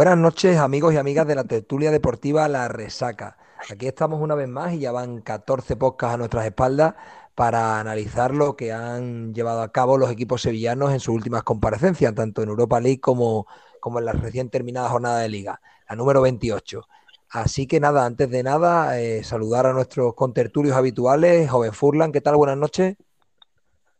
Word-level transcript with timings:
Buenas 0.00 0.16
noches, 0.16 0.56
amigos 0.56 0.94
y 0.94 0.96
amigas 0.96 1.26
de 1.26 1.34
la 1.34 1.44
tertulia 1.44 1.90
deportiva 1.90 2.48
La 2.48 2.68
Resaca. 2.68 3.36
Aquí 3.70 3.86
estamos 3.86 4.22
una 4.22 4.34
vez 4.34 4.48
más 4.48 4.72
y 4.72 4.78
ya 4.78 4.92
van 4.92 5.20
14 5.20 5.76
podcasts 5.76 6.14
a 6.14 6.16
nuestras 6.16 6.46
espaldas 6.46 6.94
para 7.34 7.78
analizar 7.78 8.34
lo 8.34 8.56
que 8.56 8.72
han 8.72 9.34
llevado 9.34 9.60
a 9.60 9.72
cabo 9.72 9.98
los 9.98 10.10
equipos 10.10 10.40
sevillanos 10.40 10.94
en 10.94 11.00
sus 11.00 11.14
últimas 11.14 11.42
comparecencias, 11.42 12.14
tanto 12.14 12.42
en 12.42 12.48
Europa 12.48 12.80
League 12.80 12.98
como, 12.98 13.46
como 13.78 13.98
en 13.98 14.06
la 14.06 14.12
recién 14.12 14.48
terminada 14.48 14.88
jornada 14.88 15.18
de 15.18 15.28
liga, 15.28 15.60
la 15.86 15.96
número 15.96 16.22
28. 16.22 16.80
Así 17.28 17.66
que 17.66 17.78
nada, 17.78 18.06
antes 18.06 18.30
de 18.30 18.42
nada, 18.42 18.98
eh, 18.98 19.22
saludar 19.22 19.66
a 19.66 19.74
nuestros 19.74 20.14
contertulios 20.14 20.78
habituales. 20.78 21.50
Joven 21.50 21.74
Furlan, 21.74 22.10
¿qué 22.10 22.22
tal? 22.22 22.36
Buenas 22.36 22.56
noches. 22.56 22.96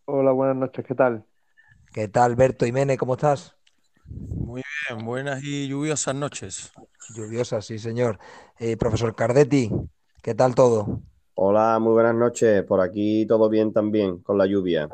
Hola, 0.07 0.33
buenas 0.33 0.57
noches, 0.57 0.83
¿qué 0.83 0.95
tal? 0.95 1.27
¿Qué 1.93 2.09
tal, 2.09 2.37
Berto 2.37 2.65
Jiménez? 2.65 2.97
¿Cómo 2.97 3.17
estás? 3.17 3.60
Muy 4.11 4.63
bien, 4.89 5.05
buenas 5.05 5.43
y 5.45 5.69
lluviosas 5.69 6.15
noches. 6.15 6.73
Lluviosas, 7.15 7.65
sí, 7.65 7.79
señor. 7.79 8.19
Eh, 8.59 8.77
profesor 8.77 9.15
Cardetti, 9.15 9.71
¿qué 10.23 10.35
tal 10.35 10.55
todo? 10.55 11.01
Hola, 11.35 11.79
muy 11.81 11.93
buenas 11.93 12.15
noches. 12.15 12.65
Por 12.65 12.81
aquí 12.81 13.25
todo 13.27 13.49
bien 13.49 13.73
también, 13.73 14.19
con 14.19 14.37
la 14.39 14.47
lluvia. 14.47 14.89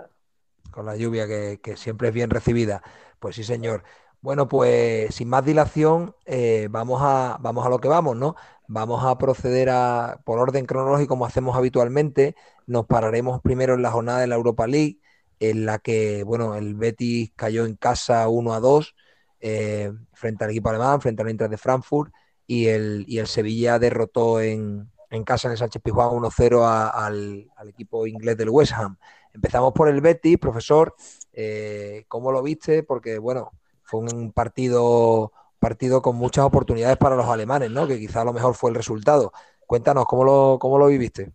Con 0.71 0.87
la 0.87 0.97
lluvia 0.97 1.27
que, 1.27 1.61
que 1.63 1.77
siempre 1.77 2.09
es 2.09 2.15
bien 2.15 2.31
recibida. 2.31 2.83
Pues 3.19 3.37
sí, 3.37 3.45
señor. 3.45 3.85
Bueno, 4.21 4.49
pues 4.49 5.15
sin 5.15 5.29
más 5.29 5.45
dilación, 5.45 6.15
eh, 6.27 6.69
vamos, 6.71 7.01
a, 7.03 7.39
vamos 7.41 7.65
a 7.67 7.69
lo 7.71 7.79
que 7.79 7.89
vamos, 7.89 8.17
¿no? 8.17 8.35
Vamos 8.67 9.05
a 9.05 9.17
proceder 9.19 9.71
a, 9.71 10.21
por 10.25 10.39
orden 10.39 10.67
cronológico, 10.67 11.11
como 11.11 11.27
hacemos 11.27 11.57
habitualmente. 11.57 12.37
Nos 12.67 12.87
pararemos 12.87 13.41
primero 13.41 13.75
en 13.75 13.83
la 13.83 13.91
jornada 13.91 14.21
de 14.21 14.27
la 14.27 14.35
Europa 14.35 14.67
League, 14.67 15.01
en 15.41 15.65
la 15.67 15.79
que, 15.79 16.25
bueno, 16.25 16.57
el 16.57 16.75
Betis 16.75 17.33
cayó 17.37 17.65
en 17.67 17.77
casa 17.77 18.29
1 18.29 18.53
a 18.55 18.61
2 18.61 18.95
eh, 19.41 19.93
frente 20.13 20.45
al 20.45 20.51
equipo 20.51 20.69
alemán, 20.69 21.01
frente 21.01 21.23
al 21.23 21.31
Inter 21.31 21.49
de 21.49 21.59
Frankfurt, 21.59 22.13
y 22.47 22.67
el, 22.69 23.05
y 23.09 23.19
el 23.19 23.27
Sevilla 23.27 23.79
derrotó 23.79 24.41
en, 24.41 24.91
en 25.11 25.25
casa 25.25 25.49
en 25.49 25.53
el 25.53 25.59
Sánchez 25.59 25.83
Pizjuán 25.83 26.11
1-0 26.11 26.91
al, 26.95 27.51
al, 27.57 27.69
equipo 27.69 28.07
inglés 28.07 28.37
del 28.37 28.51
West 28.51 28.73
Ham. 28.73 28.97
Empezamos 29.33 29.73
por 29.73 29.89
el 29.89 30.01
Betis, 30.01 30.39
profesor. 30.39 30.95
Eh, 31.33 32.05
¿Cómo 32.09 32.33
lo 32.33 32.43
viste? 32.43 32.83
Porque, 32.83 33.19
bueno, 33.19 33.53
fue 33.83 34.01
un 34.01 34.33
partido, 34.33 35.33
partido 35.59 36.03
con 36.03 36.17
muchas 36.17 36.45
oportunidades 36.45 36.97
para 36.97 37.17
los 37.17 37.27
alemanes, 37.27 37.71
¿no? 37.71 37.87
Que 37.87 37.99
quizá 37.99 38.23
a 38.23 38.25
lo 38.25 38.33
mejor 38.33 38.55
fue 38.55 38.71
el 38.71 38.77
resultado. 38.77 39.33
Cuéntanos, 39.67 40.07
¿cómo 40.07 40.25
lo, 40.25 40.59
cómo 40.61 40.79
lo 40.79 40.87
viviste? 40.87 41.33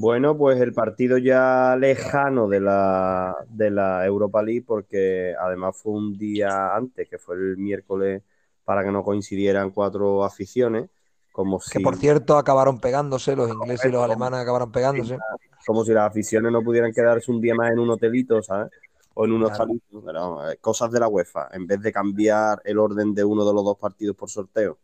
Bueno, 0.00 0.38
pues 0.38 0.60
el 0.60 0.72
partido 0.72 1.18
ya 1.18 1.74
lejano 1.76 2.46
de 2.46 2.60
la, 2.60 3.34
de 3.48 3.68
la 3.68 4.06
Europa 4.06 4.40
League, 4.44 4.62
porque 4.64 5.34
además 5.36 5.76
fue 5.76 5.94
un 5.94 6.16
día 6.16 6.72
antes, 6.76 7.08
que 7.08 7.18
fue 7.18 7.34
el 7.34 7.56
miércoles, 7.56 8.22
para 8.62 8.84
que 8.84 8.92
no 8.92 9.02
coincidieran 9.02 9.72
cuatro 9.72 10.24
aficiones. 10.24 10.88
Como 11.32 11.58
que 11.58 11.80
por 11.80 11.96
cierto 11.96 12.38
acabaron 12.38 12.78
pegándose, 12.78 13.34
los 13.34 13.50
ingleses 13.50 13.86
y 13.86 13.92
los 13.92 14.04
alemanes 14.04 14.38
acabaron 14.38 14.70
pegándose. 14.70 15.18
Como 15.66 15.84
si 15.84 15.92
las 15.92 16.08
aficiones 16.08 16.52
no 16.52 16.62
pudieran 16.62 16.92
quedarse 16.92 17.32
un 17.32 17.40
día 17.40 17.56
más 17.56 17.72
en 17.72 17.80
un 17.80 17.90
hotelito, 17.90 18.40
¿sabes? 18.40 18.70
O 19.14 19.24
en 19.24 19.32
unos 19.32 19.50
claro. 19.50 19.72
pero, 20.06 20.48
eh, 20.48 20.58
cosas 20.60 20.92
de 20.92 21.00
la 21.00 21.08
UEFA, 21.08 21.48
en 21.50 21.66
vez 21.66 21.80
de 21.80 21.90
cambiar 21.90 22.62
el 22.64 22.78
orden 22.78 23.14
de 23.16 23.24
uno 23.24 23.44
de 23.44 23.52
los 23.52 23.64
dos 23.64 23.76
partidos 23.76 24.14
por 24.14 24.30
sorteo. 24.30 24.78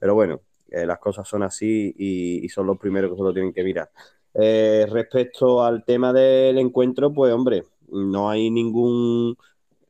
Pero 0.00 0.16
bueno, 0.16 0.40
eh, 0.68 0.84
las 0.84 0.98
cosas 0.98 1.28
son 1.28 1.44
así 1.44 1.94
y, 1.96 2.44
y, 2.44 2.48
son 2.48 2.66
los 2.66 2.76
primeros 2.76 3.12
que 3.12 3.16
se 3.16 3.22
lo 3.22 3.32
tienen 3.32 3.52
que 3.52 3.62
mirar. 3.62 3.88
Eh, 4.34 4.86
respecto 4.90 5.62
al 5.64 5.84
tema 5.84 6.12
del 6.12 6.58
encuentro, 6.58 7.12
pues 7.12 7.32
hombre, 7.32 7.64
no 7.88 8.30
hay 8.30 8.50
ningún 8.50 9.36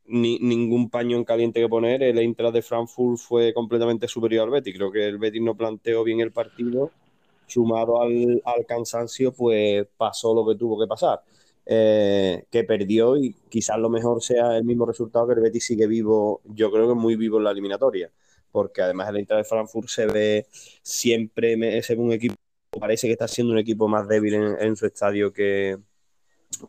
ni, 0.06 0.38
ningún 0.38 0.91
paño 0.91 1.16
en 1.16 1.25
caliente 1.25 1.60
que 1.60 1.69
poner. 1.69 2.03
El 2.03 2.19
Eintracht 2.19 2.54
de 2.54 2.62
Frankfurt 2.62 3.19
fue 3.19 3.53
completamente 3.54 4.09
superior 4.09 4.44
al 4.44 4.50
Betis. 4.50 4.75
Creo 4.76 4.91
que 4.91 5.06
el 5.06 5.19
Betis 5.19 5.43
no 5.43 5.56
planteó 5.56 6.04
bien 6.04 6.21
el 6.21 6.32
partido. 6.32 6.91
Sumado 7.47 8.03
al, 8.03 8.43
al 8.44 8.66
cansancio, 8.66 9.32
pues 9.32 9.87
pasó 9.97 10.34
lo 10.34 10.47
que 10.47 10.55
tuvo 10.59 10.78
que 10.81 10.87
pasar. 10.87 11.22
Eh, 11.70 12.47
que 12.50 12.65
perdió 12.65 13.16
y 13.19 13.34
quizás 13.50 13.78
lo 13.78 13.91
mejor 13.91 14.22
sea 14.22 14.56
el 14.56 14.65
mismo 14.65 14.87
resultado 14.87 15.26
que 15.28 15.34
el 15.34 15.41
Betis 15.41 15.66
sigue 15.66 15.87
vivo, 15.87 16.41
yo 16.47 16.70
creo 16.72 16.88
que 16.88 16.94
muy 16.94 17.15
vivo 17.16 17.37
en 17.37 17.44
la 17.44 17.50
eliminatoria, 17.50 18.10
porque 18.50 18.81
además 18.81 19.10
el 19.10 19.19
Eintracht 19.19 19.44
de 19.44 19.49
Frankfurt 19.49 19.88
se 19.88 20.06
ve 20.06 20.47
siempre, 20.82 21.56
ve 21.56 21.82
un 21.99 22.12
equipo 22.12 22.37
parece 22.78 23.06
que 23.06 23.12
está 23.12 23.28
siendo 23.28 23.53
un 23.53 23.59
equipo 23.59 23.89
más 23.89 24.09
débil 24.09 24.34
en, 24.34 24.56
en 24.61 24.77
su 24.77 24.87
estadio 24.87 25.33
que, 25.33 25.78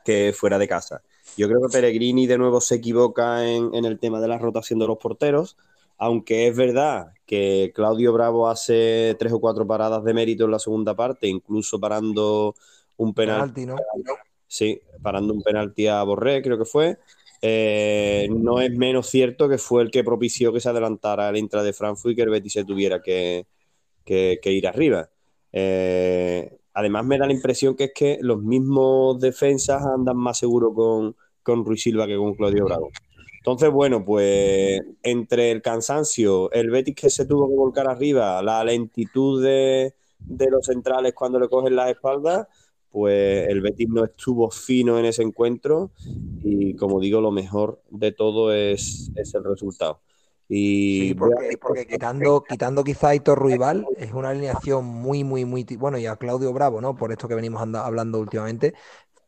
que, 0.04 0.34
fuera 0.36 0.58
de 0.58 0.68
casa. 0.68 1.02
Yo 1.38 1.48
creo 1.48 1.62
que 1.62 1.72
Peregrini 1.72 2.28
de 2.28 2.38
nuevo 2.38 2.62
se 2.62 2.76
equivoca 2.76 3.48
en, 3.48 3.74
en, 3.74 3.86
el 3.86 4.00
tema 4.00 4.20
de 4.20 4.28
la 4.28 4.38
rotación 4.38 4.80
de 4.80 4.88
los 4.88 4.98
porteros, 4.98 5.58
aunque 5.98 6.48
es 6.48 6.56
verdad 6.56 7.14
que 7.26 7.72
Claudio 7.76 8.14
Bravo 8.14 8.50
hace 8.50 9.16
tres 9.20 9.34
o 9.34 9.40
cuatro 9.40 9.68
paradas 9.68 10.04
de 10.04 10.14
mérito 10.14 10.46
en 10.46 10.52
la 10.52 10.60
segunda 10.60 10.96
parte, 10.96 11.28
incluso 11.28 11.80
parando 11.80 12.56
un 12.98 13.14
penalti. 13.14 13.66
¿no? 13.66 13.76
Sí, 14.48 14.82
parando 15.02 15.34
un 15.34 15.44
penalti 15.44 15.88
a 15.88 16.02
Borré, 16.04 16.42
creo 16.42 16.58
que 16.58 16.66
fue. 16.66 16.98
Eh, 17.42 18.28
no 18.32 18.60
es 18.60 18.72
menos 18.72 19.08
cierto 19.08 19.48
que 19.48 19.58
fue 19.58 19.84
el 19.84 19.92
que 19.92 20.04
propició 20.04 20.52
que 20.52 20.60
se 20.60 20.70
adelantara 20.70 21.30
el 21.30 21.38
intra 21.38 21.64
de 21.64 21.72
Frankfurt 21.72 22.12
y 22.12 22.16
que 22.16 22.22
el 22.24 22.30
Betis 22.30 22.54
se 22.54 22.66
tuviera 22.66 23.02
que, 23.02 23.46
que, 24.04 24.40
que 24.42 24.52
ir 24.52 24.68
arriba. 24.68 25.10
Eh, 25.52 26.58
además, 26.74 27.06
me 27.06 27.18
da 27.18 27.28
la 27.28 27.34
impresión 27.34 27.76
que 27.76 27.86
es 27.86 27.92
que 27.94 28.20
los 28.22 28.42
mismos 28.42 29.20
defensas 29.20 29.84
andan 29.86 30.18
más 30.18 30.38
seguros 30.38 30.74
con, 30.74 31.16
con 31.44 31.66
Ruiz 31.66 31.84
Silva 31.84 32.08
que 32.08 32.18
con 32.18 32.34
Claudio 32.36 32.66
Bravo. 32.66 32.90
Entonces, 33.38 33.72
bueno, 33.72 34.04
pues 34.04 34.82
entre 35.02 35.52
el 35.52 35.62
cansancio, 35.62 36.52
el 36.52 36.70
Betis 36.70 36.96
que 36.96 37.10
se 37.10 37.26
tuvo 37.26 37.48
que 37.48 37.56
volcar 37.56 37.90
arriba, 37.90 38.42
la 38.44 38.64
lentitud 38.64 39.44
de, 39.44 39.96
de 40.20 40.50
los 40.52 40.66
centrales 40.66 41.14
cuando 41.14 41.40
le 41.40 41.48
cogen 41.48 41.76
las 41.76 41.90
espaldas, 41.90 42.48
pues 42.92 43.48
el 43.48 43.62
Betis 43.62 43.88
no 43.90 44.04
estuvo 44.04 44.50
fino 44.52 45.00
en 45.00 45.06
ese 45.06 45.24
encuentro 45.24 45.92
y 46.44 46.76
como 46.76 47.00
digo, 47.00 47.22
lo 47.22 47.32
mejor 47.32 47.82
de 47.90 48.12
todo 48.12 48.54
es, 48.54 49.12
es 49.16 49.34
el 49.34 49.44
resultado. 49.44 50.02
Y 50.52 51.10
sí, 51.10 51.14
porque, 51.14 51.58
porque, 51.62 51.86
quitando, 51.86 52.44
quitando 52.44 52.84
quizá 52.84 53.10
a 53.10 53.16
Hitor 53.16 53.38
Ruibal, 53.38 53.86
es 53.98 54.12
una 54.14 54.30
alineación 54.30 54.84
muy, 54.84 55.24
muy, 55.24 55.46
muy. 55.46 55.64
Bueno, 55.78 56.00
y 56.00 56.08
a 56.08 56.16
Claudio 56.16 56.52
Bravo, 56.52 56.82
¿no? 56.82 56.96
Por 56.96 57.12
esto 57.12 57.28
que 57.28 57.36
venimos 57.36 57.62
hablando 57.62 58.20
últimamente, 58.20 58.74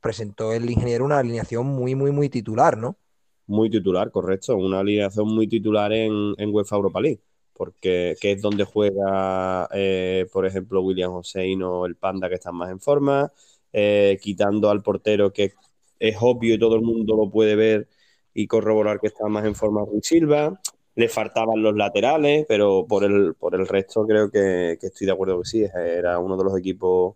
presentó 0.01 0.51
el 0.51 0.67
ingeniero 0.67 1.05
una 1.05 1.19
alineación 1.19 1.67
muy, 1.67 1.93
muy, 1.93 2.09
muy 2.09 2.27
titular, 2.27 2.75
¿no? 2.75 2.97
Muy 3.45 3.69
titular, 3.69 4.09
correcto. 4.09 4.57
Una 4.57 4.79
alineación 4.79 5.27
muy 5.27 5.47
titular 5.47 5.93
en, 5.93 6.33
en 6.39 6.49
UEFA 6.51 6.77
Europa 6.77 6.99
League, 6.99 7.21
porque 7.53 8.15
que 8.19 8.31
es 8.31 8.41
donde 8.41 8.63
juega, 8.63 9.69
eh, 9.73 10.25
por 10.33 10.47
ejemplo, 10.47 10.81
William 10.81 11.13
Hossein 11.13 11.61
o 11.61 11.85
el 11.85 11.97
Panda, 11.97 12.29
que 12.29 12.35
están 12.35 12.55
más 12.55 12.71
en 12.71 12.79
forma, 12.79 13.31
eh, 13.73 14.17
quitando 14.19 14.71
al 14.71 14.81
portero, 14.81 15.31
que 15.31 15.53
es 15.99 16.17
obvio 16.19 16.55
y 16.55 16.59
todo 16.59 16.75
el 16.75 16.81
mundo 16.81 17.15
lo 17.15 17.29
puede 17.29 17.55
ver 17.55 17.87
y 18.33 18.47
corroborar 18.47 18.99
que 18.99 19.07
está 19.07 19.27
más 19.27 19.45
en 19.45 19.53
forma 19.53 19.85
Ruiz 19.85 20.07
Silva 20.07 20.59
le 20.95 21.09
faltaban 21.09 21.61
los 21.61 21.75
laterales, 21.75 22.45
pero 22.47 22.85
por 22.87 23.03
el, 23.03 23.33
por 23.35 23.55
el 23.55 23.67
resto 23.67 24.05
creo 24.05 24.29
que, 24.29 24.77
que 24.79 24.87
estoy 24.87 25.07
de 25.07 25.13
acuerdo 25.13 25.41
que 25.41 25.47
sí, 25.47 25.63
era 25.63 26.19
uno 26.19 26.37
de 26.37 26.43
los 26.43 26.57
equipos 26.57 27.15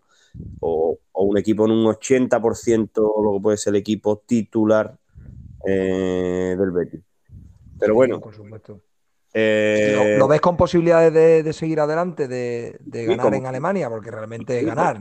o, 0.60 0.98
o 1.12 1.24
un 1.24 1.38
equipo 1.38 1.66
en 1.66 1.72
un 1.72 1.86
80% 1.86 3.24
lo 3.24 3.34
que 3.34 3.42
puede 3.42 3.58
ser 3.58 3.72
el 3.72 3.80
equipo 3.80 4.24
titular 4.26 4.98
eh, 5.66 6.56
del 6.58 6.72
Betis. 6.72 7.02
Pero 7.80 7.94
sí, 7.94 7.96
bueno. 7.96 8.20
Por 8.22 8.34
supuesto. 8.34 8.82
Eh, 9.34 10.14
¿Lo, 10.14 10.20
¿Lo, 10.20 10.28
ves 10.30 10.40
con 10.40 10.56
posibilidades 10.56 11.14
de, 11.14 11.44
de 11.44 11.54
seguir 11.54 11.82
adelante, 11.82 12.28
de, 12.30 12.78
de 12.80 13.06
ganar 13.06 13.34
en 13.34 13.46
Alemania? 13.46 13.90
Porque 13.90 14.10
realmente 14.10 14.60
sí, 14.60 14.66
ganar. 14.66 14.98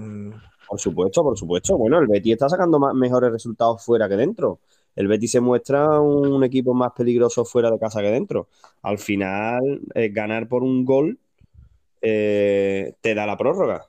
Por 0.69 0.81
supuesto, 0.81 1.23
por 1.23 1.39
supuesto. 1.39 1.79
Bueno, 1.79 2.01
el 2.01 2.09
Betis 2.09 2.33
está 2.33 2.49
sacando 2.49 2.81
más, 2.81 2.95
mejores 2.95 3.31
resultados 3.31 3.85
fuera 3.85 4.09
que 4.09 4.17
dentro 4.17 4.59
el 4.97 5.09
Betis 5.09 5.33
se 5.33 5.41
muestra 5.41 6.01
un 6.01 6.45
equipo 6.45 6.75
más 6.75 6.93
peligroso 6.93 7.45
fuera 7.45 7.71
de 7.71 7.79
casa 7.79 8.01
que 8.01 8.11
dentro. 8.11 8.49
Al 8.83 8.99
final, 8.99 9.81
eh, 9.95 10.11
ganar 10.11 10.49
por 10.49 10.63
un 10.63 10.85
gol 10.85 11.19
eh, 12.01 12.95
te 13.01 13.15
da 13.15 13.27
la 13.27 13.37
prórroga. 13.37 13.87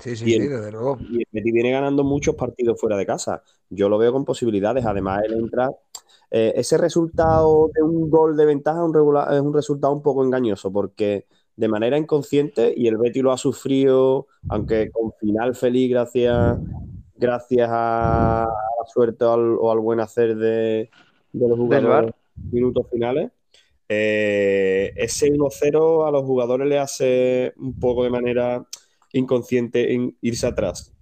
Sí, 0.00 0.16
sí, 0.16 0.30
y 0.30 0.34
el, 0.34 0.42
sí, 0.42 0.48
desde 0.48 0.72
luego. 0.72 0.98
Y 1.00 1.18
el 1.18 1.28
Betis 1.30 1.52
viene 1.52 1.70
ganando 1.70 2.04
muchos 2.04 2.34
partidos 2.34 2.80
fuera 2.80 2.96
de 2.96 3.06
casa. 3.06 3.42
Yo 3.70 3.88
lo 3.88 3.96
veo 3.96 4.12
con 4.12 4.24
posibilidades. 4.24 4.84
Además, 4.84 5.22
él 5.24 5.34
entra. 5.34 5.70
Eh, 6.30 6.52
ese 6.56 6.76
resultado 6.78 7.70
de 7.72 7.82
un 7.82 8.10
gol 8.10 8.36
de 8.36 8.44
ventaja 8.44 8.80
es 8.80 8.84
un, 8.84 8.94
regular, 8.94 9.32
es 9.32 9.40
un 9.40 9.54
resultado 9.54 9.92
un 9.92 10.02
poco 10.02 10.24
engañoso 10.24 10.72
porque 10.72 11.26
de 11.54 11.68
manera 11.68 11.96
inconsciente 11.96 12.74
y 12.76 12.88
el 12.88 12.96
Betis 12.96 13.22
lo 13.22 13.30
ha 13.30 13.38
sufrido, 13.38 14.26
aunque 14.48 14.90
con 14.90 15.12
final 15.20 15.54
feliz 15.54 15.90
gracias 15.90 16.58
gracias 17.16 17.68
a 17.70 18.48
suerte 18.86 19.24
o 19.24 19.32
al, 19.32 19.56
o 19.60 19.70
al 19.72 19.78
buen 19.80 20.00
hacer 20.00 20.36
de, 20.36 20.90
de 21.32 21.48
los 21.48 21.58
jugadores 21.58 22.12
en 22.36 22.50
minutos 22.52 22.86
finales. 22.90 23.30
Eh, 23.88 24.92
ese 24.96 25.30
1-0 25.30 26.06
a 26.06 26.10
los 26.10 26.22
jugadores 26.24 26.66
le 26.66 26.78
hace 26.78 27.52
un 27.58 27.78
poco 27.78 28.04
de 28.04 28.10
manera 28.10 28.66
inconsciente 29.12 29.94
en 29.94 30.16
irse 30.22 30.46
atrás. 30.46 30.92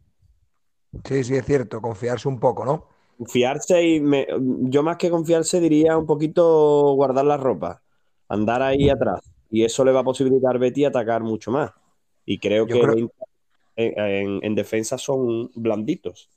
Sí, 1.04 1.24
sí, 1.24 1.34
es 1.36 1.44
cierto, 1.46 1.80
confiarse 1.80 2.28
un 2.28 2.38
poco, 2.38 2.64
¿no? 2.64 2.86
Confiarse 3.18 3.82
y 3.86 4.00
me, 4.00 4.26
yo 4.40 4.82
más 4.82 4.96
que 4.96 5.10
confiarse 5.10 5.60
diría 5.60 5.96
un 5.96 6.06
poquito 6.06 6.94
guardar 6.94 7.24
la 7.24 7.36
ropa, 7.36 7.82
andar 8.28 8.62
ahí 8.62 8.88
atrás 8.90 9.20
y 9.50 9.64
eso 9.64 9.84
le 9.84 9.92
va 9.92 10.00
a 10.00 10.04
posibilitar 10.04 10.56
a 10.56 10.58
Betty 10.58 10.84
atacar 10.84 11.22
mucho 11.22 11.50
más. 11.50 11.70
Y 12.24 12.38
creo 12.38 12.66
Yo 12.66 12.74
que 12.74 12.80
creo- 12.80 12.92
el 12.94 12.98
Inter 13.00 13.26
en, 13.76 13.98
en- 13.98 14.44
en 14.44 14.54
defensa 14.54 14.98
son 14.98 15.50
blanditos. 15.54 16.30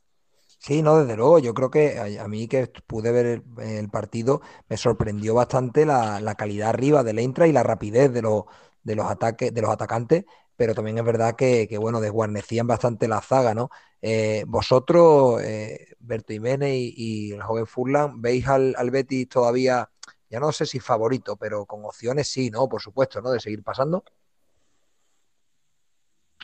Sí, 0.57 0.81
no, 0.81 0.97
desde 0.97 1.15
luego. 1.15 1.39
Yo 1.39 1.53
creo 1.53 1.69
que 1.69 2.19
a, 2.19 2.27
mí 2.27 2.47
que 2.47 2.67
pude 2.87 3.11
ver 3.11 3.25
el, 3.25 3.43
el 3.59 3.89
partido, 3.89 4.41
me 4.67 4.77
sorprendió 4.77 5.33
bastante 5.35 5.85
la, 5.85 6.19
la 6.19 6.35
calidad 6.35 6.69
arriba 6.69 7.03
del 7.03 7.19
Eintracht 7.19 7.49
y 7.49 7.53
la 7.53 7.63
rapidez 7.63 8.11
de 8.11 8.21
los, 8.21 8.43
de 8.83 8.95
los 8.95 9.09
ataques, 9.09 9.53
de 9.53 9.61
los 9.61 9.69
atacantes, 9.71 10.25
pero 10.55 10.73
también 10.73 10.97
es 10.97 11.03
verdad 11.03 11.35
que, 11.35 11.67
que, 11.67 11.77
bueno, 11.77 11.99
desguarnecían 11.99 12.67
bastante 12.67 13.07
la 13.07 13.21
zaga, 13.21 13.53
¿no? 13.53 13.69
Eh, 14.01 14.45
vosotros, 14.47 15.41
eh, 15.41 15.95
Berto 15.99 16.33
Jiménez 16.33 16.73
y, 16.73 16.93
y 16.95 17.31
el 17.33 17.41
joven 17.43 17.67
Furlan, 17.67 18.21
¿veis 18.21 18.47
al, 18.47 18.75
al 18.77 18.91
Betis 18.91 19.27
todavía, 19.27 19.89
ya 20.29 20.39
no 20.39 20.51
sé 20.51 20.65
si 20.65 20.79
favorito, 20.79 21.35
pero 21.35 21.65
con 21.65 21.83
opciones 21.85 22.27
sí, 22.27 22.49
¿no? 22.49 22.69
Por 22.69 22.81
supuesto, 22.81 23.21
¿no? 23.21 23.31
De 23.31 23.39
seguir 23.39 23.63
pasando. 23.63 24.03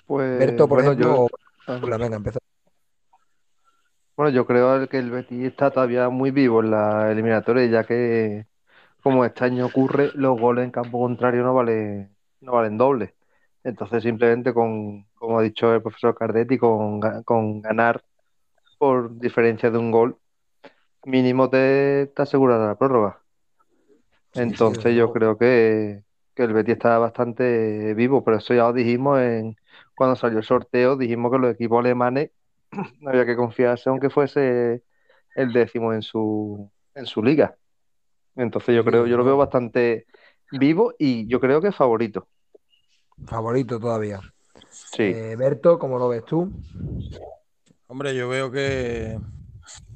Pues 0.05 0.39
Berto, 0.39 0.67
por 0.67 0.83
bueno, 0.83 0.91
ejemplo, 0.91 1.27
yo, 1.65 1.79
Furlan, 1.79 2.01
venga, 2.01 2.17
empieza. 2.17 2.39
Bueno, 4.21 4.35
yo 4.35 4.45
creo 4.45 4.87
que 4.87 4.99
el 4.99 5.09
Betis 5.09 5.45
está 5.45 5.71
todavía 5.71 6.09
muy 6.09 6.29
vivo 6.31 6.61
en 6.61 6.69
la 6.71 7.11
eliminatoria, 7.11 7.65
ya 7.65 7.83
que 7.85 8.45
como 9.01 9.25
este 9.25 9.45
año 9.45 9.65
ocurre, 9.67 10.11
los 10.15 10.39
goles 10.39 10.65
en 10.65 10.71
campo 10.71 10.99
contrario 10.99 11.43
no 11.43 11.55
valen, 11.55 12.15
no 12.41 12.53
valen 12.53 12.77
doble. 12.77 13.15
Entonces, 13.63 14.03
simplemente 14.03 14.53
con, 14.53 15.05
como 15.15 15.39
ha 15.39 15.43
dicho 15.43 15.73
el 15.73 15.81
profesor 15.81 16.15
Cardetti, 16.15 16.57
con, 16.59 16.99
con 17.23 17.61
ganar 17.61 18.03
por 18.77 19.17
diferencia 19.19 19.71
de 19.71 19.79
un 19.79 19.91
gol, 19.91 20.19
mínimo 21.05 21.49
te, 21.49 22.07
te 22.15 22.21
asegura 22.23 22.57
la 22.59 22.77
prórroga. 22.77 23.21
Sí, 24.33 24.55
sí, 24.55 24.73
Entonces 24.73 24.95
yo 24.95 25.11
creo 25.11 25.37
que, 25.37 26.03
que 26.35 26.43
el 26.43 26.53
Betis 26.53 26.73
está 26.75 26.97
bastante 26.97 27.93
vivo, 27.95 28.23
pero 28.23 28.37
eso 28.37 28.53
ya 28.53 28.63
lo 28.63 28.73
dijimos 28.73 29.19
en, 29.19 29.57
cuando 29.95 30.15
salió 30.15 30.37
el 30.39 30.43
sorteo, 30.45 30.95
dijimos 30.97 31.31
que 31.31 31.39
los 31.39 31.53
equipos 31.53 31.79
alemanes 31.79 32.31
no 32.99 33.09
había 33.09 33.25
que 33.25 33.35
confiarse 33.35 33.89
aunque 33.89 34.09
fuese 34.09 34.83
el 35.35 35.53
décimo 35.53 35.93
en 35.93 36.01
su, 36.01 36.69
en 36.95 37.05
su 37.05 37.23
liga. 37.23 37.55
Entonces 38.35 38.75
yo 38.75 38.83
creo, 38.83 39.07
yo 39.07 39.17
lo 39.17 39.25
veo 39.25 39.37
bastante 39.37 40.05
vivo 40.51 40.93
y 40.97 41.27
yo 41.27 41.39
creo 41.39 41.61
que 41.61 41.69
es 41.69 41.75
favorito. 41.75 42.27
Favorito 43.25 43.79
todavía. 43.79 44.19
Sí. 44.69 45.03
Eh, 45.03 45.35
Berto, 45.35 45.77
¿cómo 45.77 45.99
lo 45.99 46.09
ves 46.09 46.25
tú? 46.25 46.51
Hombre, 47.87 48.15
yo 48.15 48.29
veo 48.29 48.51
que, 48.51 49.19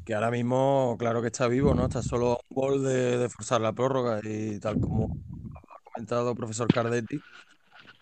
que 0.06 0.14
ahora 0.14 0.32
mismo, 0.32 0.96
claro 1.00 1.22
que 1.22 1.28
está 1.28 1.48
vivo, 1.48 1.74
¿no? 1.74 1.86
Está 1.86 2.02
solo 2.02 2.34
a 2.34 2.40
un 2.50 2.56
gol 2.56 2.84
de, 2.84 3.18
de 3.18 3.30
forzar 3.30 3.62
la 3.62 3.74
prórroga 3.74 4.20
y 4.24 4.60
tal 4.60 4.80
como 4.80 5.18
ha 5.56 5.92
comentado 5.92 6.32
el 6.32 6.38
profesor 6.38 6.68
Cardetti, 6.68 7.22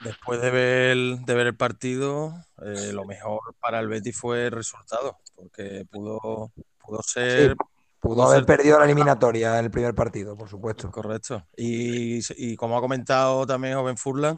después 0.03 0.41
de 0.41 0.51
ver, 0.51 0.97
de 1.25 1.33
ver 1.35 1.47
el 1.47 1.57
partido, 1.57 2.33
eh, 2.63 2.91
lo 2.93 3.05
mejor 3.05 3.55
para 3.59 3.79
el 3.79 3.87
Betis 3.87 4.17
fue 4.17 4.47
el 4.47 4.51
resultado, 4.51 5.17
porque 5.35 5.85
pudo, 5.91 6.51
pudo 6.79 7.01
Sí, 7.27 7.49
ser, 7.49 7.55
pudo 7.99 8.23
pudo 8.23 8.27
haber 8.27 8.45
ser 8.45 8.45
perdido 8.45 8.79
la 8.79 8.85
eliminatoria 8.85 9.59
en 9.59 9.65
el 9.65 9.71
primer 9.71 9.93
partido, 9.95 10.37
por 10.37 10.47
supuesto. 10.49 10.91
correcto. 10.91 11.47
Y, 11.57 12.19
y 12.37 12.55
como 12.55 12.77
ha 12.77 12.81
comentado 12.81 13.45
también 13.45 13.75
Joven 13.75 13.97
Furlan, 13.97 14.37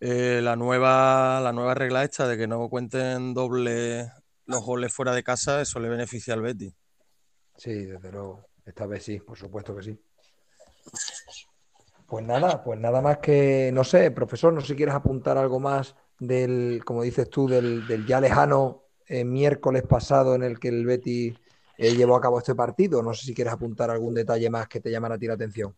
eh, 0.00 0.40
la 0.42 0.56
nueva, 0.56 1.40
la 1.42 1.52
nueva 1.52 1.74
regla 1.74 2.04
esta 2.04 2.28
de 2.28 2.38
que 2.38 2.48
no 2.48 2.68
cuenten 2.70 3.34
doble 3.34 4.10
los 4.46 4.64
goles 4.64 4.94
fuera 4.94 5.14
de 5.14 5.24
casa, 5.24 5.62
eso 5.62 5.80
le 5.80 5.88
beneficia 5.90 6.34
al 6.34 6.42
Betis. 6.42 6.74
Sí, 7.56 7.84
desde 7.84 8.10
luego. 8.10 8.48
Esta 8.64 8.86
vez 8.86 9.04
sí, 9.04 9.20
por 9.20 9.38
supuesto 9.38 9.76
que 9.76 9.82
sí. 9.84 10.00
Pues 12.10 12.26
nada, 12.26 12.64
pues 12.64 12.80
nada 12.80 13.00
más 13.00 13.18
que, 13.18 13.70
no 13.72 13.84
sé, 13.84 14.10
profesor, 14.10 14.52
no 14.52 14.60
sé 14.60 14.66
si 14.68 14.74
quieres 14.74 14.96
apuntar 14.96 15.38
algo 15.38 15.60
más 15.60 15.94
del, 16.18 16.82
como 16.84 17.04
dices 17.04 17.30
tú, 17.30 17.46
del, 17.46 17.86
del 17.86 18.04
ya 18.04 18.20
lejano 18.20 18.82
eh, 19.06 19.24
miércoles 19.24 19.84
pasado 19.84 20.34
en 20.34 20.42
el 20.42 20.58
que 20.58 20.68
el 20.68 20.84
Betis 20.84 21.34
eh, 21.78 21.94
llevó 21.94 22.16
a 22.16 22.20
cabo 22.20 22.38
este 22.38 22.56
partido. 22.56 23.00
No 23.00 23.14
sé 23.14 23.26
si 23.26 23.32
quieres 23.32 23.54
apuntar 23.54 23.90
algún 23.90 24.12
detalle 24.12 24.50
más 24.50 24.66
que 24.66 24.80
te 24.80 24.90
llamara 24.90 25.14
a 25.14 25.18
ti 25.18 25.28
la 25.28 25.34
atención. 25.34 25.72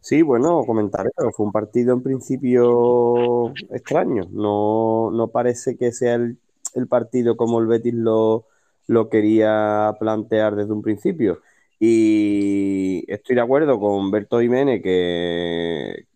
Sí, 0.00 0.22
bueno, 0.22 0.64
comentar 0.64 1.06
eso. 1.06 1.30
Fue 1.32 1.44
un 1.44 1.52
partido 1.52 1.92
en 1.92 2.02
principio 2.02 3.52
extraño. 3.70 4.22
No, 4.30 5.10
no 5.10 5.28
parece 5.28 5.76
que 5.76 5.92
sea 5.92 6.14
el, 6.14 6.38
el 6.74 6.88
partido 6.88 7.36
como 7.36 7.60
el 7.60 7.66
Betis 7.66 7.92
lo, 7.92 8.46
lo 8.86 9.10
quería 9.10 9.94
plantear 10.00 10.56
desde 10.56 10.72
un 10.72 10.80
principio. 10.80 11.42
Y 11.78 13.04
estoy 13.12 13.36
de 13.36 13.42
acuerdo 13.42 13.78
con 13.78 14.10
Berto 14.10 14.40
Jiménez 14.40 14.82
que 14.82 16.06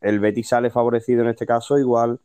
el 0.00 0.20
Betis 0.20 0.48
sale 0.48 0.70
favorecido 0.70 1.22
en 1.22 1.28
este 1.28 1.46
caso, 1.46 1.78
igual 1.78 2.20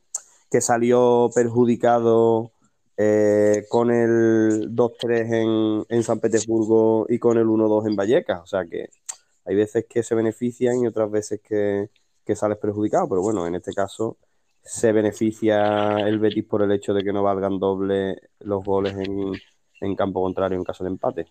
que 0.51 0.62
salió 0.62 1.30
perjudicado 1.33 2.51
eh, 2.97 3.65
con 3.69 3.89
el 3.89 4.75
2-3 4.75 5.33
en, 5.33 5.85
en 5.89 6.03
San 6.03 6.19
Petersburgo 6.19 7.07
y 7.09 7.18
con 7.19 7.38
el 7.38 7.45
1-2 7.45 7.88
en 7.88 7.95
Vallecas. 7.95 8.41
O 8.41 8.45
sea 8.45 8.65
que 8.65 8.89
hay 9.45 9.56
veces 9.56 9.85
que 9.89 10.03
se 10.03 10.15
benefician 10.15 10.83
y 10.83 10.88
otras 10.88 11.09
veces 11.09 11.41
que, 11.41 11.89
que 12.25 12.35
sales 12.35 12.57
perjudicado, 12.57 13.09
pero 13.09 13.21
bueno, 13.21 13.47
en 13.47 13.56
este 13.56 13.74
caso 13.74 14.18
se 14.62 14.91
beneficia 14.91 15.97
el 16.07 16.19
Betis 16.19 16.45
por 16.45 16.62
el 16.62 16.71
hecho 16.71 16.94
de 16.94 17.03
que 17.03 17.12
no 17.12 17.24
valgan 17.24 17.59
doble 17.59 18.21
los 18.39 18.63
goles 18.63 18.95
en, 18.95 19.33
en 19.81 19.95
campo 19.95 20.21
contrario 20.21 20.57
en 20.57 20.63
caso 20.63 20.83
de 20.83 20.91
empate. 20.91 21.27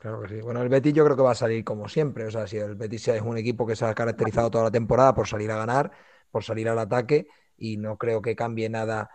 Claro 0.00 0.22
que 0.22 0.28
sí. 0.28 0.40
Bueno, 0.40 0.62
el 0.62 0.70
Betis 0.70 0.94
yo 0.94 1.04
creo 1.04 1.16
que 1.16 1.22
va 1.22 1.32
a 1.32 1.34
salir 1.34 1.62
como 1.64 1.88
siempre. 1.88 2.24
O 2.24 2.30
sea, 2.30 2.46
si 2.46 2.56
el 2.56 2.74
Betis 2.74 3.08
es 3.08 3.20
un 3.22 3.36
equipo 3.36 3.66
que 3.66 3.76
se 3.76 3.84
ha 3.84 3.94
caracterizado 3.94 4.50
toda 4.50 4.64
la 4.64 4.70
temporada 4.70 5.14
por 5.14 5.28
salir 5.28 5.50
a 5.50 5.56
ganar, 5.58 5.90
por 6.30 6.42
salir 6.42 6.68
al 6.70 6.78
ataque, 6.78 7.26
y 7.58 7.76
no 7.76 7.98
creo 7.98 8.22
que 8.22 8.34
cambie 8.34 8.70
nada, 8.70 9.10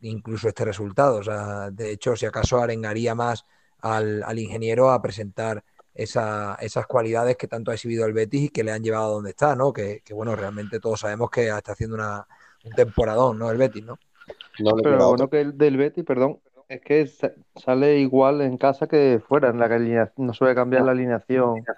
incluso 0.00 0.48
este 0.48 0.66
resultado. 0.66 1.16
O 1.18 1.22
sea, 1.22 1.70
de 1.70 1.92
hecho, 1.92 2.14
si 2.14 2.26
acaso 2.26 2.58
arengaría 2.60 3.14
más 3.14 3.46
al, 3.80 4.22
al 4.22 4.38
ingeniero 4.38 4.90
a 4.90 5.00
presentar 5.00 5.64
esa- 5.94 6.56
esas 6.60 6.86
cualidades 6.86 7.36
que 7.38 7.48
tanto 7.48 7.70
ha 7.70 7.74
exhibido 7.74 8.04
el 8.06 8.12
Betis 8.12 8.42
y 8.44 8.48
que 8.50 8.64
le 8.64 8.72
han 8.72 8.82
llevado 8.84 9.06
a 9.06 9.14
donde 9.14 9.30
está, 9.30 9.56
¿no? 9.56 9.72
Que, 9.72 10.02
que, 10.04 10.12
bueno, 10.14 10.36
realmente 10.36 10.78
todos 10.80 11.00
sabemos 11.00 11.30
que 11.30 11.48
está 11.48 11.72
haciendo 11.72 11.96
una, 11.96 12.26
un 12.64 12.74
temporadón, 12.74 13.38
¿no? 13.38 13.50
El 13.50 13.56
Betis, 13.58 13.82
¿no? 13.84 13.98
No 14.58 14.76
Pero 14.82 14.96
lo 14.98 15.08
bueno 15.08 15.30
que 15.30 15.40
el 15.40 15.56
del 15.56 15.76
Betis, 15.76 16.04
perdón, 16.04 16.40
es 16.68 16.80
que 16.82 17.06
sa- 17.06 17.32
sale 17.56 17.98
igual 18.00 18.40
en 18.42 18.56
casa 18.58 18.86
que 18.88 19.20
fuera, 19.26 19.50
en 19.50 19.58
la 19.58 19.66
alinea- 19.66 20.12
no 20.16 20.32
suele 20.34 20.54
cambiar 20.54 20.84
la 20.84 20.92
alineación, 20.92 21.68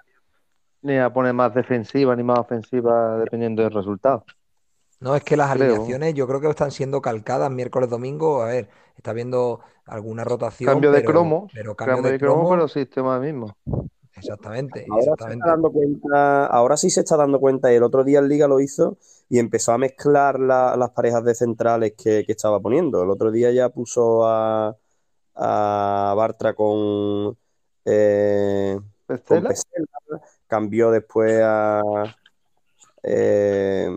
ni 0.83 0.97
a 0.97 1.11
poner 1.13 1.33
más 1.33 1.53
defensiva 1.55 2.15
ni 2.15 2.23
más 2.23 2.39
ofensiva 2.39 3.17
dependiendo 3.19 3.63
del 3.63 3.73
resultado. 3.73 4.25
No, 4.99 5.15
es 5.15 5.23
que 5.23 5.35
las 5.35 5.49
Creo. 5.49 5.77
alineaciones 5.79 6.13
yo 6.13 6.27
creo 6.27 6.39
que 6.41 6.49
están 6.49 6.71
siendo 6.71 7.01
calcadas 7.01 7.51
miércoles, 7.51 7.89
domingo. 7.89 8.41
A 8.43 8.47
ver, 8.47 8.69
está 8.95 9.11
habiendo 9.11 9.61
alguna 9.85 10.23
rotación, 10.23 10.79
Cambio 10.79 10.91
de 10.91 11.03
pero, 11.03 11.03
cromo, 11.03 11.51
pero 11.51 11.75
cambio 11.75 12.01
cambio 12.01 12.03
de 12.03 12.13
de 12.13 12.19
cromo, 12.19 12.47
cromo, 12.47 12.47
pero 12.47 12.67
sistema 12.67 13.19
mismo. 13.19 13.57
exactamente, 14.15 14.85
Ahora 14.89 15.15
se 15.19 15.29
exactamente. 15.29 15.31
está 15.31 15.49
dando 15.51 15.71
cuenta, 15.71 16.45
ahora 16.47 16.77
sí 16.77 16.89
se 16.89 16.99
está 17.01 17.17
dando 17.17 17.39
cuenta, 17.39 17.71
y 17.71 17.75
el 17.75 17.83
otro 17.83 18.03
día 18.03 18.19
el 18.19 18.27
Liga 18.27 18.47
lo 18.47 18.59
hizo 18.59 18.97
y 19.29 19.39
empezó 19.39 19.71
a 19.73 19.77
mezclar 19.77 20.39
la- 20.39 20.75
las 20.77 20.91
parejas 20.91 21.23
de 21.23 21.35
centrales 21.35 21.93
que, 21.97 22.23
que 22.25 22.31
estaba 22.33 22.59
poniendo. 22.59 23.01
El 23.03 23.09
otro 23.09 23.31
día 23.31 23.51
ya 23.51 23.69
puso 23.69 24.25
a, 24.27 24.77
a 25.35 26.13
Bartra 26.17 26.53
con, 26.53 27.37
eh, 27.85 28.79
con 29.25 29.45
cambió 30.47 30.91
después 30.91 31.41
a, 31.43 31.81
eh, 33.03 33.89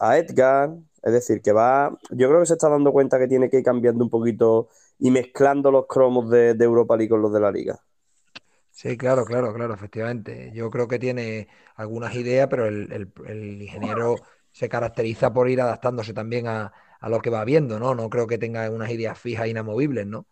a 0.00 0.18
Edgar. 0.18 0.70
Es 1.02 1.12
decir, 1.12 1.42
que 1.42 1.52
va. 1.52 1.90
Yo 2.10 2.28
creo 2.28 2.40
que 2.40 2.46
se 2.46 2.54
está 2.54 2.68
dando 2.68 2.92
cuenta 2.92 3.18
que 3.18 3.28
tiene 3.28 3.50
que 3.50 3.58
ir 3.58 3.64
cambiando 3.64 4.04
un 4.04 4.10
poquito 4.10 4.68
y 4.98 5.10
mezclando 5.10 5.70
los 5.70 5.86
cromos 5.86 6.30
de, 6.30 6.54
de 6.54 6.64
Europa 6.64 6.96
League 6.96 7.10
con 7.10 7.22
los 7.22 7.32
de 7.32 7.40
la 7.40 7.50
Liga. 7.52 7.78
Sí, 8.70 8.96
claro, 8.96 9.24
claro, 9.24 9.54
claro, 9.54 9.74
efectivamente. 9.74 10.50
Yo 10.52 10.68
creo 10.70 10.88
que 10.88 10.98
tiene 10.98 11.48
algunas 11.76 12.14
ideas, 12.16 12.48
pero 12.50 12.66
el, 12.66 12.90
el- 12.92 13.12
el 13.26 13.62
ingeniero 13.62 14.22
se 14.52 14.68
caracteriza 14.68 15.32
por 15.32 15.48
ir 15.48 15.60
adaptándose 15.60 16.12
también 16.12 16.48
a, 16.48 16.72
a 17.00 17.08
lo 17.08 17.20
que 17.20 17.30
va 17.30 17.44
viendo, 17.44 17.78
¿no? 17.78 17.94
No 17.94 18.10
creo 18.10 18.26
que 18.26 18.38
tenga 18.38 18.68
unas 18.70 18.90
ideas 18.90 19.18
fijas, 19.18 19.46
inamovibles, 19.48 20.06
¿no? 20.06 20.26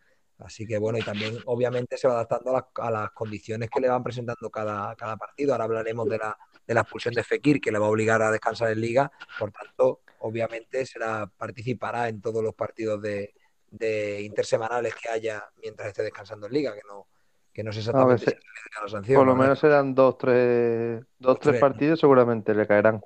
Así 0.45 0.67
que 0.67 0.79
bueno, 0.79 0.99
y 0.99 1.03
también 1.03 1.39
obviamente 1.47 1.97
se 1.97 2.09
va 2.09 2.15
adaptando 2.15 2.51
a 2.51 2.53
las, 2.55 2.65
a 2.87 2.91
las 2.91 3.11
condiciones 3.13 3.71
que 3.71 3.81
le 3.81 3.89
van 3.89 4.03
presentando 4.03 4.51
cada, 4.51 4.95
cada 4.97 5.17
partido. 5.17 5.53
Ahora 5.53 5.65
hablaremos 5.65 6.09
de 6.09 6.19
la, 6.19 6.37
de 6.67 6.75
la 6.75 6.81
expulsión 6.81 7.15
de 7.15 7.23
Fekir, 7.23 7.61
que 7.61 7.71
le 7.73 7.79
va 7.79 7.87
a 7.87 7.91
obligar 7.91 8.21
a 8.23 8.31
descansar 8.31 8.71
en 8.71 8.81
liga. 8.81 9.11
Por 9.39 9.53
tanto, 9.53 10.01
obviamente 10.21 10.85
será, 10.87 11.27
participará 11.27 12.09
en 12.09 12.21
todos 12.21 12.43
los 12.43 12.55
partidos 12.55 13.01
de, 13.03 13.35
de 13.71 14.21
intersemanales 14.23 14.95
que 14.95 15.09
haya 15.09 15.45
mientras 15.63 15.89
esté 15.89 16.03
descansando 16.03 16.47
en 16.47 16.53
liga, 16.53 16.75
que 16.75 16.83
no, 16.89 17.07
que 17.53 17.63
no 17.63 17.73
sé 17.73 17.79
A 17.91 18.05
ver, 18.05 18.17
exactamente 18.17 18.25
se- 18.27 18.31
si 18.33 18.83
la 18.83 18.89
sanción. 18.89 19.19
por 19.21 19.27
lo 19.27 19.37
menos 19.37 19.59
serán 19.59 19.95
dos, 19.95 20.19
tres, 20.19 21.03
dos, 21.19 21.39
tres 21.41 21.53
tres. 21.53 21.61
partidos, 21.61 22.01
seguramente 22.01 22.55
le 22.55 22.67
caerán. 22.67 23.01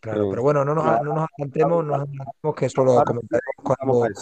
Claro, 0.00 0.28
pero 0.30 0.42
bueno, 0.42 0.64
no 0.64 0.74
nos, 0.76 0.84
no 0.84 1.14
nos 1.14 1.28
adelantemos, 1.36 1.84
no 1.84 1.96
nos 1.96 2.06
adelantemos, 2.08 2.54
que 2.56 2.66
eso 2.66 2.84
lo 2.84 2.92
Ahora 2.92 3.04
comentaremos 3.04 3.54
Vamos 3.64 3.96
cuando. 3.98 4.20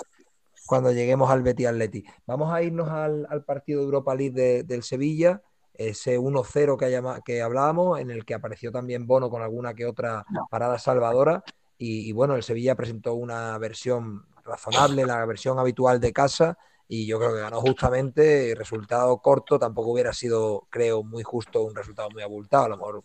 Cuando 0.67 0.93
lleguemos 0.93 1.31
al 1.31 1.43
Betis 1.43 1.67
Atleti. 1.69 2.05
Vamos 2.27 2.53
a 2.53 2.63
irnos 2.63 2.89
al, 2.91 3.27
al 3.31 3.45
partido 3.45 3.81
de 3.81 3.85
Europa 3.87 4.15
League 4.15 4.33
de- 4.35 4.63
del 4.65 4.83
Sevilla, 4.83 5.43
ese 5.75 6.19
1-0 6.19 6.77
que, 6.77 7.01
que 7.25 7.43
hablábamos, 7.43 8.01
en 8.01 8.11
el 8.11 8.25
que 8.25 8.35
apareció 8.35 8.73
también 8.73 9.07
Bono 9.07 9.31
con 9.31 9.43
alguna 9.43 9.75
que 9.75 9.87
otra 9.87 10.25
parada 10.49 10.79
salvadora. 10.79 11.43
y, 11.79 12.11
bueno, 12.13 12.35
el 12.37 12.43
Sevilla 12.43 12.75
presentó 12.75 13.15
una 13.15 13.59
versión 13.59 14.25
razonable, 14.45 15.05
la 15.05 15.25
versión 15.27 15.59
habitual 15.59 16.01
de 16.01 16.13
casa, 16.13 16.57
y 16.89 17.07
yo 17.07 17.19
creo 17.19 17.35
que 17.35 17.41
ganó 17.41 17.61
justamente, 17.61 18.55
resultado 18.57 19.19
corto, 19.21 19.59
tampoco 19.59 19.91
hubiera 19.93 20.13
sido, 20.15 20.67
creo, 20.71 21.03
muy 21.03 21.23
justo 21.23 21.63
un 21.65 21.75
resultado 21.75 22.11
muy 22.11 22.23
abultado, 22.23 22.65
a 22.65 22.69
lo 22.69 22.77
mejor, 22.79 23.03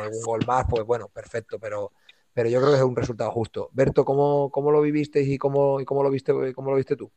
algún 0.00 0.24
gol 0.24 0.44
más, 0.44 0.64
pues 0.68 0.84
bueno, 0.84 1.08
perfecto, 1.08 1.58
pero, 1.58 1.92
pero 2.34 2.48
yo 2.48 2.60
creo 2.60 2.72
que 2.72 2.78
es 2.78 2.84
un 2.84 2.96
resultado 2.96 3.30
justo. 3.30 3.70
Berto, 3.72 4.04
¿cómo, 4.04 4.50
cómo 4.50 4.72
lo 4.72 4.82
vivisteis 4.82 5.28
y 5.28 5.38
cómo, 5.38 5.80
y 5.80 5.84
cómo, 5.84 6.02
lo 6.02 6.10
viste, 6.10 6.32
cómo 6.52 6.70
lo 6.70 6.76
viste 6.76 6.96
tú? 6.96 7.10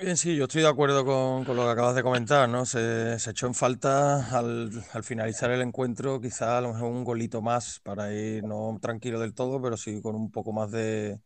Bien, 0.00 0.16
sí, 0.18 0.36
yo 0.36 0.44
estoy 0.44 0.60
de 0.60 0.68
acuerdo 0.68 1.06
con, 1.06 1.56
lo 1.56 1.64
que 1.64 1.70
acabas 1.70 1.94
de 1.94 2.02
comentar, 2.02 2.48
¿no? 2.50 2.66
Se, 2.66 3.14
echó 3.14 3.46
en 3.46 3.54
falta 3.54 4.36
al, 4.36 4.70
finalizar 5.02 5.50
el 5.50 5.62
encuentro, 5.62 6.20
quizá 6.20 6.58
a 6.58 6.60
lo 6.60 6.74
mejor 6.74 6.90
un 6.90 7.04
golito 7.04 7.40
más 7.40 7.80
para 7.80 8.12
ir 8.12 8.44
no 8.44 8.76
tranquilo 8.82 9.18
del 9.20 9.32
todo, 9.32 9.62
pero 9.62 9.78
sí 9.78 10.02
con 10.02 10.14
un 10.14 10.30
poco 10.30 10.52
más 10.52 10.70
de, 10.70 11.18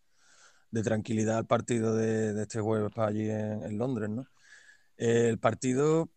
tranquilidad 0.84 1.38
al 1.38 1.46
partido 1.46 1.96
de, 1.96 2.40
este 2.40 2.60
jueves 2.60 2.92
para 2.94 3.08
allí 3.08 3.28
en, 3.28 3.76
Londres, 3.76 4.08
¿no? 4.10 4.26
el 4.98 5.38
partido, 5.38 6.10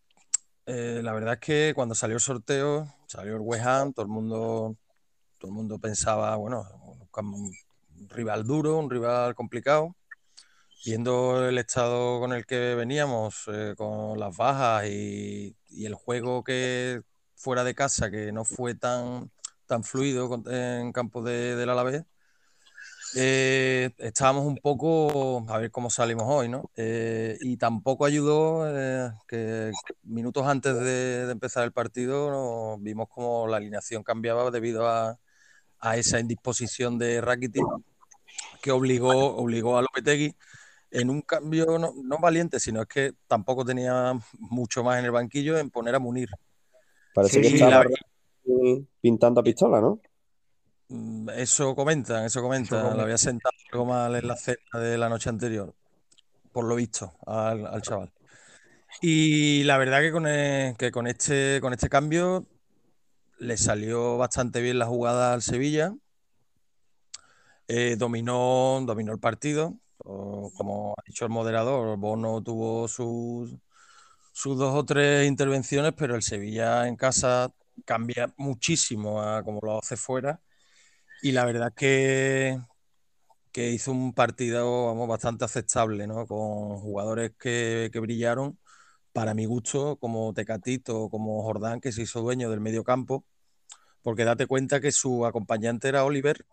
eh, 0.66 1.00
la 1.02 1.12
verdad 1.12 1.34
es 1.34 1.40
que 1.40 1.72
cuando 1.74 1.96
salió 1.96 2.16
el 2.16 2.22
sorteo, 2.22 2.86
salió 3.08 3.34
el 3.34 3.40
West 3.40 3.66
Ham, 3.66 3.92
todo 3.94 4.06
el 4.06 4.12
mundo, 4.12 4.76
todo 5.44 5.50
el 5.50 5.56
mundo 5.56 5.78
pensaba, 5.78 6.34
bueno, 6.36 6.66
un 7.18 7.52
rival 8.08 8.46
duro, 8.46 8.78
un 8.78 8.88
rival 8.88 9.34
complicado 9.34 9.94
viendo 10.86 11.46
el 11.46 11.58
estado 11.58 12.18
con 12.18 12.32
el 12.32 12.46
que 12.46 12.74
veníamos, 12.74 13.44
eh, 13.48 13.74
con 13.76 14.18
las 14.18 14.34
bajas 14.34 14.86
y, 14.86 15.54
el 15.84 15.94
juego 15.94 16.42
que 16.44 17.02
fuera 17.34 17.62
de 17.62 17.74
casa, 17.74 18.10
que 18.10 18.32
no 18.32 18.46
fue 18.46 18.74
tan, 18.74 19.30
tan 19.66 19.84
fluido 19.84 20.42
en 20.46 20.92
campo 20.92 21.22
de, 21.22 21.56
del 21.56 21.68
Alavés, 21.68 22.04
eh, 23.16 23.90
estábamos 23.98 24.46
un 24.46 24.56
poco 24.56 25.44
a 25.48 25.58
ver 25.58 25.70
cómo 25.70 25.90
salimos 25.90 26.24
hoy, 26.26 26.48
¿no? 26.48 26.70
Eh, 26.74 27.36
y 27.42 27.58
tampoco 27.58 28.06
ayudó 28.06 28.64
que 29.28 29.72
minutos 30.04 30.46
antes 30.46 30.74
de, 30.80 31.30
empezar 31.30 31.64
el 31.64 31.72
partido 31.72 32.78
vimos 32.78 33.08
como 33.10 33.46
la 33.46 33.58
alineación 33.58 34.02
cambiaba 34.02 34.50
debido 34.50 34.88
a, 34.88 35.18
a 35.84 35.98
esa 35.98 36.18
indisposición 36.18 36.98
de 36.98 37.20
Rakitic 37.20 37.62
que 38.62 38.72
obligó, 38.72 39.36
obligó 39.36 39.76
a 39.76 39.82
Lopetegui 39.82 40.34
en 40.90 41.10
un 41.10 41.20
cambio 41.20 41.78
no, 41.78 42.18
valiente, 42.18 42.58
sino 42.58 42.80
es 42.80 42.88
que 42.88 43.12
tampoco 43.26 43.64
tenía 43.64 44.18
mucho 44.38 44.82
más 44.82 44.98
en 44.98 45.04
el 45.04 45.10
banquillo 45.10 45.58
en 45.58 45.70
poner 45.70 45.94
a 45.94 45.98
Munir. 45.98 46.30
Parece 47.14 47.40
que 47.42 47.48
estaba 47.48 47.84
pintando 49.00 49.40
a 49.40 49.44
pistola, 49.44 49.80
¿no? 49.80 50.00
Mm, 50.88 51.28
eso 51.36 51.74
comentan, 51.74 52.24
eso 52.24 52.40
comentan. 52.40 52.96
Lo 52.96 53.02
había 53.02 53.18
sentado 53.18 53.54
algo 53.72 53.84
mal 53.84 54.14
en 54.14 54.26
la 54.26 54.36
cena 54.36 54.80
de 54.80 54.96
la 54.96 55.10
noche 55.10 55.28
anterior, 55.28 55.74
por 56.50 56.64
lo 56.64 56.76
visto, 56.76 57.12
al, 57.26 57.82
chaval. 57.82 58.10
Y 59.02 59.64
la 59.64 59.76
verdad 59.76 60.00
que 60.00 60.12
con, 60.12 60.24
que 60.76 60.90
con, 60.90 61.06
este, 61.06 61.58
con 61.60 61.74
este 61.74 61.90
cambio 61.90 62.46
le 63.44 63.56
salió 63.56 64.16
bastante 64.18 64.60
bien 64.60 64.78
la 64.78 64.86
jugada 64.86 65.32
al 65.34 65.42
Sevilla. 65.42 65.94
Eh, 67.68 67.96
dominó, 67.98 68.82
dominó 68.86 69.12
el 69.12 69.20
partido, 69.20 69.78
como 69.98 70.94
ha 70.98 71.02
dicho 71.06 71.24
el 71.24 71.30
moderador, 71.30 71.96
Bono 71.98 72.42
tuvo 72.42 72.88
sus, 72.88 73.54
sus 74.32 74.58
dos 74.58 74.74
o 74.74 74.84
tres 74.84 75.26
intervenciones, 75.26 75.94
pero 75.96 76.14
el 76.16 76.22
Sevilla 76.22 76.88
en 76.88 76.96
casa 76.96 77.52
cambia 77.86 78.32
muchísimo 78.36 79.22
a 79.22 79.42
como 79.44 79.60
lo 79.62 79.78
hace 79.78 79.96
fuera. 79.96 80.40
Y 81.22 81.32
la 81.32 81.44
verdad 81.46 81.68
es 81.68 81.74
que, 81.76 82.60
que 83.52 83.70
hizo 83.70 83.92
un 83.92 84.12
partido 84.14 84.86
vamos, 84.86 85.08
bastante 85.08 85.44
aceptable, 85.44 86.06
¿no? 86.06 86.26
con 86.26 86.78
jugadores 86.80 87.32
que, 87.38 87.90
que 87.92 88.00
brillaron, 88.00 88.58
para 89.12 89.34
mi 89.34 89.46
gusto, 89.46 89.96
como 89.98 90.34
Tecatito, 90.34 91.08
como 91.10 91.42
Jordán, 91.42 91.80
que 91.80 91.92
se 91.92 92.02
hizo 92.02 92.20
dueño 92.22 92.50
del 92.50 92.60
medio 92.60 92.84
campo, 92.84 93.24
porque 94.04 94.24
date 94.24 94.46
cuenta 94.46 94.80
que 94.80 94.92
su 94.92 95.26
acompañante 95.26 95.88
era 95.88 96.04
Oliver, 96.04 96.46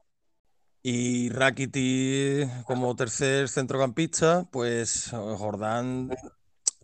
y 0.82 1.30
Rakitic 1.30 2.64
como 2.64 2.96
tercer 2.96 3.48
centrocampista, 3.50 4.48
pues 4.52 5.12
Jordán 5.12 6.10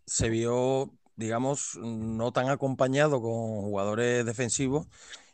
se 0.05 0.29
vio, 0.29 0.93
digamos, 1.15 1.79
no 1.81 2.31
tan 2.31 2.50
acompañado 2.50 3.19
con 3.21 3.62
jugadores 3.63 4.24
defensivos 4.24 4.88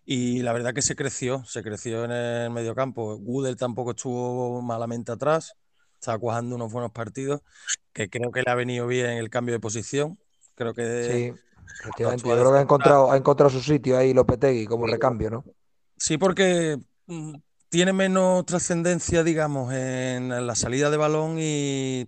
y 0.05 0.43
la 0.43 0.53
verdad 0.53 0.73
que 0.73 0.81
se 0.81 0.95
creció, 0.95 1.43
se 1.43 1.61
creció 1.61 2.05
en 2.05 2.11
el 2.11 2.51
mediocampo. 2.51 3.17
Gudel 3.17 3.57
tampoco 3.57 3.91
estuvo 3.91 4.61
malamente 4.61 5.11
atrás, 5.11 5.55
estaba 5.95 6.17
cuajando 6.17 6.55
unos 6.55 6.71
buenos 6.71 6.91
partidos, 6.91 7.41
que 7.91 8.09
creo 8.09 8.31
que 8.31 8.43
le 8.43 8.51
ha 8.51 8.55
venido 8.55 8.87
bien 8.87 9.11
el 9.11 9.29
cambio 9.29 9.53
de 9.53 9.59
posición. 9.59 10.17
Creo 10.55 10.73
que... 10.73 11.33
Sí, 11.33 11.41
efectivamente. 11.81 12.27
Yo 12.27 12.35
creo 12.35 12.51
que 12.51 12.57
ha 12.57 12.61
encontrado, 12.61 13.11
ha 13.11 13.17
encontrado 13.17 13.49
su 13.49 13.61
sitio 13.61 13.97
ahí 13.97 14.13
Lopetegui 14.13 14.65
como 14.65 14.87
recambio, 14.87 15.29
¿no? 15.29 15.45
Sí, 15.97 16.17
porque 16.17 16.77
mm, 17.07 17.35
tiene 17.73 17.91
menos 17.91 18.45
trascendencia, 18.45 19.23
digamos, 19.23 19.73
en 19.73 20.29
la 20.45 20.53
salida 20.53 20.91
de 20.91 20.97
balón 20.97 21.37
y, 21.39 22.07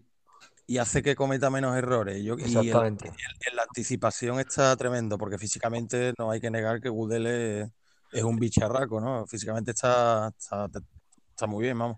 hace 0.80 1.02
que 1.02 1.16
cometa 1.16 1.50
menos 1.50 1.76
errores. 1.76 2.24
Yo, 2.24 2.36
Exactamente. 2.36 3.08
Y 3.08 3.50
en 3.50 3.56
la 3.56 3.64
anticipación 3.64 4.40
está 4.40 4.76
tremendo, 4.76 5.18
porque 5.18 5.40
físicamente 5.40 6.14
no 6.20 6.30
hay 6.30 6.40
que 6.40 6.52
negar 6.52 6.82
que 6.82 6.90
Gudel 6.90 7.72
es, 8.12 8.24
un 8.24 8.36
bicharraco, 8.38 9.02
¿no? 9.02 9.26
Físicamente 9.26 9.72
está, 9.72 10.32
está, 10.38 11.48
muy 11.48 11.64
bien, 11.64 11.80
vamos. 11.80 11.98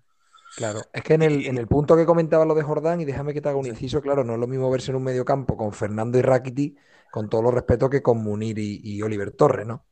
Claro, 0.56 0.82
es 0.94 1.04
que 1.04 1.16
en 1.16 1.24
el, 1.24 1.46
en 1.46 1.58
el, 1.58 1.68
punto 1.68 1.98
que 1.98 2.06
comentaba 2.06 2.46
lo 2.46 2.56
de 2.56 2.64
Jordán, 2.64 3.02
y 3.02 3.06
déjame 3.06 3.34
que 3.34 3.42
te 3.42 3.50
haga 3.50 3.58
un 3.58 3.68
inciso, 3.68 4.02
claro, 4.02 4.24
no 4.24 4.36
es 4.36 4.40
lo 4.40 4.48
mismo 4.48 4.72
verse 4.72 4.92
en 4.92 4.96
un 4.96 5.04
medio 5.04 5.26
campo 5.26 5.58
con 5.58 5.74
Fernando 5.74 6.18
y 6.18 6.22
Rakiti, 6.22 6.78
con 7.18 7.30
todo 7.30 7.42
los 7.42 7.54
respeto 7.56 7.90
que 7.90 8.04
con 8.04 8.20
Munir 8.20 8.60
y 8.60 9.02
Oliver 9.02 9.32
Torres, 9.32 9.66
¿no? 9.66 9.88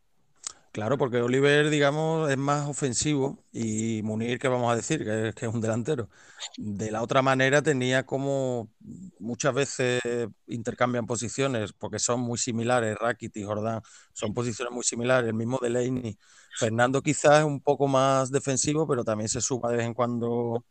Claro, 0.72 0.98
porque 1.00 1.22
Oliver, 1.22 1.72
digamos, 1.72 2.30
es 2.30 2.38
más 2.38 2.68
ofensivo 2.68 3.44
y 3.52 4.04
Munir, 4.04 4.38
que 4.38 4.48
vamos 4.48 4.72
a 4.72 4.76
decir, 4.76 5.04
que 5.04 5.30
es, 5.30 5.34
que 5.34 5.48
es 5.48 5.54
un 5.54 5.60
delantero. 5.60 6.08
De 6.56 6.92
la 6.92 7.02
otra 7.02 7.24
manera 7.24 7.64
tenía 7.64 8.06
como 8.06 8.70
muchas 9.18 9.56
veces 9.56 10.02
intercambian 10.46 11.08
posiciones 11.08 11.74
porque 11.74 11.98
son 11.98 12.20
muy 12.20 12.38
similares, 12.38 12.96
Rakit 12.96 13.36
y 13.38 13.44
Jordán 13.44 13.82
son 14.14 14.36
posiciones 14.36 14.72
muy 14.72 14.84
similares, 14.84 15.30
el 15.30 15.34
mismo 15.34 15.58
Delaney. 15.60 16.20
Fernando 16.60 17.02
quizás 17.02 17.40
es 17.40 17.46
un 17.46 17.60
poco 17.62 17.88
más 17.88 18.30
defensivo, 18.30 18.86
pero 18.88 19.04
también 19.04 19.30
se 19.30 19.42
suma 19.42 19.72
de 19.72 19.78
vez 19.78 19.86
en 19.88 19.96
cuando, 19.96 20.64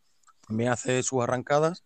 también 0.47 0.71
hace 0.71 1.03
sus 1.03 1.21
arrancadas. 1.21 1.83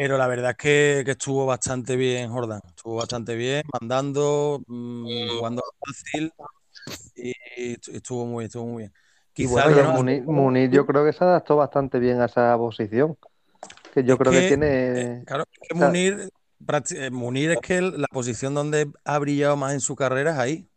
Pero 0.00 0.16
la 0.16 0.26
verdad 0.28 0.52
es 0.52 0.56
que, 0.56 1.00
estuvo 1.00 1.44
bastante 1.44 1.94
bien 1.94 2.30
Jordán, 2.30 2.62
estuvo 2.66 2.96
bastante 2.96 3.34
bien, 3.34 3.64
mandando, 3.78 4.62
mm, 4.66 5.36
jugando 5.36 5.62
fácil 5.78 6.32
y 7.14 7.34
estuvo 7.94 8.24
muy, 8.24 8.46
estuvo 8.46 8.64
muy 8.64 8.84
bien. 8.84 8.92
y 9.36 10.20
Munir, 10.22 10.70
yo 10.70 10.86
creo 10.86 11.04
que 11.04 11.12
se 11.12 11.22
adaptó 11.22 11.56
bastante 11.56 11.98
bien 11.98 12.18
a 12.22 12.24
esa 12.24 12.56
posición. 12.56 13.18
Que 13.92 14.02
yo 14.02 14.16
creo 14.16 14.32
que, 14.32 14.48
tiene. 14.48 14.66
Eh, 14.70 15.24
claro, 15.26 15.44
que 15.68 15.74
Munir, 15.74 16.30
eh, 16.96 17.10
Munir, 17.10 17.50
es 17.50 17.58
que 17.58 17.82
la 17.82 18.08
posición 18.10 18.54
donde 18.54 18.90
ha 19.04 19.18
brillado 19.18 19.58
más 19.58 19.74
en 19.74 19.80
su 19.80 19.96
carrera 19.96 20.30
es 20.30 20.38
ahí. 20.38 20.70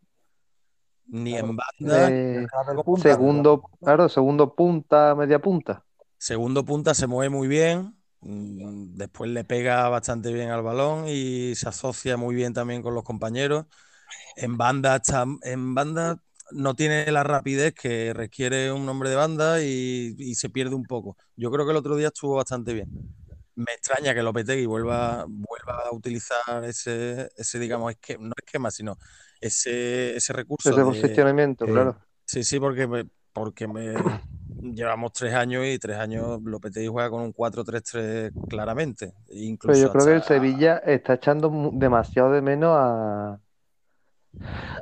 Ni 1.06 1.34
en 1.34 1.56
banda. 1.56 2.10
Eh, 2.10 2.46
segundo, 2.98 3.62
claro, 3.82 4.10
segundo 4.10 4.54
punta, 4.54 5.14
media 5.14 5.38
punta. 5.38 5.82
Segundo 6.18 6.62
punta 6.66 6.92
se 6.92 7.06
mueve 7.06 7.30
muy 7.30 7.48
bien. 7.48 8.03
Mm, 8.24 8.96
después 8.96 9.30
le 9.30 9.44
pega 9.44 9.88
bastante 9.88 10.32
bien 10.32 10.50
al 10.50 10.62
balón 10.62 11.06
y 11.08 11.54
se 11.54 11.68
asocia 11.68 12.16
muy 12.16 12.34
bien 12.34 12.52
también 12.52 12.82
con 12.82 12.94
los 12.94 13.04
compañeros 13.04 13.66
en 14.36 14.56
banda, 14.56 15.00
en 15.42 15.74
banda 15.74 16.20
no 16.50 16.74
tiene 16.74 17.10
la 17.10 17.22
rapidez 17.22 17.74
que 17.74 18.12
requiere 18.12 18.70
un 18.70 18.84
nombre 18.86 19.10
de 19.10 19.16
banda 19.16 19.62
y, 19.62 20.34
se 20.34 20.50
pierde 20.50 20.74
un 20.74 20.84
poco. 20.84 21.16
Yo 21.36 21.50
creo 21.50 21.64
que 21.64 21.70
el 21.72 21.76
otro 21.76 21.96
día 21.96 22.08
estuvo 22.08 22.36
bastante 22.36 22.74
bien. 22.74 22.88
Me 23.56 23.72
extraña 23.72 24.14
que 24.14 24.22
Lopetegui 24.22 24.66
vuelva, 24.66 25.24
vuelva 25.28 25.84
a 25.86 25.94
utilizar 25.94 26.64
ese, 26.64 27.30
ese 27.36 27.58
digamos, 27.58 27.92
esquema, 27.92 28.26
no 28.26 28.32
esquema, 28.36 28.70
sino 28.70 28.98
ese, 29.40 30.16
ese 30.16 30.32
recurso. 30.32 30.70
Ese 30.70 30.82
posicionamiento, 30.82 31.66
claro. 31.66 31.96
Sí, 32.24 32.42
sí, 32.42 32.58
porque 32.58 33.06
porque 33.34 33.68
me 33.68 33.94
llevamos 34.62 35.12
tres 35.12 35.34
años 35.34 35.66
y 35.66 35.78
tres 35.78 35.98
años 35.98 36.40
Lopetegui 36.42 36.86
juega 36.86 37.10
con 37.10 37.22
un 37.22 37.34
4-3-3 37.34 38.32
claramente. 38.48 39.12
Incluso 39.28 39.78
Pero 39.78 39.86
yo 39.86 39.92
creo 39.92 40.06
que 40.06 40.14
el 40.14 40.22
Sevilla 40.22 40.78
está 40.78 41.14
echando 41.14 41.70
demasiado 41.74 42.32
de 42.32 42.40
menos 42.40 42.74
a, 42.74 43.38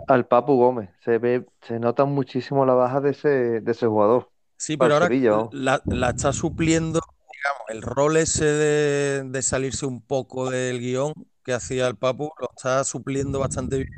al 0.06 0.26
Papu 0.26 0.56
Gómez. 0.56 0.90
Se 1.04 1.18
ve, 1.18 1.44
se 1.62 1.80
nota 1.80 2.04
muchísimo 2.04 2.64
la 2.64 2.74
baja 2.74 3.00
de 3.00 3.10
ese, 3.10 3.28
de 3.60 3.72
ese 3.72 3.86
jugador. 3.86 4.30
Sí, 4.56 4.76
pero 4.76 4.94
ahora 4.94 5.08
la, 5.50 6.10
está 6.10 6.32
supliendo, 6.32 7.00
digamos, 7.00 7.70
el 7.70 7.82
rol 7.82 8.16
ese 8.16 8.44
de, 8.44 9.42
salirse 9.42 9.86
un 9.86 10.00
poco 10.00 10.50
del 10.50 10.78
guion 10.78 11.14
que 11.44 11.52
hacía 11.52 11.88
el 11.88 11.96
Papu, 11.96 12.30
lo 12.38 12.48
está 12.56 12.84
supliendo 12.84 13.40
bastante 13.40 13.78
bien. 13.78 13.88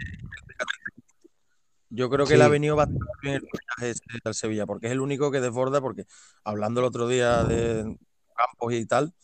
Yo 1.95 2.11
creo 2.11 2.27
que 2.29 2.37
le 2.37 2.45
ha 2.45 2.49
Sí. 2.49 2.49
venido 2.49 2.77
bastante 2.77 3.13
bien 3.23 3.35
el 3.37 3.89
este 3.91 4.05
al 4.25 4.35
Sevilla, 4.35 4.67
porque 4.67 4.87
es 4.89 4.93
el 4.93 5.01
único 5.01 5.31
que 5.31 5.41
desborda, 5.41 5.81
porque 5.81 6.07
hablando 6.45 6.81
el 6.81 6.87
otro 6.87 7.09
día 7.09 7.45
de 7.45 7.97
Campos 8.37 8.73
y 8.75 8.87
tal, 8.87 9.15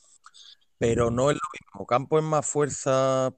pero 0.78 1.10
no 1.10 1.30
es 1.30 1.36
lo 1.36 1.42
mismo. 1.54 1.86
Campos 1.86 2.22
es 2.22 2.28
más 2.28 2.46
fuerza 2.46 3.32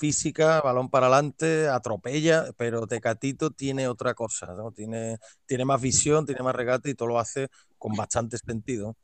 física, 0.00 0.60
balón 0.62 0.90
para 0.90 1.06
adelante, 1.06 1.68
atropella, 1.68 2.46
pero 2.58 2.86
Tecatito 2.86 3.50
tiene 3.50 3.88
otra 3.88 4.14
cosa, 4.14 4.46
¿no? 4.54 4.72
Tiene, 4.72 5.18
tiene 5.46 5.64
más 5.64 5.80
visión, 5.80 6.26
tiene 6.26 6.42
más 6.42 6.54
regate 6.56 6.90
y 6.90 6.94
todo 6.94 7.08
lo 7.08 7.18
hace 7.18 7.48
con 7.78 7.94
bastante 7.96 8.38
sentido. 8.38 8.96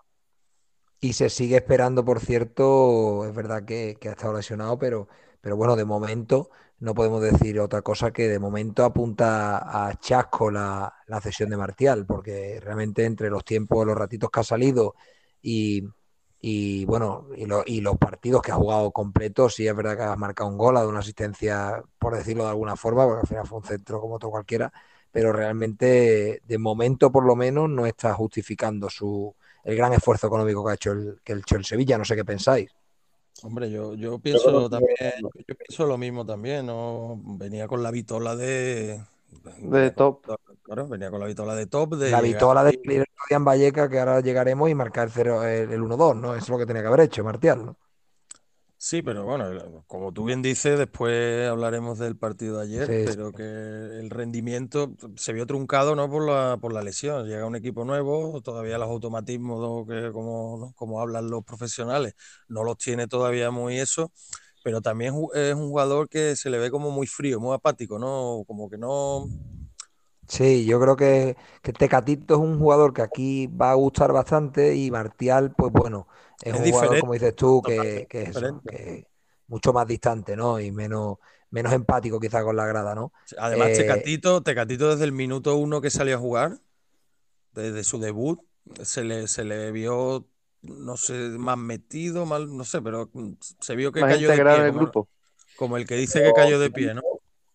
Y 1.00 1.14
se 1.14 1.30
sigue 1.30 1.56
esperando, 1.56 2.04
por 2.04 2.20
cierto, 2.20 3.24
es 3.26 3.34
verdad 3.34 3.64
que, 3.64 3.96
que 4.00 4.08
ha 4.08 4.12
estado 4.12 4.34
lesionado, 4.34 4.78
pero, 4.78 5.08
pero 5.40 5.56
bueno, 5.56 5.74
de 5.76 5.84
momento 5.84 6.50
no 6.82 6.94
podemos 6.94 7.22
decir 7.22 7.60
otra 7.60 7.82
cosa 7.82 8.12
que 8.12 8.28
de 8.28 8.38
momento 8.38 8.84
apunta 8.84 9.86
a 9.88 9.94
chasco 9.98 10.50
la, 10.50 10.92
la 11.06 11.20
cesión 11.20 11.50
de 11.50 11.56
Martial, 11.56 12.06
porque 12.06 12.60
realmente 12.60 13.04
entre 13.04 13.30
los 13.30 13.44
tiempos, 13.44 13.86
los 13.86 13.96
ratitos 13.96 14.30
que 14.30 14.40
ha 14.40 14.44
salido 14.44 14.94
y, 15.42 15.82
y 16.40 16.84
bueno, 16.86 17.28
y, 17.36 17.46
lo- 17.46 17.62
y 17.66 17.80
los 17.80 17.96
partidos 17.98 18.42
que 18.42 18.50
ha 18.52 18.56
jugado 18.56 18.90
completos, 18.92 19.54
sí 19.54 19.66
es 19.66 19.74
verdad 19.76 19.96
que 19.96 20.02
ha 20.04 20.16
marcado 20.16 20.50
un 20.50 20.58
gol, 20.58 20.76
ha 20.76 20.80
dado 20.80 20.90
una 20.90 21.00
asistencia, 21.00 21.82
por 21.98 22.16
decirlo 22.16 22.44
de 22.44 22.50
alguna 22.50 22.76
forma, 22.76 23.04
porque 23.06 23.20
al 23.22 23.26
final 23.28 23.46
fue 23.46 23.58
un 23.58 23.64
centro 23.64 24.00
como 24.00 24.16
otro 24.16 24.30
cualquiera, 24.30 24.72
pero 25.10 25.32
realmente 25.32 26.40
de 26.44 26.58
momento 26.58 27.12
por 27.12 27.24
lo 27.24 27.36
menos 27.36 27.68
no 27.70 27.86
está 27.86 28.14
justificando 28.14 28.88
su 28.90 29.34
el 29.64 29.76
gran 29.76 29.92
esfuerzo 29.92 30.26
económico 30.26 30.64
que 30.64 30.70
ha 30.72 30.74
hecho 30.74 30.92
el, 30.92 31.20
que 31.24 31.32
ha 31.34 31.36
hecho 31.36 31.56
el 31.56 31.64
Sevilla, 31.64 31.96
no 31.98 32.04
sé 32.04 32.16
qué 32.16 32.24
pensáis. 32.24 32.70
Hombre, 33.42 33.70
yo, 33.70 33.94
yo 33.94 34.18
pienso 34.20 34.70
también, 34.70 34.96
yo 35.48 35.54
pienso 35.56 35.86
lo 35.86 35.98
mismo 35.98 36.24
también, 36.24 36.66
¿no? 36.66 37.20
Venía 37.24 37.66
con 37.66 37.82
la 37.82 37.90
vitola 37.90 38.36
de, 38.36 39.02
De 39.60 39.90
top. 39.90 40.24
Claro, 40.62 40.86
venía 40.88 41.10
con 41.10 41.18
la 41.20 41.26
vitola 41.26 41.54
de 41.56 41.66
top, 41.66 41.96
de 41.96 42.10
La 42.10 42.20
vitola 42.20 42.62
de 42.64 42.78
en 43.30 43.44
Valleca, 43.44 43.88
que 43.88 43.98
ahora 43.98 44.20
llegaremos 44.20 44.68
y 44.70 44.74
marcar 44.74 45.08
el, 45.08 45.12
cero- 45.12 45.42
el, 45.44 45.72
el 45.72 45.82
1-2, 45.82 46.14
¿no? 46.14 46.34
Eso 46.34 46.44
es 46.44 46.48
lo 46.50 46.58
que 46.58 46.66
tenía 46.66 46.82
que 46.82 46.88
haber 46.88 47.00
hecho, 47.00 47.24
Martial, 47.24 47.64
¿no? 47.66 47.76
Sí, 48.84 49.00
pero 49.00 49.24
bueno, 49.24 49.84
como 49.86 50.12
tú 50.12 50.24
bien 50.24 50.42
dices, 50.42 50.76
después 50.76 51.48
hablaremos 51.48 52.00
del 52.00 52.16
partido 52.16 52.58
de 52.58 52.64
ayer, 52.64 52.86
Sí, 52.88 53.04
pero 53.06 53.30
que 53.30 53.44
el 53.44 54.10
rendimiento 54.10 54.96
se 55.14 55.32
vio 55.32 55.46
truncado, 55.46 55.94
¿no? 55.94 56.10
Por 56.10 56.26
la, 56.26 56.58
por 56.60 56.72
la 56.72 56.82
lesión. 56.82 57.28
Llega 57.28 57.46
un 57.46 57.54
equipo 57.54 57.84
nuevo, 57.84 58.40
todavía 58.42 58.78
los 58.78 58.88
automatismos 58.88 59.60
¿no? 59.60 59.86
que 59.86 60.10
como, 60.10 60.58
¿no? 60.58 60.72
como 60.74 61.00
hablan 61.00 61.30
los 61.30 61.44
profesionales, 61.44 62.14
no 62.48 62.64
los 62.64 62.76
tiene 62.76 63.06
todavía 63.06 63.52
muy 63.52 63.78
eso, 63.78 64.10
pero 64.64 64.82
también 64.82 65.14
es 65.32 65.54
un 65.54 65.68
jugador 65.68 66.08
que 66.08 66.34
se 66.34 66.50
le 66.50 66.58
ve 66.58 66.72
como 66.72 66.90
muy 66.90 67.06
frío, 67.06 67.38
muy 67.38 67.54
apático, 67.54 68.00
¿no? 68.00 68.42
Como 68.48 68.68
que 68.68 68.78
no... 68.78 69.28
Sí, 70.32 70.64
yo 70.64 70.80
creo 70.80 70.96
que, 70.96 71.36
que 71.62 71.74
Tecatito 71.74 72.34
es 72.34 72.40
un 72.40 72.58
jugador 72.58 72.94
que 72.94 73.02
aquí 73.02 73.46
va 73.48 73.72
a 73.72 73.74
gustar 73.74 74.12
bastante 74.12 74.74
y 74.76 74.90
Martial, 74.90 75.52
pues 75.54 75.70
bueno, 75.72 76.08
es 76.40 76.54
Es 76.54 76.54
un 76.54 76.66
jugador, 76.66 76.98
como 76.98 77.12
dices 77.12 77.36
tú, 77.36 77.62
que, 77.62 78.06
que 78.08 78.22
eso, 78.22 78.62
que 78.66 79.06
mucho 79.48 79.72
más 79.74 79.86
distante, 79.86 80.34
¿no? 80.34 80.58
Y 80.58 80.72
menos, 80.72 81.18
menos 81.50 81.72
empático 81.74 82.18
quizá 82.18 82.42
con 82.42 82.56
la 82.56 82.64
grada, 82.66 82.94
¿no? 82.94 83.12
Además, 83.38 83.72
Eh, 83.72 83.72
Tecatito, 83.72 84.42
Tecatito 84.42 84.90
desde 84.90 85.04
el 85.04 85.12
minuto 85.12 85.56
uno 85.56 85.80
que 85.82 85.90
salió 85.90 86.16
a 86.16 86.18
jugar, 86.20 86.60
desde 87.54 87.84
su 87.84 87.98
debut, 88.00 88.40
se 88.82 89.04
le, 89.04 89.28
se 89.28 89.44
le 89.44 89.72
vio, 89.72 90.28
no 90.62 90.96
sé, 90.96 91.14
más 91.38 91.58
metido, 91.58 92.26
mal, 92.26 92.56
no 92.56 92.64
sé, 92.64 92.82
pero 92.82 93.10
se 93.60 93.76
vio 93.76 93.92
que 93.92 94.04
Más 94.04 94.06
cayó 94.06 94.32
de 94.32 94.42
pie, 94.42 94.64
el 94.66 94.72
como, 94.72 94.72
grupo. 94.72 95.08
como 95.54 95.76
el 95.78 95.86
que 95.86 95.96
dice 95.96 96.22
que 96.22 96.34
cayó 96.34 96.58
de 96.60 96.70
pie, 96.70 96.94
¿no? 96.94 97.02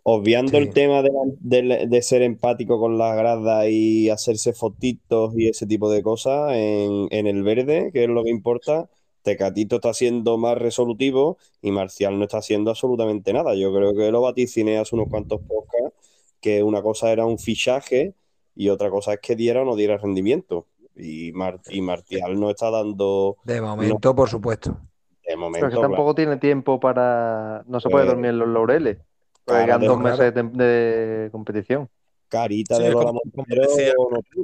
Obviando 0.10 0.52
Sí. 0.52 0.58
el 0.58 0.70
tema 0.74 1.02
de, 1.02 1.10
de- 1.42 1.86
de 1.88 2.02
ser 2.02 2.22
empático 2.22 2.80
con 2.80 2.98
la 2.98 3.14
grada 3.14 3.68
y 3.68 4.10
hacerse 4.10 4.54
fotitos 4.54 5.34
y 5.36 5.50
ese 5.50 5.68
tipo 5.68 5.90
de 5.92 6.02
cosas 6.02 6.54
en, 6.54 7.08
en 7.12 7.28
el 7.28 7.44
verde, 7.44 7.90
que 7.92 8.06
es 8.06 8.10
lo 8.10 8.24
que 8.24 8.30
importa, 8.30 8.90
Tecatito 9.24 9.76
está 9.76 9.94
siendo 9.94 10.38
más 10.38 10.58
resolutivo 10.58 11.38
y 11.62 11.72
Marcial 11.72 12.18
no 12.18 12.24
está 12.24 12.38
haciendo 12.38 12.72
absolutamente 12.72 13.34
nada. 13.34 13.54
Yo 13.56 13.74
creo 13.74 13.94
que 13.94 14.10
lo 14.10 14.22
vaticiné 14.22 14.78
hace 14.78 14.96
unos 14.96 15.10
cuantos 15.10 15.42
podcasts, 15.42 15.98
que 16.40 16.64
una 16.64 16.82
cosa 16.82 17.12
era 17.12 17.26
un 17.26 17.38
fichaje 17.38 18.14
y 18.56 18.70
otra 18.70 18.90
cosa 18.90 19.14
es 19.16 19.20
que 19.20 19.36
diera 19.36 19.64
o 19.64 19.66
no 19.66 19.76
diera 19.76 19.98
rendimiento. 19.98 20.68
Y, 20.96 21.34
Mar- 21.34 21.60
y 21.70 21.82
Marcial 21.82 22.40
no 22.40 22.50
está 22.50 22.72
dando 22.72 23.36
de 23.44 23.60
momento, 23.60 24.16
por 24.16 24.30
supuesto. 24.30 24.70
de 24.72 24.78
Pero 25.26 25.38
momento. 25.40 25.70
que 25.70 25.76
tampoco 25.76 26.16
tiene 26.16 26.38
tiempo 26.38 26.80
para. 26.80 27.66
No 27.68 27.82
se 27.82 27.90
puede 27.90 28.06
Pues, 28.06 28.14
dormir 28.16 28.30
en 28.32 28.40
los 28.40 28.48
laureles. 28.48 28.98
De- 29.48 29.88
dos 29.88 30.00
meses 30.00 30.34
de, 30.34 30.44
de 30.44 31.30
competición. 31.32 31.90
Carita 32.30 32.76
Sí, 32.76 32.84
de 32.84 32.90
Lola 32.92 33.06
como- 33.06 33.22
como 33.22 33.32
Montero, 33.36 33.62
decía- 33.62 33.94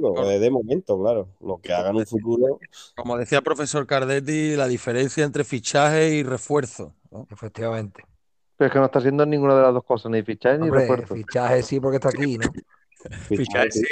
no 0.02 0.26
de 0.26 0.50
momento, 0.50 0.98
claro. 0.98 1.28
Lo 1.40 1.58
que 1.58 1.72
haga 1.72 1.90
en 1.90 1.96
un 1.96 2.06
futuro. 2.06 2.58
Como 2.96 3.18
decía 3.18 3.38
el 3.38 3.44
profesor 3.44 3.86
Cardetti, 3.86 4.56
la 4.56 4.66
diferencia 4.66 5.22
entre 5.24 5.44
fichaje 5.44 6.14
y 6.14 6.22
refuerzo, 6.22 6.94
¿no? 7.10 7.26
Efectivamente. 7.30 8.02
Pero 8.56 8.66
es 8.68 8.72
que 8.72 8.78
no 8.78 8.86
está 8.86 9.00
haciendo 9.00 9.26
ninguna 9.26 9.56
de 9.56 9.62
las 9.62 9.74
dos 9.74 9.84
cosas, 9.84 10.10
ni 10.10 10.22
fichaje 10.22 10.58
ni 10.58 10.70
refuerzo. 10.70 11.14
fichaje 11.14 11.62
sí 11.62 11.78
porque 11.80 11.96
está 11.96 12.08
aquí, 12.08 12.38
¿no? 12.38 12.46
Fichaje, 13.28 13.70
sí, 13.70 13.84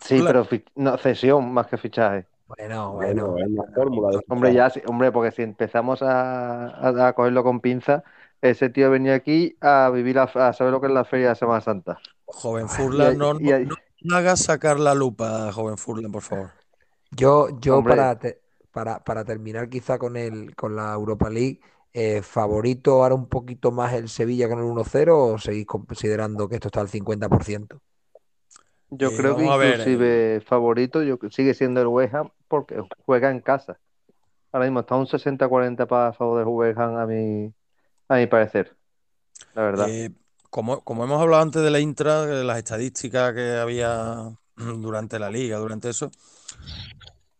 Sí, 0.00 0.18
la- 0.18 0.32
pero 0.32 0.48
no, 0.74 0.98
cesión 0.98 1.52
más 1.52 1.68
que 1.68 1.76
fichaje. 1.76 2.26
Bueno, 2.48 2.92
bueno. 2.94 3.36
es 3.38 3.46
una 3.46 3.64
fórmula 3.74 4.10
de 4.10 4.20
Hombre, 4.28 4.52
ya, 4.52 4.72
hombre, 4.86 5.12
porque 5.12 5.30
si 5.30 5.42
empezamos 5.42 6.02
a, 6.02 6.66
a- 6.70 7.08
a 7.08 7.12
cogerlo 7.12 7.44
con 7.44 7.60
pinza, 7.60 8.02
ese 8.42 8.70
tío 8.70 8.90
venía 8.90 9.14
aquí 9.14 9.56
a 9.60 9.90
vivir, 9.92 10.16
la- 10.16 10.24
a 10.24 10.52
saber 10.52 10.72
lo 10.72 10.80
que 10.80 10.88
es 10.88 10.92
la 10.92 11.04
feria 11.04 11.30
de 11.30 11.34
Semana 11.36 11.60
Santa. 11.60 11.98
Joven 12.26 12.68
Furlan, 12.68 13.16
no, 13.18 13.34
y 13.38 13.52
no, 13.62 13.74
no 14.00 14.16
hagas 14.16 14.40
sacar 14.40 14.78
la 14.80 14.94
lupa, 14.94 15.52
joven 15.52 15.76
Furlan, 15.78 16.10
por 16.12 16.22
favor. 16.22 16.52
Yo, 17.10 17.48
yo 17.60 17.84
Hombre. 17.84 17.86
para, 17.86 18.18
te- 18.18 18.42
para, 18.72 19.02
para 19.04 19.24
terminar 19.24 19.68
quizá 19.70 19.98
con 19.98 20.16
el, 20.16 20.54
con 20.56 20.76
la 20.76 20.92
Europa 20.94 21.30
League, 21.30 21.60
eh, 21.92 22.22
¿favorito 22.22 23.02
ahora 23.02 23.14
un 23.14 23.28
poquito 23.28 23.72
más 23.72 23.94
el 23.94 24.08
Sevilla 24.08 24.48
con 24.48 24.58
el 24.58 24.64
1-0 24.66 25.18
o 25.34 25.38
seguís 25.38 25.66
considerando 25.66 26.48
que 26.48 26.56
esto 26.56 26.68
está 26.68 26.80
al 26.82 26.88
50%? 26.88 27.80
Yo 28.90 29.12
Eh, 29.12 29.14
creo 29.14 29.36
que 29.36 29.44
ver, 29.58 29.80
inclusive 29.84 30.40
favorito 30.42 31.02
yo, 31.02 31.18
sigue 31.30 31.54
siendo 31.54 31.80
el 31.80 31.88
West 31.88 32.14
Ham 32.14 32.30
porque 32.48 32.80
juega 33.04 33.30
en 33.30 33.40
casa. 33.40 33.80
Ahora 34.52 34.66
mismo 34.66 34.80
está 34.80 34.96
un 34.96 35.06
60-40 35.08 35.86
para 35.86 36.12
favor 36.14 36.38
del 36.40 36.48
West 36.48 36.78
Ham 36.78 36.96
a 36.98 37.06
mi, 37.06 37.54
a 38.08 38.16
mi 38.16 38.26
parecer. 38.26 38.76
La 39.54 39.62
verdad. 39.62 39.88
Eh, 39.88 40.10
como, 40.50 40.82
como 40.82 41.04
hemos 41.04 41.20
hablado 41.20 41.42
antes 41.42 41.62
de 41.62 41.70
la 41.70 41.80
intra, 41.80 42.24
de 42.26 42.44
las 42.44 42.58
estadísticas 42.58 43.34
que 43.34 43.56
había 43.56 44.32
durante 44.56 45.18
la 45.18 45.30
liga, 45.30 45.58
durante 45.58 45.90
eso, 45.90 46.10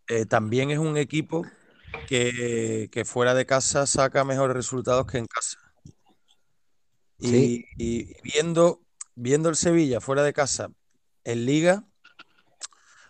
eh, 0.09 0.27
también 0.27 0.71
es 0.71 0.79
un 0.79 0.97
equipo 0.97 1.47
que, 2.09 2.89
que 2.93 3.05
fuera 3.05 3.35
de 3.35 3.47
casa 3.47 3.87
saca 3.87 4.25
mejores 4.25 4.57
resultados 4.57 5.07
que 5.07 5.19
en 5.19 5.27
casa. 5.27 5.59
Y, 7.19 7.29
Sí. 7.29 7.65
y 7.79 8.23
viendo, 8.23 8.83
viendo 9.15 9.49
el 9.49 9.57
Sevilla 9.57 10.01
fuera 10.01 10.23
de 10.23 10.35
casa 10.35 10.69
en 11.25 11.47
liga, 11.47 11.85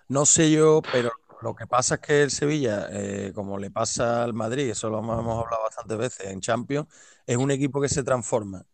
no 0.09 0.25
sé 0.25 0.51
yo, 0.51 0.83
pero 0.93 1.11
lo 1.43 1.55
que 1.55 1.67
pasa 1.67 1.97
es 1.97 2.01
que 2.01 2.23
el 2.23 2.31
Sevilla, 2.31 2.89
eh, 2.91 3.33
como 3.35 3.59
le 3.59 3.71
pasa 3.71 4.23
al 4.23 4.33
Madrid, 4.33 4.71
eso 4.71 4.89
lo 4.89 4.99
hemos 4.99 5.19
hemos 5.19 5.45
hablado 5.45 5.63
bastantes 5.65 5.99
veces 5.99 6.27
en 6.27 6.41
Champions, 6.41 6.89
es 7.27 7.37
un 7.37 7.51
equipo 7.51 7.81
que 7.81 7.89
se 7.89 8.03
transforma. 8.03 8.65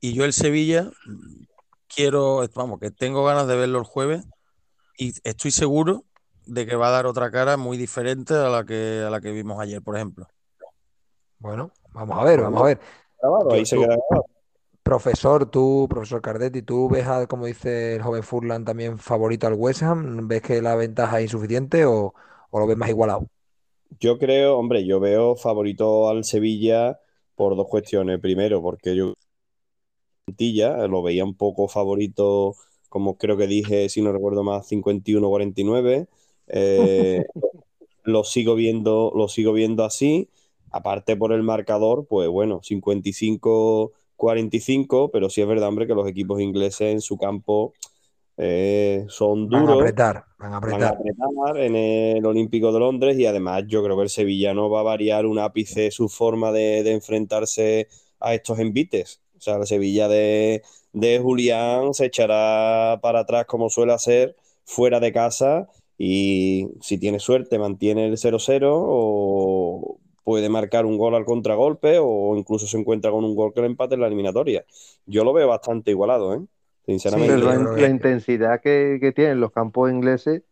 Y 0.00 0.14
yo 0.14 0.24
el 0.24 0.32
Sevilla 0.32 0.90
mm, 1.06 1.44
quiero, 1.88 2.46
vamos, 2.54 2.78
que 2.78 2.90
tengo 2.90 3.24
ganas 3.24 3.46
de 3.46 3.56
verlo 3.56 3.78
el 3.78 3.84
jueves 3.84 4.24
y 4.96 5.14
estoy 5.24 5.50
seguro 5.50 6.04
de 6.46 6.66
que 6.66 6.76
va 6.76 6.88
a 6.88 6.92
dar 6.92 7.06
otra 7.06 7.30
cara 7.30 7.56
muy 7.56 7.76
diferente 7.76 8.34
a 8.34 8.48
la 8.48 8.64
que, 8.64 9.02
a 9.06 9.10
la 9.10 9.20
que 9.20 9.32
vimos 9.32 9.60
ayer, 9.60 9.82
por 9.82 9.96
ejemplo. 9.96 10.28
Bueno, 11.38 11.72
vamos 11.92 12.18
a 12.18 12.24
ver, 12.24 12.40
vamos 12.42 12.62
a 12.62 12.64
ver. 12.64 12.80
Ahí 13.50 13.64
se 13.64 13.76
queda 13.76 13.96
grabado. 13.96 14.26
Profesor, 14.84 15.50
tú, 15.50 15.86
profesor 15.88 16.20
Cardetti, 16.20 16.62
¿tú 16.62 16.90
ves, 16.90 17.06
a, 17.06 17.26
como 17.26 17.46
dice 17.46 17.96
el 17.96 18.02
joven 18.02 18.22
Furlan, 18.22 18.64
también 18.66 18.98
favorito 18.98 19.46
al 19.46 19.54
West 19.54 19.82
Ham? 19.82 20.28
¿Ves 20.28 20.42
que 20.42 20.60
la 20.60 20.76
ventaja 20.76 21.18
es 21.18 21.24
insuficiente 21.24 21.86
o, 21.86 22.14
o 22.50 22.60
lo 22.60 22.66
ves 22.66 22.76
más 22.76 22.90
igualado? 22.90 23.26
Yo 23.98 24.18
creo, 24.18 24.58
hombre, 24.58 24.84
yo 24.84 25.00
veo 25.00 25.36
favorito 25.36 26.08
al 26.10 26.24
Sevilla 26.24 27.00
por 27.34 27.56
dos 27.56 27.66
cuestiones. 27.68 28.20
Primero, 28.20 28.60
porque 28.60 28.94
yo 28.94 29.14
lo 30.88 31.02
veía 31.02 31.24
un 31.24 31.34
poco 31.36 31.68
favorito, 31.68 32.56
como 32.88 33.16
creo 33.16 33.36
que 33.36 33.46
dije, 33.46 33.88
si 33.88 34.02
no 34.02 34.12
recuerdo 34.12 34.42
más, 34.42 34.66
51-49. 34.66 36.08
Eh, 36.48 37.24
lo 38.04 38.24
sigo 38.24 38.54
viendo, 38.54 39.12
lo 39.14 39.28
sigo 39.28 39.52
viendo 39.52 39.84
así. 39.84 40.28
Aparte 40.70 41.16
por 41.16 41.32
el 41.32 41.42
marcador, 41.42 42.06
pues 42.06 42.28
bueno, 42.28 42.60
55-45, 44.24 45.10
pero 45.12 45.30
sí 45.30 45.40
es 45.40 45.48
verdad, 45.48 45.68
hombre, 45.68 45.86
que 45.86 45.94
los 45.94 46.08
equipos 46.08 46.40
ingleses 46.40 46.92
en 46.92 47.00
su 47.00 47.16
campo 47.16 47.72
eh, 48.36 49.04
son 49.08 49.48
Van 49.48 49.60
a 49.60 49.64
duros 49.64 49.80
apretar, 49.80 50.24
van 50.38 50.54
a 50.54 50.60
van 50.60 50.82
a 50.82 50.88
apretar. 50.88 51.58
en 51.58 51.76
el 51.76 52.26
Olímpico 52.26 52.72
de 52.72 52.80
Londres 52.80 53.16
y 53.16 53.26
además 53.26 53.64
yo 53.68 53.84
creo 53.84 53.96
que 53.96 54.02
el 54.02 54.08
sevillano 54.08 54.68
va 54.68 54.80
a 54.80 54.84
variar 54.84 55.24
un 55.26 55.38
ápice 55.38 55.90
su 55.92 56.08
forma 56.08 56.50
de, 56.50 56.82
de 56.82 56.92
enfrentarse 56.92 57.88
a 58.18 58.34
estos 58.34 58.58
envites. 58.58 59.20
sea, 59.44 59.58
la 59.58 59.66
Sevilla 59.66 60.08
de, 60.08 60.62
de 60.92 61.20
Julián 61.20 61.94
se 61.94 62.06
echará 62.06 62.98
para 63.02 63.20
atrás 63.20 63.46
como 63.46 63.70
suele 63.70 63.92
hacer 63.92 64.36
fuera 64.64 64.98
de 64.98 65.12
casa 65.12 65.68
y 65.96 66.68
si 66.80 66.98
tiene 66.98 67.20
suerte 67.20 67.58
mantiene 67.58 68.06
el 68.06 68.14
0-0 68.14 68.62
o 68.72 69.98
puede 70.24 70.48
marcar 70.48 70.86
un 70.86 70.98
gol 70.98 71.14
al 71.14 71.24
contragolpe 71.24 71.98
o 72.00 72.36
incluso 72.36 72.66
se 72.66 72.78
encuentra 72.78 73.10
con 73.10 73.24
un 73.24 73.36
gol 73.36 73.52
que 73.52 73.60
le 73.60 73.66
empate 73.66 73.94
en 73.94 74.00
la 74.00 74.06
eliminatoria. 74.08 74.64
Yo 75.06 75.22
lo 75.22 75.32
veo 75.32 75.46
bastante 75.48 75.90
igualado, 75.90 76.34
¿eh? 76.34 76.40
sinceramente. 76.86 77.34
Sí, 77.34 77.40
la, 77.42 77.56
la 77.56 77.88
intensidad 77.88 78.60
que, 78.60 78.98
que 79.00 79.12
tienen 79.12 79.40
los 79.40 79.52
campos 79.52 79.90
ingleses, 79.90 80.42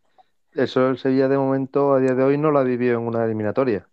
eso 0.53 0.89
el 0.89 0.97
Sevilla 0.97 1.27
de 1.27 1.37
momento, 1.37 1.93
a 1.93 1.99
día 1.99 2.13
de 2.13 2.23
hoy, 2.23 2.37
no 2.37 2.51
lo 2.51 2.59
ha 2.59 2.63
vivido 2.63 2.99
en 2.99 3.07
una 3.07 3.25
eliminatoria. 3.25 3.87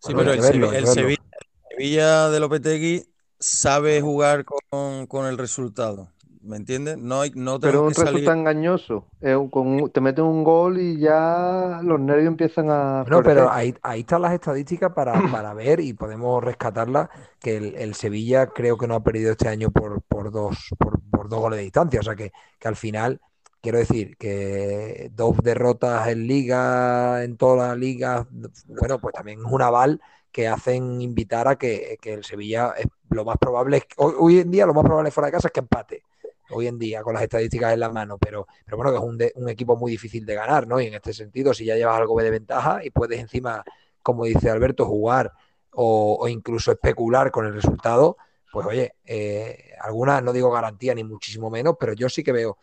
Sí, 0.00 0.12
Bueno, 0.12 0.30
pero 0.32 0.32
el, 0.32 0.40
verlo. 0.40 0.70
Sevilla, 0.86 1.22
el 1.32 1.76
Sevilla 1.76 2.30
de 2.30 2.40
Lopetegui 2.40 3.04
sabe 3.38 4.00
jugar 4.00 4.44
con, 4.44 5.06
con 5.06 5.26
el 5.26 5.38
resultado. 5.38 6.12
¿Me 6.42 6.56
entiendes? 6.56 6.98
No, 6.98 7.20
hay, 7.20 7.32
no 7.34 7.58
Pero 7.60 7.78
tengo 7.78 7.84
un 7.84 7.88
que 7.88 7.94
salir. 7.94 8.06
resultado 8.06 8.36
engañoso. 8.38 9.06
Es 9.20 9.36
un- 9.36 9.50
con 9.50 9.90
te 9.90 10.00
meten 10.00 10.24
un 10.24 10.44
gol 10.44 10.78
y 10.80 10.98
ya 10.98 11.80
los 11.82 12.00
nervios 12.00 12.28
empiezan 12.28 12.66
a 12.70 13.04
No, 13.04 13.22
pero 13.22 13.50
ahí, 13.50 13.74
ahí 13.82 14.00
están 14.00 14.20
las 14.22 14.34
estadísticas 14.34 14.92
para, 14.92 15.12
para 15.30 15.54
ver 15.54 15.80
y 15.80 15.94
podemos 15.94 16.42
rescatarlas, 16.44 17.08
que 17.40 17.56
el, 17.56 17.74
el 17.76 17.94
Sevilla 17.94 18.48
creo 18.48 18.76
que 18.76 18.86
no 18.86 18.94
ha 18.96 19.02
perdido 19.02 19.32
este 19.32 19.48
año 19.48 19.70
por, 19.70 20.02
por 20.02 20.30
dos, 20.30 20.68
por, 20.78 21.00
por 21.10 21.28
dos 21.28 21.40
goles 21.40 21.58
de 21.58 21.62
distancia. 21.64 22.00
O 22.00 22.02
sea 22.02 22.16
que, 22.16 22.32
que 22.58 22.68
al 22.68 22.76
final, 22.76 23.20
quiero 23.62 23.78
decir, 23.78 24.16
que 24.18 25.10
dos 25.14 25.36
derrotas 25.42 26.08
en 26.08 26.26
liga, 26.26 27.24
en 27.24 27.36
todas 27.38 27.68
las 27.70 27.78
ligas, 27.78 28.26
bueno, 28.66 28.98
pues 29.00 29.14
también 29.14 29.38
es 29.40 29.46
un 29.50 29.62
aval 29.62 30.00
que 30.30 30.46
hacen 30.48 31.00
invitar 31.00 31.48
a 31.48 31.56
que, 31.56 31.96
que 32.02 32.12
el 32.14 32.24
Sevilla 32.24 32.74
es 32.76 32.86
lo 33.10 33.24
más 33.24 33.38
probable, 33.38 33.78
es 33.78 33.84
hoy, 33.96 34.12
hoy 34.18 34.38
en 34.40 34.50
día 34.50 34.66
lo 34.66 34.74
más 34.74 34.84
probable 34.84 35.10
fuera 35.10 35.26
de 35.28 35.32
casa 35.32 35.48
es 35.48 35.52
que 35.52 35.60
empate. 35.60 36.02
Hoy 36.50 36.66
en 36.66 36.78
día, 36.78 37.02
con 37.02 37.14
las 37.14 37.22
estadísticas 37.22 37.72
en 37.74 37.80
la 37.80 37.90
mano, 37.90 38.18
pero, 38.18 38.46
pero 38.64 38.76
bueno, 38.76 38.90
que 38.92 38.98
es 38.98 39.04
un, 39.04 39.18
de- 39.18 39.32
un 39.36 39.48
equipo 39.48 39.76
muy 39.76 39.90
difícil 39.92 40.24
de 40.26 40.34
ganar, 40.34 40.66
¿no? 40.66 40.80
Y 40.80 40.86
en 40.86 40.94
este 40.94 41.12
sentido, 41.12 41.52
si 41.54 41.64
ya 41.64 41.76
llevas 41.76 41.98
algo 41.98 42.18
de 42.20 42.30
ventaja 42.30 42.84
y 42.84 42.90
puedes 42.90 43.20
encima, 43.20 43.62
como 44.02 44.24
dice 44.24 44.50
Alberto, 44.50 44.86
jugar 44.86 45.32
o, 45.72 46.16
o 46.20 46.28
incluso 46.28 46.72
especular 46.72 47.30
con 47.30 47.46
el 47.46 47.52
resultado, 47.54 48.16
pues 48.50 48.66
oye, 48.66 48.94
eh, 49.04 49.72
algunas 49.80 50.22
no 50.22 50.32
digo 50.32 50.50
garantía 50.50 50.94
ni 50.94 51.04
muchísimo 51.04 51.50
menos, 51.50 51.76
pero 51.78 51.92
yo 51.92 52.08
sí 52.08 52.22
que 52.24 52.32
veo, 52.32 52.58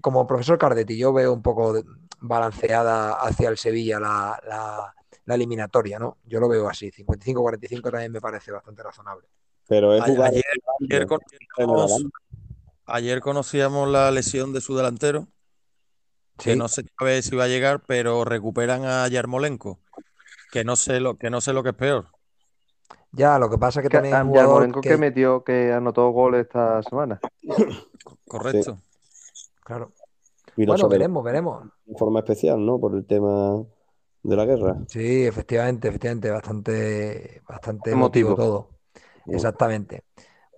como 0.00 0.26
profesor 0.26 0.58
Cardetti, 0.58 0.96
yo 0.96 1.12
veo 1.12 1.32
un 1.32 1.42
poco 1.42 1.82
balanceada 2.20 3.14
hacia 3.14 3.48
el 3.48 3.58
Sevilla 3.58 4.00
la, 4.00 4.40
la- 4.46 4.94
la 5.26 5.34
eliminatoria, 5.34 5.98
¿no? 5.98 6.18
Yo 6.24 6.40
lo 6.40 6.48
veo 6.48 6.68
así, 6.68 6.90
55-45 6.90 7.90
también 7.90 8.10
me 8.10 8.20
parece 8.20 8.50
bastante 8.50 8.82
razonable. 8.82 9.28
Pero 9.68 9.94
es 9.94 10.02
jugar 10.02 10.30
Ayer, 10.30 10.44
ayer 12.92 13.20
conocíamos 13.20 13.88
la 13.88 14.10
lesión 14.10 14.52
de 14.52 14.60
su 14.60 14.76
delantero, 14.76 15.28
que 16.38 16.56
no 16.56 16.68
se 16.68 16.84
sabe 16.98 17.22
si 17.22 17.36
va 17.36 17.44
a 17.44 17.48
llegar, 17.48 17.82
pero 17.86 18.24
recuperan 18.24 18.84
a 18.84 19.06
Yarmolenko, 19.08 19.80
que 20.50 20.64
no 20.64 20.76
sé 20.76 21.00
lo 21.00 21.16
que 21.18 21.30
no 21.30 21.40
sé 21.40 21.52
lo 21.52 21.62
que 21.62 21.70
es 21.70 21.74
peor. 21.74 22.08
Ya, 23.12 23.38
lo 23.38 23.50
que 23.50 23.58
pasa 23.58 23.80
es 23.80 23.84
que 23.84 23.88
Que, 23.90 23.96
también 23.98 24.26
jugador 24.26 24.52
Yarmolenko 24.52 24.80
que 24.80 24.88
que, 24.90 24.96
metió, 24.96 25.44
que 25.44 25.72
anotó 25.72 26.10
goles 26.10 26.42
esta 26.46 26.82
semana. 26.82 27.20
Correcto. 28.26 28.78
claro. 29.64 29.92
Bueno, 30.56 30.78
sobre- 30.78 30.98
veremos, 30.98 31.24
veremos. 31.24 31.64
de 31.86 31.96
forma 31.98 32.20
especial, 32.20 32.64
¿no? 32.64 32.78
Por 32.78 32.94
el 32.94 33.06
tema 33.06 33.64
de 34.22 34.36
la 34.36 34.44
guerra. 34.44 34.76
Sí, 34.88 35.24
efectivamente, 35.26 35.88
efectivamente, 35.88 36.30
bastante, 36.30 37.42
bastante 37.48 37.90
emotivo 37.92 38.30
Emotivo. 38.30 38.36
todo. 38.36 38.68
Exactamente. 39.26 40.04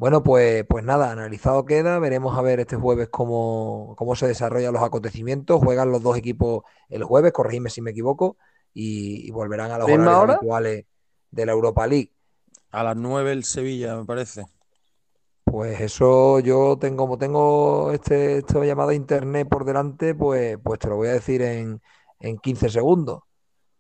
Bueno, 0.03 0.25
pues, 0.25 0.65
pues 0.69 0.83
nada, 0.83 1.13
analizado 1.13 1.65
queda. 1.65 2.01
Veremos 2.01 2.37
a 2.37 2.43
ver 2.43 2.59
este 2.59 2.75
jueves 2.75 3.09
cómo, 3.09 3.95
cómo 3.97 4.17
se 4.17 4.27
desarrollan 4.27 4.73
los 4.73 4.83
acontecimientos. 4.83 5.61
Juegan 5.63 5.93
los 5.93 6.03
dos 6.03 6.17
equipos 6.17 6.65
el 6.89 7.05
jueves, 7.05 7.33
corregidme 7.33 7.71
si 7.71 7.83
me 7.83 7.93
equivoco, 7.93 8.37
y, 8.75 9.25
y 9.29 9.31
volverán 9.31 9.71
a 9.71 9.79
los 9.79 9.87
¿Misma 9.87 9.93
horarios 9.93 10.19
hora? 10.19 10.35
habituales 10.35 10.87
de 11.31 11.47
la 11.47 11.53
Europa 11.53 11.87
League. 11.87 12.11
A 12.73 12.83
las 12.83 12.97
9 12.97 13.31
el 13.31 13.45
Sevilla, 13.45 13.95
me 13.95 14.05
parece. 14.05 14.45
Pues 15.45 15.81
eso 15.81 16.41
yo 16.41 16.77
tengo, 16.81 17.05
como 17.05 17.17
tengo 17.17 17.93
este, 17.93 18.39
esta 18.39 18.65
llamada 18.65 18.91
a 18.91 18.95
internet 18.95 19.49
por 19.49 19.65
delante, 19.65 20.17
pues, 20.17 20.59
pues 20.65 20.81
te 20.81 20.89
lo 20.89 20.97
voy 20.97 21.11
a 21.11 21.13
decir 21.13 21.43
en, 21.43 21.81
en 22.19 22.39
15 22.39 22.71
segundos. 22.71 23.21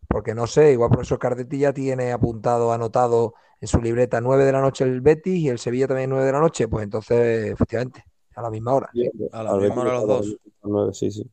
Porque 0.09 0.35
no 0.35 0.47
sé, 0.47 0.73
igual 0.73 0.91
profesor 0.91 1.19
Cardetti 1.19 1.59
ya 1.59 1.73
tiene 1.73 2.13
apuntado, 2.13 2.73
anotado 2.73 3.35
en 3.63 3.69
su 3.69 3.81
libreta 3.81 4.21
9 4.21 4.45
de 4.45 4.51
la 4.53 4.61
noche 4.61 4.83
el 4.83 5.01
Betis 5.01 5.39
y 5.39 5.49
el 5.49 5.59
Sevilla 5.61 5.87
también 5.87 6.11
9 6.11 6.27
de 6.27 6.33
la 6.33 6.41
noche, 6.41 6.67
pues 6.67 6.83
entonces, 6.83 7.53
efectivamente, 7.53 8.05
a 8.35 8.43
la 8.43 8.51
misma 8.51 8.75
hora. 8.75 8.91
A 9.31 9.43
la 9.45 9.55
misma 9.57 9.83
hora 9.83 9.93
los 9.93 10.05
a 10.05 10.07
las 10.07 10.07
dos. 10.07 10.37
nueve, 10.65 10.93
sí, 10.93 11.11
sí. 11.13 11.31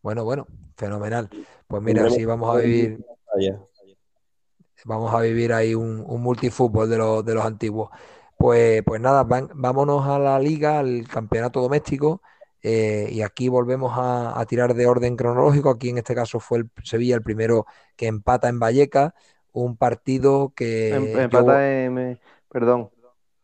Bueno, 0.00 0.24
bueno, 0.24 0.46
fenomenal. 0.76 1.28
Pues 1.66 1.82
mira, 1.82 2.08
sí 2.08 2.24
vamos 2.24 2.56
a 2.56 2.58
vivir, 2.60 3.04
vamos 4.84 5.12
a 5.12 5.20
vivir 5.20 5.52
ahí 5.52 5.74
un, 5.74 6.02
un 6.06 6.22
multifútbol 6.22 6.88
de 6.88 6.96
los, 6.96 7.24
de 7.24 7.34
los 7.34 7.44
antiguos. 7.44 7.90
Pues, 8.38 8.82
pues 8.84 9.00
nada, 9.00 9.22
van- 9.24 9.50
vámonos 9.54 10.06
a 10.06 10.18
la 10.18 10.38
liga, 10.38 10.78
al 10.78 11.06
campeonato 11.08 11.60
doméstico, 11.60 12.22
eh, 12.62 13.08
y 13.12 13.22
aquí 13.22 13.48
volvemos 13.48 13.92
a, 13.96 14.38
a 14.40 14.46
tirar 14.46 14.74
de 14.74 14.86
orden 14.86 15.16
cronológico. 15.16 15.70
Aquí 15.70 15.90
en 15.90 15.98
este 15.98 16.14
caso 16.14 16.40
fue 16.40 16.58
el 16.58 16.70
Sevilla 16.82 17.14
el 17.16 17.22
primero 17.22 17.66
que 17.94 18.06
empata 18.06 18.48
en 18.48 18.58
Vallecas, 18.58 19.12
un 19.64 19.76
partido 19.76 20.52
que 20.54 20.90
Em- 20.90 21.12
yo- 21.12 21.20
empata 21.20 21.74
en. 21.74 22.18
Perdón. 22.50 22.90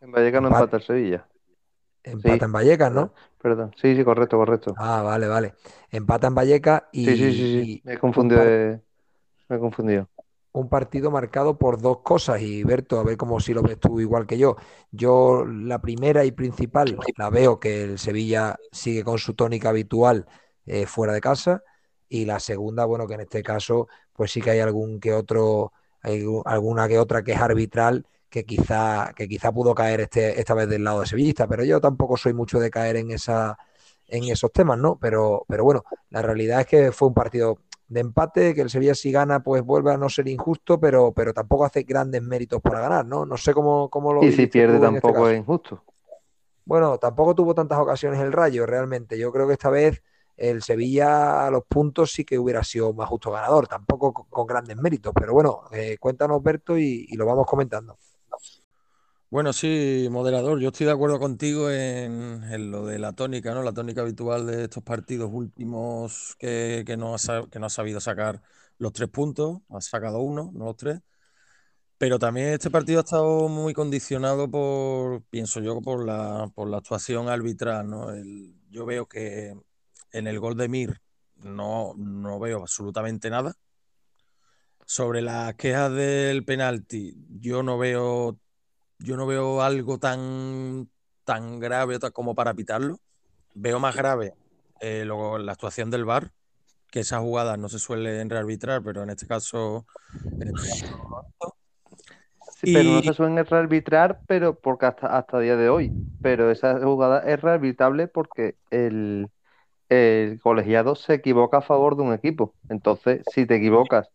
En 0.00 0.12
Vallecas 0.12 0.42
no 0.42 0.48
Empat- 0.48 0.60
empata 0.60 0.76
el 0.76 0.82
Sevilla. 0.82 1.26
empata 2.04 2.38
sí. 2.38 2.44
en 2.44 2.52
Vallecas, 2.52 2.92
¿no? 2.92 3.12
Perdón. 3.40 3.72
Sí, 3.80 3.96
sí, 3.96 4.04
correcto, 4.04 4.36
correcto. 4.36 4.74
Ah, 4.76 5.02
vale, 5.02 5.28
vale. 5.28 5.54
Empata 5.90 6.26
en 6.26 6.34
Vallecas 6.34 6.82
y, 6.92 7.04
Sí, 7.06 7.16
sí, 7.16 7.32
sí, 7.32 7.64
sí. 7.64 7.82
Me 7.84 7.92
he 7.92 7.94
un 7.94 8.00
confundido. 8.00 8.40
par- 8.40 8.48
de- 8.48 8.80
Me 9.48 9.56
he 9.56 9.58
confundido. 9.58 10.08
un 10.54 10.68
partido 10.68 11.10
marcado 11.10 11.56
por 11.56 11.80
dos 11.80 12.00
cosas 12.00 12.42
y 12.42 12.62
Berto, 12.62 13.00
a 13.00 13.04
ver 13.04 13.16
cómo 13.16 13.40
si 13.40 13.54
lo 13.54 13.62
ves 13.62 13.80
tú 13.80 14.00
igual 14.00 14.26
que 14.26 14.36
yo. 14.36 14.56
Yo 14.90 15.46
la 15.46 15.80
primera 15.80 16.24
y 16.26 16.32
principal 16.32 16.98
la 17.16 17.30
veo 17.30 17.58
que 17.58 17.84
el 17.84 17.98
Sevilla 17.98 18.56
sigue 18.70 19.02
con 19.02 19.18
su 19.18 19.32
tónica 19.34 19.70
habitual 19.70 20.26
eh, 20.66 20.84
fuera 20.86 21.14
de 21.14 21.22
casa 21.22 21.62
y 22.08 22.26
la 22.26 22.38
segunda, 22.38 22.84
bueno, 22.84 23.06
que 23.06 23.14
en 23.14 23.20
este 23.22 23.42
caso 23.42 23.88
pues 24.12 24.30
sí 24.30 24.42
que 24.42 24.50
hay 24.50 24.60
algún 24.60 25.00
que 25.00 25.14
otro, 25.14 25.72
hay 26.02 26.24
alguna 26.44 26.88
que 26.88 26.98
otra 26.98 27.22
que 27.22 27.32
es 27.32 27.40
arbitral 27.40 28.06
que 28.28 28.44
quizá, 28.44 29.12
que 29.14 29.28
quizá 29.28 29.52
pudo 29.52 29.74
caer 29.74 30.00
este, 30.00 30.40
esta 30.40 30.54
vez 30.54 30.68
del 30.68 30.84
lado 30.84 31.00
de 31.00 31.06
sevillista, 31.06 31.46
pero 31.46 31.64
yo 31.64 31.80
tampoco 31.80 32.16
soy 32.16 32.32
mucho 32.32 32.58
de 32.58 32.70
caer 32.70 32.96
en 32.96 33.10
esa 33.10 33.58
en 34.08 34.24
esos 34.24 34.52
temas, 34.52 34.78
¿no? 34.78 34.98
Pero, 35.00 35.44
pero 35.48 35.64
bueno, 35.64 35.84
la 36.10 36.20
realidad 36.20 36.60
es 36.60 36.66
que 36.66 36.92
fue 36.92 37.08
un 37.08 37.14
partido 37.14 37.58
de 37.88 38.00
empate, 38.00 38.54
que 38.54 38.60
el 38.60 38.70
Sevilla 38.70 38.94
si 38.94 39.10
gana, 39.10 39.42
pues 39.42 39.62
vuelve 39.62 39.92
a 39.92 39.96
no 39.96 40.08
ser 40.08 40.28
injusto, 40.28 40.78
pero, 40.78 41.12
pero 41.12 41.32
tampoco 41.32 41.64
hace 41.64 41.82
grandes 41.82 42.22
méritos 42.22 42.60
para 42.60 42.80
ganar, 42.80 43.06
¿no? 43.06 43.24
No 43.24 43.36
sé 43.36 43.54
cómo, 43.54 43.88
cómo 43.88 44.12
lo 44.12 44.22
Y 44.22 44.32
si 44.32 44.46
pierde 44.46 44.74
este 44.74 44.86
tampoco 44.86 45.28
es 45.28 45.38
injusto. 45.38 45.82
Bueno, 46.64 46.98
tampoco 46.98 47.34
tuvo 47.34 47.54
tantas 47.54 47.78
ocasiones 47.78 48.20
el 48.20 48.32
Rayo, 48.32 48.66
realmente. 48.66 49.18
Yo 49.18 49.32
creo 49.32 49.46
que 49.46 49.54
esta 49.54 49.70
vez 49.70 50.02
el 50.42 50.62
Sevilla 50.62 51.46
a 51.46 51.50
los 51.50 51.64
puntos 51.66 52.12
sí 52.12 52.24
que 52.24 52.38
hubiera 52.38 52.64
sido 52.64 52.92
más 52.92 53.08
justo 53.08 53.30
ganador, 53.30 53.68
tampoco 53.68 54.12
con, 54.12 54.46
grandes 54.46 54.76
méritos, 54.76 55.12
pero 55.14 55.32
bueno, 55.32 55.62
eh, 55.72 55.96
cuéntanos, 55.98 56.42
Berto, 56.42 56.76
y, 56.76 57.06
y 57.08 57.16
lo 57.16 57.26
vamos 57.26 57.46
comentando. 57.46 57.96
Bueno, 59.30 59.52
sí, 59.54 60.08
moderador, 60.10 60.60
yo 60.60 60.68
estoy 60.68 60.84
de 60.86 60.92
acuerdo 60.92 61.18
contigo 61.18 61.70
en, 61.70 62.70
lo 62.70 62.84
de 62.84 62.98
la 62.98 63.14
tónica, 63.14 63.54
¿no? 63.54 63.62
La 63.62 63.72
tónica 63.72 64.02
habitual 64.02 64.46
de 64.46 64.64
estos 64.64 64.82
partidos 64.82 65.30
últimos 65.32 66.36
que, 66.38 66.82
que 66.86 66.98
no 66.98 67.14
ha, 67.14 67.18
que 67.50 67.58
no 67.58 67.66
ha 67.66 67.70
sabido 67.70 67.98
sacar 68.00 68.42
los 68.78 68.92
tres 68.92 69.08
puntos, 69.08 69.60
ha 69.70 69.80
sacado 69.80 70.20
uno, 70.20 70.50
no 70.52 70.66
los 70.66 70.76
tres. 70.76 71.00
Pero 71.98 72.18
también 72.18 72.48
este 72.48 72.70
partido 72.70 72.98
ha 73.00 73.04
estado 73.04 73.48
muy 73.48 73.72
condicionado 73.74 74.50
por, 74.50 75.22
pienso 75.30 75.60
yo, 75.60 75.80
por 75.80 76.04
la, 76.04 76.50
por 76.54 76.68
la 76.68 76.78
actuación 76.78 77.28
arbitral, 77.28 77.88
¿no? 77.88 78.10
El- 78.10 78.54
yo 78.70 78.84
veo 78.86 79.06
que 79.06 79.54
en 80.12 80.26
el 80.26 80.38
gol 80.38 80.56
de 80.56 80.68
Mir 80.68 81.00
no, 81.36 81.94
no 81.96 82.38
veo 82.38 82.60
absolutamente 82.60 83.30
nada. 83.30 83.54
Sobre 84.84 85.22
las 85.22 85.54
quejas 85.54 85.92
del 85.92 86.44
penalti, 86.44 87.16
yo 87.40 87.62
no 87.62 87.78
veo, 87.78 88.38
yo 88.98 89.16
no 89.16 89.26
veo 89.26 89.62
algo 89.62 89.98
tan, 89.98 90.90
tan 91.24 91.58
grave 91.60 91.98
como 92.12 92.34
para 92.34 92.54
pitarlo. 92.54 92.98
Veo 93.54 93.78
más 93.78 93.96
grave 93.96 94.34
eh, 94.80 95.04
luego 95.04 95.38
la 95.38 95.52
actuación 95.52 95.90
del 95.90 96.04
VAR, 96.04 96.32
que 96.90 97.00
esas 97.00 97.20
jugadas 97.20 97.58
no 97.58 97.68
se 97.68 97.78
suelen 97.78 98.28
rearbitrar, 98.28 98.82
pero 98.82 99.02
en 99.02 99.10
este 99.10 99.26
caso, 99.26 99.86
en 100.40 100.48
este 100.48 100.68
caso 100.68 101.26
Sí, 102.64 102.72
pero 102.72 102.90
no 102.90 103.02
se 103.02 103.12
suelen 103.12 103.44
rearbitrar, 103.44 104.20
pero 104.28 104.54
porque 104.54 104.86
hasta, 104.86 105.18
hasta 105.18 105.40
día 105.40 105.56
de 105.56 105.68
hoy. 105.68 105.90
Pero 106.22 106.50
esa 106.52 106.78
jugada 106.80 107.18
es 107.20 107.40
rearbitrable 107.40 108.06
porque 108.06 108.54
el, 108.70 109.28
el 109.92 110.40
colegiado 110.40 110.94
se 110.94 111.14
equivoca 111.14 111.58
a 111.58 111.62
favor 111.62 111.96
de 111.96 112.02
un 112.02 112.12
equipo. 112.12 112.54
Entonces, 112.68 113.22
si 113.32 113.46
te 113.46 113.56
equivocas 113.56 114.08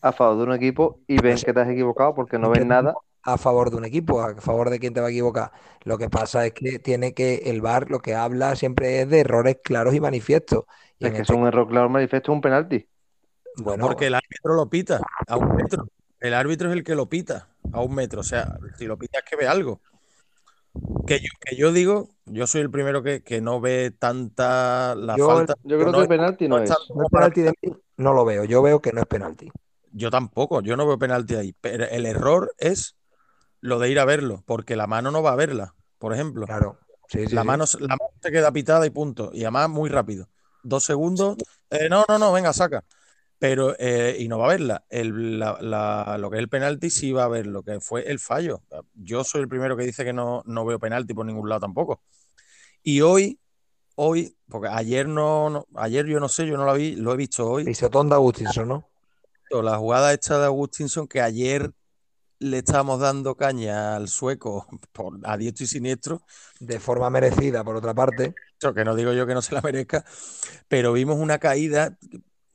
a 0.00 0.12
favor 0.12 0.38
de 0.38 0.44
un 0.44 0.52
equipo 0.52 1.00
y 1.06 1.18
ven 1.18 1.36
que 1.36 1.52
te 1.52 1.60
has 1.60 1.68
equivocado 1.68 2.14
porque 2.14 2.38
no 2.38 2.50
ven 2.50 2.68
nada, 2.68 2.94
a 3.22 3.36
favor 3.36 3.70
de 3.70 3.76
un 3.76 3.84
equipo, 3.84 4.22
a 4.22 4.34
favor 4.36 4.70
de 4.70 4.78
quien 4.78 4.94
te 4.94 5.00
va 5.00 5.08
a 5.08 5.10
equivocar. 5.10 5.50
Lo 5.84 5.98
que 5.98 6.08
pasa 6.08 6.46
es 6.46 6.52
que 6.52 6.78
tiene 6.78 7.14
que 7.14 7.42
el 7.46 7.60
VAR 7.60 7.90
lo 7.90 7.98
que 7.98 8.14
habla 8.14 8.56
siempre 8.56 9.02
es 9.02 9.10
de 9.10 9.20
errores 9.20 9.58
claros 9.62 9.94
y 9.94 10.00
manifiestos. 10.00 10.64
Y 10.98 11.06
es 11.06 11.12
que 11.12 11.22
este- 11.22 11.32
es 11.34 11.38
un 11.38 11.46
error 11.46 11.68
claro 11.68 11.88
manifiesto, 11.88 12.32
un 12.32 12.40
penalti. 12.40 12.88
bueno, 13.56 13.86
Porque 13.86 14.06
el 14.06 14.14
árbitro 14.14 14.54
lo 14.54 14.68
pita 14.70 15.00
a 15.26 15.36
un 15.36 15.56
metro. 15.56 15.88
El 16.20 16.34
árbitro 16.34 16.70
es 16.70 16.76
el 16.76 16.84
que 16.84 16.94
lo 16.94 17.08
pita 17.08 17.48
a 17.72 17.82
un 17.82 17.94
metro. 17.94 18.20
O 18.20 18.24
sea, 18.24 18.56
si 18.76 18.86
lo 18.86 18.96
pita 18.96 19.18
es 19.18 19.24
que 19.24 19.36
ve 19.36 19.46
algo. 19.46 19.80
Que 21.06 21.18
yo, 21.20 21.28
que 21.40 21.56
yo 21.56 21.72
digo, 21.72 22.08
yo 22.26 22.46
soy 22.46 22.60
el 22.60 22.70
primero 22.70 23.02
que, 23.02 23.22
que 23.22 23.40
no 23.40 23.60
ve 23.60 23.90
tanta 23.98 24.94
la 24.94 25.16
Yo- 25.16 25.26
falta. 25.26 25.54
Yo 25.64 25.76
creo 25.78 25.90
no 25.90 25.98
que 25.98 26.02
es- 26.02 26.08
penalti 26.08 26.48
no 26.48 26.58
es. 26.58 26.68
tanto 26.68 26.94
no 26.94 27.04
es 27.04 27.10
para 27.10 27.30
penalti 27.30 27.40
de 27.42 27.52
mí, 27.72 27.76
no 27.96 28.12
lo 28.12 28.24
veo. 28.24 28.44
Yo 28.44 28.62
veo 28.62 28.80
que 28.80 28.92
no 28.92 29.00
es 29.00 29.06
penalti. 29.06 29.50
Yo 29.92 30.10
tampoco, 30.10 30.60
yo 30.60 30.76
no 30.76 30.86
veo 30.86 30.98
penalti 30.98 31.34
ahí. 31.34 31.54
Pero 31.60 31.84
el 31.86 32.06
error 32.06 32.54
es 32.58 32.96
lo 33.60 33.78
de 33.78 33.90
ir 33.90 33.98
a 33.98 34.04
verlo, 34.04 34.42
porque 34.46 34.76
la 34.76 34.86
mano 34.86 35.10
no 35.10 35.22
va 35.22 35.32
a 35.32 35.36
verla, 35.36 35.74
por 35.98 36.12
ejemplo. 36.12 36.46
Claro. 36.46 36.78
Sí, 37.08 37.26
sí, 37.26 37.34
la, 37.34 37.40
sí. 37.40 37.46
mano, 37.46 37.64
la 37.80 37.88
mano 37.96 38.10
se 38.22 38.30
queda 38.30 38.52
pitada 38.52 38.86
y 38.86 38.90
punto. 38.90 39.30
Y 39.32 39.42
además 39.44 39.70
muy 39.70 39.88
rápido. 39.88 40.28
Dos 40.62 40.84
segundos. 40.84 41.36
eh, 41.70 41.88
no, 41.88 42.04
no, 42.08 42.18
no, 42.18 42.32
venga, 42.32 42.52
saca. 42.52 42.84
Pero, 43.38 43.76
eh, 43.78 44.16
y 44.18 44.28
no 44.28 44.38
va 44.38 44.46
a 44.46 44.48
verla. 44.48 44.84
El, 44.88 45.38
la- 45.38 45.58
la- 45.60 46.18
lo 46.18 46.30
que 46.30 46.36
es 46.38 46.40
el 46.40 46.48
penalti 46.48 46.90
sí 46.90 47.12
va 47.12 47.24
a 47.24 47.28
ver 47.28 47.46
lo 47.46 47.62
que 47.62 47.80
fue 47.80 48.02
el 48.10 48.18
fallo. 48.18 48.62
Yo 48.94 49.22
soy 49.24 49.42
el 49.42 49.48
primero 49.48 49.76
que 49.76 49.84
dice 49.84 50.04
que 50.04 50.12
no, 50.12 50.42
no 50.46 50.64
veo 50.64 50.78
penalti 50.80 51.14
por 51.14 51.24
ningún 51.26 51.48
lado 51.48 51.60
tampoco. 51.60 52.02
Y 52.82 53.00
hoy, 53.02 53.38
hoy, 53.96 54.36
porque 54.48 54.68
ayer 54.68 55.08
no, 55.08 55.50
no- 55.50 55.66
ayer 55.76 56.06
yo 56.06 56.20
no 56.20 56.28
sé, 56.28 56.46
yo 56.46 56.56
no 56.56 56.66
la 56.66 56.74
vi, 56.74 56.96
lo 56.96 57.12
he 57.12 57.16
visto 57.16 57.48
hoy. 57.48 57.64
Pisotón 57.64 58.08
de 58.08 58.16
Agustinson, 58.16 58.68
¿no? 58.68 58.88
La 59.50 59.78
jugada 59.78 60.12
esta 60.12 60.38
de 60.38 60.44
Agustinson 60.46 61.08
que 61.08 61.20
ayer 61.22 61.72
le 62.40 62.58
estábamos 62.58 63.00
dando 63.00 63.36
caña 63.36 63.96
al 63.96 64.08
sueco 64.08 64.66
por, 64.92 65.18
a 65.24 65.36
diestro 65.36 65.64
y 65.64 65.68
siniestro. 65.68 66.22
De 66.60 66.80
forma 66.80 67.10
merecida, 67.10 67.64
por 67.64 67.76
otra 67.76 67.94
parte. 67.94 68.34
Eso, 68.60 68.74
que 68.74 68.84
no 68.84 68.94
digo 68.96 69.12
yo 69.12 69.26
que 69.26 69.34
no 69.34 69.42
se 69.42 69.54
la 69.54 69.60
merezca, 69.62 70.04
pero 70.68 70.92
vimos 70.92 71.18
una 71.18 71.38
caída 71.38 71.96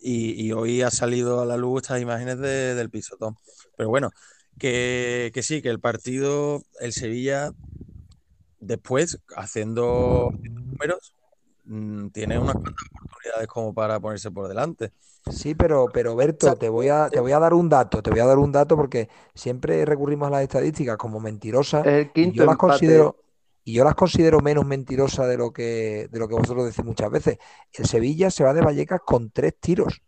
y, 0.04 0.34
y 0.48 0.52
hoy 0.54 0.82
ha 0.84 0.92
salido 0.92 1.42
a 1.42 1.46
la 1.46 1.58
luz 1.58 1.84
estas 1.84 2.02
imágenes 2.02 2.40
de- 2.40 2.76
del 2.76 2.90
pisotón. 2.92 3.38
Pero 3.78 3.90
bueno, 3.90 4.12
que, 4.60 5.32
que 5.34 5.44
sí, 5.44 5.62
que 5.62 5.70
el 5.70 5.80
partido, 5.80 6.64
el 6.82 6.94
Sevilla, 6.94 7.52
después, 8.60 9.20
haciendo 9.36 10.32
números, 10.42 11.16
mm, 11.66 12.10
tiene 12.10 12.40
unas 12.40 12.56
cuantas 12.56 12.86
oportunidades 13.06 13.48
como 13.48 13.74
para 13.74 14.00
ponerse 14.00 14.32
por 14.32 14.48
delante. 14.48 14.92
Sí, 15.28 15.56
pero, 15.56 15.92
pero 15.92 16.16
Berto, 16.16 16.48
O 16.48 16.56
sea, 16.56 16.56
te 16.58 16.68
voy 16.70 16.90
a, 16.90 17.10
te 17.10 17.20
voy 17.22 17.32
a 17.32 17.40
dar 17.40 17.54
un 17.54 17.70
dato, 17.70 18.04
te 18.04 18.12
voy 18.12 18.20
a 18.20 18.26
dar 18.26 18.38
un 18.38 18.52
dato 18.52 18.76
porque 18.76 19.10
siempre 19.34 19.86
recurrimos 19.86 20.28
a 20.28 20.32
las 20.32 20.42
estadísticas 20.44 20.98
como 20.98 21.20
mentirosas 21.22 21.88
el 21.88 22.12
quinto 22.12 22.44
yo 22.44 22.46
las 22.46 22.58
empate. 22.58 22.58
considero, 22.58 23.23
y 23.64 23.74
yo 23.74 23.84
las 23.84 23.96
considero 23.96 24.40
menos 24.42 24.66
mentirosas 24.66 25.28
de 25.28 25.38
lo 25.38 25.52
que, 25.52 26.08
de 26.12 26.20
lo 26.20 26.28
que 26.28 26.36
vosotros 26.36 26.66
decís 26.66 26.84
muchas 26.84 27.10
veces. 27.10 27.38
El 27.72 27.86
Sevilla 27.86 28.30
se 28.30 28.44
va 28.44 28.54
de 28.54 28.62
Vallecas 28.62 29.02
con 29.06 29.32
tres 29.32 29.54
tiros, 29.60 30.02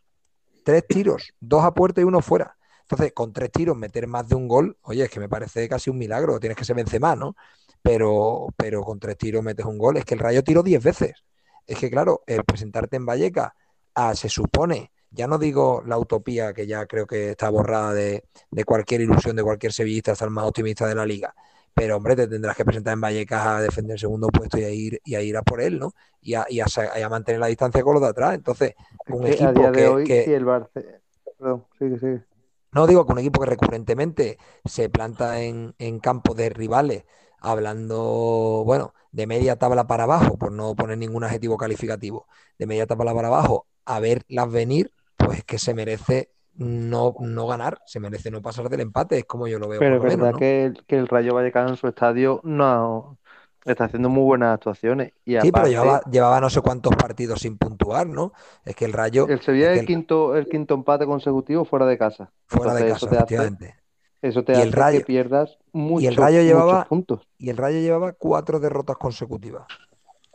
tres 0.63 0.85
tiros, 0.87 1.33
dos 1.39 1.63
a 1.63 1.73
puerta 1.73 2.01
y 2.01 2.03
uno 2.03 2.21
fuera. 2.21 2.57
Entonces, 2.81 3.13
con 3.13 3.33
tres 3.33 3.51
tiros 3.51 3.75
meter 3.75 4.07
más 4.07 4.27
de 4.27 4.35
un 4.35 4.47
gol, 4.47 4.77
oye, 4.81 5.03
es 5.03 5.09
que 5.09 5.19
me 5.19 5.29
parece 5.29 5.67
casi 5.67 5.89
un 5.89 5.97
milagro, 5.97 6.39
tienes 6.39 6.57
que 6.57 6.65
ser 6.65 6.75
Benzema, 6.75 7.15
¿no? 7.15 7.35
Pero, 7.81 8.47
pero 8.57 8.83
con 8.83 8.99
tres 8.99 9.17
tiros 9.17 9.43
metes 9.43 9.65
un 9.65 9.77
gol, 9.77 9.97
es 9.97 10.05
que 10.05 10.15
el 10.15 10.19
Rayo 10.19 10.43
tiró 10.43 10.61
diez 10.61 10.83
veces. 10.83 11.23
Es 11.65 11.79
que 11.79 11.89
claro, 11.89 12.23
el 12.27 12.43
presentarte 12.43 12.97
en 12.97 13.05
Vallecas 13.05 13.53
a, 13.95 14.13
se 14.15 14.29
supone, 14.29 14.91
ya 15.09 15.27
no 15.27 15.37
digo 15.37 15.81
la 15.85 15.97
utopía 15.97 16.53
que 16.53 16.67
ya 16.67 16.85
creo 16.85 17.07
que 17.07 17.31
está 17.31 17.49
borrada 17.49 17.93
de, 17.93 18.25
de 18.51 18.63
cualquier 18.65 19.01
ilusión 19.01 19.35
de 19.35 19.43
cualquier 19.43 19.71
sevillista, 19.73 20.11
hasta 20.11 20.25
el 20.25 20.31
más 20.31 20.45
optimista 20.45 20.85
de 20.87 20.95
la 20.95 21.05
liga. 21.05 21.33
Pero 21.75 21.97
hombre, 21.97 22.15
te 22.15 22.27
tendrás 22.27 22.57
que 22.57 22.65
presentar 22.65 22.93
en 22.93 23.01
Vallecas 23.01 23.45
a 23.47 23.61
defender 23.61 23.95
el 23.95 23.99
segundo 23.99 24.29
puesto 24.29 24.57
y 24.59 24.63
a 24.65 24.69
ir, 24.71 25.01
y 25.05 25.15
a, 25.15 25.21
ir 25.21 25.37
a 25.37 25.43
por 25.43 25.61
él, 25.61 25.79
¿no? 25.79 25.93
Y 26.21 26.35
a, 26.35 26.45
y 26.49 26.61
a 26.61 26.67
sa- 26.67 26.97
y 26.99 27.03
a 27.03 27.09
mantener 27.09 27.41
la 27.41 27.47
distancia 27.47 27.83
con 27.83 27.93
los 27.95 28.03
de 28.03 28.09
atrás. 28.09 28.35
Entonces, 28.35 28.73
Es 29.05 29.13
un 29.13 29.27
a 29.41 29.51
equipo 29.51 29.53
día 29.53 29.71
de 29.71 29.81
que- 29.81 29.87
hoy, 29.87 30.05
que- 30.05 30.23
si 30.23 30.33
el 30.33 30.45
Barce... 30.45 31.01
Perdón, 31.37 31.65
sigue, 31.79 31.99
sigue. 31.99 32.23
no 32.71 32.87
digo 32.87 33.05
que 33.05 33.13
un 33.13 33.19
equipo 33.19 33.39
que 33.41 33.47
recurrentemente 33.49 34.37
se 34.65 34.89
planta 34.89 35.41
en, 35.41 35.75
en 35.79 35.99
campos 35.99 36.35
de 36.35 36.49
rivales, 36.49 37.05
hablando, 37.39 38.63
bueno, 38.65 38.93
de 39.11 39.27
media 39.27 39.55
tabla 39.57 39.87
para 39.87 40.03
abajo, 40.03 40.37
por 40.37 40.51
no 40.51 40.75
poner 40.75 40.97
ningún 40.97 41.23
adjetivo 41.23 41.57
calificativo, 41.57 42.27
de 42.57 42.65
media 42.67 42.85
tabla 42.87 43.13
para 43.13 43.29
abajo, 43.29 43.67
a 43.85 43.99
verlas 43.99 44.51
venir, 44.51 44.91
pues 45.17 45.43
que 45.45 45.57
se 45.59 45.73
merece 45.73 46.31
no, 46.57 47.15
no 47.19 47.47
ganar, 47.47 47.79
se 47.85 47.99
merece 47.99 48.31
no 48.31 48.41
pasar 48.41 48.69
del 48.69 48.81
empate, 48.81 49.17
es 49.19 49.25
como 49.25 49.47
yo 49.47 49.59
lo 49.59 49.67
veo 49.67 49.79
Pero 49.79 49.95
es 49.97 50.01
verdad 50.01 50.17
menos, 50.17 50.33
¿no? 50.33 50.39
que, 50.39 50.65
el, 50.65 50.85
que 50.85 50.97
el 50.97 51.07
Rayo 51.07 51.33
Vallecano 51.35 51.69
en 51.69 51.77
su 51.77 51.87
estadio 51.87 52.41
no 52.43 53.17
está 53.65 53.85
haciendo 53.85 54.09
muy 54.09 54.23
buenas 54.23 54.53
actuaciones. 54.53 55.11
Y 55.25 55.37
Sí, 55.39 55.51
pero 55.51 55.67
llevaba, 55.67 56.01
llevaba 56.11 56.39
no 56.39 56.49
sé 56.49 56.61
cuántos 56.61 56.95
partidos 56.95 57.41
sin 57.41 57.57
puntuar, 57.57 58.07
¿no? 58.07 58.31
Es 58.63 58.75
que 58.75 58.85
el 58.85 58.93
Rayo, 58.93 59.27
el 59.27 59.41
Sevilla 59.41 59.73
es 59.73 59.79
el 59.81 59.85
quinto, 59.87 60.35
el 60.35 60.47
quinto 60.47 60.75
empate 60.75 61.05
consecutivo 61.05 61.65
fuera 61.65 61.85
de 61.85 61.97
casa. 61.97 62.31
fuera 62.47 62.73
de 62.73 62.81
casa, 62.81 62.95
eso 62.97 63.07
te 63.07 63.17
hace, 63.17 63.35
efectivamente. 63.35 63.75
eso 64.21 64.43
te 64.43 64.53
Y 64.53 64.61
el 64.61 64.69
hace 64.69 64.71
que 64.71 64.81
Rayo- 64.81 65.05
pierdas 65.05 65.57
muchos, 65.73 66.15
Rayo 66.17 66.37
muchos 66.37 66.45
llevaba- 66.45 66.87
puntos. 66.87 67.27
y 67.37 67.49
el 67.49 67.57
Rayo 67.57 67.79
llevaba 67.79 68.13
cuatro 68.13 68.59
derrotas 68.59 68.97
consecutivas. 68.97 69.65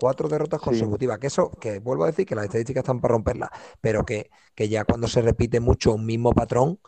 Cuatro 0.00 0.28
derrotas 0.28 0.60
Sí. 0.60 0.64
consecutivas. 0.64 1.18
Que 1.18 1.26
eso, 1.28 1.50
que 1.60 1.78
vuelvo 1.80 2.04
a 2.04 2.06
decir 2.08 2.26
que 2.26 2.34
las 2.34 2.44
estadísticas 2.46 2.82
están 2.82 3.00
para 3.00 3.12
romperlas, 3.12 3.50
pero 3.80 4.04
que, 4.04 4.30
que 4.54 4.68
ya 4.68 4.84
cuando 4.84 5.08
se 5.08 5.22
repite 5.22 5.60
mucho 5.60 5.92
un 5.94 6.06
mismo 6.06 6.32
patrón, 6.32 6.78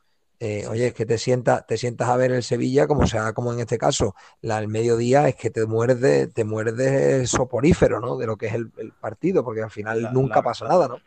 eh, 0.41 0.67
oye, 0.69 0.89
es 0.89 0.95
que 0.95 1.07
te 1.07 1.19
sientas, 1.19 1.67
te 1.67 1.77
sientas 1.79 2.09
a 2.09 2.17
ver 2.17 2.33
el 2.33 2.43
Sevilla, 2.43 2.87
como 2.89 3.07
sea, 3.07 3.33
como 3.33 3.53
en 3.53 3.61
este 3.61 3.79
caso, 3.79 4.15
la, 4.41 4.59
el 4.59 4.69
mediodía 4.69 5.29
es 5.29 5.37
que 5.37 5.51
te 5.51 5.67
mueres 5.67 6.01
de, 6.01 6.27
te 6.27 6.45
mueres 6.45 6.77
de 6.77 7.27
soporífero, 7.29 8.01
¿no? 8.01 8.17
De 8.17 8.27
lo 8.27 8.37
que 8.37 8.47
es 8.47 8.55
el, 8.55 8.73
el 8.79 8.93
partido, 8.93 9.45
porque 9.45 9.63
al 9.63 9.71
final 9.71 10.03
La- 10.03 10.11
nunca 10.11 10.37
la 10.37 10.43
pasa 10.43 10.65
verdad- 10.65 10.79
nada, 10.79 10.89
¿no? 10.89 10.99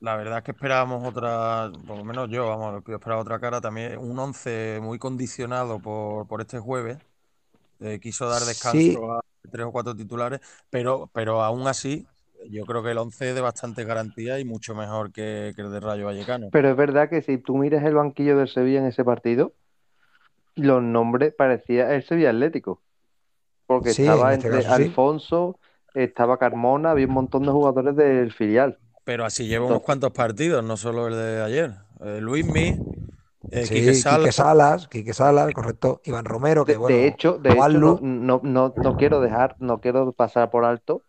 La 0.00 0.14
verdad 0.16 0.38
es 0.38 0.44
que 0.44 0.50
esperábamos 0.52 1.04
otra, 1.08 1.72
por 1.86 1.96
lo 1.96 2.04
menos 2.04 2.28
yo, 2.30 2.46
vamos, 2.48 2.82
yo 2.86 2.94
esperaba 2.94 3.22
otra 3.22 3.40
cara 3.40 3.60
también, 3.62 3.98
un 3.98 4.18
11 4.18 4.78
muy 4.82 4.98
condicionado 4.98 5.80
por, 5.80 6.26
por 6.28 6.40
este 6.42 6.58
jueves. 6.58 6.98
Eh, 7.80 8.00
quiso 8.00 8.28
dar 8.28 8.44
descanso 8.44 8.78
Sí. 8.78 8.96
a 9.12 9.20
tres 9.50 9.66
o 9.66 9.72
cuatro 9.72 9.94
titulares, 9.94 10.40
pero, 10.70 11.10
pero 11.12 11.42
aún 11.42 11.66
así, 11.66 12.06
yo 12.50 12.64
creo 12.64 12.82
que 12.82 12.90
el 12.92 12.98
11 12.98 13.30
es 13.30 13.34
de 13.34 13.40
bastante 13.40 13.84
garantía 13.84 14.38
y 14.38 14.44
mucho 14.44 14.74
mejor 14.74 15.12
que, 15.12 15.52
que 15.56 15.62
el 15.62 15.70
de 15.70 15.80
Rayo 15.80 16.06
Vallecano. 16.06 16.48
Pero 16.52 16.70
es 16.70 16.76
verdad 16.76 17.08
que 17.08 17.22
si 17.22 17.38
tú 17.38 17.56
miras 17.56 17.84
el 17.84 17.94
banquillo 17.94 18.36
del 18.38 18.48
Sevilla 18.48 18.80
en 18.80 18.86
ese 18.86 19.04
partido, 19.04 19.52
los 20.54 20.82
nombres 20.82 21.34
parecía 21.34 21.94
el 21.94 22.02
Sevilla 22.02 22.30
Atlético. 22.30 22.80
Porque 23.66 23.90
Sí, 23.90 24.02
estaba 24.02 24.32
en 24.32 24.40
este 24.40 24.48
entre 24.48 24.62
caso 24.62 24.76
sí. 24.76 24.82
Alfonso, 24.84 25.58
estaba 25.94 26.38
Carmona, 26.38 26.92
había 26.92 27.06
un 27.06 27.14
montón 27.14 27.42
de 27.42 27.50
jugadores 27.50 27.96
del 27.96 28.32
filial. 28.32 28.78
Pero 29.04 29.24
así 29.24 29.46
lleva 29.46 29.66
unos 29.66 29.82
cuantos 29.82 30.12
partidos, 30.12 30.64
no 30.64 30.76
solo 30.76 31.08
el 31.08 31.14
de 31.14 31.42
ayer. 31.42 31.72
Eh, 32.00 32.20
Luismi, 32.20 32.76
eh, 33.50 33.68
Sí, 33.68 33.70
Quique 33.70 33.94
Sala, 33.94 34.28
Quique 34.28 34.32
Salas, 34.32 34.88
Quique 34.88 35.12
Salas, 35.14 35.52
correcto. 35.52 36.00
Iván 36.04 36.24
Romero, 36.24 36.64
que 36.64 36.72
De, 36.72 36.76
bueno, 36.76 36.98
de 36.98 37.06
hecho, 37.06 37.38
de 37.38 37.58
hecho 37.60 37.80
no, 37.80 37.98
no, 38.00 38.40
no, 38.42 38.74
no 38.76 38.96
quiero 38.96 39.20
dejar, 39.20 39.56
no 39.60 39.80
quiero 39.80 40.12
pasar 40.12 40.50
por 40.50 40.64
alto 40.64 41.04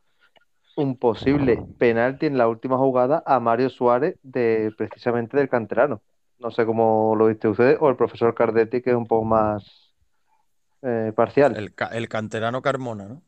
un 0.76 0.97
posible 0.97 1.67
penalti 1.78 2.28
en 2.28 2.38
la 2.38 2.47
última 2.50 2.78
jugada 2.78 3.23
a 3.26 3.39
Mario 3.39 3.69
Suárez 3.69 4.17
de 4.23 4.73
precisamente 4.78 5.38
del 5.38 5.50
canterano. 5.50 6.02
No 6.39 6.52
sé 6.52 6.65
cómo 6.65 7.15
lo 7.17 7.28
viste 7.28 7.47
usted, 7.50 7.78
o 7.82 7.89
el 7.89 7.97
profesor 7.97 8.36
Cardetti, 8.36 8.82
que 8.82 8.91
es 8.91 8.95
un 8.97 9.08
poco 9.08 9.26
más 9.26 9.95
eh, 10.84 11.13
parcial. 11.15 11.63
el 11.91 12.08
canterano 12.10 12.62
Carmona, 12.62 13.06
¿no? 13.08 13.23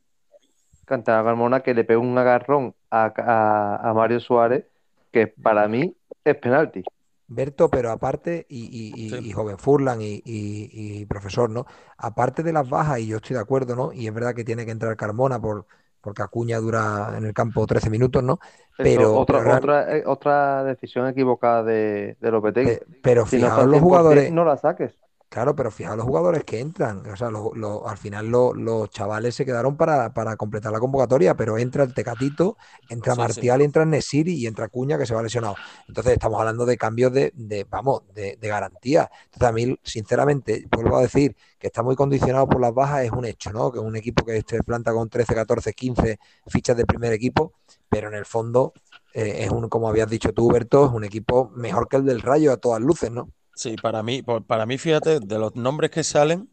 Canterano 0.86 1.24
Carmona 1.26 1.62
que 1.62 1.74
le 1.74 1.84
pegó 1.84 2.02
un 2.02 2.18
agarrón 2.18 2.76
a, 2.90 3.14
a- 3.18 3.90
a 3.90 3.94
Mario 3.94 4.20
Suárez, 4.20 4.66
que 5.12 5.28
para 5.28 5.68
mí 5.68 5.96
es 6.24 6.36
penalti. 6.38 6.84
Berto, 7.32 7.70
pero 7.70 7.92
aparte, 7.92 8.46
y, 8.50 8.62
y- 8.66 8.94
y- 9.26 9.28
Sí. 9.28 9.30
y 9.30 9.32
joven 9.32 9.58
Furlan 9.60 10.00
y, 10.02 11.06
profesor, 11.06 11.50
¿no? 11.50 11.66
Aparte 11.98 12.42
de 12.44 12.54
las 12.54 12.68
bajas, 12.68 13.00
y 13.00 13.08
yo 13.08 13.18
estoy 13.18 13.36
de 13.36 13.42
acuerdo, 13.42 13.76
¿no? 13.76 13.94
Y 13.94 14.08
es 14.08 14.14
verdad 14.14 14.34
que 14.36 14.44
tiene 14.44 14.66
que 14.66 14.72
entrar 14.72 14.96
Carmona 14.98 15.40
por, 15.40 15.68
porque 16.02 16.24
Acuña 16.24 16.58
dura 16.60 17.14
en 17.18 17.26
el 17.26 17.34
campo 17.34 17.66
13 17.68 17.90
minutos, 17.90 18.24
¿no? 18.24 18.40
Eso, 18.78 19.02
Pero, 19.02 19.10
otra, 19.14 19.44
pero, 19.44 19.46
otra, 19.46 19.98
eh, 19.98 20.04
otra 20.06 20.64
decisión 20.64 21.08
equivocada 21.08 21.64
de, 21.64 22.18
de 22.20 22.32
Lopetegui. 22.32 22.78
pe- 22.78 22.86
pero 23.02 23.26
Si 23.30 23.38
fijaos 23.38 23.68
los 23.68 23.82
100%, 23.82 23.82
jugadores, 23.82 24.34
no 24.34 24.46
la 24.46 24.56
saques. 24.58 24.98
Claro, 25.30 25.56
pero 25.56 25.72
fijaos 25.72 25.98
los 25.98 26.06
jugadores 26.06 26.44
que 26.44 26.60
entran. 26.60 27.06
O 27.08 27.16
sea, 27.16 27.30
al 27.30 27.98
final 27.98 28.28
lo- 28.28 28.54
los 28.54 28.90
chavales 28.90 29.36
se 29.36 29.46
quedaron 29.46 29.78
para, 29.78 30.14
para 30.14 30.36
completar 30.36 30.72
la 30.72 30.80
convocatoria, 30.80 31.36
pero 31.36 31.58
entra 31.58 31.84
el 31.84 31.94
Tecatito, 31.94 32.58
entra 32.88 33.16
Sí, 33.16 33.28
sí. 33.30 33.42
Martial, 33.42 33.62
entra 33.62 33.86
Nesiri 33.86 34.34
y 34.34 34.48
entra 34.48 34.66
Acuña 34.66 34.98
que 34.98 35.06
se 35.06 35.14
va 35.14 35.22
lesionado. 35.24 35.60
Entonces 35.88 36.14
estamos 36.14 36.40
hablando 36.40 36.66
de 36.66 36.78
cambios 36.78 37.14
de, 37.14 37.32
de, 37.36 37.64
vamos, 37.70 38.04
de, 38.14 38.38
de 38.40 38.48
garantía. 38.48 39.10
Entonces 39.26 39.48
a 39.50 39.52
mí, 39.52 39.80
sinceramente, 39.84 40.66
vuelvo 40.72 40.98
a 40.98 41.02
decir 41.04 41.36
que 41.60 41.68
está 41.68 41.84
muy 41.84 41.96
condicionado 41.96 42.48
por 42.48 42.62
las 42.62 42.74
bajas, 42.74 43.04
es 43.06 43.12
un 43.12 43.26
hecho, 43.26 43.52
¿no? 43.52 43.72
Que 43.72 43.80
un 43.80 43.96
equipo 43.96 44.26
que 44.26 44.42
se 44.48 44.64
planta 44.64 44.94
con 44.94 45.10
13, 45.10 45.36
14, 45.36 45.74
15 45.74 46.20
fichas 46.48 46.76
de 46.78 46.86
primer 46.86 47.14
equipo, 47.14 47.54
pero 47.90 48.08
en 48.08 48.16
el 48.16 48.26
fondo 48.26 48.74
eh, 49.14 49.44
es 49.44 49.50
un, 49.52 49.70
como 49.70 49.90
habías 49.90 50.10
dicho 50.10 50.34
tú, 50.34 50.52
Berto, 50.52 50.86
es 50.86 50.92
un 50.92 51.04
equipo 51.04 51.50
mejor 51.56 51.88
que 51.88 51.98
el 51.98 52.06
del 52.06 52.22
Rayo 52.22 52.52
a 52.54 52.58
todas 52.58 52.82
luces, 52.82 53.12
¿no? 53.12 53.30
Sí, 53.60 53.76
para 53.76 54.02
mí, 54.04 54.22
para 54.24 54.66
mí, 54.66 54.78
fíjate, 54.78 55.20
de 55.20 55.38
los 55.38 55.54
nombres 55.54 55.92
que 55.92 56.02
salen, 56.02 56.50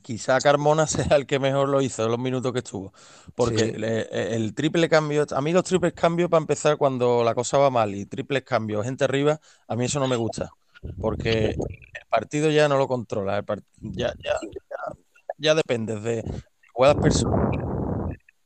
quizá 0.00 0.40
Carmona 0.40 0.86
sea 1.12 1.16
el 1.16 1.26
que 1.26 1.38
mejor 1.38 1.68
lo 1.68 1.82
hizo 1.82 2.02
en 2.02 2.10
los 2.10 2.18
minutos 2.18 2.50
que 2.54 2.60
estuvo. 2.60 2.94
Porque 3.34 3.58
Sí. 3.76 3.84
e- 3.84 4.34
el 4.36 4.54
triple 4.54 4.88
cambio, 4.88 5.26
a 5.30 5.40
mí 5.42 5.52
los 5.52 5.64
triples 5.64 5.92
cambios 5.92 6.30
para 6.30 6.40
empezar 6.40 6.78
cuando 6.78 7.22
la 7.22 7.34
cosa 7.34 7.58
va 7.58 7.68
mal 7.68 7.94
y 7.94 8.06
triples 8.06 8.42
cambios, 8.42 8.86
gente 8.86 9.04
arriba, 9.04 9.38
a 9.66 9.76
mí 9.76 9.84
eso 9.84 10.00
no 10.00 10.08
me 10.08 10.16
gusta. 10.16 10.50
Porque 10.98 11.48
el 11.50 12.06
partido 12.08 12.50
ya 12.50 12.68
no 12.70 12.78
lo 12.78 12.88
controla. 12.88 13.36
el 13.36 13.44
part- 13.44 13.64
ya, 13.82 14.14
ya, 14.24 14.32
ya, 14.42 14.96
ya 15.36 15.54
dependes 15.54 16.02
de 16.02 16.24
jugadas 16.72 16.96
personales. 16.96 17.60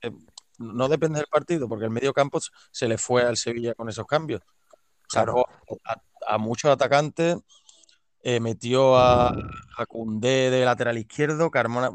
Eh, 0.02 0.10
No 0.58 0.88
depende 0.88 1.18
del 1.20 1.28
partido, 1.28 1.68
porque 1.68 1.84
el 1.84 1.92
medio 1.92 2.12
campo 2.12 2.40
se 2.72 2.88
le 2.88 2.98
fue 2.98 3.22
al 3.22 3.36
Sevilla 3.36 3.74
con 3.74 3.88
esos 3.88 4.04
cambios. 4.06 4.42
Sacó 5.12 5.46
a, 5.84 6.34
a 6.34 6.38
muchos 6.38 6.70
atacantes, 6.70 7.36
eh, 8.22 8.40
metió 8.40 8.96
a, 8.96 9.28
a 9.28 9.86
de 10.20 10.64
lateral 10.64 10.98
izquierdo, 10.98 11.50
Carmona. 11.50 11.90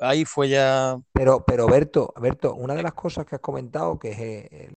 Ahí 0.00 0.24
fue 0.24 0.48
ya. 0.48 0.98
Pero, 1.12 1.44
pero 1.44 1.66
Berto, 1.66 2.12
Berto, 2.20 2.54
una 2.54 2.74
de 2.74 2.82
las 2.82 2.94
cosas 2.94 3.26
que 3.26 3.36
has 3.36 3.40
comentado, 3.40 3.98
que 3.98 4.10
es, 4.10 4.18
eh, 4.18 4.72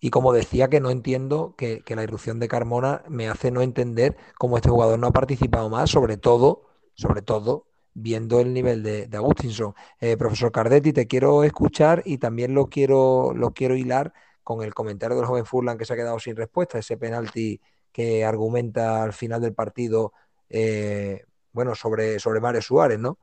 y 0.00 0.10
como 0.10 0.32
decía 0.32 0.68
que 0.68 0.80
no 0.80 0.90
entiendo 0.90 1.54
que, 1.56 1.82
que 1.84 1.94
la 1.94 2.02
irrupción 2.02 2.40
de 2.40 2.48
Carmona 2.48 3.04
me 3.08 3.28
hace 3.28 3.52
no 3.52 3.62
entender 3.62 4.16
cómo 4.36 4.56
este 4.56 4.68
jugador 4.68 4.98
no 4.98 5.06
ha 5.06 5.12
participado 5.12 5.70
más, 5.70 5.90
sobre 5.90 6.16
todo, 6.16 6.64
sobre 6.94 7.22
todo, 7.22 7.66
viendo 7.94 8.40
el 8.40 8.52
nivel 8.52 8.82
de, 8.82 9.06
de 9.06 9.16
Agustinson. 9.16 9.74
Eh, 10.00 10.16
profesor 10.16 10.50
Cardetti, 10.50 10.92
te 10.92 11.06
quiero 11.06 11.44
escuchar 11.44 12.02
y 12.04 12.18
también 12.18 12.52
lo 12.54 12.66
quiero, 12.66 13.32
lo 13.34 13.52
quiero 13.52 13.76
hilar 13.76 14.12
con 14.42 14.62
el 14.62 14.74
comentario 14.74 15.16
del 15.16 15.26
joven 15.26 15.46
Furlan 15.46 15.78
que 15.78 15.84
se 15.84 15.92
ha 15.92 15.96
quedado 15.96 16.18
sin 16.18 16.36
respuesta, 16.36 16.78
ese 16.78 16.96
penalti 16.96 17.60
que 17.92 18.24
argumenta 18.24 19.02
al 19.02 19.12
final 19.12 19.40
del 19.40 19.54
partido, 19.54 20.12
eh, 20.48 21.24
bueno, 21.52 21.74
sobre, 21.74 22.18
sobre 22.18 22.40
Mario 22.40 22.62
Suárez, 22.62 22.98
¿no? 22.98 23.18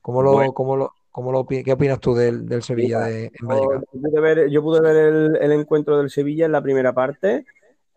¿Cómo 0.00 0.22
lo, 0.22 0.32
Bueno. 0.32 0.52
cómo 0.52 0.76
lo, 0.76 0.92
cómo 1.10 1.32
lo 1.32 1.46
¿Qué 1.46 1.72
opinas 1.72 2.00
tú 2.00 2.14
del, 2.14 2.46
del 2.46 2.62
Sevilla 2.62 3.00
de, 3.00 3.26
en 3.26 3.32
Yo, 3.40 3.46
Vallecano? 3.46 3.84
yo 3.92 4.00
pude 4.00 4.20
ver, 4.20 4.50
yo 4.50 4.62
pude 4.62 4.80
ver 4.80 4.96
el, 4.96 5.36
el 5.40 5.52
encuentro 5.52 5.98
del 5.98 6.10
Sevilla 6.10 6.44
en 6.46 6.52
la 6.52 6.62
primera 6.62 6.92
parte 6.92 7.46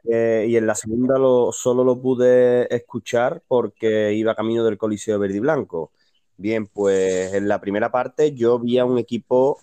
eh, 0.09 0.45
y 0.47 0.55
en 0.55 0.65
la 0.65 0.75
segunda 0.75 1.17
lo, 1.17 1.51
solo 1.51 1.83
lo 1.83 1.99
pude 1.99 2.73
escuchar 2.73 3.43
porque 3.47 4.13
iba 4.13 4.35
camino 4.35 4.63
del 4.63 4.77
Coliseo 4.77 5.19
Verde 5.19 5.37
y 5.37 5.39
Blanco. 5.39 5.91
Bien, 6.37 6.67
pues 6.67 7.33
en 7.33 7.47
la 7.47 7.59
primera 7.59 7.91
parte 7.91 8.33
yo 8.33 8.59
vi 8.59 8.77
a 8.77 8.85
un 8.85 8.97
equipo 8.99 9.59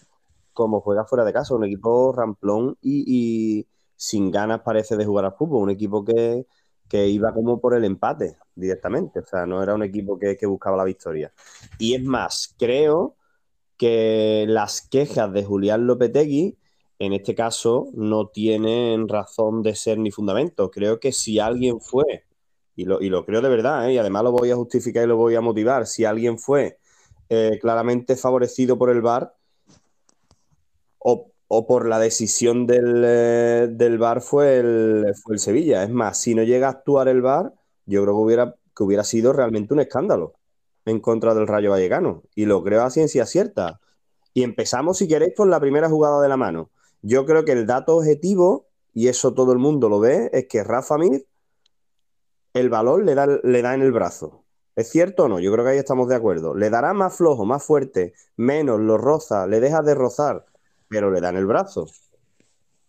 como 0.55 0.81
juega 0.81 1.05
fuera 1.05 1.25
de 1.25 1.33
casa, 1.33 1.55
un 1.55 1.65
equipo 1.65 2.13
ramplón 2.13 2.79
y, 2.83 3.67
sin 3.97 4.31
ganas 4.31 4.63
parece 4.63 4.97
de 4.97 5.05
jugar 5.05 5.27
al 5.27 5.35
fútbol, 5.35 5.63
un 5.63 5.71
equipo 5.71 6.05
que, 6.05 6.47
que 6.89 7.09
iba 7.09 7.33
como 7.35 7.61
por 7.61 7.75
el 7.75 7.85
empate 7.85 8.37
directamente, 8.55 9.21
o 9.21 9.27
sea, 9.27 9.47
no 9.47 9.63
era 9.63 9.75
un 9.75 9.83
equipo 9.83 10.19
que, 10.19 10.37
que 10.37 10.47
buscaba 10.47 10.77
la 10.77 10.85
victoria. 10.85 11.33
Y 11.79 11.95
es 11.95 12.03
más, 12.03 12.55
creo 12.59 13.17
que 13.77 14.47
las 14.49 14.83
quejas 14.83 15.33
de 15.33 15.45
Julián 15.45 15.87
Lopetegui, 15.87 16.57
en 16.99 17.13
este 17.13 17.35
caso, 17.35 17.89
no 17.95 18.29
tienen 18.29 19.09
razón 19.09 19.63
de 19.63 19.75
ser 19.75 19.99
ni 19.99 20.11
fundamento. 20.11 20.71
Creo 20.71 21.01
que 21.01 21.13
si 21.13 21.39
alguien 21.39 21.81
fue, 21.81 22.25
y 22.77 22.85
lo, 22.85 23.01
y 23.03 23.09
lo 23.09 23.25
creo 23.25 23.41
de 23.43 23.49
verdad, 23.49 23.89
¿eh? 23.89 23.95
y 23.95 23.99
además 23.99 24.25
lo 24.25 24.33
voy 24.33 24.51
a 24.51 24.57
justificar 24.57 25.05
y 25.05 25.07
lo 25.09 25.17
voy 25.17 25.35
a 25.35 25.41
motivar, 25.41 25.87
si 25.87 26.05
alguien 26.05 26.39
fue 26.39 26.79
eh, 27.29 27.59
claramente 27.61 28.17
favorecido 28.17 28.79
por 28.79 28.91
el 28.91 29.01
VAR 29.01 29.35
o, 31.05 31.67
por 31.67 31.87
la 31.87 31.99
decisión 31.99 32.67
del, 32.67 33.05
eh, 33.07 33.69
del 33.71 33.99
VAR 33.99 34.21
fue 34.23 34.59
el, 34.59 35.15
fue 35.23 35.35
el 35.35 35.41
Sevilla. 35.41 35.85
Es 35.85 35.91
más, 35.91 36.19
si 36.19 36.35
no 36.35 36.43
llega 36.43 36.67
a 36.67 36.71
actuar 36.71 37.09
el 37.09 37.23
VAR, 37.23 37.53
yo 37.87 38.03
creo 38.03 38.15
que 38.15 38.23
hubiera, 38.23 38.55
que 38.75 38.83
hubiera 38.83 39.05
sido 39.05 39.33
realmente 39.33 39.75
un 39.75 39.81
escándalo 39.81 40.35
en 40.85 41.01
contra 41.01 41.35
del 41.35 41.47
Rayo 41.47 41.71
Vallecano. 41.71 42.23
Y 42.35 42.47
lo 42.47 42.65
creo 42.65 42.83
a 42.83 42.91
ciencia 42.91 43.27
cierta. 43.27 43.81
Y 44.33 44.43
empezamos, 44.43 44.99
si 44.99 45.07
queréis, 45.07 45.35
por 45.35 45.49
la 45.49 45.61
primera 45.61 45.89
jugada 45.89 46.21
de 46.23 46.29
la 46.29 46.37
mano. 46.37 46.71
Yo 47.03 47.27
creo 47.27 47.45
que 47.45 47.53
el 47.53 47.67
dato 47.67 47.97
objetivo, 47.97 48.67
y 48.93 49.09
eso 49.09 49.35
todo 49.35 49.53
el 49.53 49.59
mundo 49.59 49.89
lo 49.89 50.01
ve, 50.01 50.31
es 50.33 50.47
que 50.49 50.65
Rafa 50.65 50.99
Mir 50.99 51.27
el 52.55 52.71
balón 52.71 53.05
le 53.05 53.15
da, 53.15 53.27
le 53.27 53.63
da 53.63 53.75
en 53.75 53.83
el 53.83 53.93
brazo. 53.93 54.45
¿Es 54.77 54.89
cierto 54.91 55.25
o 55.25 55.29
no? 55.29 55.41
Yo 55.41 55.53
creo 55.53 55.65
que 55.65 55.73
ahí 55.73 55.79
estamos 55.79 56.09
de 56.09 56.15
acuerdo. 56.17 56.55
Le 56.55 56.71
dará 56.71 56.93
más 56.95 57.17
flojo, 57.17 57.45
más 57.45 57.63
fuerte, 57.63 58.15
menos, 58.37 58.81
lo 58.81 58.97
roza, 58.99 59.47
le 59.47 59.61
deja 59.61 59.83
de 59.83 59.95
rozar, 59.95 60.47
pero 60.95 61.11
le 61.11 61.21
da 61.21 61.31
en 61.31 61.37
el 61.37 61.47
brazo. 61.47 61.87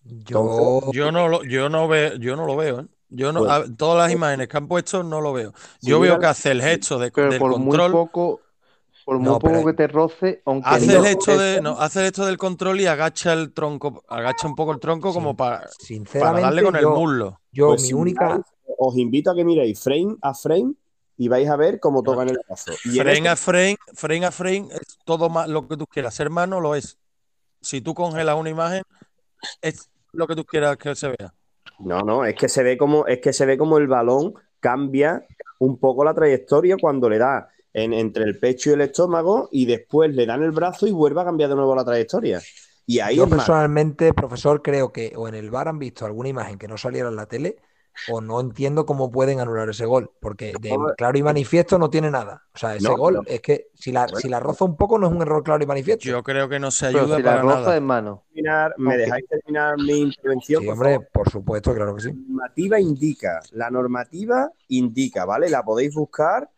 Yo, 0.03 0.91
Yo 0.91 1.11
no 1.11 1.27
lo, 1.27 1.43
yo 1.43 1.67
no 1.69 1.87
veo, 1.87 2.13
yo 2.15 2.35
no 2.35 2.45
lo 2.45 2.55
veo, 2.55 2.81
¿eh? 2.81 2.85
Yo 3.09 3.31
no, 3.31 3.39
Pues- 3.41 3.51
a- 3.51 3.65
todas 3.75 3.97
las 4.07 4.11
imágenes 4.15 4.47
que 4.47 4.57
han 4.57 4.67
puesto 4.67 5.03
no 5.03 5.19
lo 5.21 5.33
veo. 5.33 5.53
Yo 5.81 5.99
veo 5.99 6.19
que 6.19 6.25
hace 6.27 6.51
el 6.51 6.61
gesto 6.61 6.99
de, 6.99 7.11
Pero 7.11 7.29
del 7.31 7.39
por 7.39 7.51
muy 7.57 7.69
control, 7.77 7.91
poco, 7.91 8.41
por 9.05 9.17
muy 9.17 9.25
No, 9.29 9.39
pero- 9.39 9.55
poco 9.55 9.67
que 9.67 9.73
te 9.73 9.87
roce, 9.87 10.41
aunque 10.45 10.69
hace 10.69 10.87
no 10.87 10.99
el 10.99 11.05
hecho 11.07 11.37
de, 11.37 11.61
no, 11.61 11.71
hace 11.79 12.01
el 12.01 12.05
hecho 12.07 12.25
del 12.25 12.37
control 12.37 12.81
y 12.81 12.85
agacha 12.87 13.33
el 13.33 13.51
tronco, 13.53 14.03
agacha 14.07 14.47
un 14.47 14.55
poco 14.55 14.71
el 14.73 14.79
tronco 14.79 15.11
como 15.13 15.29
Sin- 15.29 15.37
para, 15.37 15.57
para 15.61 15.71
sinceramente, 15.79 16.41
darle 16.41 16.63
con 16.63 16.75
el 16.75 16.81
yo, 16.83 16.91
muslo. 16.95 17.39
yo 17.51 17.67
Pues 17.69 17.83
mi 17.83 17.93
única, 17.93 18.41
os 18.77 18.97
invito 18.97 19.31
a 19.31 19.35
que 19.35 19.43
miréis 19.45 19.79
frame 19.79 20.17
a 20.21 20.33
frame 20.33 20.73
y 21.17 21.27
vais 21.29 21.49
a 21.49 21.55
ver 21.55 21.79
cómo 21.79 22.03
tocan 22.03 22.29
el 22.29 22.39
brazo. 22.47 22.73
Y 22.85 22.89
Frame 22.99 23.13
este- 23.13 23.29
a 23.29 23.35
frame, 23.35 23.77
frame 23.93 24.25
a 24.25 24.31
frame 24.31 24.67
es 24.71 24.97
todo 25.05 25.29
más 25.29 25.47
lo 25.47 25.67
que 25.67 25.77
tú 25.77 25.87
quieras. 25.87 26.13
Ser 26.13 26.29
mano 26.29 26.59
lo 26.59 26.75
es. 26.75 26.97
Si 27.65 27.81
tú 27.81 27.93
congelas 27.93 28.35
una 28.37 28.49
imagen, 28.51 28.83
es 29.61 29.89
lo 30.13 30.27
que 30.27 30.35
tú 30.35 30.45
quieras 30.45 30.77
que 30.77 30.95
se 30.95 31.07
vea. 31.09 31.33
No, 31.79 32.01
no, 32.01 32.23
es 32.25 32.35
que 32.35 32.47
se 32.47 32.63
ve 32.63 32.77
como, 32.77 33.05
es 33.07 33.19
que 33.19 33.33
se 33.33 33.45
ve 33.45 33.57
como 33.57 33.77
el 33.77 33.87
balón 33.87 34.33
cambia 34.59 35.25
un 35.59 35.77
poco 35.79 36.03
la 36.05 36.13
trayectoria 36.13 36.77
cuando 36.79 37.09
le 37.09 37.17
da 37.17 37.49
en- 37.73 37.93
entre 37.93 38.23
el 38.23 38.39
pecho 38.39 38.69
y 38.69 38.73
el 38.73 38.81
estómago 38.81 39.49
y 39.51 39.65
después 39.65 40.15
le 40.15 40.25
dan 40.25 40.43
el 40.43 40.51
brazo 40.51 40.87
y 40.87 40.91
vuelve 40.91 41.21
a 41.21 41.25
cambiar 41.25 41.49
de 41.49 41.55
nuevo 41.55 41.75
la 41.75 41.83
trayectoria. 41.83 42.41
Y 42.85 42.99
ahí 42.99 43.15
yo 43.17 43.27
personalmente, 43.27 44.13
profesor, 44.13 44.61
creo 44.61 44.91
que 44.91 45.13
o 45.15 45.27
en 45.27 45.35
el 45.35 45.49
VAR 45.49 45.69
han 45.69 45.79
visto 45.79 46.05
alguna 46.05 46.29
imagen 46.29 46.57
que 46.57 46.67
no 46.67 46.77
saliera 46.77 47.09
en 47.09 47.15
la 47.15 47.25
tele 47.25 47.57
o 48.11 48.21
no 48.21 48.39
entiendo 48.39 48.85
cómo 48.85 49.11
pueden 49.11 49.39
anular 49.39 49.69
ese 49.69 49.85
gol, 49.85 50.11
porque 50.19 50.53
de 50.59 50.75
claro 50.97 51.17
y 51.17 51.23
manifiesto 51.23 51.77
no 51.79 51.89
tiene 51.89 52.11
nada. 52.11 52.43
O 52.53 52.57
sea, 52.57 52.75
ese 52.75 52.87
No, 52.87 52.97
gol 52.97 53.13
no. 53.15 53.21
es 53.25 53.41
que 53.41 53.67
si 53.73 53.91
la, 53.91 54.07
si 54.07 54.29
la 54.29 54.39
roza 54.39 54.65
un 54.65 54.75
poco 54.77 54.97
no 54.99 55.07
es 55.07 55.13
un 55.13 55.21
error 55.21 55.43
claro 55.43 55.63
y 55.63 55.67
manifiesto. 55.67 56.05
Yo 56.05 56.21
creo 56.23 56.47
que 56.49 56.59
no 56.59 56.71
se 56.71 56.87
pero 56.87 56.99
ayuda 57.01 57.17
si 57.17 57.23
la 57.23 57.29
para 57.31 57.41
roza 57.41 57.59
nada. 57.59 57.77
en 57.77 57.83
mano. 57.85 58.23
terminar- 58.33 58.73
me 58.77 58.97
dejáis 58.97 59.25
terminar 59.27 59.75
mi 59.77 59.99
intervención. 60.01 60.61
Sí, 60.61 60.65
por 60.67 60.73
hombre, 60.73 60.93
favor? 60.95 61.09
por 61.11 61.29
supuesto, 61.29 61.73
claro 61.73 61.95
que 61.95 62.01
sí. 62.01 62.09
La 62.09 62.15
normativa 62.27 62.79
indica, 62.79 63.39
la 63.51 63.69
normativa 63.71 64.51
indica, 64.67 65.25
¿vale? 65.25 65.49
La 65.49 65.63
podéis 65.63 65.93
buscar 65.93 66.49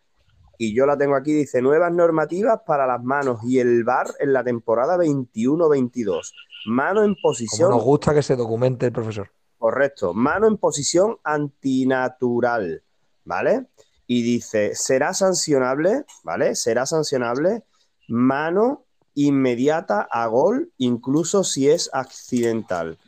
y 0.60 0.74
yo 0.76 0.86
la 0.88 0.98
tengo 0.98 1.16
aquí, 1.16 1.34
dice 1.34 1.62
nuevas 1.62 1.92
normativas 1.92 2.62
para 2.66 2.88
las 2.88 3.04
manos 3.04 3.40
y 3.44 3.60
el 3.60 3.84
VAR 3.84 4.08
en 4.20 4.34
la 4.34 4.44
temporada 4.44 4.98
21-22. 4.98 6.34
Mano 6.66 7.02
en 7.04 7.14
Como 7.14 7.22
posición 7.22 7.70
nos 7.70 7.84
gusta 7.84 8.14
que 8.14 8.24
se 8.24 8.36
documente 8.36 8.88
el 8.88 8.92
profesor. 8.92 9.30
Correcto. 9.58 10.14
Mano 10.14 10.48
en 10.48 10.58
posición 10.58 11.18
antinatural, 11.24 12.84
¿vale? 13.26 13.66
Y 14.06 14.22
dice, 14.22 14.76
será 14.76 15.14
sancionable, 15.14 16.06
¿vale? 16.24 16.56
Será 16.56 16.86
sancionable 16.86 17.64
mano 18.08 18.86
inmediata 19.16 20.08
a 20.12 20.28
gol, 20.28 20.72
incluso 20.78 21.44
si 21.44 21.70
es 21.70 21.90
accidental. 21.92 23.00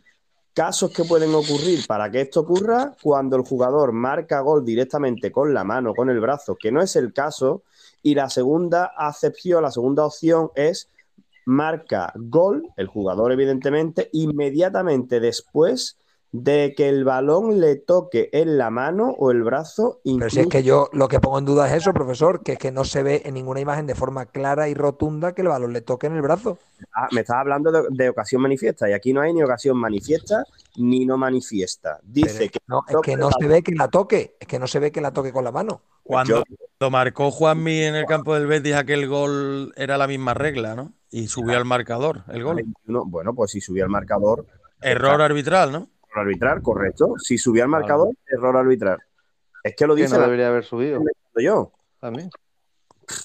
Casos 0.55 0.91
que 0.91 1.05
pueden 1.05 1.33
ocurrir 1.35 1.85
para 1.88 2.09
que 2.09 2.21
esto 2.21 2.41
ocurra 2.41 2.95
cuando 3.01 3.38
el 3.38 3.43
jugador 3.43 3.93
marca 3.93 4.41
gol 4.41 4.65
directamente 4.65 5.31
con 5.31 5.53
la 5.53 5.63
mano, 5.63 5.93
con 5.93 6.09
el 6.09 6.19
brazo, 6.19 6.57
que 6.59 6.71
no 6.71 6.81
es 6.81 6.95
el 6.95 7.13
caso. 7.13 7.63
Y 8.01 8.15
la 8.15 8.29
segunda 8.29 8.85
acepción, 8.97 9.62
la 9.62 9.71
segunda 9.71 10.03
opción 10.03 10.49
es 10.55 10.89
marca 11.45 12.12
gol, 12.15 12.67
el 12.75 12.88
jugador 12.88 13.31
evidentemente, 13.31 14.09
inmediatamente 14.12 15.19
después 15.19 15.98
de 16.31 16.73
que 16.77 16.89
el 16.89 17.04
balón 17.06 17.60
le 17.60 17.75
toque 17.75 18.29
en 18.33 18.58
la 18.58 18.69
mano 18.69 19.10
o 19.17 19.31
el 19.31 19.41
brazo. 19.41 19.99
Pero 20.04 20.29
si 20.29 20.39
es 20.39 20.45
incluso- 20.45 20.49
que 20.49 20.63
yo 20.63 20.89
lo 20.93 21.08
que 21.08 21.19
pongo 21.19 21.39
en 21.39 21.45
duda 21.45 21.67
es 21.67 21.73
eso, 21.73 21.91
profesor, 21.93 22.43
que 22.43 22.54
es 22.54 22.60
que 22.60 22.71
no 22.71 22.83
se 22.83 23.01
ve 23.01 23.23
en 23.25 23.33
ninguna 23.33 23.60
imagen 23.60 23.87
de 23.87 23.95
forma 23.95 24.27
clara 24.27 24.69
y 24.69 24.73
rotunda 24.75 25.33
que 25.33 25.41
el 25.41 25.47
balón 25.47 25.73
le 25.73 25.81
toque 25.81 26.08
en 26.08 26.15
el 26.15 26.21
brazo. 26.21 26.60
Ah, 26.93 27.08
me 27.12 27.21
estás 27.21 27.37
hablando 27.37 27.71
de, 27.71 27.83
de 27.89 28.10
ocasión 28.10 28.41
manifiesta 28.41 28.89
y 28.89 28.93
aquí 28.93 29.12
no 29.12 29.21
hay 29.21 29.33
ni 29.33 29.41
ocasión 29.41 29.77
manifiesta 29.77 30.43
ni 30.77 31.06
no 31.06 31.17
manifiesta. 31.17 31.99
Dice 32.04 32.37
Pero 32.37 32.51
que 32.51 32.60
no, 32.67 32.81
es 32.87 32.95
que 33.04 33.17
no 33.17 33.29
se 33.37 33.47
ve 33.47 33.63
que 33.63 33.73
la 33.73 33.87
toque, 33.87 34.35
es 34.39 34.47
que 34.47 34.60
no 34.60 34.67
se 34.67 34.79
ve 34.79 34.91
que 34.91 35.01
la 35.01 35.12
toque 35.12 35.33
con 35.33 35.43
la 35.43 35.51
mano. 35.51 35.81
Cuando, 36.04 36.43
cuando 36.77 36.91
marcó 36.91 37.31
Juanmi 37.31 37.81
en 37.83 37.95
el 37.95 38.06
campo 38.06 38.33
del 38.35 38.47
Betis 38.47 38.75
aquel 38.75 39.08
gol 39.08 39.73
era 39.75 39.97
la 39.97 40.08
misma 40.08 40.33
regla, 40.33 40.75
¿no? 40.75 40.93
Y 41.12 41.27
subió 41.27 41.58
al 41.58 41.65
marcador 41.65 42.23
el 42.31 42.43
gol. 42.43 42.58
21, 42.58 43.06
bueno, 43.06 43.33
pues 43.33 43.51
si 43.51 43.62
subía 43.62 43.83
al 43.83 43.89
marcador, 43.89 44.45
Error 44.81 45.21
arbitral, 45.21 45.71
¿no? 45.71 45.87
Error 46.19 46.27
arbitral, 46.27 46.61
correcto. 46.61 47.13
Si 47.17 47.37
subía 47.37 47.63
al 47.63 47.69
marcador, 47.69 48.09
error 48.27 48.57
arbitral. 48.57 48.97
Es 49.63 49.75
que 49.75 49.87
lo 49.87 49.95
Que 49.95 50.03
dice 50.03 50.13
no 50.15 50.19
la- 50.21 50.25
debería 50.25 50.47
haber 50.49 50.63
subido 50.63 51.01
yo. 51.37 51.71
también. 51.99 52.29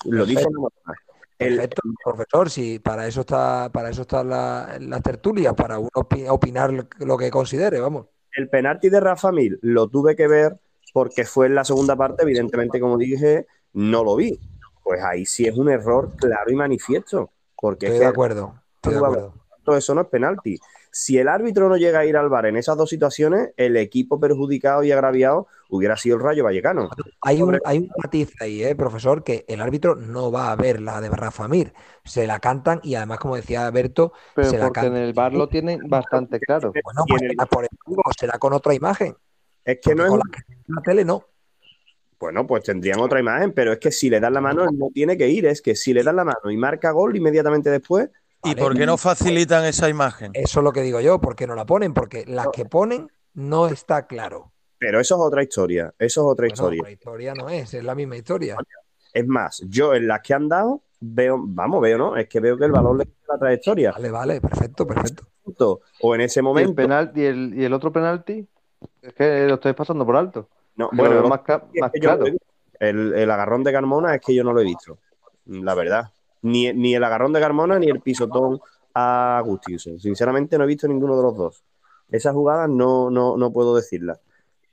Lo 0.06 0.24
dice 0.24 0.42
la. 0.42 0.94
El- 1.38 1.56
Perfecto, 1.56 1.82
profesor, 2.04 2.48
si 2.50 2.78
para 2.78 3.06
eso 3.08 3.20
está, 3.22 3.68
para 3.72 3.90
eso 3.90 4.02
están 4.02 4.28
la- 4.30 4.76
las 4.80 5.02
tertulias, 5.02 5.52
para 5.54 5.78
uno 5.78 5.90
opi- 5.94 6.26
opinar 6.28 6.72
lo 7.00 7.18
que 7.18 7.30
considere, 7.30 7.80
vamos. 7.80 8.06
El 8.32 8.48
penalti 8.48 8.88
de 8.88 9.00
Rafa 9.00 9.32
Mil 9.32 9.58
lo 9.62 9.88
tuve 9.88 10.14
que 10.16 10.28
ver 10.28 10.56
porque 10.92 11.24
fue 11.24 11.46
en 11.46 11.56
la 11.56 11.64
segunda 11.64 11.96
parte, 11.96 12.22
evidentemente, 12.22 12.78
como 12.80 12.96
dije, 12.96 13.46
no 13.72 14.04
lo 14.04 14.16
vi. 14.16 14.38
pues 14.84 15.02
ahí 15.02 15.24
sí 15.24 15.46
es 15.46 15.56
un 15.56 15.70
error 15.70 16.12
claro 16.14 16.50
y 16.50 16.54
manifiesto. 16.54 17.30
Porque 17.58 17.86
Estoy 17.86 17.96
es 17.96 18.00
de 18.00 18.06
acuerdo. 18.06 18.54
Estoy 18.76 18.92
de 18.92 18.98
acuerdo. 18.98 19.33
Todo 19.64 19.76
eso 19.76 19.94
no 19.94 20.02
es 20.02 20.06
penalti. 20.08 20.58
Si 20.90 21.18
el 21.18 21.26
árbitro 21.26 21.68
no 21.68 21.76
llega 21.76 21.98
a 22.00 22.04
ir 22.06 22.16
al 22.16 22.28
bar 22.28 22.46
en 22.46 22.56
esas 22.56 22.76
dos 22.76 22.88
situaciones, 22.88 23.50
el 23.56 23.76
equipo 23.76 24.20
perjudicado 24.20 24.84
y 24.84 24.92
agraviado 24.92 25.48
hubiera 25.68 25.96
sido 25.96 26.16
el 26.16 26.22
Rayo 26.22 26.44
Vallecano. 26.44 26.88
Hay 27.20 27.36
un, 27.38 27.42
Hombre. 27.44 27.60
hay 27.64 27.78
un 27.78 27.90
matiz 28.00 28.32
ahí, 28.40 28.62
¿eh, 28.62 28.76
profesor, 28.76 29.24
que 29.24 29.44
el 29.48 29.60
árbitro 29.60 29.96
no 29.96 30.30
va 30.30 30.52
a 30.52 30.56
ver 30.56 30.80
la 30.80 31.00
de 31.00 31.08
Rafa 31.10 31.48
Mir. 31.48 31.72
Se 32.04 32.26
la 32.28 32.38
cantan 32.38 32.78
y 32.84 32.94
además, 32.94 33.18
como 33.18 33.34
decía 33.34 33.68
Berto, 33.72 34.12
Pero 34.36 34.50
se 34.50 34.58
la 34.58 34.66
porque 34.66 34.86
en 34.86 34.96
el 34.96 35.12
bar 35.12 35.32
lo 35.32 35.48
tienen 35.48 35.80
bastante 35.88 36.38
claro. 36.38 36.72
Bueno, 36.84 37.04
pues 37.08 37.22
el- 37.22 37.30
será 37.30 37.46
por, 37.46 37.64
el- 37.64 37.70
será 38.16 38.38
con 38.38 38.52
otra 38.52 38.72
imagen. 38.74 39.16
Es 39.64 39.78
que 39.82 39.94
no 39.96 40.04
es 40.04 40.10
con 40.10 40.18
la 40.20 40.24
que 40.30 40.52
en 40.52 40.74
la 40.76 40.82
tele 40.82 41.04
no. 41.04 41.24
Bueno, 42.20 42.46
pues 42.46 42.62
tendrían 42.62 43.00
otra 43.00 43.20
imagen, 43.20 43.52
pero 43.52 43.72
es 43.72 43.78
que 43.78 43.90
si 43.90 44.08
le 44.08 44.20
dan 44.20 44.32
la 44.32 44.40
mano, 44.40 44.64
él 44.64 44.78
no 44.78 44.88
tiene 44.94 45.16
que 45.18 45.28
ir. 45.28 45.46
Es 45.46 45.60
que 45.60 45.74
si 45.74 45.92
le 45.92 46.02
dan 46.02 46.16
la 46.16 46.24
mano 46.24 46.50
y 46.50 46.56
marca 46.56 46.90
gol 46.92 47.16
inmediatamente 47.16 47.68
después, 47.70 48.08
¿Y 48.44 48.54
por 48.54 48.76
qué 48.76 48.86
no 48.86 48.96
facilitan 48.96 49.64
esa 49.64 49.88
imagen? 49.88 50.30
Eso 50.34 50.60
es 50.60 50.64
lo 50.64 50.72
que 50.72 50.82
digo 50.82 51.00
yo, 51.00 51.20
porque 51.20 51.46
no 51.46 51.54
la 51.54 51.66
ponen, 51.66 51.94
porque 51.94 52.24
las 52.26 52.48
que 52.48 52.64
ponen 52.64 53.10
no 53.34 53.66
está 53.66 54.06
claro. 54.06 54.52
pero 54.78 55.00
eso 55.00 55.14
es 55.16 55.20
otra 55.20 55.42
historia. 55.42 55.94
Eso 55.98 56.20
es 56.22 56.32
otra 56.32 56.46
Bueno, 56.46 56.54
historia. 56.54 56.82
la 56.82 56.90
historia 56.90 57.34
no 57.34 57.48
es, 57.48 57.74
es 57.74 57.82
la 57.84 57.94
misma 57.94 58.16
historia. 58.16 58.56
Es 59.12 59.26
más, 59.26 59.62
yo 59.68 59.94
en 59.94 60.06
las 60.08 60.20
que 60.22 60.34
han 60.34 60.48
dado, 60.48 60.82
veo, 61.00 61.38
vamos, 61.40 61.80
veo, 61.80 61.96
¿no? 61.98 62.16
Es 62.16 62.28
que 62.28 62.40
veo 62.40 62.56
que 62.58 62.64
el 62.66 62.72
valor 62.72 62.98
le 62.98 63.06
quita 63.06 63.34
la 63.34 63.38
trayectoria. 63.38 63.92
Vale, 63.92 64.10
vale, 64.10 64.40
perfecto, 64.40 64.86
perfecto. 64.86 65.24
O 66.00 66.14
en 66.14 66.20
ese 66.22 66.40
Y 66.40 66.40
el, 66.40 66.44
momento. 66.44 66.74
penal, 66.74 67.12
y, 67.14 67.24
el, 67.24 67.54
y 67.54 67.64
el 67.64 67.72
otro 67.72 67.92
penalti, 67.92 68.46
es 69.02 69.14
que 69.14 69.46
lo 69.48 69.54
estáis 69.54 69.74
pasando 69.74 70.04
por 70.04 70.16
alto. 70.16 70.48
No, 70.76 70.90
Que 70.90 71.02
lo 71.02 71.10
veo 71.10 71.22
bueno, 71.22 71.28
más, 71.28 71.40
no 71.74 71.90
claro. 72.00 72.24
El, 72.80 73.14
el 73.14 73.30
agarrón 73.30 73.62
de 73.64 73.72
Carmona 73.72 74.14
es 74.14 74.20
que 74.20 74.34
yo 74.34 74.44
no 74.44 74.52
lo 74.52 74.60
he 74.60 74.64
visto. 74.64 74.98
La 75.46 75.74
verdad. 75.74 76.10
Ni, 76.44 76.72
ni 76.72 76.94
el 76.94 77.02
agarrón 77.02 77.32
de 77.32 77.40
Carmona 77.40 77.78
ni 77.78 77.88
el 77.88 78.00
pisotón 78.00 78.60
a 78.94 79.38
Agustinson. 79.38 79.98
Sinceramente 79.98 80.56
no 80.56 80.64
he 80.64 80.66
visto 80.68 80.86
ninguno 80.86 81.16
de 81.16 81.22
los 81.22 81.36
dos. 81.36 81.64
Esas 82.10 82.32
jugadas 82.34 82.68
no, 82.68 83.10
no, 83.10 83.36
no 83.36 83.52
puedo 83.52 83.74
decirlas. 83.74 84.20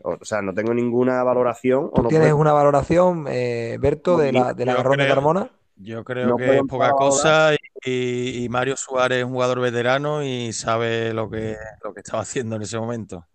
O 0.03 0.23
sea, 0.25 0.41
no 0.41 0.53
tengo 0.53 0.73
ninguna 0.73 1.23
valoración. 1.23 1.85
O 1.85 1.91
¿Tú 1.91 2.03
no 2.03 2.09
tienes 2.09 2.27
puedo- 2.29 2.41
una 2.41 2.53
valoración, 2.53 3.25
eh, 3.29 3.77
Berto, 3.79 4.17
de 4.17 4.31
la, 4.33 4.53
del 4.53 4.67
Yo 4.67 4.73
agarrón 4.73 4.97
de 4.97 5.03
creo- 5.05 5.15
Carmona? 5.15 5.49
Yo 5.77 6.03
creo 6.03 6.27
No 6.27 6.37
que 6.37 6.57
es 6.57 6.61
poca 6.69 6.91
cosa 6.91 7.53
y, 7.83 8.43
y 8.43 8.49
Mario 8.49 8.75
Suárez 8.77 9.19
es 9.19 9.23
un 9.25 9.31
jugador 9.31 9.59
veterano 9.61 10.21
y 10.23 10.53
sabe 10.53 11.11
lo 11.13 11.27
que, 11.29 11.55
lo 11.83 11.91
que 11.93 12.01
estaba 12.01 12.21
haciendo 12.21 12.55
en 12.57 12.61
ese 12.63 12.77
momento. 12.77 13.25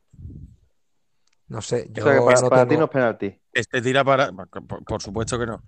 No 1.48 1.62
sé, 1.62 1.88
O 1.90 1.92
yo 1.92 2.02
sea, 2.04 2.14
que 2.14 2.20
para, 2.24 2.40
no 2.40 2.48
para 2.48 2.68
ti 2.68 2.76
no 2.76 2.84
es 2.84 2.90
penalti. 2.90 3.40
Este 3.52 3.80
tira 3.80 4.04
para. 4.04 4.30
Por, 4.32 4.84
por 4.84 5.02
supuesto 5.02 5.38
que 5.38 5.46
no. 5.46 5.62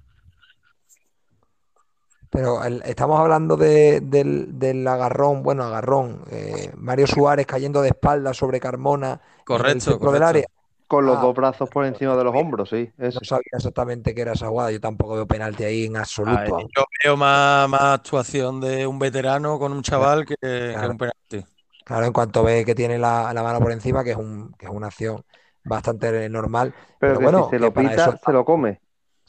Pero 2.39 2.63
el- 2.63 2.83
estamos 2.87 3.19
hablando 3.19 3.57
de- 3.57 4.01
del, 4.01 4.57
del 4.61 4.87
agarrón, 4.87 5.43
bueno, 5.43 5.65
agarrón, 5.65 6.23
eh, 6.31 6.71
Mario 6.77 7.09
Suárez 7.09 7.47
cayendo 7.47 7.83
de 7.83 7.89
espaldas 7.89 8.37
sobre 8.37 8.61
Carmona 8.61 9.21
Correcto, 9.45 9.81
centro 9.81 10.13
del 10.13 10.21
correcto. 10.21 10.27
área. 10.27 10.47
Con 10.87 11.05
los 11.05 11.19
Ah. 11.19 11.21
dos 11.21 11.35
brazos 11.35 11.69
por 11.69 11.85
encima 11.85 12.15
de 12.15 12.23
los 12.23 12.33
hombros, 12.37 12.69
sí. 12.71 12.93
Eso. 12.97 13.19
No 13.21 13.25
sabía 13.27 13.43
exactamente 13.55 14.15
qué 14.15 14.21
era 14.21 14.35
esa 14.35 14.47
jugada. 14.47 14.71
Yo 14.71 14.81
tampoco 14.81 15.15
veo 15.17 15.27
penalti 15.27 15.65
ahí 15.65 15.87
en 15.87 15.97
absoluto. 15.97 16.59
Ay, 16.59 16.67
yo 16.77 16.85
veo 17.03 17.17
más, 17.17 17.69
más 17.69 17.83
actuación 17.83 18.61
de 18.61 18.87
un 18.87 19.01
veterano 19.01 19.59
con 19.59 19.73
un 19.73 19.83
chaval 19.83 20.25
que, 20.25 20.37
que 20.41 20.73
Claro. 20.75 20.93
un 20.93 20.99
penalti. 20.99 21.45
Claro, 21.85 22.07
en 22.07 22.13
cuanto 22.13 22.45
ve 22.45 22.65
que 22.65 22.77
tiene 22.77 22.99
la, 23.01 23.33
la 23.35 23.43
mano 23.43 23.59
por 23.59 23.73
encima, 23.73 24.05
que 24.05 24.13
es, 24.13 24.17
un, 24.17 24.53
que 24.57 24.67
es 24.67 24.73
una 24.73 24.87
acción 24.87 25.25
bastante 25.65 26.29
normal. 26.29 26.73
Pero, 27.01 27.15
Pero 27.15 27.19
que 27.19 27.25
bueno, 27.25 27.39
si 27.47 27.51
se 27.51 27.57
que 27.57 27.59
lo 27.59 27.73
pita, 27.75 27.95
eso- 28.11 28.19
se 28.25 28.33
lo 28.33 28.45
come. 28.45 28.81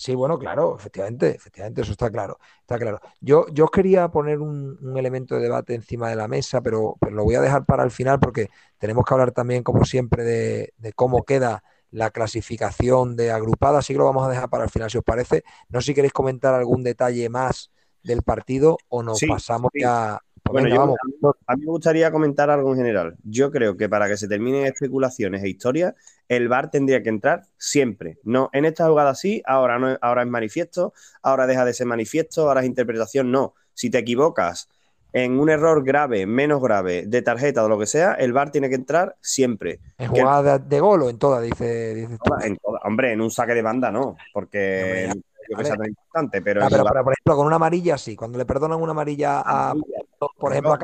Sí, 0.01 0.15
bueno, 0.15 0.39
claro, 0.39 0.77
efectivamente, 0.77 1.35
efectivamente, 1.35 1.81
eso 1.81 1.91
está 1.91 2.09
claro, 2.09 2.39
está 2.61 2.79
claro. 2.79 3.01
Yo, 3.19 3.47
yo 3.51 3.65
os 3.65 3.71
quería 3.71 4.07
poner 4.07 4.39
un, 4.39 4.77
un 4.81 4.97
elemento 4.97 5.35
de 5.35 5.41
debate 5.41 5.73
encima 5.75 6.09
de 6.09 6.15
la 6.15 6.29
mesa, 6.29 6.61
pero, 6.61 6.95
pero 7.01 7.13
lo 7.17 7.25
voy 7.25 7.35
a 7.35 7.41
dejar 7.41 7.65
para 7.65 7.83
el 7.83 7.91
final 7.91 8.17
porque 8.17 8.47
tenemos 8.77 9.03
que 9.03 9.13
hablar 9.13 9.33
también, 9.33 9.61
como 9.61 9.83
siempre, 9.83 10.23
de, 10.23 10.73
de 10.77 10.93
cómo 10.93 11.23
queda 11.25 11.63
la 11.91 12.11
clasificación 12.11 13.17
de 13.17 13.31
agrupada, 13.31 13.79
así 13.79 13.91
que 13.93 13.97
lo 13.99 14.05
vamos 14.05 14.25
a 14.25 14.29
dejar 14.29 14.49
para 14.49 14.63
el 14.63 14.69
final, 14.69 14.89
si 14.89 14.97
os 14.99 15.03
parece. 15.03 15.43
No 15.67 15.81
sé 15.81 15.87
si 15.87 15.93
queréis 15.95 16.13
comentar 16.13 16.53
algún 16.53 16.81
detalle 16.83 17.27
más 17.27 17.69
del 18.01 18.23
partido 18.23 18.77
o 18.87 19.03
nos 19.03 19.19
Sí, 19.19 19.25
pasamos 19.25 19.71
sí. 19.73 19.79
ya. 19.81 20.21
Pues 20.51 20.63
Bueno, 20.63 20.65
venga, 20.65 20.75
yo- 20.75 20.79
vamos. 21.21 21.35
a, 21.47 21.55
mí, 21.55 21.61
me 21.61 21.71
gustaría 21.71 22.11
comentar 22.11 22.49
algo 22.49 22.71
en 22.71 22.77
general. 22.77 23.15
Yo 23.23 23.51
creo 23.51 23.77
que 23.77 23.87
para 23.89 24.07
que 24.07 24.17
se 24.17 24.27
terminen 24.27 24.65
especulaciones 24.65 25.43
e 25.43 25.49
historias, 25.49 25.93
el 26.27 26.47
VAR 26.47 26.71
tendría 26.71 27.03
que 27.03 27.09
entrar 27.09 27.43
siempre. 27.57 28.17
No, 28.23 28.49
en 28.53 28.65
esta 28.65 28.87
jugada 28.87 29.15
sí, 29.15 29.41
ahora 29.45 29.77
no, 29.79 29.97
ahora 30.01 30.23
es 30.23 30.27
manifiesto, 30.27 30.93
ahora 31.21 31.45
deja 31.47 31.65
de 31.65 31.73
ser 31.73 31.87
manifiesto, 31.87 32.47
ahora 32.47 32.61
es 32.61 32.65
interpretación. 32.67 33.31
No. 33.31 33.53
Si 33.73 33.89
te 33.89 33.99
equivocas 33.99 34.69
en 35.13 35.39
un 35.39 35.49
error 35.49 35.83
grave, 35.83 36.25
menos 36.27 36.61
grave, 36.61 37.05
de 37.07 37.21
tarjeta 37.21 37.63
o 37.63 37.69
lo 37.69 37.79
que 37.79 37.85
sea, 37.87 38.13
el 38.13 38.31
VAR 38.33 38.51
tiene 38.51 38.69
que 38.69 38.75
entrar 38.75 39.15
siempre. 39.21 39.79
En 39.97 40.11
que- 40.11 40.21
jugada 40.21 40.59
de, 40.59 40.65
de 40.67 40.79
gol 40.79 41.01
o 41.03 41.09
en 41.09 41.17
todas, 41.17 41.41
dice, 41.43 41.95
dices 41.95 42.19
tú. 42.23 42.33
En 42.43 42.57
toda- 42.57 42.79
hombre, 42.83 43.11
en 43.13 43.21
un 43.21 43.31
saque 43.31 43.53
de 43.53 43.61
banda 43.61 43.91
no, 43.91 44.15
porque 44.33 45.11
Hombre, 45.49 45.57
no 45.57 45.57
creo 45.57 45.57
a 45.57 45.63
que 45.63 45.65
sea 45.65 45.75
ver. 45.75 45.77
tan 45.77 45.89
importante, 45.89 46.41
pero, 46.41 46.63
Ah, 46.63 46.67
pero, 46.69 46.83
por 46.85 47.13
ejemplo, 47.13 47.35
con 47.35 47.47
una 47.47 47.55
amarilla 47.57 47.97
sí, 47.97 48.15
cuando 48.15 48.37
le 48.37 48.45
perdonan 48.45 48.81
una 48.81 48.91
amarilla 48.91 49.41
a, 49.45 49.73
por 50.37 50.51
ejemplo, 50.51 50.73
a 50.73 50.79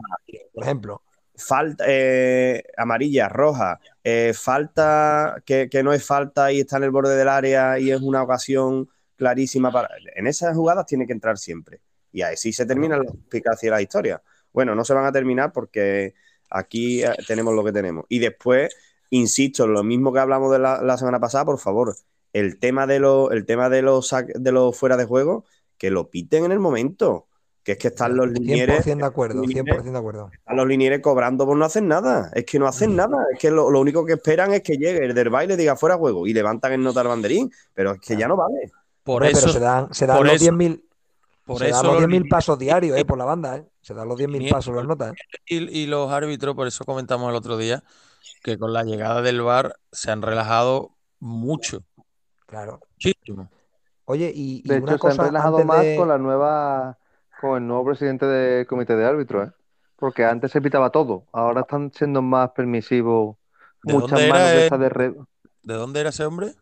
por 0.53 0.63
ejemplo. 0.63 1.01
falta 1.35 1.83
eh, 1.87 2.63
amarilla, 2.77 3.29
roja, 3.29 3.79
eh, 4.03 4.33
falta 4.35 5.41
que, 5.45 5.69
que 5.69 5.83
no 5.83 5.93
es 5.93 6.05
falta 6.05 6.51
y 6.51 6.61
está 6.61 6.77
en 6.77 6.83
el 6.83 6.91
borde 6.91 7.15
del 7.15 7.27
área 7.29 7.77
y 7.79 7.91
es 7.91 8.01
una 8.01 8.23
ocasión 8.23 8.89
clarísima 9.17 9.71
para. 9.71 9.89
En 10.15 10.27
esas 10.27 10.55
jugadas 10.55 10.85
tiene 10.85 11.05
que 11.07 11.13
entrar 11.13 11.37
siempre. 11.37 11.81
Y 12.11 12.21
ahí 12.21 12.37
sí 12.37 12.53
se 12.53 12.65
terminan 12.65 13.03
las 13.03 13.13
eficacia 13.27 13.67
de 13.69 13.75
la 13.75 13.81
historia. 13.81 14.21
Bueno, 14.53 14.73
no 14.75 14.85
se 14.85 14.93
van 14.93 15.05
a 15.05 15.11
terminar 15.11 15.51
porque 15.51 16.13
aquí 16.49 17.03
eh, 17.03 17.11
tenemos 17.27 17.53
lo 17.53 17.63
que 17.63 17.73
tenemos. 17.73 18.05
Y 18.09 18.19
después, 18.19 18.73
insisto, 19.09 19.67
lo 19.67 19.83
mismo 19.83 20.13
que 20.13 20.19
hablamos 20.19 20.51
de 20.51 20.59
la, 20.59 20.81
la 20.81 20.97
semana 20.97 21.19
pasada, 21.19 21.43
por 21.45 21.59
favor, 21.59 21.95
el 22.39 22.59
tema 22.59 22.85
de 22.87 22.99
los, 22.99 23.31
el 23.31 23.45
tema 23.45 23.69
de 23.69 23.81
los 23.81 24.13
de 24.33 24.51
los 24.51 24.77
fuera 24.77 24.97
de 24.97 25.05
juego, 25.05 25.45
que 25.77 25.89
lo 25.91 26.09
piten 26.09 26.45
en 26.45 26.51
el 26.51 26.59
momento. 26.59 27.27
Que 27.63 27.71
es 27.71 27.77
que 27.79 27.87
están 27.87 28.15
los 28.15 28.27
linieres. 28.29 28.85
100% 28.85 28.97
de 28.97 29.05
acuerdo, 29.05 29.41
linieres 29.41 29.81
100% 29.83 29.91
de 29.91 29.97
acuerdo. 29.97 30.29
a 30.45 30.53
los 30.53 30.67
linieres 30.67 30.99
cobrando 31.01 31.47
por 31.47 31.57
no 31.57 31.65
hacer 31.65 31.81
nada. 31.81 32.29
Es 32.35 32.45
que 32.45 32.59
no 32.59 32.67
hacen 32.67 32.95
nada. 32.95 33.17
Es 33.33 33.39
que 33.39 33.49
lo, 33.49 33.71
lo 33.71 33.79
único 33.81 34.05
que 34.05 34.13
esperan 34.13 34.53
es 34.53 34.61
que 34.61 34.77
llegue 34.77 35.03
el 35.03 35.15
del 35.15 35.29
baile 35.31 35.55
y 35.55 35.57
diga 35.57 35.75
fuera 35.75 35.97
juego 35.97 36.27
y 36.27 36.33
levantan 36.33 36.73
el 36.73 36.83
nota 36.83 37.01
al 37.01 37.07
banderín. 37.07 37.51
Pero 37.73 37.93
es 37.93 37.99
que 37.99 38.15
ya 38.15 38.27
no 38.27 38.35
vale. 38.37 38.71
Por 39.03 39.23
Hombre, 39.23 39.31
eso, 39.31 39.41
pero 39.47 39.53
se 39.53 39.59
dan, 39.59 39.91
se 39.93 40.05
dan 40.05 40.17
por 40.17 40.27
los 40.27 40.35
eso- 40.35 40.51
10.000 40.51 40.83
por 41.43 41.57
se 41.57 41.63
dan 41.65 41.73
eso 41.73 41.83
los 41.83 41.93
los 41.93 42.01
10.000 42.03 42.07
linieres 42.07 42.29
pasos 42.29 42.59
diarios 42.59 42.97
eh, 42.99 43.05
por 43.05 43.17
la 43.17 43.25
banda. 43.25 43.55
Eh. 43.57 43.65
Se 43.81 43.93
dan 43.95 44.07
los 44.09 44.19
10.000 44.19 44.31
Linieres, 44.31 44.53
pasos 44.53 44.75
las 44.75 44.85
notas. 44.85 45.13
eh. 45.13 45.15
y, 45.47 45.79
y 45.81 45.87
los 45.87 46.11
árbitros, 46.11 46.53
por 46.55 46.67
eso 46.67 46.85
comentamos 46.85 47.29
el 47.31 47.35
otro 47.35 47.57
día, 47.57 47.83
que 48.43 48.59
con 48.59 48.73
la 48.73 48.83
llegada 48.83 49.23
del 49.23 49.41
VAR 49.41 49.75
se 49.91 50.11
han 50.11 50.21
relajado 50.21 50.91
mucho, 51.19 51.81
Claro. 52.45 52.81
muchísimo. 52.93 53.49
Oye, 54.05 54.31
y, 54.33 54.61
y 54.63 54.69
De 54.69 54.77
una 54.79 54.93
hecho, 54.93 55.01
se 55.01 55.07
han 55.07 55.11
cosa 55.17 55.23
relajado 55.23 55.63
más 55.65 55.83
de- 55.83 55.95
con 55.97 56.07
la 56.07 56.17
nueva, 56.17 56.97
con 57.41 57.61
el 57.63 57.67
nuevo 57.67 57.85
presidente 57.85 58.25
del 58.25 58.67
comité 58.67 58.95
de 58.95 59.05
árbitros, 59.05 59.47
¿eh? 59.47 59.51
Porque 59.97 60.25
antes 60.25 60.51
se 60.51 60.61
pitaba 60.61 60.89
todo, 60.91 61.25
ahora 61.31 61.61
están 61.61 61.91
siendo 61.93 62.21
más 62.21 62.51
permisivos, 62.51 63.37
¿De 63.81 63.93
muchas 63.93 64.11
dónde 64.19 64.25
era 64.25 64.33
manos 64.39 64.51
de 64.51 64.77
de 64.77 64.89
re- 64.89 65.15
¿De 65.63 65.73
dónde 65.73 65.99
era 66.01 66.09
ese 66.09 66.25
hombre? 66.25 66.53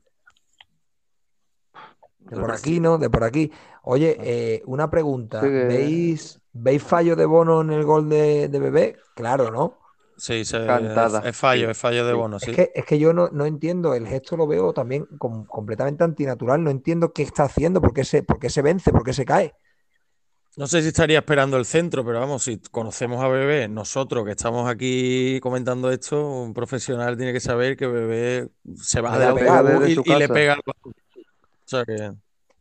De 2.19 2.37
por 2.39 2.51
aquí, 2.51 2.79
¿no? 2.79 2.97
De 2.97 3.09
por 3.09 3.23
aquí. 3.23 3.51
Oye, 3.83 4.15
eh, 4.21 4.63
una 4.65 4.89
pregunta. 4.89 5.41
Sí 5.41 5.47
que- 5.47 5.65
¿Veis, 5.65 6.39
¿Veis 6.53 6.81
fallo 6.81 7.15
de 7.15 7.25
Bono 7.25 7.61
en 7.61 7.71
el 7.71 7.83
gol 7.83 8.07
de, 8.07 8.47
de 8.47 8.59
Bebé? 8.59 8.97
Claro, 9.15 9.51
¿no? 9.51 9.79
Sí, 10.23 10.45
se- 10.45 10.65
Cantada. 10.65 11.19
es, 11.19 11.25
es 11.25 11.35
fallo, 11.35 11.69
es 11.69 11.77
fallo 11.77 12.07
de 12.07 12.13
bono, 12.13 12.39
sí. 12.39 12.51
Es 12.51 12.55
que, 12.55 12.71
es 12.73 12.85
que 12.85 12.97
yo 12.97 13.11
no, 13.11 13.27
no 13.33 13.45
entiendo, 13.45 13.93
el 13.93 14.07
gesto 14.07 14.37
lo 14.37 14.47
veo 14.47 14.71
también 14.71 15.05
com- 15.17 15.45
completamente 15.45 16.05
antinatural. 16.05 16.63
No 16.63 16.69
entiendo 16.69 17.11
qué 17.11 17.23
está 17.23 17.43
haciendo, 17.43 17.81
por 17.81 17.93
qué 17.93 18.05
se, 18.05 18.23
por 18.23 18.39
qué 18.39 18.49
se 18.49 18.61
vence, 18.61 18.91
por 18.93 19.03
qué 19.03 19.11
se 19.11 19.25
cae. 19.25 19.53
No 20.55 20.65
sé 20.67 20.81
si 20.81 20.87
estaría 20.87 21.19
esperando 21.19 21.57
el 21.57 21.65
centro, 21.65 22.05
pero 22.05 22.21
vamos, 22.21 22.43
si 22.43 22.57
conocemos 22.71 23.21
a 23.21 23.27
Bebé, 23.27 23.67
nosotros 23.67 24.23
que 24.23 24.31
estamos 24.31 24.69
aquí 24.69 25.41
comentando 25.41 25.91
esto, 25.91 26.25
un 26.25 26.53
profesional 26.53 27.17
tiene 27.17 27.33
que 27.33 27.41
saber 27.41 27.75
que 27.75 27.87
Bebé 27.87 28.49
se 28.77 29.01
va 29.01 29.19
de 29.19 29.25
desde 29.33 29.89
y, 29.91 29.99
y 30.05 30.15
le 30.19 30.29
pega 30.29 30.53
al 30.53 30.61
balón. 30.65 30.95
O 30.95 31.67
sea 31.67 31.83
que 31.83 32.13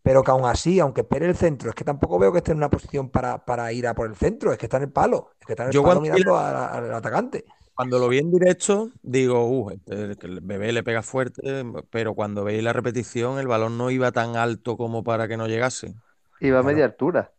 Pero 0.02 0.22
que 0.24 0.30
aún 0.32 0.44
así, 0.46 0.80
aunque 0.80 1.02
espere 1.02 1.26
el 1.26 1.36
centro, 1.36 1.70
es 1.70 1.76
que 1.76 1.84
tampoco 1.84 2.18
veo 2.18 2.32
que 2.32 2.38
esté 2.38 2.50
en 2.52 2.58
una 2.58 2.70
posición 2.70 3.08
para, 3.10 3.44
para 3.44 3.72
ir 3.72 3.86
a 3.86 3.94
por 3.94 4.08
el 4.08 4.16
centro, 4.16 4.52
es 4.52 4.58
que 4.58 4.66
está 4.66 4.78
en 4.78 4.84
el 4.84 4.92
palo, 4.92 5.30
es 5.40 5.46
que 5.46 5.52
está 5.52 5.62
en 5.64 5.68
el 5.68 5.72
Yo 5.74 5.82
palo 5.82 6.00
mirando 6.00 6.36
a- 6.36 6.66
al 6.66 6.92
atacante. 6.94 7.44
cuando 7.74 7.98
lo 7.98 8.08
vi 8.08 8.18
en 8.18 8.30
directo, 8.30 8.90
digo, 9.02 9.46
uh, 9.48 9.70
este- 9.70 10.26
el 10.26 10.40
Bebé 10.40 10.72
le 10.72 10.82
pega 10.82 11.02
fuerte, 11.02 11.64
pero 11.90 12.14
cuando 12.14 12.44
veis 12.44 12.62
la 12.62 12.72
repetición, 12.72 13.38
el 13.38 13.46
balón 13.46 13.78
no 13.78 13.90
iba 13.90 14.12
tan 14.12 14.36
alto 14.36 14.76
como 14.76 15.02
para 15.04 15.28
que 15.28 15.36
no 15.36 15.46
llegase. 15.46 15.94
iba 16.40 16.58
a 16.58 16.62
media 16.62 16.84
altura. 16.84 17.32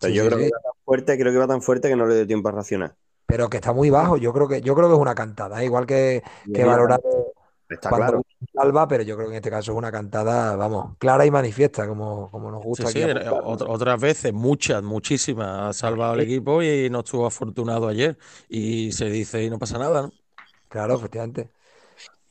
Sí, 0.00 0.12
yo 0.12 0.22
sí, 0.24 0.28
creo 0.28 0.38
sí. 0.38 0.44
que 0.44 0.48
iba 0.48 0.60
tan 0.60 0.72
fuerte, 0.84 1.18
creo 1.18 1.32
que 1.32 1.36
iba 1.36 1.46
tan 1.46 1.62
fuerte 1.62 1.88
que 1.88 1.96
no 1.96 2.06
le 2.06 2.14
dio 2.16 2.26
tiempo 2.26 2.48
a 2.48 2.52
racionar. 2.52 2.96
Pero 3.26 3.48
que 3.48 3.56
está 3.56 3.72
muy 3.72 3.88
bajo. 3.88 4.16
Yo 4.16 4.32
creo 4.32 4.48
que, 4.48 4.60
yo 4.60 4.74
creo 4.74 4.88
que 4.88 4.94
es 4.94 5.00
una 5.00 5.14
cantada. 5.14 5.62
¿eh? 5.62 5.66
Igual 5.66 5.86
que, 5.86 6.22
que 6.52 6.64
valorar. 6.64 7.00
Está 7.74 7.92
cuando 7.92 8.12
claro. 8.12 8.22
salva, 8.54 8.88
pero 8.88 9.02
yo 9.02 9.16
creo 9.16 9.28
que 9.28 9.34
en 9.34 9.36
este 9.38 9.50
caso 9.50 9.72
es 9.72 9.78
una 9.78 9.92
cantada, 9.92 10.56
vamos, 10.56 10.96
clara 10.98 11.26
y 11.26 11.30
manifiesta, 11.30 11.86
como, 11.88 12.30
como 12.30 12.50
nos 12.50 12.62
gusta 12.62 12.88
Sí, 12.88 13.02
otras 13.28 14.00
veces, 14.00 14.32
muchas, 14.32 14.82
muchísimas, 14.82 15.48
ha 15.48 15.72
salvado 15.72 16.12
al 16.12 16.20
equipo 16.20 16.62
y 16.62 16.88
no 16.90 17.00
estuvo 17.00 17.26
afortunado 17.26 17.86
ayer. 17.88 18.18
Y 18.48 18.92
se 18.92 19.06
dice 19.10 19.42
y 19.44 19.50
no 19.50 19.58
pasa 19.58 19.78
nada, 19.78 20.02
¿no? 20.02 20.12
Claro, 20.68 20.94
efectivamente. 20.96 21.50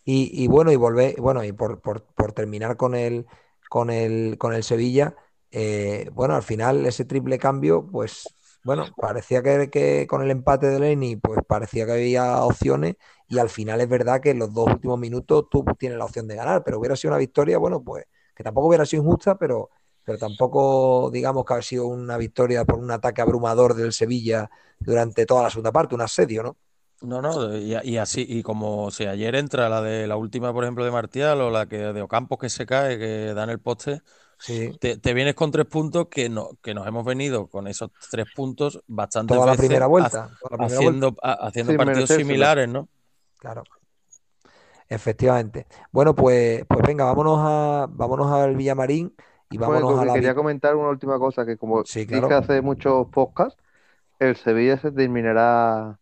Y, 0.06 0.32
y 0.44 0.48
bueno, 0.48 0.72
y 0.72 0.78
volver, 0.78 1.16
bueno, 1.22 1.44
y 1.44 1.54
por, 1.54 1.82
por- 1.82 2.04
por 2.16 2.34
terminar 2.34 2.78
con 2.78 2.96
el, 2.96 3.28
con 3.70 3.90
el, 3.92 4.38
con 4.40 4.54
el 4.54 4.64
Sevilla, 4.64 5.16
eh, 5.52 6.10
bueno, 6.14 6.36
al 6.36 6.44
final 6.44 6.86
ese 6.86 7.06
triple 7.06 7.40
cambio, 7.40 7.88
pues 7.92 8.36
bueno, 8.64 8.96
parecía 9.00 9.44
que, 9.44 9.70
que 9.72 10.08
con 10.08 10.22
el 10.24 10.32
empate 10.32 10.68
de 10.68 10.80
Lenny, 10.80 11.18
pues 11.18 11.40
parecía 11.48 11.86
que 11.86 11.94
había 11.94 12.44
opciones, 12.44 12.96
y 13.32 13.40
al 13.40 13.50
final 13.50 13.82
es 13.82 13.90
verdad 13.90 14.22
que 14.22 14.32
en 14.32 14.40
los 14.40 14.54
dos 14.54 14.68
últimos 14.70 15.00
minutos 15.00 15.46
tú 15.50 15.64
tienes 15.78 15.98
la 15.98 16.06
opción 16.06 16.28
de 16.28 16.36
ganar, 16.36 16.64
pero 16.64 16.80
hubiera 16.80 16.96
sido 16.96 17.12
una 17.12 17.20
victoria, 17.20 17.58
bueno, 17.58 17.84
pues 17.84 18.06
que 18.36 18.44
tampoco 18.44 18.68
hubiera 18.68 18.86
sido 18.86 19.04
injusta, 19.04 19.38
pero, 19.38 19.70
pero 20.04 20.18
tampoco 20.18 21.10
digamos 21.12 21.46
que 21.46 21.54
ha 21.54 21.62
sido 21.62 21.88
una 21.88 22.18
victoria 22.18 22.66
por 22.66 22.80
un 22.80 22.92
ataque 22.92 23.22
abrumador 23.22 23.74
del 23.76 23.94
Sevilla 23.94 24.50
durante 24.80 25.26
toda 25.26 25.44
la 25.44 25.50
segunda 25.50 25.72
parte, 25.72 25.96
un 25.96 26.02
asedio, 26.02 26.44
¿no? 26.44 26.58
No, 27.02 27.20
no, 27.20 27.58
y, 27.58 27.76
y 27.84 27.98
así, 27.98 28.24
y 28.30 28.44
como 28.44 28.92
si 28.92 29.06
ayer 29.08 29.34
entra 29.34 29.70
la 29.70 29.82
de 29.82 30.06
la 30.06 30.18
última, 30.18 30.54
por 30.54 30.64
ejemplo, 30.64 30.86
de 30.86 30.92
Martial 30.92 31.42
o 31.42 31.50
la 31.50 31.66
que 31.68 31.78
de 31.78 32.02
Ocampos 32.04 32.38
que 32.38 32.48
se 32.50 32.68
cae, 32.68 33.00
que 33.00 33.34
da 33.34 33.44
en 33.46 33.50
el 33.50 33.60
poste, 33.60 34.02
Sí, 34.38 34.78
te, 34.80 34.98
te 34.98 35.14
vienes 35.14 35.36
con 35.36 35.52
tres 35.52 35.68
puntos 35.68 36.08
que, 36.10 36.30
no, 36.30 36.52
que 36.64 36.74
nos 36.74 36.88
hemos 36.88 37.06
venido 37.06 37.50
con 37.50 37.68
esos 37.68 37.92
tres 38.10 38.28
puntos 38.28 38.82
bastantes 38.88 39.42
toda 39.42 39.46
la 39.48 39.56
primera 39.56 39.88
vuelta, 39.88 40.30
toda 40.40 40.52
la 40.52 40.58
primera 40.58 40.82
vuelta. 40.82 41.02
haciendo, 41.02 41.16
ha- 41.24 41.48
haciendo 41.48 41.74
Sin 41.74 41.78
partidos 41.78 42.12
similares, 42.14 42.70
¿no? 42.70 42.90
Claro. 43.42 43.64
Efectivamente. 44.90 45.68
Bueno, 45.92 46.16
pues, 46.16 46.66
pues 46.68 46.82
venga, 46.86 47.06
vámonos 47.06 47.40
a, 47.42 47.88
vámonos 47.90 48.32
al 48.32 48.56
Villamarín 48.56 49.16
y 49.50 49.58
Bueno, 49.58 49.86
vámonos 49.86 50.00
a 50.00 50.06
la 50.06 50.14
quería 50.14 50.36
comentar 50.36 50.76
una 50.76 50.90
última 50.90 51.20
cosa, 51.20 51.46
que 51.46 51.58
como 51.58 51.84
Sí, 51.86 52.06
dije 52.06 52.20
claro. 52.28 52.30
hace 52.34 52.62
muchos 52.62 53.08
podcasts, 53.10 53.62
el 54.20 54.36
Sevilla 54.38 54.78
se 54.78 54.92
terminará, 54.92 56.00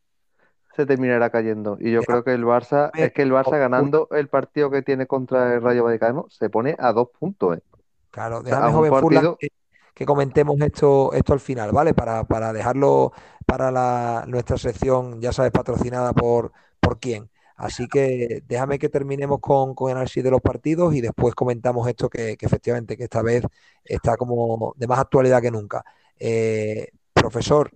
se 0.75 0.85
terminará 0.85 1.29
cayendo. 1.31 1.77
Y 1.81 1.91
yo 1.91 2.05
creo 2.05 2.23
que 2.23 2.33
el 2.33 2.45
Barça, 2.45 2.93
es 2.97 3.13
que 3.13 3.23
el 3.23 3.31
Barça 3.33 3.59
ganando 3.59 4.07
el 4.11 4.29
partido 4.29 4.71
que 4.71 4.83
tiene 4.83 5.07
contra 5.07 5.55
el 5.55 5.61
Rayo 5.63 5.83
Vallecano, 5.85 6.27
se 6.29 6.49
pone 6.49 6.75
a 6.79 6.93
dos 6.93 7.09
puntos, 7.19 7.57
¿eh? 7.57 7.63
Claro, 8.11 8.41
sea, 8.43 8.45
déjame, 8.47 8.71
a 8.71 8.71
un 8.71 8.75
joven 8.75 8.89
partido- 8.89 9.37
que, 9.39 9.49
que 9.93 10.05
comentemos 10.05 10.59
esto, 10.61 11.13
esto 11.13 11.33
al 11.33 11.39
final, 11.39 11.71
¿vale? 11.71 11.93
Para, 11.93 12.23
para 12.25 12.53
dejarlo 12.53 13.11
para 13.45 13.71
la, 13.71 14.25
nuestra 14.27 14.57
sección, 14.57 15.21
ya 15.21 15.31
sabes, 15.31 15.51
patrocinada 15.51 16.13
por, 16.13 16.51
por 16.79 16.99
quién. 16.99 17.29
Así 17.55 17.87
que 17.89 18.41
déjame 18.47 18.79
que 18.79 18.89
terminemos 18.89 19.39
con, 19.41 19.75
con 19.75 19.89
el 19.91 19.97
análisis 19.97 20.23
de 20.23 20.31
los 20.31 20.41
partidos 20.41 20.95
y 20.95 21.01
después 21.01 21.35
comentamos 21.35 21.87
esto 21.89 22.09
que, 22.09 22.37
que 22.37 22.45
efectivamente 22.45 22.95
que 22.97 23.03
esta 23.03 23.21
vez 23.21 23.43
está 23.83 24.15
como 24.17 24.73
de 24.77 24.87
más 24.87 24.99
actualidad 24.99 25.41
que 25.41 25.51
nunca. 25.51 25.83
Eh, 26.17 26.87
profesor, 27.13 27.71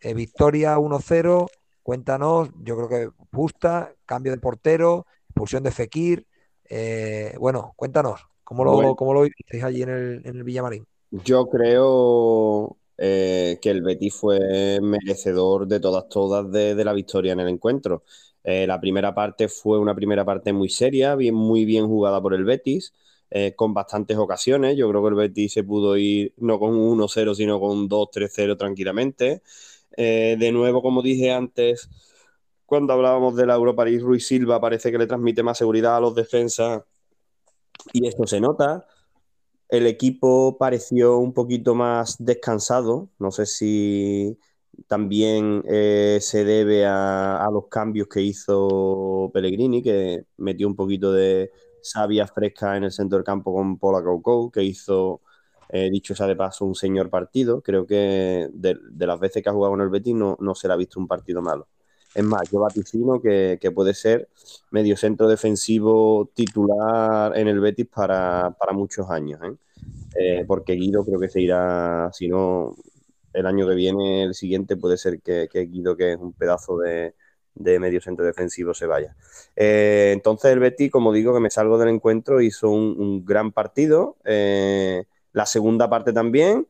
eh, 0.00 0.14
victoria 0.14 0.78
1-0, 0.78 1.48
cuéntanos, 1.82 2.50
yo 2.62 2.76
creo 2.76 2.88
que 2.88 3.10
justa, 3.34 3.94
cambio 4.06 4.32
de 4.32 4.38
portero, 4.38 5.06
expulsión 5.28 5.62
de 5.62 5.70
Fekir. 5.70 6.26
eh, 6.70 7.34
bueno, 7.38 7.72
cuéntanos, 7.76 8.20
¿cómo 8.44 8.64
lo, 8.64 8.72
Bueno. 8.72 8.96
cómo 8.96 9.14
lo 9.14 9.22
visteis 9.22 9.62
allí 9.64 9.82
en 9.82 9.88
el, 9.90 10.22
en 10.26 10.36
el 10.36 10.44
Villamarín? 10.44 10.86
Yo 11.10 11.48
creo 11.48 12.76
que 12.96 13.58
el 13.62 13.82
Betis 13.82 14.14
fue 14.14 14.80
merecedor 14.82 15.66
de 15.68 15.80
todas, 15.80 16.08
todas 16.08 16.50
de, 16.50 16.74
de 16.74 16.84
la 16.84 16.92
victoria 16.92 17.32
en 17.32 17.40
el 17.40 17.48
encuentro. 17.48 18.02
Eh, 18.50 18.66
la 18.66 18.80
primera 18.80 19.14
parte 19.14 19.46
fue 19.46 19.78
una 19.78 19.94
primera 19.94 20.24
parte 20.24 20.54
muy 20.54 20.70
seria, 20.70 21.14
muy 21.16 21.66
bien 21.66 21.86
jugada 21.86 22.18
por 22.22 22.32
el 22.32 22.44
Betis, 22.44 22.94
eh, 23.28 23.54
con 23.54 23.74
bastantes 23.74 24.16
ocasiones. 24.16 24.74
Yo 24.74 24.88
creo 24.88 25.02
que 25.02 25.08
el 25.10 25.14
Betis 25.16 25.52
se 25.52 25.64
pudo 25.64 25.98
ir 25.98 26.32
no 26.38 26.58
con 26.58 26.70
un 26.70 26.98
1-0, 26.98 27.34
sino 27.34 27.60
con 27.60 27.72
un 27.72 27.88
2-3-0 27.90 28.56
tranquilamente. 28.56 29.42
Eh, 29.94 30.36
de 30.38 30.50
nuevo, 30.50 30.80
como 30.80 31.02
dije 31.02 31.30
antes, 31.30 31.90
cuando 32.64 32.94
hablábamos 32.94 33.36
de 33.36 33.44
la 33.44 33.54
Europa 33.54 33.84
Ruiz 33.84 34.26
Silva 34.26 34.58
parece 34.58 34.90
que 34.90 34.98
le 34.98 35.06
transmite 35.06 35.42
más 35.42 35.58
seguridad 35.58 35.96
a 35.96 36.00
los 36.00 36.14
defensas 36.14 36.82
y 37.92 38.06
esto 38.06 38.26
se 38.26 38.40
nota. 38.40 38.86
El 39.68 39.86
equipo 39.86 40.56
pareció 40.58 41.18
un 41.18 41.34
poquito 41.34 41.74
más 41.74 42.16
descansado. 42.18 43.10
No 43.18 43.30
sé 43.30 43.44
si 43.44 44.38
también 44.86 45.62
eh, 45.68 46.18
se 46.20 46.44
debe 46.44 46.86
a, 46.86 47.44
a 47.44 47.50
los 47.50 47.68
cambios 47.68 48.08
que 48.08 48.22
hizo 48.22 49.30
Pellegrini, 49.32 49.82
que 49.82 50.24
metió 50.38 50.66
un 50.66 50.76
poquito 50.76 51.12
de 51.12 51.50
savia 51.82 52.26
fresca 52.26 52.76
en 52.76 52.84
el 52.84 52.92
centro 52.92 53.18
del 53.18 53.24
campo 53.24 53.52
con 53.54 53.78
Paula 53.78 54.02
Caucou, 54.02 54.50
que 54.50 54.62
hizo, 54.62 55.20
eh, 55.70 55.90
dicho 55.90 56.14
sea 56.14 56.26
de 56.26 56.36
paso, 56.36 56.64
un 56.64 56.74
señor 56.74 57.10
partido. 57.10 57.62
Creo 57.62 57.86
que 57.86 58.48
de, 58.52 58.78
de 58.90 59.06
las 59.06 59.18
veces 59.20 59.42
que 59.42 59.48
ha 59.48 59.52
jugado 59.52 59.72
con 59.72 59.80
el 59.80 59.88
Betis 59.88 60.14
no, 60.14 60.36
no 60.40 60.54
se 60.54 60.68
le 60.68 60.74
ha 60.74 60.76
visto 60.76 61.00
un 61.00 61.08
partido 61.08 61.42
malo. 61.42 61.68
Es 62.14 62.24
más, 62.24 62.50
yo 62.50 62.60
vaticino 62.60 63.20
que, 63.20 63.58
que 63.60 63.70
puede 63.70 63.94
ser 63.94 64.28
medio 64.70 64.96
centro 64.96 65.28
defensivo 65.28 66.30
titular 66.34 67.36
en 67.36 67.48
el 67.48 67.60
Betis 67.60 67.86
para, 67.86 68.56
para 68.58 68.72
muchos 68.72 69.08
años, 69.10 69.40
¿eh? 69.42 69.56
Eh, 70.16 70.44
porque 70.46 70.72
Guido 70.72 71.04
creo 71.04 71.20
que 71.20 71.28
se 71.28 71.40
irá, 71.40 72.10
si 72.12 72.28
no, 72.28 72.74
el 73.32 73.46
año 73.46 73.68
que 73.68 73.74
viene, 73.74 74.24
el 74.24 74.34
siguiente, 74.34 74.76
puede 74.76 74.96
ser 74.96 75.20
que, 75.20 75.48
Guido, 75.52 75.96
que 75.96 76.12
es 76.12 76.18
un 76.18 76.32
pedazo 76.32 76.78
de, 76.78 77.14
medio 77.54 78.00
centro 78.00 78.24
defensivo, 78.24 78.74
se 78.74 78.86
vaya. 78.86 79.16
Eh, 79.56 80.12
entonces 80.14 80.52
el 80.52 80.60
Betis, 80.60 80.90
como 80.90 81.12
digo, 81.12 81.34
que 81.34 81.40
me 81.40 81.50
salgo 81.50 81.78
del 81.78 81.88
encuentro, 81.88 82.40
hizo 82.40 82.70
un, 82.70 83.24
gran 83.24 83.52
partido. 83.52 84.16
Eh, 84.24 85.04
la 85.32 85.46
segunda 85.46 85.88
parte 85.90 86.12
también. 86.12 86.66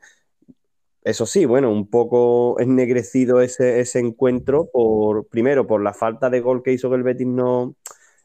Eso 1.05 1.27
sí, 1.27 1.47
bueno, 1.47 1.71
un 1.73 1.89
poco 1.89 2.61
ennegrecido 2.61 3.41
ese, 3.41 3.99
encuentro 3.99 4.67
por, 4.71 5.27
primero, 5.29 5.67
por 5.67 5.83
la 5.83 5.95
falta 5.95 6.29
de 6.29 6.41
gol 6.41 6.63
que 6.63 6.73
hizo 6.73 6.91
que 6.91 6.97
el 6.97 7.03
Betis 7.03 7.27
no, 7.27 7.77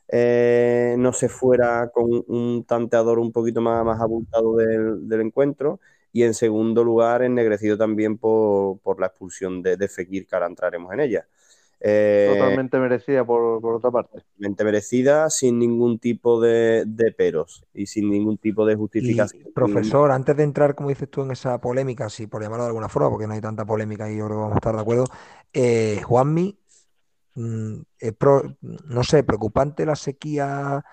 eh, 0.09 0.95
no 0.97 1.13
se 1.13 1.29
fuera 1.29 1.89
con 1.93 2.23
un 2.27 2.65
tanteador 2.65 3.19
un 3.19 3.31
poquito 3.31 3.61
más, 3.61 4.01
abultado 4.01 4.57
del 4.57 5.21
encuentro. 5.21 5.79
Y 6.14 6.24
en 6.24 6.36
segundo 6.36 6.84
lugar, 6.86 7.24
ennegrecido 7.24 7.78
también 7.78 8.18
por, 8.20 8.80
por 8.82 8.99
la 9.01 9.07
expulsión 9.07 9.64
de, 9.64 9.78
de 9.78 9.89
Fekir, 9.89 10.28
que 10.28 10.36
ahora 10.36 10.47
entraremos 10.47 10.93
en 10.93 11.01
ella. 11.01 11.28
Eh, 11.82 12.26
Totalmente 12.26 12.80
merecida 12.80 13.24
por, 13.26 13.61
por 13.61 13.76
otra 13.76 13.89
parte. 13.91 14.26
totalmente 14.38 14.64
merecida, 14.64 15.30
sin 15.30 15.59
ningún 15.59 15.99
tipo 15.99 16.39
de, 16.41 16.84
de 16.88 17.11
peros 17.11 17.64
y 17.74 17.86
sin 17.88 18.09
ningún 18.09 18.38
tipo 18.38 18.66
de 18.66 18.76
Y, 18.95 19.28
justificación. 19.53 19.53
profesor, 19.53 20.11
antes 20.11 20.36
de 20.38 20.43
entrar, 20.43 20.76
como 20.76 20.89
dices 20.89 21.09
tú, 21.09 21.24
en 21.24 21.32
esa 21.32 21.59
polémica, 21.59 22.09
si 22.09 22.28
por 22.28 22.41
llamarlo 22.41 22.64
de 22.66 22.70
alguna 22.70 22.89
forma, 22.89 23.09
porque 23.09 23.28
no 23.28 23.34
hay 23.34 23.41
tanta 23.41 23.66
polémica 23.66 24.09
y 24.11 24.18
yo 24.18 24.26
creo 24.28 24.38
que 24.38 24.41
vamos 24.41 24.53
a 24.53 24.57
estar 24.57 24.76
de 24.76 24.82
acuerdo, 24.82 25.05
eh, 25.53 26.01
Juanmi, 26.03 26.57
mm, 27.36 27.82
es 27.99 28.14
pro- 28.14 28.57
no 28.61 29.03
sé, 29.03 29.24
preocupante 29.24 29.86
la 29.86 29.95
sequía, 29.97 30.84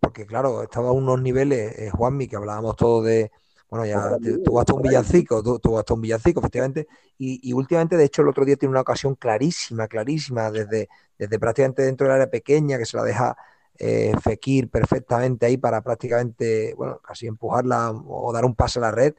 porque 0.00 0.26
claro, 0.26 0.62
estaba 0.64 0.90
a 0.90 0.92
unos 0.92 1.20
niveles, 1.22 1.78
eh, 1.78 1.90
Juanmi, 1.90 2.28
que 2.28 2.36
hablábamos 2.36 2.76
todos 2.76 3.04
de, 3.06 3.32
bueno, 3.72 3.86
ya 3.86 4.18
te- 4.20 4.38
tuvo 4.40 4.60
hasta 4.60 4.74
un 4.74 4.82
villancico, 4.82 5.42
tuvo 5.60 5.78
hasta 5.80 5.94
un 5.94 6.02
villancico, 6.02 6.40
efectivamente, 6.40 6.86
y, 7.18 7.40
y 7.48 7.52
últimamente, 7.54 7.96
de 7.96 8.04
hecho, 8.04 8.22
el 8.22 8.28
otro 8.28 8.44
día 8.44 8.56
tiene 8.56 8.70
una 8.72 8.82
ocasión 8.82 9.14
clarísima, 9.16 9.88
clarísima, 9.88 10.50
desde, 10.50 10.88
desde 11.18 11.38
prácticamente 11.38 11.82
dentro 11.82 12.06
del 12.06 12.14
área 12.16 12.30
pequeña, 12.30 12.78
que 12.78 12.84
se 12.86 12.96
la 12.98 13.04
deja 13.04 13.36
eh, 13.78 14.12
Fekir 14.22 14.68
perfectamente 14.70 15.46
ahí 15.46 15.56
para 15.56 15.82
prácticamente, 15.82 16.74
bueno, 16.76 17.00
casi 17.02 17.26
empujarla 17.26 17.92
o 17.92 18.32
dar 18.32 18.44
un 18.44 18.54
pase 18.54 18.78
a 18.78 18.82
la 18.82 18.90
red. 18.90 19.14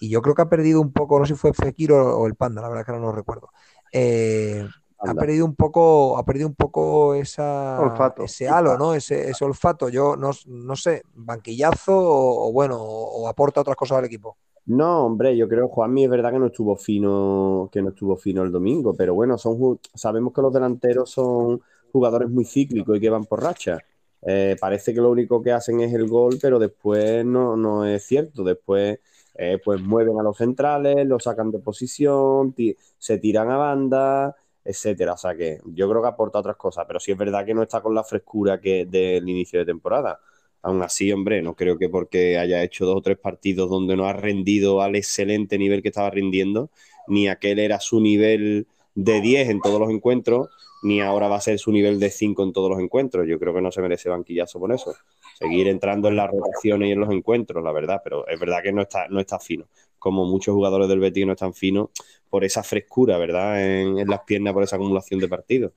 Y 0.00 0.10
yo 0.10 0.22
creo 0.22 0.34
que 0.34 0.42
ha 0.42 0.48
perdido 0.48 0.80
un 0.80 0.92
poco, 0.92 1.18
no 1.18 1.26
sé 1.26 1.34
si 1.34 1.40
fue 1.40 1.52
Fekir 1.54 1.92
o, 1.92 2.18
o 2.18 2.26
el 2.26 2.34
Panda, 2.36 2.62
la 2.62 2.68
verdad 2.68 2.82
es 2.82 2.86
que 2.86 2.92
no 2.92 2.98
lo 3.06 3.12
recuerdo. 3.12 3.50
Eh, 3.92 4.68
ha 4.98 5.14
perdido 5.14 5.44
un 5.44 5.54
poco, 5.54 6.16
ha 6.18 6.24
perdido 6.24 6.48
un 6.48 6.54
poco 6.54 7.14
esa, 7.14 7.80
Olfato. 7.80 8.22
ese 8.24 8.48
halo, 8.48 8.76
¿no? 8.78 8.94
Ese, 8.94 9.30
ese 9.30 9.44
olfato. 9.44 9.88
Yo 9.88 10.16
no, 10.16 10.30
no 10.46 10.76
sé, 10.76 11.02
banquillazo 11.14 11.96
o, 11.96 12.48
o 12.48 12.52
bueno, 12.52 12.76
o, 12.80 13.22
o 13.22 13.28
aporta 13.28 13.60
otras 13.60 13.76
cosas 13.76 13.98
al 13.98 14.04
equipo. 14.06 14.36
No, 14.66 15.06
hombre, 15.06 15.36
yo 15.36 15.48
creo 15.48 15.68
que 15.68 15.74
Juanmi 15.74 16.04
es 16.04 16.10
verdad 16.10 16.32
que 16.32 16.40
no 16.40 16.46
estuvo 16.46 16.74
fino, 16.76 17.68
que 17.70 17.80
no 17.82 17.90
estuvo 17.90 18.16
fino 18.16 18.42
el 18.42 18.50
domingo, 18.50 18.94
pero 18.96 19.14
bueno, 19.14 19.38
son 19.38 19.78
sabemos 19.94 20.32
que 20.32 20.42
los 20.42 20.52
delanteros 20.52 21.10
son 21.10 21.60
jugadores 21.92 22.28
muy 22.28 22.44
cíclicos 22.44 22.96
y 22.96 23.00
que 23.00 23.10
van 23.10 23.26
por 23.26 23.42
racha. 23.42 23.78
Eh, 24.22 24.56
parece 24.60 24.92
que 24.92 25.00
lo 25.00 25.10
único 25.10 25.40
que 25.40 25.52
hacen 25.52 25.80
es 25.80 25.94
el 25.94 26.08
gol, 26.08 26.38
pero 26.42 26.58
después 26.58 27.24
no, 27.24 27.56
no 27.56 27.84
es 27.84 28.04
cierto. 28.04 28.42
Después 28.42 28.98
eh, 29.34 29.58
pues 29.64 29.80
mueven 29.80 30.18
a 30.18 30.22
los 30.24 30.36
centrales, 30.36 31.06
los 31.06 31.22
sacan 31.22 31.52
de 31.52 31.60
posición, 31.60 32.52
se 32.98 33.18
tiran 33.18 33.50
a 33.50 33.56
banda, 33.56 34.36
etcétera. 34.66 35.14
O 35.14 35.16
sea 35.16 35.34
que 35.34 35.60
yo 35.66 35.88
creo 35.88 36.02
que 36.02 36.08
aporta 36.08 36.40
otras 36.40 36.56
cosas, 36.56 36.84
pero 36.86 37.00
sí 37.00 37.12
es 37.12 37.18
verdad 37.18 37.44
que 37.46 37.54
no 37.54 37.62
está 37.62 37.80
con 37.80 37.94
la 37.94 38.04
frescura 38.04 38.60
que 38.60 38.86
del 38.86 39.28
inicio 39.28 39.58
de 39.60 39.66
temporada. 39.66 40.20
Aún 40.62 40.82
así, 40.82 41.12
hombre, 41.12 41.42
no 41.42 41.54
creo 41.54 41.78
que 41.78 41.88
porque 41.88 42.38
haya 42.38 42.62
hecho 42.62 42.86
dos 42.86 42.96
o 42.96 43.02
tres 43.02 43.18
partidos 43.18 43.70
donde 43.70 43.96
no 43.96 44.06
ha 44.06 44.12
rendido 44.12 44.82
al 44.82 44.96
excelente 44.96 45.58
nivel 45.58 45.80
que 45.82 45.88
estaba 45.88 46.10
rindiendo, 46.10 46.70
ni 47.06 47.28
aquel 47.28 47.60
era 47.60 47.78
su 47.78 48.00
nivel 48.00 48.66
de 48.94 49.20
10 49.20 49.50
en 49.50 49.60
todos 49.60 49.78
los 49.78 49.90
encuentros, 49.90 50.48
ni 50.82 51.00
ahora 51.00 51.28
va 51.28 51.36
a 51.36 51.40
ser 51.40 51.58
su 51.58 51.70
nivel 51.70 52.00
de 52.00 52.10
5 52.10 52.42
en 52.42 52.52
todos 52.52 52.70
los 52.70 52.80
encuentros. 52.80 53.26
Yo 53.28 53.38
creo 53.38 53.54
que 53.54 53.60
no 53.60 53.70
se 53.70 53.80
merece 53.80 54.08
banquillazo 54.08 54.58
por 54.58 54.72
eso. 54.72 54.94
Seguir 55.38 55.68
entrando 55.68 56.08
en 56.08 56.16
las 56.16 56.30
rotaciones 56.30 56.88
y 56.88 56.92
en 56.92 57.00
los 57.00 57.10
encuentros, 57.10 57.62
la 57.62 57.72
verdad, 57.72 58.00
pero 58.02 58.26
es 58.26 58.40
verdad 58.40 58.62
que 58.62 58.72
no 58.72 58.82
está, 58.82 59.06
no 59.08 59.20
está 59.20 59.38
fino. 59.38 59.68
Como 59.98 60.24
muchos 60.24 60.54
jugadores 60.54 60.88
del 60.88 61.00
Betis 61.00 61.26
no 61.26 61.32
están 61.32 61.54
finos 61.54 61.90
por 62.30 62.44
esa 62.44 62.62
frescura, 62.62 63.18
¿verdad? 63.18 63.62
En, 63.62 64.08
las 64.08 64.20
piernas, 64.22 64.52
por 64.52 64.62
esa 64.62 64.76
acumulación 64.76 65.20
de 65.20 65.28
partidos. 65.28 65.72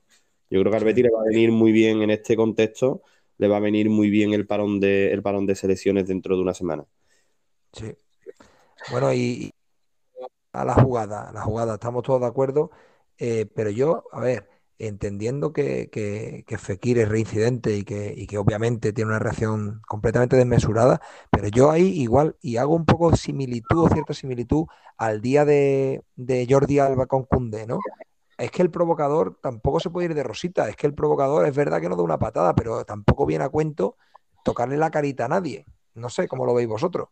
Yo 0.50 0.60
creo 0.60 0.72
que 0.72 0.78
al 0.78 0.94
le 0.94 1.10
va 1.10 1.22
a 1.22 1.28
venir 1.28 1.52
muy 1.52 1.72
bien 1.72 2.02
en 2.02 2.10
este 2.10 2.36
contexto, 2.36 3.02
le 3.38 3.48
va 3.48 3.58
a 3.58 3.60
venir 3.60 3.88
muy 3.88 4.10
bien 4.10 4.34
el 4.34 4.46
parón 4.46 4.80
de, 4.80 5.12
el 5.12 5.22
parón 5.22 5.46
de 5.46 5.54
selecciones 5.54 6.06
dentro 6.06 6.36
de 6.36 6.42
una 6.42 6.54
semana. 6.54 6.84
Sí. 7.72 7.94
Bueno, 8.90 9.12
y, 9.12 9.52
a 10.52 10.64
la 10.64 10.74
jugada, 10.74 11.30
la 11.32 11.42
jugada, 11.42 11.74
estamos 11.74 12.02
todos 12.02 12.20
de 12.20 12.26
acuerdo, 12.26 12.70
eh, 13.18 13.46
pero 13.54 13.70
yo, 13.70 14.04
a 14.12 14.20
ver, 14.20 14.48
entendiendo 14.80 15.52
que, 15.52 15.90
que, 15.90 16.44
que 16.46 16.58
Fekir 16.58 16.98
es 16.98 17.08
reincidente 17.08 17.76
y 17.76 17.84
que, 17.84 18.12
y 18.16 18.26
que 18.26 18.38
obviamente 18.38 18.92
tiene 18.92 19.10
una 19.10 19.18
reacción 19.18 19.82
completamente 19.86 20.36
desmesurada, 20.36 21.00
pero 21.30 21.48
yo 21.48 21.70
ahí 21.70 21.86
igual, 22.00 22.36
y 22.40 22.56
hago 22.56 22.74
un 22.74 22.86
poco 22.86 23.14
similitud 23.16 23.84
o 23.84 23.88
cierta 23.88 24.14
similitud 24.14 24.66
al 24.96 25.20
día 25.20 25.44
de, 25.44 26.02
de 26.16 26.46
Jordi 26.48 26.78
Alba 26.78 27.06
con 27.06 27.24
Cundé, 27.24 27.66
¿no? 27.66 27.78
Es 28.38 28.50
que 28.50 28.62
el 28.62 28.70
provocador 28.70 29.38
tampoco 29.42 29.80
se 29.80 29.90
puede 29.90 30.06
ir 30.06 30.14
de 30.14 30.22
rosita, 30.22 30.68
es 30.68 30.76
que 30.76 30.86
el 30.86 30.94
provocador 30.94 31.46
es 31.46 31.54
verdad 31.54 31.80
que 31.80 31.88
no 31.88 31.96
da 31.96 32.02
una 32.02 32.18
patada, 32.18 32.54
pero 32.54 32.84
tampoco 32.84 33.26
viene 33.26 33.44
a 33.44 33.50
cuento 33.50 33.96
tocarle 34.44 34.76
la 34.78 34.90
carita 34.90 35.26
a 35.26 35.28
nadie. 35.28 35.66
No 35.94 36.08
sé 36.08 36.26
cómo 36.28 36.46
lo 36.46 36.54
veis 36.54 36.68
vosotros. 36.68 37.08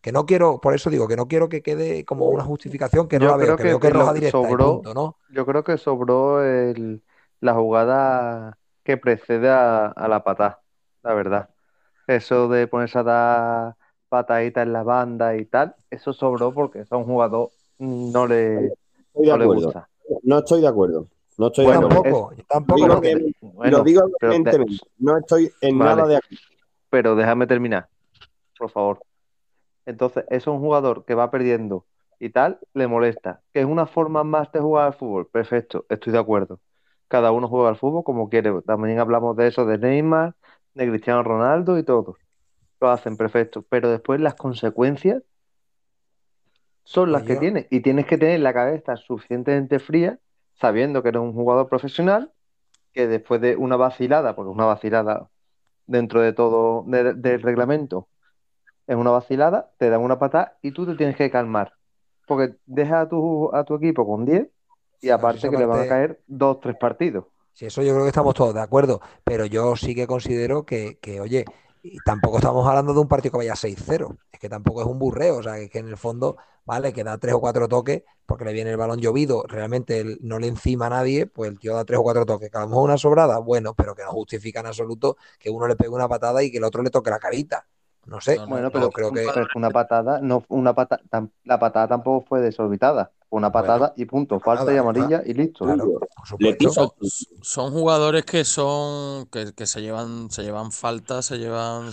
Que 0.00 0.12
no 0.12 0.24
quiero, 0.24 0.60
por 0.60 0.74
eso 0.74 0.88
digo 0.88 1.06
que 1.06 1.16
no 1.16 1.28
quiero 1.28 1.48
que 1.48 1.62
quede 1.62 2.04
como 2.06 2.26
una 2.26 2.44
justificación 2.44 3.06
que 3.06 3.18
no 3.18 3.26
Yo 3.26 3.30
la 3.32 3.36
veo, 3.36 3.46
creo 3.46 3.56
que 3.56 3.62
que 3.62 3.68
veo 3.68 3.80
que 3.80 3.86
es 3.88 3.92
roja 3.92 4.12
directa 4.14 4.38
sobró- 4.38 4.72
punto, 4.76 4.94
¿no? 4.94 5.16
Yo 5.30 5.44
creo 5.44 5.62
que 5.62 5.76
sobró 5.76 6.42
el- 6.42 7.02
la 7.40 7.54
jugada 7.54 8.56
que 8.82 8.96
precede 8.96 9.50
a, 9.50 9.86
a 9.86 10.08
la 10.08 10.24
patada, 10.24 10.60
la 11.02 11.12
verdad. 11.14 11.50
Eso 12.06 12.48
de 12.48 12.66
ponerse 12.66 12.98
a 12.98 13.02
dar 13.02 13.76
pataditas 14.08 14.66
en 14.66 14.72
la 14.72 14.82
banda 14.82 15.36
y 15.36 15.44
tal, 15.44 15.74
eso 15.90 16.12
sobró 16.12 16.52
porque 16.52 16.84
a 16.88 16.96
un 16.96 17.04
jugador 17.04 17.50
no 17.78 18.26
le, 18.26 18.66
Estoy 18.66 19.26
de 19.26 19.30
no 19.32 19.36
le 19.38 19.44
gusta. 19.46 19.88
No 20.22 20.38
estoy 20.38 20.60
de 20.62 20.66
acuerdo. 20.68 21.06
No 21.38 21.46
estoy 21.48 21.64
Bueno, 21.66 21.80
de 21.82 21.86
acuerdo. 21.94 22.02
tampoco, 22.02 22.34
yo 22.34 22.44
tampoco 22.48 22.80
digo 22.80 22.94
porque 22.94 23.14
que- 23.40 23.46
Bueno, 23.46 23.78
lo 23.78 23.84
digo 23.84 24.02
evidentemente. 24.20 24.76
No 24.98 25.18
estoy 25.18 25.50
en 25.60 25.78
Vale. 25.78 25.90
nada 25.96 26.08
de 26.08 26.16
acuerdo. 26.16 26.36
pero 26.90 27.14
déjame 27.14 27.46
terminar, 27.46 27.86
por 28.58 28.70
favor. 28.70 29.00
Entonces, 29.86 30.24
eso 30.30 30.50
es 30.52 30.56
un 30.56 30.60
jugador 30.60 31.04
que 31.04 31.14
va 31.14 31.30
perdiendo 31.30 31.86
y 32.18 32.30
tal, 32.30 32.58
le 32.74 32.86
molesta. 32.86 33.42
¿Que 33.52 33.60
es 33.60 33.66
una 33.66 33.86
forma 33.86 34.24
más 34.24 34.52
de 34.52 34.60
jugar 34.60 34.86
al 34.88 34.94
fútbol? 34.94 35.28
Perfecto, 35.28 35.86
estoy 35.88 36.12
de 36.12 36.18
acuerdo. 36.18 36.60
Cada 37.08 37.32
uno 37.32 37.48
juega 37.48 37.68
al 37.70 37.76
fútbol 37.76 38.04
como 38.04 38.28
quiere. 38.28 38.52
También 38.62 38.98
hablamos 39.00 39.36
de 39.36 39.48
eso 39.48 39.64
de 39.66 39.78
Neymar, 39.78 40.36
de 40.74 40.88
Cristiano 40.88 41.22
Ronaldo 41.22 41.78
y 41.78 41.82
todos. 41.84 42.16
Lo 42.80 42.90
hacen 42.90 43.16
perfecto. 43.16 43.62
Pero 43.70 43.90
después 43.90 44.20
las 44.20 44.34
consecuencias 44.36 45.22
son 46.84 47.12
las 47.12 47.24
que 47.24 47.36
tienes. 47.36 47.66
Y 47.70 47.80
tienes 47.80 48.06
que 48.06 48.18
tener 48.18 48.40
la 48.40 48.52
cabeza 48.54 48.96
suficientemente 48.96 49.78
fría, 49.78 50.18
sabiendo 50.54 51.02
que 51.02 51.10
eres 51.10 51.22
un 51.22 51.32
jugador 51.32 51.68
profesional, 51.68 52.32
que 52.92 53.08
después 53.08 53.40
de 53.40 53.56
una 53.56 53.76
vacilada, 53.76 54.36
porque 54.36 54.50
una 54.50 54.66
vacilada 54.66 55.30
dentro 55.86 56.22
de 56.22 56.32
todo 56.34 56.84
de- 56.88 57.14
del 57.14 57.42
reglamento 57.42 58.08
es 58.90 58.96
una 58.96 59.12
vacilada, 59.12 59.70
te 59.78 59.88
dan 59.88 60.00
una 60.00 60.18
patada 60.18 60.58
y 60.62 60.72
tú 60.72 60.84
te 60.84 60.96
tienes 60.96 61.14
que 61.14 61.30
calmar. 61.30 61.74
Porque 62.26 62.56
dejas 62.66 63.06
a 63.06 63.08
tu, 63.08 63.48
a 63.54 63.62
tu 63.62 63.76
equipo 63.76 64.04
con 64.04 64.24
10 64.24 64.48
y 65.00 65.10
aparte 65.10 65.48
que 65.48 65.56
le 65.56 65.64
van 65.64 65.82
a 65.82 65.86
caer 65.88 66.20
dos, 66.26 66.58
tres 66.58 66.74
partidos. 66.76 67.26
Sí, 67.52 67.66
eso 67.66 67.82
yo 67.82 67.92
creo 67.92 68.02
que 68.02 68.08
estamos 68.08 68.34
todos 68.34 68.52
de 68.52 68.60
acuerdo, 68.60 69.00
pero 69.22 69.46
yo 69.46 69.76
sí 69.76 69.94
que 69.94 70.08
considero 70.08 70.66
que, 70.66 70.98
que, 71.00 71.20
oye, 71.20 71.44
y 71.84 71.98
tampoco 72.00 72.38
estamos 72.38 72.66
hablando 72.66 72.92
de 72.92 72.98
un 72.98 73.06
partido 73.06 73.30
que 73.32 73.38
vaya 73.38 73.54
6-0, 73.54 74.16
es 74.32 74.40
que 74.40 74.48
tampoco 74.48 74.80
es 74.80 74.88
un 74.88 74.98
burreo, 74.98 75.36
o 75.36 75.42
sea, 75.42 75.54
que, 75.54 75.70
que 75.70 75.78
en 75.78 75.88
el 75.88 75.96
fondo, 75.96 76.36
vale, 76.64 76.92
que 76.92 77.04
da 77.04 77.16
tres 77.16 77.34
o 77.34 77.40
cuatro 77.40 77.68
toques 77.68 78.02
porque 78.26 78.44
le 78.44 78.52
viene 78.52 78.70
el 78.70 78.76
balón 78.76 78.98
llovido, 78.98 79.44
realmente 79.46 80.00
él 80.00 80.18
no 80.20 80.40
le 80.40 80.48
encima 80.48 80.86
a 80.86 80.90
nadie, 80.90 81.26
pues 81.26 81.48
el 81.48 81.60
tío 81.60 81.74
da 81.74 81.84
tres 81.84 82.00
o 82.00 82.02
cuatro 82.02 82.26
toques, 82.26 82.50
que 82.50 82.58
a 82.58 82.62
lo 82.62 82.68
mejor 82.68 82.84
una 82.84 82.98
sobrada, 82.98 83.38
bueno, 83.38 83.74
pero 83.74 83.94
que 83.94 84.02
no 84.02 84.10
justifica 84.10 84.60
en 84.60 84.66
absoluto 84.66 85.16
que 85.38 85.48
uno 85.48 85.68
le 85.68 85.76
pegue 85.76 85.90
una 85.90 86.08
patada 86.08 86.42
y 86.42 86.50
que 86.50 86.58
el 86.58 86.64
otro 86.64 86.82
le 86.82 86.90
toque 86.90 87.10
la 87.10 87.20
carita. 87.20 87.66
No 88.14 88.20
sé, 88.20 88.36
No, 88.36 88.46
no, 88.46 88.50
Bueno, 88.50 88.70
yo 88.72 88.72
pero, 88.72 88.90
creo 88.90 89.12
que... 89.12 89.30
una 89.54 89.70
patada, 89.70 90.20
no, 90.20 90.44
una 90.48 90.74
pata, 90.74 91.00
tam- 91.10 91.30
la 91.44 91.58
patada 91.58 91.88
tampoco 91.88 92.26
fue 92.26 92.40
desorbitada. 92.40 93.12
Una 93.30 93.52
patada 93.52 93.92
y 93.96 94.04
punto. 94.06 94.40
Falta 94.40 94.64
nada, 94.64 94.74
y 94.74 94.76
amarilla 94.76 95.22
y 95.24 95.34
listo. 95.34 95.64
Claro, 95.64 96.00
Son, 96.72 96.88
son 97.42 97.72
jugadores 97.72 98.24
que 98.24 98.44
son 98.44 99.26
que, 99.26 99.52
que 99.54 99.66
se 99.66 99.80
llevan 99.82 100.30
se 100.30 100.42
llevan 100.42 100.72
faltas, 100.72 101.26
se 101.26 101.38
llevan 101.38 101.90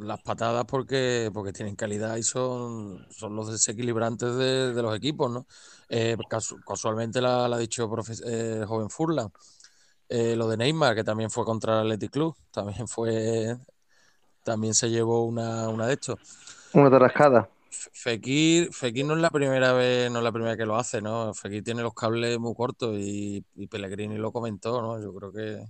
las 0.00 0.20
patadas 0.22 0.64
porque 0.66 1.30
porque 1.32 1.52
tienen 1.52 1.76
calidad 1.76 2.16
y 2.16 2.22
son, 2.22 3.06
son 3.10 3.36
los 3.36 3.50
desequilibrantes 3.50 4.34
de, 4.36 4.72
de 4.74 4.82
los 4.82 4.96
equipos, 4.96 5.30
¿no? 5.30 5.46
Eh, 5.88 6.16
casu- 6.28 6.62
casualmente 6.64 7.20
la, 7.20 7.48
la 7.48 7.56
ha 7.56 7.58
dicho 7.58 7.88
profe- 7.88 8.22
eh, 8.26 8.58
el 8.60 8.66
joven 8.66 8.90
Furlan. 8.90 9.28
Eh, 10.08 10.36
lo 10.36 10.48
de 10.48 10.56
Neymar, 10.58 10.94
que 10.94 11.04
también 11.04 11.30
fue 11.30 11.44
contra 11.44 11.74
el 11.80 11.86
Athletic 11.86 12.10
Club, 12.12 12.36
también 12.50 12.86
fue 12.88 13.56
también 14.44 14.74
se 14.74 14.90
llevó 14.90 15.24
una, 15.26 15.68
una 15.70 15.88
de 15.88 15.94
estos. 15.94 16.18
Una 16.74 16.90
tarascada. 16.90 17.48
Fekir, 17.92 18.72
Fekir 18.72 19.04
no 19.04 19.14
es 19.14 19.20
la 19.20 19.30
primera 19.30 19.72
vez, 19.72 20.10
no 20.10 20.18
es 20.18 20.24
la 20.24 20.32
primera 20.32 20.56
que 20.56 20.64
lo 20.66 20.76
hace, 20.76 21.02
¿no? 21.02 21.34
Fekir 21.34 21.64
tiene 21.64 21.82
los 21.82 21.94
cables 21.94 22.38
muy 22.38 22.54
cortos 22.54 22.96
y, 22.98 23.44
y 23.56 23.66
Pellegrini 23.66 24.16
lo 24.16 24.32
comentó, 24.32 24.80
¿no? 24.80 25.00
Yo 25.02 25.12
creo 25.14 25.32
que, 25.32 25.64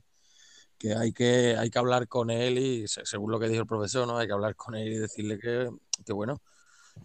que 0.78 0.94
hay 0.96 1.12
que 1.12 1.56
hay 1.58 1.70
que 1.70 1.78
hablar 1.78 2.08
con 2.08 2.30
él 2.30 2.58
y 2.58 2.88
se- 2.88 3.06
según 3.06 3.32
lo 3.32 3.40
que 3.40 3.48
dijo 3.48 3.62
el 3.62 3.68
profesor, 3.68 4.06
¿no? 4.06 4.18
Hay 4.18 4.26
que 4.28 4.32
hablar 4.34 4.56
con 4.56 4.74
él 4.76 4.88
y 4.92 4.98
decirle 4.98 5.38
que, 5.38 5.70
que 6.06 6.12
bueno, 6.12 6.42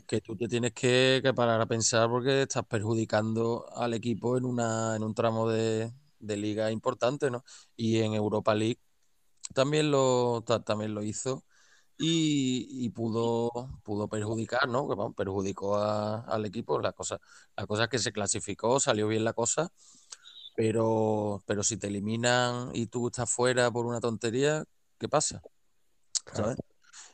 que 0.08 0.22
tú 0.22 0.36
te 0.38 0.48
tienes 0.50 0.74
que, 0.74 1.22
que 1.24 1.34
parar 1.34 1.62
a 1.62 1.68
pensar 1.68 2.10
porque 2.10 2.44
estás 2.44 2.66
perjudicando 2.68 3.68
al 3.76 3.94
equipo 3.96 4.38
en 4.38 4.46
una, 4.46 4.96
en 4.98 5.04
un 5.04 5.14
tramo 5.16 5.50
de, 5.50 5.92
de 6.20 6.38
liga 6.38 6.72
importante, 6.72 7.32
¿no? 7.32 7.44
Y 7.78 8.00
en 8.00 8.14
Europa 8.16 8.56
League 8.56 8.80
también 9.54 9.92
lo, 9.92 10.44
ta- 10.46 10.64
también 10.64 10.94
lo 10.94 11.04
hizo 11.04 11.44
y, 12.00 12.68
y 12.86 12.90
pudo, 12.92 13.52
pudo 13.84 14.10
perjudicar, 14.10 14.70
¿no? 14.70 14.90
Que, 14.90 14.96
vamos, 14.96 15.16
perjudicó 15.16 15.78
a- 15.78 16.22
al 16.22 16.46
equipo. 16.46 16.80
La 16.82 16.94
cosa, 16.94 17.20
la 17.58 17.68
cosa 17.68 17.86
es 17.86 17.90
que 17.90 18.00
se 18.00 18.14
clasificó, 18.14 18.80
salió 18.82 19.08
bien 19.10 19.26
la 19.26 19.34
cosa, 19.34 19.72
pero, 20.56 21.44
pero 21.46 21.64
si 21.64 21.78
te 21.78 21.88
eliminan 21.88 22.72
y 22.74 22.88
tú 22.88 23.08
estás 23.08 23.30
fuera 23.32 23.72
por 23.72 23.86
una 23.86 24.00
tontería, 24.02 24.66
¿qué 25.00 25.10
pasa? 25.10 25.44
Claro. 26.24 26.56
¿Sabes? 26.56 26.58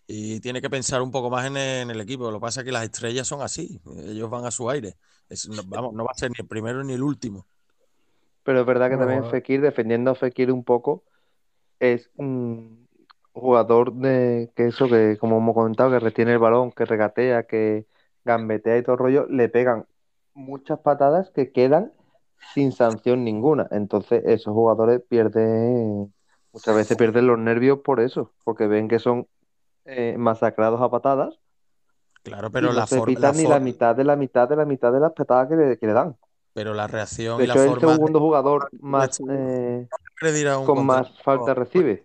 Y 0.07 0.39
tiene 0.41 0.61
que 0.61 0.69
pensar 0.69 1.01
un 1.01 1.11
poco 1.11 1.29
más 1.31 1.47
en 1.47 1.57
el, 1.57 1.83
en 1.83 1.91
el 1.91 2.01
equipo. 2.01 2.31
Lo 2.31 2.39
que 2.39 2.41
pasa 2.43 2.61
es 2.61 2.65
que 2.65 2.71
las 2.73 2.83
estrellas 2.86 3.27
son 3.27 3.41
así, 3.41 3.81
ellos 4.05 4.29
van 4.29 4.45
a 4.45 4.51
su 4.51 4.69
aire. 4.69 4.97
Es- 5.29 5.49
no, 5.49 5.63
vamos, 5.65 5.93
no 5.93 6.05
va 6.05 6.11
a 6.13 6.19
ser 6.19 6.31
ni 6.31 6.36
el 6.39 6.47
primero 6.47 6.83
ni 6.83 6.93
el 6.93 7.03
último. 7.03 7.47
Pero 8.43 8.61
es 8.61 8.65
verdad 8.65 8.89
que 8.89 8.97
Bueno, 8.97 8.97
también 8.97 9.25
Fekir, 9.25 9.61
defendiendo 9.61 10.11
a 10.11 10.15
Fekir 10.15 10.51
un 10.51 10.63
poco, 10.63 11.03
es 11.79 12.11
un 12.17 12.84
jugador 13.41 13.93
de 13.93 14.51
que 14.55 14.67
eso, 14.67 14.89
que 14.89 15.17
como 15.19 15.38
hemos 15.38 15.55
comentado, 15.55 15.91
que 15.91 15.99
retiene 15.99 16.33
el 16.33 16.39
balón, 16.39 16.71
que 16.71 16.86
regatea, 16.86 17.43
que 17.43 17.88
gambetea 18.23 18.77
y 18.77 18.83
todo 18.83 18.93
el 18.93 18.99
rollo, 18.99 19.27
le 19.29 19.49
pegan 19.49 19.86
muchas 20.33 20.79
patadas 20.79 21.31
que 21.31 21.51
quedan 21.51 21.93
sin 22.53 22.71
sanción 22.71 23.23
ninguna. 23.23 23.67
Entonces, 23.71 24.23
esos 24.25 24.53
jugadores 24.53 25.01
pierden, 25.09 26.13
muchas 26.53 26.75
veces 26.75 26.97
pierden 26.97 27.27
los 27.27 27.39
nervios 27.39 27.79
por 27.79 27.99
eso, 27.99 28.33
porque 28.43 28.67
ven 28.67 28.88
que 28.88 28.99
son 28.99 29.27
eh, 29.86 30.15
masacrados 30.17 30.81
a 30.81 30.89
patadas 30.89 31.39
Claro, 32.23 32.47
y 32.47 32.51
pero 32.51 32.67
no 32.69 32.73
la 32.73 32.88
se 32.88 32.97
forma, 32.97 33.19
la 33.19 33.31
pitan 33.31 33.38
ni 33.38 33.47
la 33.47 33.59
mitad 33.59 33.95
de 33.95 34.03
la 34.03 34.15
mitad 34.15 34.49
de 34.49 34.55
la 34.55 34.65
mitad 34.65 34.91
de 34.91 34.99
las 34.99 35.13
patadas 35.13 35.47
que 35.47 35.55
le, 35.55 35.77
que 35.77 35.86
le 35.86 35.93
dan. 35.93 36.15
pero 36.53 36.73
la 36.73 36.88
reacción 36.88 37.38
De 37.38 37.43
y 37.43 37.47
la 37.47 37.53
hecho, 37.53 37.63
el 37.63 37.69
forma 37.69 37.91
de 37.91 37.95
segundo 37.95 38.19
jugador 38.19 38.69
más 38.81 39.19
eh, 39.29 39.88
con 40.65 40.86
más 40.86 41.09
falta 41.21 41.53
recibe. 41.53 42.03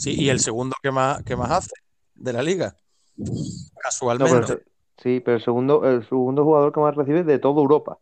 Sí, 0.00 0.14
y 0.18 0.30
el 0.30 0.40
segundo 0.40 0.74
que 0.82 0.90
más, 0.90 1.22
que 1.24 1.36
más 1.36 1.50
hace 1.50 1.72
de 2.14 2.32
la 2.32 2.42
liga. 2.42 2.74
No, 3.18 3.26
pero 3.26 3.68
el 3.68 3.74
Casualmente. 3.82 4.46
se- 4.46 4.62
sí, 5.02 5.20
pero 5.20 5.36
el 5.36 5.44
segundo, 5.44 5.86
el 5.86 6.08
segundo 6.08 6.42
jugador 6.42 6.72
que 6.72 6.80
más 6.80 6.96
recibe 6.96 7.22
de 7.22 7.38
toda 7.38 7.60
Europa. 7.60 7.98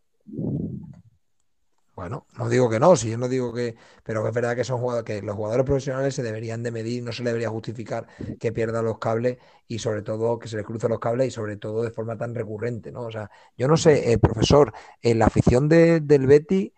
Bueno, 1.95 2.25
no 2.37 2.47
digo 2.47 2.69
que 2.69 2.79
no, 2.79 2.95
si 2.95 3.09
yo 3.09 3.17
no 3.17 3.27
digo 3.27 3.53
que, 3.53 3.75
pero 4.03 4.25
es 4.25 4.33
verdad 4.33 4.55
que 4.55 4.63
son 4.63 4.79
jugadores, 4.79 5.03
que 5.05 5.21
los 5.21 5.35
jugadores 5.35 5.65
profesionales 5.65 6.15
se 6.15 6.23
deberían 6.23 6.63
de 6.63 6.71
medir, 6.71 7.03
no 7.03 7.11
se 7.11 7.23
le 7.23 7.31
debería 7.31 7.49
justificar 7.49 8.07
que 8.39 8.53
pierdan 8.53 8.85
los 8.85 8.97
cables 8.99 9.37
y 9.67 9.79
sobre 9.79 10.01
todo 10.01 10.39
que 10.39 10.47
se 10.47 10.55
les 10.55 10.65
crucen 10.65 10.91
los 10.91 10.99
cables 10.99 11.27
y 11.27 11.31
sobre 11.31 11.57
todo 11.57 11.83
de 11.83 11.91
forma 11.91 12.15
tan 12.17 12.33
recurrente, 12.33 12.93
¿no? 12.93 13.01
O 13.01 13.11
sea, 13.11 13.29
yo 13.57 13.67
no 13.67 13.75
sé, 13.75 14.13
eh, 14.13 14.17
profesor, 14.17 14.71
en 15.01 15.19
la 15.19 15.25
afición 15.25 15.67
de- 15.67 15.99
del 15.99 16.25
Betty, 16.27 16.73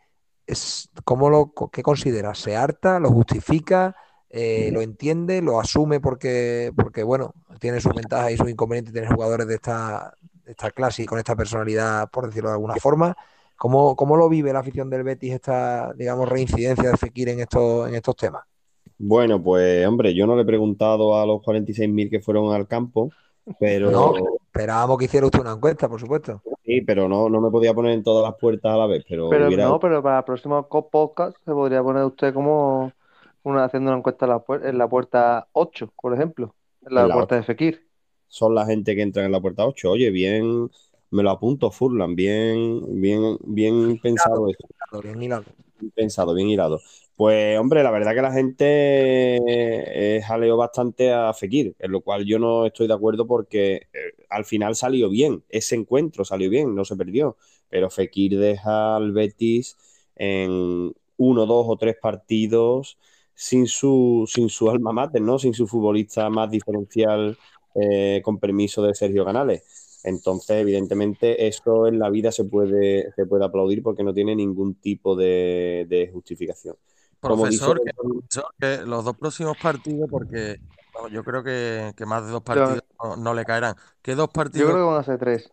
es, 0.48 0.90
¿cómo 1.06 1.30
lo, 1.30 1.54
qué 1.72 1.84
considera? 1.84 2.34
¿Se 2.34 2.56
harta? 2.56 3.00
¿Lo 3.00 3.12
justifica? 3.12 3.96
Eh, 4.32 4.70
¿lo 4.74 4.82
entiende? 4.82 5.42
¿Lo 5.42 5.60
asume 5.60 6.00
porque, 6.00 6.72
porque, 6.76 7.04
bueno, 7.04 7.34
tiene 7.60 7.82
sus 7.82 7.94
ventajas 7.94 8.32
y 8.32 8.38
sus 8.38 8.50
inconvenientes 8.50 8.94
tener 8.94 9.10
jugadores 9.14 9.48
de 9.48 9.56
esta, 9.56 10.14
de 10.46 10.52
esta 10.52 10.72
clase 10.72 11.04
y 11.04 11.06
con 11.06 11.20
esta 11.20 11.36
personalidad, 11.36 12.10
por 12.12 12.28
decirlo 12.28 12.50
de 12.50 12.56
alguna 12.56 12.76
forma? 12.78 13.16
¿Cómo, 13.58 13.96
cómo 13.96 14.18
lo 14.18 14.30
vive 14.30 14.54
la 14.54 14.60
afición 14.60 14.90
del 14.90 15.04
Betis 15.04 15.34
esta, 15.34 15.94
digamos, 15.94 16.28
reincidencia 16.30 16.90
de 16.92 16.98
Fekir 16.98 17.30
en 17.30 17.42
estos, 17.42 17.88
en 17.90 17.96
estos 17.96 18.16
temas? 18.16 18.44
Bueno, 18.98 19.42
pues 19.44 19.86
hombre, 19.88 20.14
yo 20.14 20.28
no 20.28 20.36
le 20.36 20.44
he 20.44 20.46
preguntado 20.46 21.18
a 21.20 21.26
los 21.26 21.42
46.000 21.42 22.10
que 22.10 22.22
fueron 22.22 22.54
al 22.54 22.68
campo, 22.68 23.10
pero 23.60 23.92
No, 23.92 24.14
esperábamos 24.48 24.98
que 24.98 25.06
hiciera 25.06 25.26
usted 25.26 25.40
una 25.40 25.54
encuesta, 25.54 25.90
por 25.90 26.00
supuesto. 26.00 26.42
sí, 26.64 26.82
pero 26.82 27.08
no, 27.08 27.30
no 27.30 27.42
me 27.42 27.50
podía 27.52 27.74
poner 27.74 27.94
en 27.94 28.04
todas 28.04 28.24
las 28.30 28.40
puertas 28.40 28.74
a 28.74 28.78
la 28.78 28.88
vez, 28.88 29.04
pero 29.08 29.28
Pero 29.30 29.48
hubiera- 29.48 29.66
no, 29.70 29.80
pero 29.80 30.04
para 30.04 30.20
el 30.20 30.24
próximo 30.26 30.68
podcast 30.90 31.38
se 31.46 31.52
podría 31.52 31.82
poner 31.84 32.04
usted 32.06 32.34
como 32.34 32.92
una, 33.44 33.66
haciendo 33.66 33.90
una 33.92 33.98
encuesta 34.00 34.26
en 34.26 34.32
la, 34.32 34.44
puer- 34.46 34.66
en 34.68 34.78
la 34.78 34.88
puerta 34.90 35.48
8, 35.54 35.94
por 36.02 36.14
ejemplo. 36.14 36.56
En 36.86 36.96
la 36.96 37.04
En 37.04 37.08
la 37.08 37.18
puerta 37.18 37.36
de 37.36 37.44
Fekir. 37.44 37.88
son 38.28 38.56
la 38.56 38.66
gente 38.66 38.96
que 38.96 39.02
entra 39.04 39.26
en 39.26 39.32
la 39.32 39.42
puerta 39.42 39.66
8. 39.66 39.92
Oye, 39.92 40.10
bien, 40.12 40.70
me 41.12 41.24
lo 41.24 41.30
apunto, 41.32 41.72
Furlan, 41.72 42.16
bien, 42.16 43.00
bien, 43.02 43.38
bien 43.44 44.00
pensado 44.00 44.50
eso. 44.50 44.68
Bien 45.02 45.22
hilado. 45.22 45.46
Bien 45.80 45.92
pensado, 45.92 46.34
bien 46.34 46.50
hilado. 46.50 46.80
Pues, 47.16 47.58
hombre, 47.60 47.84
la 47.84 47.92
verdad 47.92 48.14
que 48.16 48.22
la 48.22 48.32
gente 48.32 48.66
eh, 50.18 50.22
jaleó 50.22 50.58
bastante 50.58 51.12
a 51.12 51.34
Fekir, 51.34 51.76
en 51.80 51.92
lo 51.92 52.02
cual 52.02 52.26
yo 52.26 52.40
no 52.40 52.66
estoy 52.66 52.88
de 52.88 52.94
acuerdo 52.94 53.28
porque 53.28 53.88
eh, 53.94 54.14
al 54.30 54.46
final 54.46 54.76
salió 54.76 55.10
bien, 55.10 55.44
ese 55.50 55.76
encuentro 55.76 56.26
salió 56.26 56.50
bien, 56.50 56.74
no 56.76 56.86
se 56.86 56.96
perdió, 56.96 57.38
pero 57.70 57.90
Fekir 57.90 58.38
deja 58.40 58.96
al 58.96 59.12
Betis 59.12 59.78
en 60.16 60.94
uno, 61.18 61.46
dos 61.46 61.66
o 61.70 61.78
tres 61.78 61.96
partidos 62.02 62.98
sin 63.44 63.68
su, 63.68 64.26
sin 64.28 64.50
su 64.50 64.70
alma 64.70 64.92
mater, 64.94 65.22
¿no? 65.22 65.40
Sin 65.40 65.54
su 65.54 65.68
futbolista 65.68 66.30
más 66.30 66.50
diferencial, 66.52 67.38
eh, 67.76 68.22
con 68.24 68.40
permiso 68.40 68.84
de 68.84 68.94
Sergio 68.96 69.26
Canales. 69.26 70.00
Entonces, 70.04 70.58
evidentemente, 70.62 71.48
eso 71.48 71.88
en 71.88 72.00
la 72.00 72.10
vida 72.10 72.32
se 72.32 72.44
puede, 72.46 73.12
se 73.16 73.26
puede 73.26 73.46
aplaudir 73.46 73.84
porque 73.84 74.04
no 74.04 74.14
tiene 74.14 74.36
ningún 74.36 74.76
tipo 74.76 75.16
de, 75.16 75.86
de 75.90 76.10
justificación. 76.12 76.76
Dice- 77.48 77.72
Profesor, 77.72 77.82
que, 77.84 77.92
profesor, 77.94 78.46
que 78.60 78.78
los 78.86 79.06
dos 79.06 79.16
próximos 79.18 79.58
partidos, 79.58 80.10
porque 80.10 80.58
yo 81.12 81.24
creo 81.24 81.44
que, 81.44 81.94
que 81.96 82.06
más 82.06 82.26
de 82.26 82.32
dos 82.32 82.42
partidos 82.44 82.82
no, 83.04 83.16
no 83.16 83.34
le 83.34 83.46
caerán. 83.46 83.76
¿Qué 84.02 84.16
dos 84.16 84.30
Yo 84.52 84.66
partidos? 84.66 84.68
creo 84.68 84.78
que 84.78 84.84
van 84.92 85.00
a 85.00 85.04
ser 85.04 85.18
tres. 85.20 85.52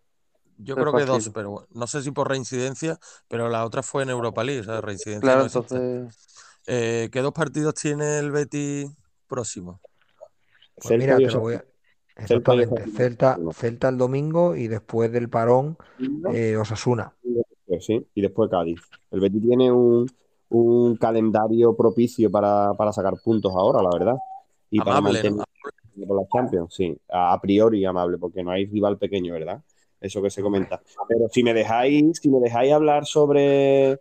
Yo 0.56 0.76
tres 0.76 0.88
creo 0.88 0.94
que 0.94 1.04
dos, 1.04 1.30
pero 1.32 1.50
bueno, 1.50 1.68
no 1.72 1.86
sé 1.86 2.02
si 2.02 2.10
por 2.10 2.28
reincidencia, 2.28 2.98
pero 3.28 3.48
la 3.48 3.64
otra 3.64 3.82
fue 3.82 4.02
en 4.02 4.10
Europa 4.10 4.42
League, 4.44 4.60
o 4.60 4.64
sea, 4.64 4.80
reincidencia 4.80 5.36
Claro, 5.36 5.42
no 5.42 5.44
existe. 5.44 5.82
entonces. 5.82 6.12
Eh, 6.70 7.08
¿qué 7.10 7.22
dos 7.22 7.32
partidos 7.32 7.72
tiene 7.74 8.18
el 8.18 8.30
Betis 8.30 8.90
próximo? 9.26 9.80
Pues 10.74 10.88
Celta 10.88 11.16
mira, 11.16 11.16
te 11.16 11.34
lo 11.34 11.40
voy 11.40 11.54
a... 11.54 11.64
Exactamente. 12.14 12.90
Celta, 12.90 13.38
Celta 13.54 13.88
el 13.88 13.96
domingo 13.96 14.54
y 14.54 14.68
después 14.68 15.10
del 15.10 15.30
parón 15.30 15.78
eh, 16.32 16.56
Osasuna. 16.56 17.14
Pues 17.66 17.86
sí, 17.86 18.06
y 18.14 18.20
después 18.20 18.50
Cádiz. 18.50 18.80
El 19.10 19.20
Betis 19.20 19.40
tiene 19.40 19.72
un, 19.72 20.06
un 20.50 20.96
calendario 20.96 21.74
propicio 21.74 22.30
para, 22.30 22.74
para 22.74 22.92
sacar 22.92 23.14
puntos 23.24 23.52
ahora, 23.56 23.82
la 23.82 23.90
verdad. 23.98 24.16
Y 24.70 24.78
para 24.78 24.98
Amable, 24.98 25.22
¿no? 25.30 25.36
mantener 25.36 26.06
por 26.06 26.20
la 26.20 26.28
Champions, 26.30 26.74
sí. 26.74 27.00
A, 27.08 27.32
a 27.32 27.40
priori 27.40 27.82
amable, 27.84 28.18
porque 28.18 28.42
no 28.42 28.50
hay 28.50 28.66
rival 28.66 28.98
pequeño, 28.98 29.32
¿verdad? 29.32 29.62
Eso 30.00 30.20
que 30.20 30.30
se 30.30 30.42
comenta. 30.42 30.82
Pero 31.08 31.28
si 31.30 31.42
me 31.42 31.54
dejáis, 31.54 32.18
si 32.20 32.28
me 32.28 32.40
dejáis 32.40 32.72
hablar 32.72 33.06
sobre, 33.06 34.00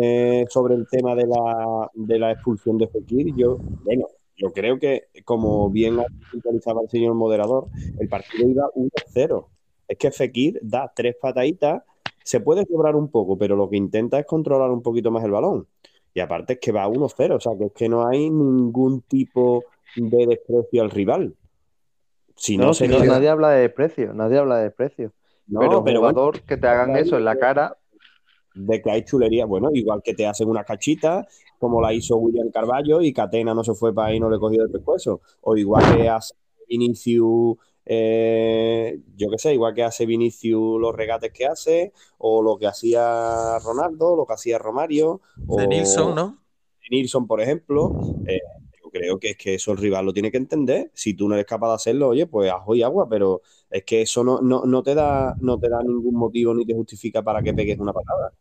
eh, 0.00 0.44
sobre 0.48 0.74
el 0.74 0.86
tema 0.88 1.14
de 1.14 1.26
la, 1.26 1.90
de 1.94 2.18
la 2.18 2.32
expulsión 2.32 2.78
de 2.78 2.88
Fekir, 2.88 3.34
yo, 3.34 3.60
bueno, 3.84 4.06
yo 4.36 4.52
creo 4.52 4.78
que, 4.78 5.08
como 5.24 5.68
bien 5.70 5.98
ha 5.98 6.06
puntualizado 6.30 6.82
el 6.82 6.88
señor 6.88 7.14
moderador, 7.14 7.68
el 7.98 8.08
partido 8.08 8.48
iba 8.48 8.70
1-0. 8.74 9.48
Es 9.88 9.98
que 9.98 10.10
Fekir 10.10 10.60
da 10.62 10.92
tres 10.94 11.16
pataditas, 11.20 11.82
se 12.22 12.40
puede 12.40 12.66
cobrar 12.66 12.94
un 12.94 13.08
poco, 13.10 13.36
pero 13.38 13.56
lo 13.56 13.68
que 13.70 13.76
intenta 13.76 14.18
es 14.18 14.26
controlar 14.26 14.70
un 14.70 14.82
poquito 14.82 15.10
más 15.10 15.24
el 15.24 15.30
balón. 15.30 15.66
Y 16.14 16.20
aparte 16.20 16.54
es 16.54 16.58
que 16.60 16.72
va 16.72 16.86
1-0, 16.88 17.36
o 17.36 17.40
sea, 17.40 17.52
que 17.58 17.66
es 17.66 17.72
que 17.72 17.88
no 17.88 18.06
hay 18.06 18.28
ningún 18.30 19.02
tipo 19.02 19.64
de 19.94 20.26
desprecio 20.26 20.82
al 20.82 20.90
rival. 20.90 21.34
Si 22.36 22.56
no, 22.56 22.66
No, 22.66 22.74
si 22.74 22.84
sería- 22.86 22.98
no, 22.98 23.04
nadie 23.06 23.28
habla 23.28 23.50
de 23.50 23.68
precio, 23.68 24.12
nadie 24.14 24.38
habla 24.38 24.58
de 24.58 24.70
precio. 24.70 25.12
No, 25.48 25.60
pero 25.60 25.78
un 25.78 25.84
pero 25.84 26.00
bueno, 26.00 26.14
jugador 26.14 26.42
que 26.42 26.56
te 26.56 26.66
hagan 26.68 26.96
eso 26.96 27.16
en 27.16 27.24
la 27.24 27.36
cara, 27.36 27.76
de 28.58 28.82
que 28.82 28.90
hay 28.90 29.04
chulería, 29.04 29.46
bueno, 29.46 29.70
igual 29.72 30.02
que 30.02 30.14
te 30.14 30.26
hacen 30.26 30.48
una 30.48 30.64
cachita, 30.64 31.26
como 31.58 31.80
la 31.80 31.92
hizo 31.92 32.16
William 32.16 32.50
Carballo 32.50 33.00
y 33.00 33.12
Catena 33.12 33.54
no 33.54 33.64
se 33.64 33.74
fue 33.74 33.94
para 33.94 34.08
ahí 34.08 34.16
y 34.16 34.20
no 34.20 34.30
le 34.30 34.38
cogió 34.38 34.62
el 34.62 34.70
pescuezo. 34.70 35.20
O 35.42 35.56
igual 35.56 35.84
que 35.96 36.08
hace 36.08 36.34
Vinicius, 36.68 37.56
eh, 37.86 38.98
yo 39.16 39.30
qué 39.30 39.38
sé, 39.38 39.54
igual 39.54 39.74
que 39.74 39.84
hace 39.84 40.06
Vinicius 40.06 40.80
los 40.80 40.94
regates 40.94 41.32
que 41.32 41.46
hace, 41.46 41.92
o 42.18 42.42
lo 42.42 42.58
que 42.58 42.66
hacía 42.66 43.58
Ronaldo, 43.60 44.16
lo 44.16 44.26
que 44.26 44.34
hacía 44.34 44.58
Romario, 44.58 45.20
o 45.46 45.56
De 45.56 45.66
Nilsson, 45.66 46.14
¿no? 46.14 46.38
Nilsson, 46.90 47.26
por 47.26 47.40
ejemplo. 47.40 47.92
eh, 48.26 48.40
yo 48.82 48.90
creo 48.90 49.18
que 49.18 49.30
es 49.30 49.36
que 49.36 49.54
eso 49.54 49.72
el 49.72 49.78
rival 49.78 50.06
lo 50.06 50.12
tiene 50.12 50.30
que 50.30 50.38
entender. 50.38 50.90
Si 50.94 51.14
tú 51.14 51.28
no 51.28 51.34
eres 51.34 51.46
capaz 51.46 51.68
de 51.68 51.74
hacerlo, 51.74 52.08
oye, 52.08 52.26
pues 52.26 52.50
ajo 52.50 52.74
y 52.74 52.82
agua, 52.82 53.06
pero 53.08 53.42
es 53.70 53.84
que 53.84 54.02
eso 54.02 54.24
no, 54.24 54.40
no, 54.40 54.64
no 54.64 54.82
te 54.82 54.94
da, 54.94 55.36
no 55.40 55.58
te 55.58 55.68
da 55.68 55.82
ningún 55.82 56.14
motivo 56.14 56.54
ni 56.54 56.64
te 56.64 56.74
justifica 56.74 57.22
para 57.22 57.42
que 57.42 57.52
pegues 57.52 57.78
una 57.78 57.92
patada. 57.92 58.32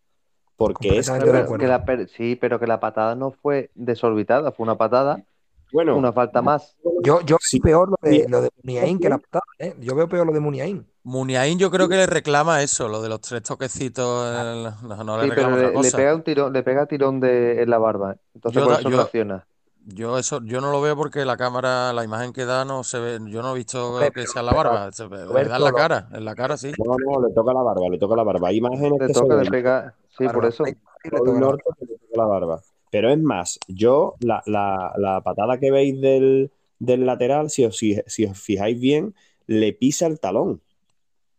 Porque 0.58 0.98
es, 0.98 1.10
pero 1.10 1.58
que 1.58 1.68
la 1.68 1.86
per- 1.86 2.10
sí, 2.10 2.36
pero 2.36 2.60
que 2.60 2.66
la 2.68 2.80
patada 2.80 3.16
no 3.16 3.32
fue 3.32 3.70
desorbitada, 3.76 4.52
fue 4.52 4.64
una 4.64 4.76
patada, 4.76 5.24
bueno, 5.72 5.96
una 5.96 6.12
falta 6.12 6.42
más. 6.42 6.76
Yo, 7.04 7.22
yo 7.22 7.38
Sí. 7.40 7.60
veo 7.60 7.86
peor 7.86 7.90
lo 7.90 8.10
de, 8.10 8.26
lo 8.28 8.42
de 8.42 8.50
Muniain 8.64 8.98
que 9.00 9.10
la 9.10 9.20
patada, 9.20 9.44
¿eh? 9.60 9.76
Yo 9.80 9.94
veo 9.96 10.10
peor 10.10 10.26
lo 10.26 10.34
de 10.34 10.40
Muniain. 10.40 10.86
Muniain 11.04 11.60
yo 11.60 11.70
creo 11.70 11.88
que 11.88 11.96
le 11.96 12.06
reclama 12.08 12.64
eso, 12.64 12.88
lo 12.90 13.02
de 13.02 13.10
los 13.10 13.22
tres 13.22 13.44
toquecitos, 13.44 14.28
el- 14.36 14.88
no, 14.88 15.04
no 15.04 15.18
le 15.18 15.24
Sí, 15.26 15.30
pero 15.30 15.50
reclama 15.50 15.56
le, 15.58 15.62
otra 15.68 15.70
le 15.70 15.74
cosa. 15.76 15.98
pega 15.98 16.16
un 16.16 16.24
tirón, 16.24 16.54
le 16.54 16.64
pega 16.64 16.86
tirón 16.88 17.20
de, 17.20 17.62
en 17.62 17.70
la 17.70 17.78
barba. 17.78 18.16
Entonces 18.34 18.60
Yo 18.62 18.66
por 18.68 18.80
eso 18.80 18.90
yo- 18.90 18.98
reacciona. 18.98 19.46
Yo 19.90 20.18
eso, 20.18 20.42
yo 20.44 20.60
no 20.60 20.70
lo 20.72 20.82
veo 20.82 20.98
porque 20.98 21.24
la 21.24 21.38
cámara, 21.38 21.94
la 21.94 22.04
imagen 22.04 22.34
que 22.34 22.44
da 22.44 22.66
no 22.66 22.84
se 22.84 23.00
ve, 23.00 23.20
yo 23.28 23.42
no 23.42 23.54
he 23.54 23.56
visto 23.56 23.98
que 24.00 24.12
pero- 24.12 24.28
sea 24.28 24.42
en 24.42 24.46
la 24.48 24.54
barba, 24.54 24.92
se 24.92 25.08
ve- 25.08 25.26
le 25.26 25.46
da 25.46 25.56
en 25.56 25.64
la 25.64 25.72
cara, 25.72 26.10
en 26.12 26.26
la 26.26 26.36
cara 26.36 26.58
sí. 26.58 26.74
no, 26.78 26.96
no, 26.98 27.26
le 27.26 27.34
toca 27.34 27.54
la 27.54 27.62
barba, 27.62 27.88
le 27.90 27.98
toca 27.98 28.16
la 28.18 28.24
barba. 28.24 28.50
Hay 28.50 28.58
imágenes 28.58 28.92
Le 29.00 29.08
que 29.08 29.14
se 29.14 29.20
toca, 29.22 29.36
le 29.36 29.42
ven 29.44 29.52
pega, 29.52 29.96
sí, 30.18 30.28
por 30.28 30.46
eso. 30.46 30.66
Sí, 30.66 30.76
le 31.06 31.10
toca 31.18 31.32
norte 31.40 31.64
le 31.80 31.88
toca 31.88 32.18
la 32.18 32.26
barba. 32.26 32.62
Pero 32.92 33.10
es 33.10 33.20
más, 33.20 33.60
yo, 33.70 34.16
la, 34.20 34.44
la- 34.46 34.92
la 34.98 35.22
patada 35.22 35.58
que 35.58 35.72
veis 35.72 36.00
del, 36.02 36.52
del 36.80 37.06
lateral, 37.06 37.50
si 37.50 37.64
os, 37.64 37.78
si, 37.78 37.96
si 38.08 38.26
os 38.26 38.38
fijáis 38.38 38.78
bien, 38.78 39.16
le 39.46 39.72
pisa 39.72 40.06
el 40.08 40.20
talón. 40.20 40.62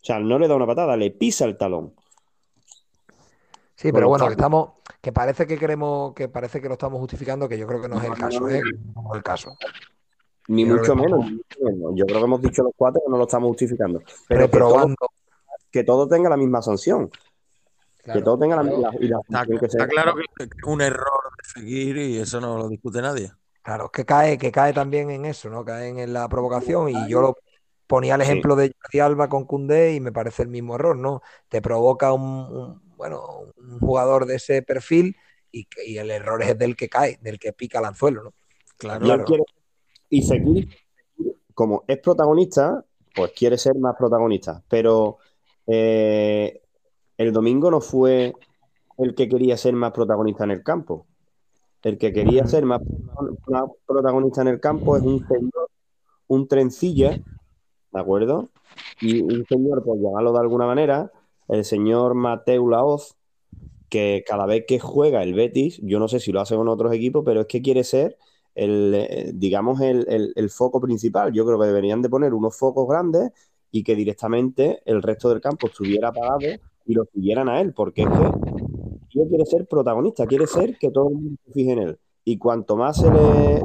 O 0.01 0.05
sea, 0.05 0.20
no 0.20 0.38
le 0.38 0.49
da 0.49 0.55
una 0.55 0.66
patada, 0.66 0.96
le 0.96 1.11
pisa 1.11 1.44
el 1.44 1.59
talón. 1.59 1.92
Sí, 3.74 3.92
pero 3.92 4.09
bueno, 4.09 4.28
estamos, 4.28 4.70
que 5.01 5.12
parece 5.12 5.46
que 5.46 5.59
queremos, 5.59 6.12
que 6.14 6.28
parece 6.28 6.61
que 6.61 6.68
lo 6.68 6.74
estamos 6.74 6.99
justificando, 7.01 7.49
que 7.49 7.59
yo 7.59 7.66
creo 7.66 7.80
que 7.80 7.88
no 7.88 7.99
es 7.99 8.05
el 8.05 8.14
caso, 8.14 8.49
¿eh? 8.49 8.61
No 8.94 9.11
es 9.12 9.16
el 9.16 9.22
caso. 9.22 9.57
Ni 10.49 10.64
mucho 10.64 10.96
menos, 10.96 11.20
ni 11.26 11.32
mucho 11.36 11.59
menos. 11.61 11.92
Yo 11.94 12.07
creo 12.07 12.18
que 12.18 12.24
hemos 12.24 12.40
dicho 12.42 12.62
los 12.62 12.72
cuatro 12.76 13.03
que 13.05 13.11
no 13.11 13.18
lo 13.18 13.24
estamos 13.24 13.49
justificando. 13.49 14.01
Pero 14.01 14.46
que 14.46 14.59
todo, 14.59 14.68
Reprobando. 14.70 14.96
que 15.70 15.84
todo 15.84 16.09
tenga 16.09 16.28
la 16.30 16.36
misma 16.36 16.62
sanción. 16.62 17.11
claro. 18.03 18.20
que 18.20 18.24
todo 18.24 18.38
tenga 18.38 18.57
la 18.57 18.62
Claro. 18.62 18.76
misma. 18.92 18.92
La 19.01 19.18
Está, 19.20 19.32
sanción 19.38 19.59
que 19.59 19.66
está 19.66 19.86
claro 19.86 20.14
que 20.14 20.44
es 20.44 20.49
un 20.66 20.80
error 20.80 21.20
de 21.42 21.49
seguir 21.61 21.96
y 21.99 22.18
eso 22.18 22.40
no 22.40 22.57
lo 22.57 22.68
discute 22.68 23.03
nadie. 23.03 23.30
Claro, 23.62 23.84
es 23.86 23.90
que 23.90 24.07
cae, 24.07 24.38
que 24.38 24.51
cae 24.51 24.72
también 24.72 25.11
en 25.11 25.26
eso, 25.26 25.51
¿no? 25.51 25.62
Caen 25.64 25.99
en 25.99 26.14
la 26.14 26.26
provocación 26.28 26.88
y 26.88 27.09
yo 27.09 27.20
lo 27.20 27.36
ponía 27.86 28.14
el 28.14 28.22
Sí. 28.22 28.28
ejemplo 28.30 28.57
de 28.57 28.74
Jordi 28.82 29.01
Alba 29.01 29.28
con 29.28 29.44
Koundé 29.44 29.92
y 29.94 30.01
me 30.01 30.11
parece 30.12 30.42
el 30.42 30.49
mismo 30.49 30.76
error, 30.76 30.96
¿no? 30.96 31.20
Te 31.51 31.61
provoca 31.61 32.12
un, 32.14 32.22
un- 32.22 32.88
bueno, 32.99 33.44
un 33.57 33.78
jugador 33.78 34.26
de 34.26 34.34
ese 34.34 34.62
perfil 34.62 35.16
y, 35.53 35.68
el 35.96 36.11
error 36.11 36.42
es 36.42 36.59
del 36.59 36.76
que 36.76 36.88
cae, 36.88 37.18
del 37.22 37.38
que 37.38 37.53
pica 37.53 37.78
el 37.78 37.86
anzuelo, 37.86 38.24
¿no? 38.24 38.34
Claro. 38.76 39.24
Quiere- 39.24 39.44
y 40.11 40.22
Fekir, 40.26 40.68
como 41.55 41.84
es 41.86 41.99
protagonista, 41.99 42.84
pues 43.14 43.32
quiere 43.32 43.57
ser 43.57 43.76
más 43.76 43.94
protagonista. 43.96 44.62
Pero 44.68 45.18
eh, 45.66 46.61
el 47.16 47.32
domingo 47.32 47.70
no 47.70 47.80
fue 47.80 48.34
el 48.99 49.14
que 49.14 49.28
quería 49.28 49.57
ser 49.57 49.74
más 49.74 49.92
protagonista 49.92 50.44
en 50.44 50.51
el 50.51 50.62
campo. 50.62 51.07
El 51.82 51.99
que 51.99 52.12
quería 52.12 52.46
ser 52.46 52.64
más, 52.64 52.80
más 53.46 53.64
protagonista 53.86 54.42
en 54.42 54.49
el 54.49 54.61
campo 54.61 54.96
es 54.96 55.03
un 55.05 55.24
señor, 55.28 55.70
un 56.26 56.49
trencilla, 56.49 57.11
¿de 57.92 58.01
acuerdo? 58.01 58.49
Y 59.01 59.20
un 59.20 59.46
señor, 59.46 59.84
por 59.84 59.96
llamarlo 59.99 60.32
de 60.32 60.40
alguna 60.40 60.66
manera, 60.66 61.12
el 61.49 61.64
señor 61.64 62.14
Mateu 62.14 62.68
Laoz, 62.68 63.16
que 63.88 64.22
cada 64.26 64.46
vez 64.46 64.64
que 64.66 64.78
juega 64.78 65.22
el 65.22 65.34
Betis, 65.34 65.80
yo 65.82 65.99
no 65.99 66.09
sé 66.09 66.20
si 66.20 66.30
lo 66.32 66.40
hace 66.40 66.55
con 66.57 66.68
otros 66.68 66.92
equipos, 66.92 67.22
pero 67.24 67.40
es 67.40 67.46
que 67.46 67.62
quiere 67.62 67.84
ser 67.84 68.18
el, 68.55 68.92
eh, 68.94 69.32
digamos, 69.34 69.80
el, 69.80 70.32
el- 70.36 70.51
foco 70.51 70.80
principal. 70.80 71.32
Yo 71.32 71.46
creo 71.46 71.59
que 71.59 71.66
deberían 71.66 72.03
de 72.03 72.09
poner 72.11 72.34
unos 72.34 72.57
focos 72.57 72.86
grandes 72.88 73.30
y 73.70 73.82
que 73.82 73.94
directamente 73.94 74.82
el 74.84 75.03
resto 75.03 75.28
del 75.30 75.40
campo 75.40 75.68
estuviera 75.68 76.09
apagado 76.09 76.46
y 76.84 76.94
lo 76.94 77.05
siguieran 77.14 77.49
a 77.49 77.61
él, 77.61 77.72
porque 77.72 78.03
es 78.03 78.09
que 78.09 79.20
él 79.20 79.28
quiere 79.28 79.46
ser 79.46 79.66
protagonista, 79.66 80.26
quiere 80.26 80.46
ser 80.46 80.76
que 80.78 80.90
todo 80.90 81.09
el 81.09 81.14
mundo 81.14 81.36
se 81.46 81.53
fije 81.53 81.72
en 81.72 81.78
él. 81.78 81.99
Y 82.24 82.36
cuanto 82.36 82.76
más 82.76 82.96
se 82.99 83.11
le 83.11 83.62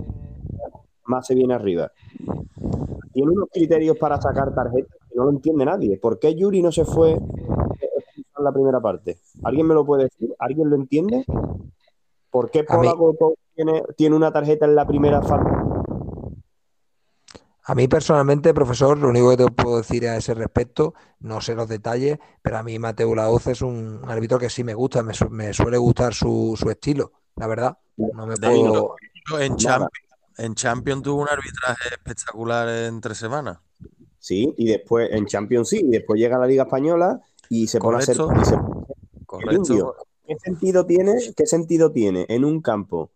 más 1.05 1.27
se 1.27 1.35
viene 1.35 1.53
arriba. 1.53 1.91
Tiene 3.13 3.31
unos 3.31 3.49
criterios 3.51 3.97
para 3.97 4.19
sacar 4.21 4.53
tarjetas 4.55 4.97
que 5.09 5.15
no 5.15 5.25
lo 5.25 5.31
entiende 5.31 5.65
nadie. 5.65 5.97
¿Por 5.97 6.17
qué 6.19 6.33
Yuri 6.33 6.61
no 6.61 6.71
se 6.71 6.85
fue 6.85 7.17
la 8.43 8.51
primera 8.51 8.79
parte. 8.79 9.17
¿Alguien 9.43 9.67
me 9.67 9.73
lo 9.73 9.85
puede 9.85 10.03
decir? 10.03 10.33
¿Alguien 10.39 10.69
lo 10.69 10.75
entiende? 10.75 11.25
¿Por 12.29 12.49
qué 12.49 12.63
Polaco 12.63 13.35
tiene, 13.55 13.83
tiene 13.95 14.15
una 14.15 14.31
tarjeta 14.31 14.65
en 14.65 14.75
la 14.75 14.87
primera 14.87 15.21
falta? 15.21 15.63
A 17.65 17.75
mí 17.75 17.87
personalmente, 17.87 18.53
profesor, 18.53 18.97
lo 18.97 19.07
único 19.09 19.29
que 19.29 19.37
te 19.37 19.45
puedo 19.51 19.77
decir 19.77 20.05
a 20.07 20.17
ese 20.17 20.33
respecto, 20.33 20.95
no 21.21 21.39
sé 21.39 21.55
los 21.55 21.69
detalles, 21.69 22.19
pero 22.41 22.57
a 22.57 22.63
mí 22.63 22.77
Mateo 22.77 23.15
Laoz 23.15 23.47
es 23.47 23.61
un 23.61 24.01
árbitro 24.05 24.37
que 24.37 24.49
sí 24.49 24.65
me 24.65 24.73
gusta, 24.73 25.01
me, 25.01 25.13
su- 25.13 25.29
me 25.29 25.53
suele 25.53 25.77
gustar 25.77 26.13
su, 26.13 26.55
su 26.57 26.69
estilo, 26.69 27.13
la 27.37 27.47
verdad. 27.47 27.77
No 27.95 28.27
me 28.27 28.35
puedo... 28.35 28.95
En 29.39 29.55
Champions, 29.55 29.89
en 30.37 30.55
Champions 30.55 31.03
tuvo 31.03 31.21
un 31.21 31.29
arbitraje 31.29 31.89
espectacular 31.93 32.67
en 32.67 32.99
tres 32.99 33.17
semanas. 33.17 33.59
Sí, 34.19 34.53
y 34.57 34.67
después 34.67 35.09
en 35.11 35.25
Champions 35.25 35.69
sí, 35.69 35.79
y 35.85 35.89
después 35.91 36.19
llega 36.19 36.35
a 36.35 36.39
la 36.39 36.47
Liga 36.47 36.63
Española 36.63 37.21
y 37.53 37.67
se 37.67 37.79
pone 37.79 37.97
a 37.97 38.01
ser. 38.01 38.17
Correcto. 39.25 39.63
se-. 39.65 39.83
¿Qué 40.25 40.35
sentido 40.39 40.85
tiene, 40.85 41.13
qué 41.35 41.45
sentido 41.45 41.91
tiene 41.91 42.25
en 42.29 42.45
un 42.45 42.61
campo 42.61 43.11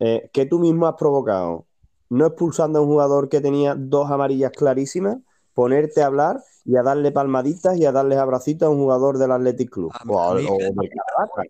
eh, 0.00 0.28
que 0.32 0.46
tú 0.46 0.58
mismo 0.58 0.86
has 0.88 0.94
provocado, 0.96 1.66
no 2.10 2.26
expulsando 2.26 2.80
a 2.80 2.82
un 2.82 2.88
jugador 2.88 3.28
que 3.28 3.40
tenía 3.40 3.74
dos 3.76 4.10
amarillas 4.10 4.50
clarísimas, 4.50 5.18
ponerte 5.54 6.02
a 6.02 6.06
hablar 6.06 6.42
y 6.64 6.76
a 6.76 6.82
darle 6.82 7.12
palmaditas 7.12 7.76
y 7.76 7.84
a 7.86 7.92
darles 7.92 8.18
abracitos 8.18 8.66
a 8.66 8.70
un 8.70 8.78
jugador 8.78 9.18
del 9.18 9.30
Athletic 9.30 9.70
Club? 9.70 9.92
A 9.94 10.04
mí- 10.04 10.12
o, 10.14 10.18
a- 10.20 10.30
a 10.32 10.34
mí- 10.34 10.46
o 10.50 10.58
del 10.58 10.90
Caravaca. 10.90 11.42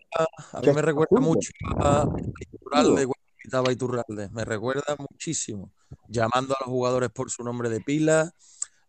A 0.53 0.61
¿Qué 0.61 0.69
mí 0.69 0.75
me 0.77 0.83
recuerda 0.83 1.21
mucho 1.21 1.51
a 1.79 2.07
Iturralde 2.41 3.07
cuando 3.51 3.71
Iturralde. 3.71 4.29
Me 4.31 4.45
recuerda 4.45 4.97
muchísimo. 4.99 5.71
Llamando 6.09 6.55
a 6.55 6.59
los 6.61 6.69
jugadores 6.69 7.09
por 7.11 7.31
su 7.31 7.43
nombre 7.43 7.71
de 7.71 7.81
pila, 7.81 8.33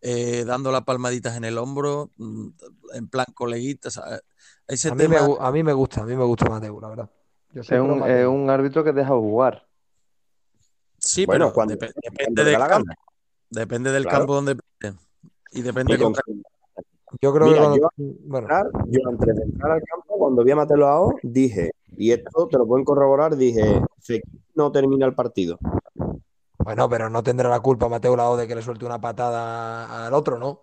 eh, 0.08 0.46
dando 0.46 0.72
las 0.72 0.84
palmaditas 0.84 1.36
en 1.36 1.46
el 1.46 1.58
hombro, 1.58 2.12
mm, 2.18 2.48
en 2.94 3.08
plan 3.08 3.26
coleguitas. 3.34 3.94
¿sabes? 3.94 4.22
Ese 4.68 4.90
A 4.90 4.96
mí, 4.96 5.08
me, 5.08 5.16
tema, 5.18 5.36
a 5.40 5.52
mí 5.52 5.64
me 5.64 5.74
gusta, 5.74 6.02
a 6.02 6.06
mí 6.06 6.16
me 6.16 6.24
gusta 6.24 6.48
Mateo, 6.48 6.80
la 6.80 6.90
verdad. 6.90 7.10
Yo 7.54 7.64
soy 7.64 7.78
Es 7.78 7.84
un, 7.84 8.00
Mateo. 8.00 8.18
es 8.20 8.28
un 8.28 8.50
árbitro 8.50 8.84
que 8.84 8.94
deja 8.94 9.10
jugar. 9.16 9.66
sí, 11.00 11.26
Bueno, 11.26 11.46
pero 11.46 11.54
cuando- 11.56 11.74
depe- 11.76 11.92
cuando 11.94 12.02
depende 12.12 12.44
del 12.44 12.58
campo. 12.60 12.70
gana. 12.70 12.96
Depende 13.50 13.92
del 13.92 14.04
Claro. 14.04 14.18
campo 14.20 14.36
donde. 14.36 14.58
Y 15.52 15.62
depende 15.62 15.94
Y 15.94 15.98
contra 15.98 16.22
Yo 17.22 17.34
creo 17.34 17.48
Mira, 17.48 17.58
que 17.58 17.62
cuando- 17.64 17.78
yo- 17.98 18.14
bueno, 18.26 18.48
entrar, 18.48 18.72
yo 18.88 19.00
antes 19.10 19.36
de 19.36 19.44
entrar 19.44 19.72
al 19.72 19.82
campo, 19.84 20.18
cuando 20.18 20.44
vi 20.44 20.52
a 20.52 20.56
Mateo 20.58 20.78
Lao, 20.78 21.16
dije, 21.24 21.72
y 21.96 22.12
esto 22.12 22.48
te 22.50 22.58
lo 22.58 22.68
pueden 22.68 22.84
corroborar, 22.84 23.36
dije, 23.38 23.82
no 24.56 24.72
termina 24.72 25.06
el 25.06 25.14
partido. 25.16 25.58
Bueno, 26.66 26.90
pero 26.90 27.10
no 27.12 27.22
tendrá 27.22 27.48
la 27.48 27.60
culpa 27.60 27.88
Mateo 27.88 28.16
Laoz 28.16 28.40
de 28.40 28.48
que 28.48 28.56
le 28.56 28.62
suelte 28.64 28.86
una 28.86 29.00
patada 29.00 30.08
al 30.08 30.14
otro, 30.16 30.40
¿no? 30.40 30.62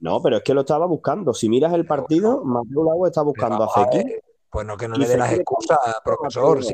No, 0.00 0.22
pero 0.22 0.38
es 0.38 0.42
que 0.42 0.54
lo 0.54 0.62
estaba 0.62 0.86
buscando. 0.86 1.34
Si 1.34 1.48
miras 1.50 1.72
el 1.74 1.86
partido, 1.86 2.42
Mateo 2.44 2.82
Lago 2.84 3.06
está 3.06 3.20
buscando 3.22 3.64
a 3.64 3.68
Fekir. 3.68 4.20
Pues 4.50 4.66
no, 4.66 4.76
que 4.76 4.88
no 4.88 4.96
le 4.96 5.06
dé 5.06 5.16
las 5.18 5.32
excusas, 5.32 5.78
profesor. 6.02 6.64
Si, 6.64 6.72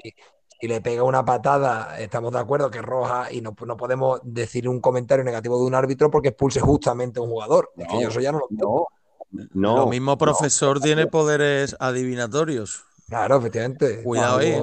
si 0.60 0.68
le 0.68 0.80
pega 0.80 1.02
una 1.02 1.24
patada, 1.24 1.98
estamos 2.00 2.32
de 2.32 2.38
acuerdo 2.38 2.70
que 2.70 2.78
es 2.78 2.84
roja 2.84 3.32
y 3.32 3.40
no, 3.40 3.56
no 3.66 3.76
podemos 3.76 4.20
decir 4.22 4.68
un 4.68 4.80
comentario 4.80 5.24
negativo 5.24 5.58
de 5.58 5.64
un 5.66 5.74
árbitro 5.74 6.10
porque 6.10 6.28
expulse 6.28 6.60
justamente 6.60 7.18
a 7.18 7.22
un 7.22 7.30
jugador. 7.30 7.70
Es 7.76 7.88
que 7.88 7.94
No, 7.94 8.00
yo 8.02 8.08
eso 8.08 8.20
ya 8.20 8.30
no 8.32 8.38
lo 8.38 8.44
entiendo. 8.50 8.86
No, 9.32 9.48
no. 9.54 9.76
Lo 9.78 9.86
mismo 9.88 10.16
profesor 10.16 10.78
tiene 10.80 11.06
poderes 11.08 11.76
adivinatorios. 11.80 12.84
Claro, 13.08 13.38
efectivamente. 13.38 14.02
Cuidado 14.04 14.38
ahí. 14.38 14.56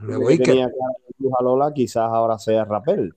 Luego- 0.00 0.28
Iker. 0.28 0.68
Lola, 1.40 1.72
quizás 1.72 2.08
ahora 2.10 2.38
sea 2.38 2.64
Rapel. 2.64 3.14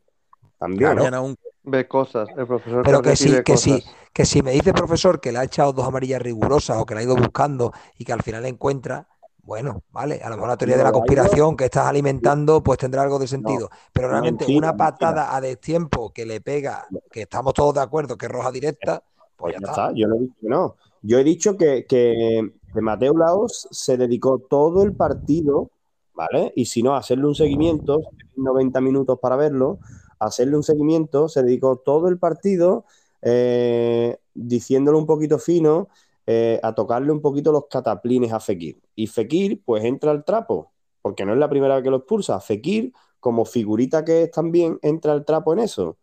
También. 0.57 0.95
Claro. 0.95 1.35
Ve 1.65 1.87
cosas. 1.87 2.29
El 2.37 2.45
profesor 2.45 2.83
Pero 2.83 3.01
que 3.01 3.15
sí, 3.15 3.41
que 3.43 3.57
sí, 3.57 3.83
que 4.13 4.25
si 4.25 4.43
me 4.43 4.51
dice 4.51 4.71
profesor 4.71 5.19
que 5.19 5.31
le 5.31 5.39
ha 5.39 5.43
echado 5.43 5.73
dos 5.73 5.87
amarillas 5.87 6.21
rigurosas 6.21 6.77
o 6.77 6.85
que 6.85 6.93
la 6.93 7.01
ha 7.01 7.03
ido 7.03 7.15
buscando 7.15 7.73
y 7.97 8.05
que 8.05 8.13
al 8.13 8.21
final 8.21 8.45
encuentra, 8.45 9.07
bueno, 9.41 9.83
vale, 9.91 10.21
a 10.23 10.29
lo 10.29 10.35
mejor 10.35 10.49
la 10.49 10.57
teoría 10.57 10.77
de 10.77 10.83
la 10.83 10.91
conspiración 10.91 11.57
que 11.57 11.65
estás 11.65 11.87
alimentando 11.87 12.61
pues 12.61 12.77
tendrá 12.77 13.01
algo 13.01 13.17
de 13.17 13.27
sentido. 13.27 13.69
Pero 13.91 14.09
realmente 14.09 14.45
mentira, 14.45 14.69
una 14.69 14.77
patada 14.77 15.35
a 15.35 15.41
destiempo 15.41 16.13
que 16.13 16.25
le 16.25 16.39
pega, 16.39 16.87
que 17.11 17.23
estamos 17.23 17.53
todos 17.53 17.73
de 17.73 17.81
acuerdo 17.81 18.15
que 18.15 18.27
es 18.27 18.31
roja 18.31 18.51
directa, 18.51 19.03
pues 19.35 19.55
ya 19.55 19.59
ya 19.59 19.71
está. 19.71 19.87
está. 19.87 19.95
Yo 19.95 20.07
no 20.07 20.15
he 20.15 20.19
dicho 20.19 20.35
que 20.39 20.49
no. 20.49 20.75
Yo 21.01 21.19
he 21.19 21.23
dicho 21.23 21.57
que, 21.57 21.85
que, 21.87 22.53
que 22.73 22.81
Mateo 22.81 23.17
Laos 23.17 23.67
se 23.71 23.97
dedicó 23.97 24.39
todo 24.39 24.83
el 24.83 24.95
partido, 24.95 25.71
¿vale? 26.13 26.53
Y 26.55 26.65
si 26.65 26.83
no, 26.83 26.95
hacerle 26.95 27.25
un 27.25 27.35
seguimiento, 27.35 28.01
90 28.35 28.81
minutos 28.81 29.19
para 29.19 29.35
verlo, 29.35 29.79
a 30.20 30.26
hacerle 30.28 30.57
un 30.57 30.63
seguimiento, 30.63 31.28
se 31.30 31.43
dedicó 31.43 31.78
todo 31.78 32.07
el 32.07 32.18
partido 32.20 32.86
eh, 33.22 34.18
diciéndole 34.34 34.97
un 34.97 35.05
poquito 35.05 35.39
fino, 35.39 35.89
eh, 36.28 36.59
a 36.63 36.74
tocarle 36.76 37.11
un 37.11 37.22
poquito 37.22 37.51
los 37.51 37.66
cataplines 37.70 38.32
a 38.34 38.39
Fekir. 38.39 38.82
Y 38.95 39.07
Fekir, 39.07 39.61
pues 39.63 39.84
entra 39.84 40.11
al 40.11 40.24
trapo, 40.26 40.72
porque 41.01 41.26
no 41.26 41.34
es 41.34 41.39
la 41.39 41.49
primera 41.49 41.76
vez 41.76 41.84
que 41.84 41.89
lo 41.91 41.97
expulsa. 41.97 42.39
Fekir, 42.39 42.93
como 43.20 43.45
figurita 43.45 44.03
que 44.05 44.24
es 44.24 44.32
también, 44.32 44.80
entra 44.82 45.13
al 45.13 45.26
trapo 45.26 45.53
en 45.53 45.59
eso. 45.59 45.97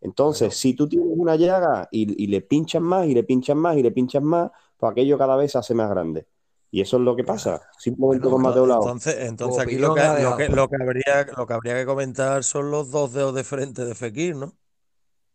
Entonces, 0.00 0.48
Bueno. 0.48 0.54
si 0.54 0.74
tú 0.74 0.88
tienes 0.88 1.08
una 1.16 1.36
llaga 1.36 1.88
y, 1.90 2.22
y 2.22 2.26
le 2.28 2.40
pinchas 2.42 2.82
más 2.82 3.06
y 3.06 3.14
le 3.14 3.24
pinchas 3.24 3.56
más 3.56 3.76
y 3.76 3.82
le 3.82 3.90
pinchas 3.92 4.22
más, 4.22 4.50
pues 4.76 4.92
aquello 4.92 5.18
cada 5.18 5.36
vez 5.36 5.52
se 5.52 5.58
hace 5.58 5.74
más 5.74 5.90
grande. 5.90 6.26
Y 6.74 6.80
eso 6.80 6.96
es 6.96 7.04
lo 7.04 7.14
que 7.14 7.22
pasa, 7.22 7.62
simplemente 7.78 8.24
Bueno, 8.26 8.34
con 8.34 8.42
Mateo 8.42 8.66
Lao. 8.66 8.82
Entonces, 8.82 9.14
entonces 9.20 9.62
aquí 9.62 9.78
lo 9.78 9.94
que, 9.94 10.00
lo, 10.00 10.36
que, 10.36 10.42
dejado. 10.42 10.56
lo, 10.56 10.68
que 10.68 10.76
habría, 10.82 11.26
lo 11.36 11.46
que 11.46 11.52
habría 11.54 11.74
que 11.76 11.86
comentar 11.86 12.42
son 12.42 12.72
los 12.72 12.90
dos 12.90 13.12
dedos 13.12 13.32
de 13.32 13.44
frente 13.44 13.84
de 13.84 13.94
Fekir, 13.94 14.34
¿no? 14.34 14.54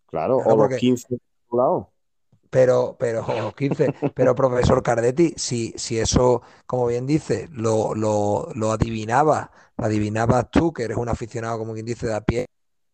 Claro, 0.07 0.39
Claro, 0.39 0.53
o 0.53 0.57
porque- 0.57 0.73
los 0.73 0.79
15 0.81 1.07
de 1.11 1.15
Mateo 1.49 1.57
Lao. 1.57 1.93
Pero, 2.49 2.97
pero, 2.99 3.25
o 3.47 3.53
15, 3.53 3.93
pero 4.13 4.35
profesor 4.35 4.83
Cardetti, 4.83 5.33
si, 5.37 5.71
si 5.77 5.97
eso, 5.97 6.41
como 6.65 6.87
bien 6.87 7.05
dice, 7.07 7.47
lo, 7.53 7.95
lo, 7.95 8.49
lo 8.53 8.71
adivinabas, 8.73 9.47
lo 9.77 9.85
adivinabas 9.85 10.51
tú, 10.51 10.73
que 10.73 10.83
eres 10.83 10.97
un 10.97 11.07
aficionado, 11.07 11.57
como 11.57 11.71
quien 11.73 11.85
dice, 11.85 12.05
de 12.07 12.15
a 12.15 12.21
pie, 12.21 12.47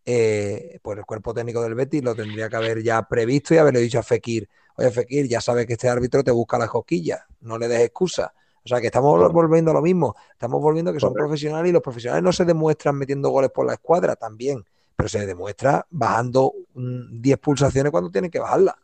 eh, 0.05 0.77
pues 0.83 0.99
el 0.99 1.05
cuerpo 1.05 1.33
técnico 1.33 1.63
del 1.63 1.73
Betis 1.73 2.03
lo 2.03 2.13
tendría 2.13 2.47
que 2.47 2.57
haber 2.57 2.83
ya 2.83 3.01
previsto 3.07 3.55
y 3.55 3.57
haberle 3.57 3.79
dicho 3.79 3.97
a 3.97 4.03
Fekir, 4.03 4.47
oye 4.77 4.91
Fekir, 4.91 5.27
ya 5.27 5.41
sabes 5.41 5.65
que 5.65 5.73
este 5.73 5.89
árbitro 5.89 6.23
te 6.23 6.31
busca 6.31 6.57
las 6.57 6.69
cosquillas, 6.69 7.21
no 7.41 7.57
le 7.57 7.67
des 7.67 7.81
excusa. 7.81 8.33
O 8.63 8.67
sea 8.67 8.81
que 8.81 8.87
estamos 8.87 9.31
volviendo 9.31 9.71
a 9.71 9.73
lo 9.75 9.81
mismo, 9.81 10.15
estamos 10.31 10.59
volviendo 10.61 10.91
que 10.91 10.99
son 10.99 11.09
Correcto. 11.09 11.27
profesionales 11.27 11.69
y 11.69 11.73
los 11.73 11.81
profesionales 11.83 12.23
no 12.23 12.33
se 12.33 12.45
demuestran 12.45 12.95
metiendo 12.95 13.29
goles 13.29 13.51
por 13.51 13.65
la 13.67 13.73
escuadra 13.73 14.15
también, 14.15 14.63
pero 14.95 15.07
se 15.07 15.25
demuestra 15.25 15.85
bajando 15.91 16.51
mm, 16.73 17.21
10 17.21 17.37
pulsaciones 17.37 17.91
cuando 17.91 18.09
tienen 18.09 18.31
que 18.31 18.39
bajarlas. 18.39 18.75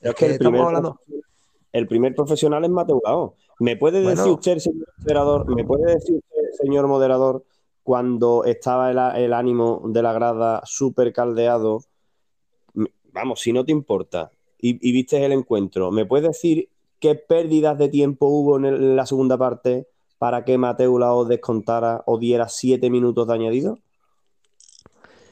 Es 0.00 0.14
que 0.14 0.26
estamos 0.26 0.50
primer, 0.52 0.62
hablando. 0.62 1.00
el 1.72 1.86
primer 1.86 2.14
profesional 2.14 2.64
es 2.64 2.70
Mateo 2.70 3.00
Lao. 3.04 3.36
¿Me 3.60 3.76
puede 3.76 4.02
Bueno. 4.02 4.16
decir 4.16 4.32
usted, 4.32 4.58
señor 4.58 4.88
moderador, 4.98 5.54
me 5.54 5.64
puede 5.64 5.94
decir 5.94 6.16
usted, 6.16 6.50
señor 6.62 6.86
moderador, 6.88 7.44
cuando 7.84 8.44
estaba 8.44 8.90
el, 8.90 9.22
el 9.22 9.32
ánimo 9.32 9.82
de 9.86 10.02
la 10.02 10.12
grada 10.12 10.62
súper 10.64 11.12
caldeado? 11.12 11.82
Vamos, 13.12 13.40
si 13.40 13.52
no 13.52 13.64
te 13.64 13.72
importa, 13.72 14.32
y, 14.62 14.88
y 14.88 14.92
viste 14.92 15.24
el 15.24 15.32
encuentro, 15.32 15.90
¿me 15.90 16.06
puedes 16.06 16.28
decir 16.28 16.68
qué 16.98 17.14
pérdidas 17.14 17.78
de 17.78 17.88
tiempo 17.88 18.26
hubo 18.26 18.56
en, 18.58 18.64
el- 18.66 18.74
en 18.76 18.96
la 18.96 19.06
segunda 19.06 19.36
parte 19.38 19.86
para 20.18 20.44
que 20.44 20.58
Mateo 20.58 20.98
Lao 20.98 21.24
descontara 21.24 22.02
o 22.06 22.18
diera 22.18 22.48
siete 22.48 22.90
minutos 22.90 23.26
de 23.26 23.34
añadido? 23.34 23.78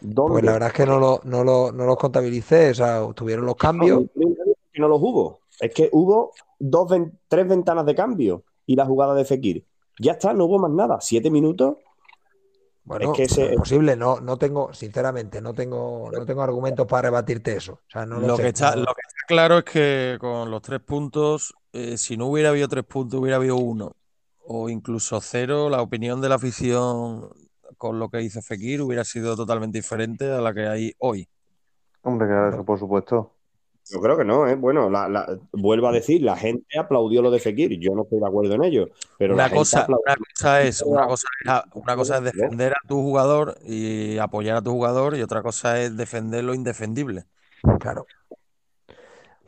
¿Dónde? 0.00 0.32
Pues 0.32 0.44
la 0.44 0.52
verdad 0.52 0.68
es 0.68 0.74
que 0.74 0.86
no, 0.86 0.98
lo, 0.98 1.20
no, 1.24 1.44
lo- 1.44 1.72
no 1.72 1.84
los 1.84 1.96
contabilicé, 1.96 2.70
o 2.70 2.74
sea, 2.74 3.06
tuvieron 3.14 3.46
los 3.46 3.56
cambios. 3.56 4.02
No, 4.14 4.26
no 4.76 4.88
los 4.88 5.00
hubo. 5.02 5.40
Es 5.60 5.74
que 5.74 5.88
hubo 5.92 6.32
dos, 6.58 6.92
tres 7.26 7.48
ventanas 7.48 7.84
de 7.84 7.94
cambio 7.94 8.44
y 8.66 8.76
la 8.76 8.86
jugada 8.86 9.14
de 9.14 9.24
Fekir. 9.24 9.64
Ya 9.98 10.12
está, 10.12 10.32
no 10.32 10.44
hubo 10.44 10.58
más 10.58 10.70
nada. 10.70 10.98
Siete 11.00 11.30
minutos. 11.30 11.76
Bueno, 12.88 13.06
es 13.06 13.10
que 13.12 13.24
ese- 13.24 13.52
es 13.52 13.52
posible, 13.52 13.96
no, 13.96 14.20
no 14.20 14.38
tengo, 14.38 14.72
sinceramente, 14.72 15.40
no 15.42 15.54
tengo, 15.54 16.10
no 16.12 16.24
tengo 16.26 16.42
argumentos 16.42 16.86
para 16.86 17.02
rebatirte 17.02 17.54
eso. 17.56 17.74
O 17.74 17.90
sea, 17.90 18.06
no 18.06 18.18
lo, 18.20 18.30
lo, 18.30 18.32
sé, 18.32 18.40
que 18.40 18.48
está, 18.48 18.74
no- 18.74 18.76
lo 18.76 18.86
que 18.94 19.02
está 19.06 19.20
claro 19.26 19.58
es 19.58 19.64
que 19.64 20.16
con 20.20 20.50
los 20.50 20.62
tres 20.62 20.80
puntos, 20.80 21.54
eh, 21.72 21.98
si 21.98 22.16
no 22.16 22.26
hubiera 22.26 22.50
habido 22.50 22.68
tres 22.68 22.84
puntos, 22.84 23.20
hubiera 23.20 23.36
habido 23.36 23.56
uno 23.56 23.92
o 24.44 24.68
incluso 24.70 25.20
cero, 25.20 25.68
la 25.68 25.82
opinión 25.82 26.20
de 26.20 26.28
la 26.30 26.36
afición 26.36 27.28
con 27.76 27.98
lo 27.98 28.08
que 28.08 28.22
hizo 28.22 28.40
Fekir 28.42 28.80
hubiera 28.82 29.04
sido 29.04 29.36
totalmente 29.36 29.78
diferente 29.78 30.30
a 30.32 30.40
la 30.40 30.54
que 30.54 30.66
hay 30.66 30.92
hoy. 30.98 31.28
Hombre, 32.02 32.26
claro, 32.26 32.48
eso 32.50 32.64
por 32.64 32.78
supuesto. 32.78 33.37
Yo 33.90 34.00
creo 34.00 34.16
que 34.16 34.24
no, 34.24 34.46
¿eh? 34.46 34.54
Bueno, 34.54 34.90
la- 34.90 35.08
la- 35.08 35.38
vuelvo 35.52 35.88
a 35.88 35.92
decir, 35.92 36.22
la 36.22 36.36
gente 36.36 36.78
aplaudió 36.78 37.22
lo 37.22 37.30
de 37.30 37.38
Fekir. 37.40 37.78
Yo 37.80 37.94
no 37.94 38.02
estoy 38.02 38.20
de 38.20 38.26
acuerdo 38.26 38.54
en 38.54 38.64
ello. 38.64 38.88
Pero 39.16 39.34
la 39.34 39.44
Una 39.44 39.50
cosa, 39.50 39.86
una 39.88 40.16
cosa 40.16 40.62
es, 40.62 40.82
una 40.82 41.06
cosa 41.06 41.26
es, 41.44 41.52
una 41.74 41.96
cosa 41.96 42.18
es 42.18 42.24
defender 42.24 42.72
a 42.72 42.86
tu 42.86 42.96
jugador 43.02 43.56
y 43.64 44.18
apoyar 44.18 44.56
a 44.56 44.62
tu 44.62 44.70
jugador 44.72 45.16
y 45.16 45.22
otra 45.22 45.42
cosa 45.42 45.80
es 45.80 45.96
defender 45.96 46.44
lo 46.44 46.54
indefendible. 46.54 47.24
claro. 47.78 48.06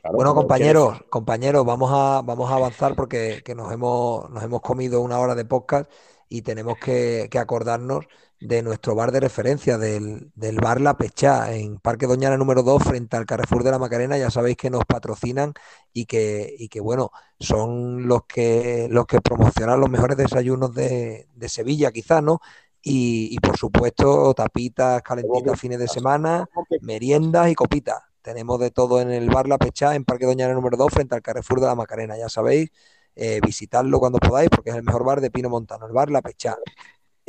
Claro, 0.01 0.16
Bueno, 0.16 0.34
compañeros, 0.34 1.03
compañeros, 1.11 1.64
vamos 1.66 1.91
a, 1.93 2.22
vamos 2.22 2.51
a 2.51 2.55
avanzar 2.55 2.95
porque 2.97 3.43
que 3.45 3.55
nos 3.55 3.70
hemos, 3.72 4.30
nos 4.30 4.43
hemos 4.43 4.62
comido 4.62 5.03
una 5.03 5.18
hora 5.18 5.34
de 5.34 5.45
podcast 5.45 5.91
y 6.28 6.43
tenemos 6.43 6.78
que, 6.78 7.28
que 7.30 7.38
acordarnos 7.38 8.07
de 8.41 8.62
nuestro 8.62 8.95
bar 8.95 9.12
de 9.12 9.20
referencia, 9.20 9.76
del, 9.76 10.32
del, 10.34 10.57
bar 10.57 10.80
La 10.80 10.97
Pechá, 10.97 11.55
en 11.55 11.78
Parque 11.78 12.07
Doñana 12.07 12.36
número 12.38 12.62
2, 12.62 12.82
frente 12.82 13.16
al 13.16 13.26
Carrefour 13.26 13.62
de 13.64 13.70
la 13.70 13.78
Macarena. 13.78 14.16
Ya 14.16 14.30
sabéis 14.30 14.57
que 14.57 14.70
nos 14.70 14.84
patrocinan 14.86 15.53
y 15.93 16.07
que, 16.07 16.55
y 16.59 16.68
que 16.68 16.80
bueno, 16.80 17.11
son 17.38 18.09
los 18.09 18.24
que, 18.24 18.88
los 18.91 19.07
que 19.07 19.20
promocionan 19.20 19.78
los 19.80 19.91
mejores 19.91 20.16
desayunos 20.16 20.74
de, 20.74 21.28
de 21.34 21.49
Sevilla, 21.49 21.93
quizás, 21.93 22.22
¿no? 22.22 22.41
Y, 22.82 23.28
y, 23.34 23.38
por 23.41 23.59
supuesto, 23.59 24.32
tapitas 24.32 25.03
calentitas 25.03 25.61
fines 25.61 25.78
de 25.78 25.88
semana, 25.88 26.49
meriendas 26.80 27.51
y 27.51 27.55
copitas. 27.55 28.03
Tenemos 28.22 28.59
de 28.59 28.70
todo 28.70 29.01
en 29.03 29.11
el 29.11 29.28
bar 29.28 29.49
La 29.49 29.59
Pechá, 29.59 29.95
en 29.95 30.05
Parque 30.05 30.24
Doñana 30.26 30.55
número 30.55 30.76
2, 30.78 30.91
frente 30.93 31.14
al 31.14 31.22
Carrefour 31.22 31.61
de 31.61 31.66
la 31.66 31.74
Macarena. 31.74 32.16
Ya 32.16 32.28
sabéis, 32.30 32.70
eh, 33.16 33.41
visitarlo 33.45 33.99
cuando 34.01 34.18
podáis, 34.18 34.49
porque 34.51 34.70
es 34.70 34.76
el 34.76 34.82
mejor 34.82 35.05
bar 35.05 35.20
de 35.20 35.30
Pino 35.30 35.51
Montano, 35.51 35.86
el 35.86 35.93
bar 35.93 36.11
La 36.11 36.22
Pechá. 36.22 36.57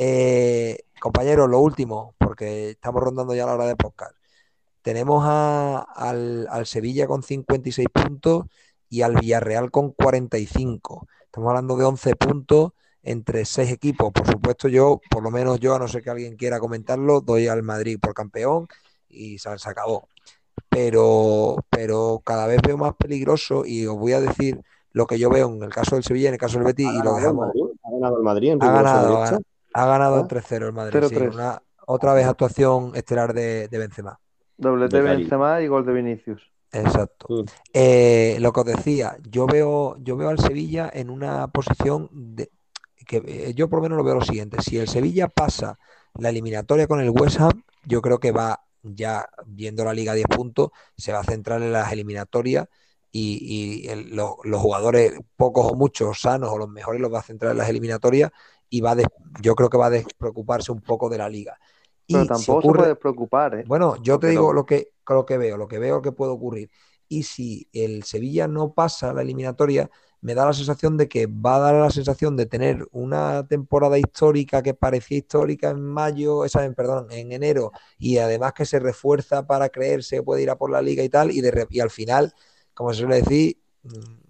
Eh, 0.04 0.78
compañeros, 1.00 1.48
lo 1.48 1.60
último, 1.60 2.16
porque 2.18 2.70
estamos 2.70 3.00
rondando 3.00 3.36
ya 3.36 3.46
la 3.46 3.54
hora 3.54 3.66
de 3.66 3.76
podcast. 3.76 4.16
Tenemos 4.82 5.22
a, 5.24 5.78
al, 5.78 6.48
al, 6.50 6.66
Sevilla 6.66 7.06
con 7.06 7.22
56 7.22 7.86
puntos 7.88 8.46
y 8.88 9.02
al 9.02 9.14
Villarreal 9.14 9.70
con 9.70 9.92
45. 9.92 11.06
Estamos 11.24 11.50
hablando 11.50 11.76
de 11.76 11.84
11 11.84 12.16
puntos 12.16 12.72
entre 13.04 13.44
seis 13.44 13.70
equipos. 13.70 14.12
Por 14.12 14.26
supuesto, 14.26 14.66
yo, 14.66 15.00
por 15.08 15.22
lo 15.22 15.30
menos 15.30 15.60
yo, 15.60 15.76
a 15.76 15.78
no 15.78 15.86
ser 15.86 16.02
que 16.02 16.10
alguien 16.10 16.34
quiera 16.34 16.58
comentarlo, 16.58 17.20
doy 17.20 17.46
al 17.46 17.62
Madrid 17.62 18.00
por 18.02 18.12
campeón 18.12 18.66
y 19.08 19.38
se, 19.38 19.56
se 19.56 19.70
acabó. 19.70 20.08
Pero, 20.68 21.58
pero 21.70 22.20
cada 22.24 22.48
vez 22.48 22.60
veo 22.60 22.76
más 22.76 22.96
peligroso 22.96 23.64
y 23.64 23.86
os 23.86 23.96
voy 23.96 24.14
a 24.14 24.20
decir 24.20 24.60
lo 24.90 25.06
que 25.06 25.20
yo 25.20 25.30
veo 25.30 25.48
en 25.48 25.62
el 25.62 25.70
caso 25.70 25.94
del 25.94 26.02
Sevilla, 26.02 26.26
en 26.26 26.34
el 26.34 26.40
caso 26.40 26.58
del 26.58 26.66
Betis, 26.66 26.88
y 26.92 27.04
lo 27.04 27.14
dejamos. 27.14 27.50
Ha 27.84 27.90
ganado 27.92 28.16
el 28.16 28.24
Madrid. 28.24 28.50
En 28.50 28.62
ha 28.64 28.72
ganado, 28.72 29.40
ha, 29.74 29.86
ganado 29.86 30.16
¿Ah? 30.16 30.28
3-0 30.28 30.66
el 30.66 30.72
Madrid. 30.72 31.00
Sí, 31.08 31.16
una, 31.16 31.62
otra 31.86 32.14
vez 32.14 32.26
actuación 32.26 32.92
estelar 32.94 33.34
de, 33.34 33.68
de 33.68 33.78
Benzema. 33.78 34.18
Doblete 34.56 34.96
de 34.96 35.02
Benzema 35.02 35.60
y 35.60 35.66
gol 35.66 35.84
de 35.84 35.92
Vinicius. 35.92 36.42
Exacto. 36.72 37.26
Sí. 37.46 37.54
Eh, 37.74 38.36
lo 38.40 38.52
que 38.52 38.60
os 38.60 38.66
decía, 38.66 39.16
yo 39.28 39.46
veo, 39.46 39.96
yo 39.98 40.16
veo 40.16 40.28
al 40.28 40.38
Sevilla 40.38 40.90
en 40.92 41.10
una 41.10 41.48
posición 41.48 42.08
de, 42.12 42.50
que 43.06 43.22
eh, 43.26 43.54
yo 43.54 43.68
por 43.68 43.78
lo 43.78 43.82
menos 43.82 43.98
lo 43.98 44.04
veo 44.04 44.14
lo 44.14 44.24
siguiente. 44.24 44.62
Si 44.62 44.78
el 44.78 44.88
Sevilla 44.88 45.28
pasa 45.28 45.78
la 46.18 46.30
eliminatoria 46.30 46.86
con 46.86 47.00
el 47.00 47.10
West 47.10 47.40
Ham, 47.40 47.62
yo 47.84 48.00
creo 48.00 48.18
que 48.18 48.32
va 48.32 48.64
ya 48.82 49.28
viendo 49.46 49.84
la 49.84 49.94
liga 49.94 50.12
a 50.12 50.16
10 50.16 50.26
puntos, 50.28 50.70
se 50.96 51.12
va 51.12 51.20
a 51.20 51.24
centrar 51.24 51.62
en 51.62 51.72
las 51.72 51.92
eliminatorias 51.92 52.68
y, 53.10 53.84
y 53.84 53.88
el, 53.88 54.16
los, 54.16 54.36
los, 54.44 54.60
jugadores, 54.60 55.12
pocos 55.36 55.70
o 55.70 55.74
muchos 55.74 56.20
sanos 56.20 56.50
o 56.50 56.58
los 56.58 56.68
mejores, 56.68 57.00
los 57.00 57.12
va 57.12 57.20
a 57.20 57.22
centrar 57.22 57.52
en 57.52 57.58
las 57.58 57.68
eliminatorias 57.68 58.32
y 58.72 58.80
va 58.80 58.94
de, 58.94 59.04
yo 59.42 59.54
creo 59.54 59.68
que 59.68 59.76
va 59.76 59.86
a 59.86 59.90
despreocuparse 59.90 60.72
un 60.72 60.80
poco 60.80 61.10
de 61.10 61.18
la 61.18 61.28
liga. 61.28 61.58
Y 62.06 62.14
Pero 62.14 62.26
tampoco 62.26 62.58
ocurre, 62.58 62.78
se 62.78 62.84
puede 62.84 62.96
preocupar. 62.96 63.54
¿eh? 63.54 63.64
Bueno, 63.66 64.02
yo 64.02 64.18
te 64.18 64.28
digo 64.28 64.46
no. 64.46 64.52
lo, 64.54 64.64
que, 64.64 64.94
lo 65.06 65.26
que 65.26 65.36
veo, 65.36 65.58
lo 65.58 65.68
que 65.68 65.78
veo 65.78 66.00
que 66.00 66.10
puede 66.10 66.32
ocurrir. 66.32 66.70
Y 67.06 67.24
si 67.24 67.68
el 67.74 68.02
Sevilla 68.04 68.48
no 68.48 68.72
pasa 68.72 69.12
la 69.12 69.20
eliminatoria, 69.20 69.90
me 70.22 70.34
da 70.34 70.46
la 70.46 70.54
sensación 70.54 70.96
de 70.96 71.06
que 71.06 71.26
va 71.26 71.56
a 71.56 71.58
dar 71.58 71.74
la 71.74 71.90
sensación 71.90 72.34
de 72.34 72.46
tener 72.46 72.88
una 72.92 73.46
temporada 73.46 73.98
histórica 73.98 74.62
que 74.62 74.72
parecía 74.72 75.18
histórica 75.18 75.68
en 75.68 75.82
mayo, 75.82 76.46
esa, 76.46 76.64
en, 76.64 76.74
perdón, 76.74 77.08
en 77.10 77.30
enero, 77.30 77.72
y 77.98 78.16
además 78.16 78.54
que 78.54 78.64
se 78.64 78.78
refuerza 78.78 79.46
para 79.46 79.68
creerse 79.68 80.16
que 80.16 80.22
puede 80.22 80.44
ir 80.44 80.48
a 80.48 80.56
por 80.56 80.70
la 80.70 80.80
liga 80.80 81.02
y 81.02 81.10
tal, 81.10 81.30
y, 81.30 81.42
de, 81.42 81.66
y 81.68 81.80
al 81.80 81.90
final, 81.90 82.32
como 82.72 82.94
se 82.94 83.00
suele 83.00 83.16
decir, 83.16 83.58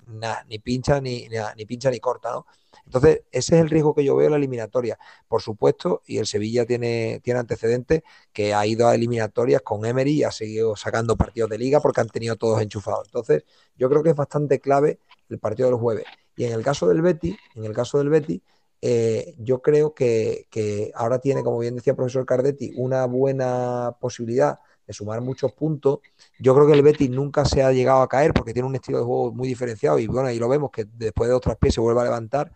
nada, 0.09 0.45
ni 0.49 0.59
pincha 0.59 1.01
ni, 1.01 1.29
ni, 1.29 1.37
ni 1.57 1.65
pincha 1.65 1.91
ni 1.93 2.01
corta, 2.01 2.33
¿no? 2.33 2.47
Entonces, 2.85 3.23
ese 3.31 3.57
es 3.57 3.63
el 3.63 3.71
riesgo 3.71 3.95
que 3.95 4.05
yo 4.05 4.17
veo 4.17 4.27
en 4.27 4.33
la 4.33 4.39
eliminatoria. 4.39 4.99
Por 5.29 5.43
supuesto, 5.43 6.03
y 6.07 6.19
el 6.19 6.27
Sevilla 6.27 6.67
tiene, 6.67 7.21
tiene 7.23 7.41
antecedentes 7.41 8.03
que 8.33 8.55
ha 8.55 8.67
ido 8.67 8.89
a 8.89 8.95
eliminatorias 8.95 9.63
con 9.63 9.85
Emery 9.87 10.13
y 10.13 10.25
ha 10.25 10.31
seguido 10.31 10.77
sacando 10.77 11.17
partidos 11.17 11.51
de 11.51 11.59
liga 11.59 11.81
porque 11.81 12.01
han 12.01 12.09
tenido 12.09 12.37
todos 12.37 12.61
enchufados. 12.61 13.07
Entonces, 13.07 13.45
yo 13.77 13.89
creo 13.89 14.03
que 14.03 14.11
es 14.11 14.17
bastante 14.17 14.61
clave 14.61 14.99
el 15.29 15.39
partido 15.39 15.69
del 15.71 15.79
jueves. 15.79 16.05
Y 16.37 16.45
en 16.45 16.53
el 16.53 16.63
caso 16.63 16.89
del 16.89 17.03
Betty, 17.03 17.37
en 17.55 17.65
el 17.65 17.73
caso 17.73 17.99
del 17.99 18.09
Betty, 18.09 18.43
eh, 18.85 19.37
yo 19.39 19.63
creo 19.63 19.95
que, 19.95 20.49
que, 20.51 20.91
ahora 20.97 21.21
tiene, 21.21 21.45
como 21.45 21.59
bien 21.61 21.77
decía 21.77 21.93
el 21.93 21.97
profesor 21.97 22.27
Cardetti, 22.27 22.73
una 22.77 23.07
buena 23.07 23.97
posibilidad 24.01 24.59
de 24.87 24.93
sumar 24.93 25.21
muchos 25.21 25.53
puntos. 25.53 26.01
Yo 26.41 26.53
creo 26.55 26.67
que 26.67 26.73
el 26.73 26.83
Betis 26.83 27.09
nunca 27.09 27.45
se 27.45 27.63
ha 27.63 27.71
llegado 27.73 28.03
a 28.03 28.09
caer 28.09 28.35
porque 28.35 28.53
tiene 28.53 28.69
un 28.69 28.75
estilo 28.75 28.99
de 28.99 29.05
juego 29.05 29.33
muy 29.33 29.47
diferenciado 29.47 30.01
y 30.01 30.09
bueno, 30.09 30.29
ahí 30.29 30.39
lo 30.41 30.49
vemos 30.49 30.73
que 30.73 30.85
después 30.85 31.29
de 31.29 31.35
otras 31.35 31.57
pies 31.59 31.75
se 31.75 31.81
vuelve 31.81 32.01
a 32.01 32.05
levantar 32.05 32.53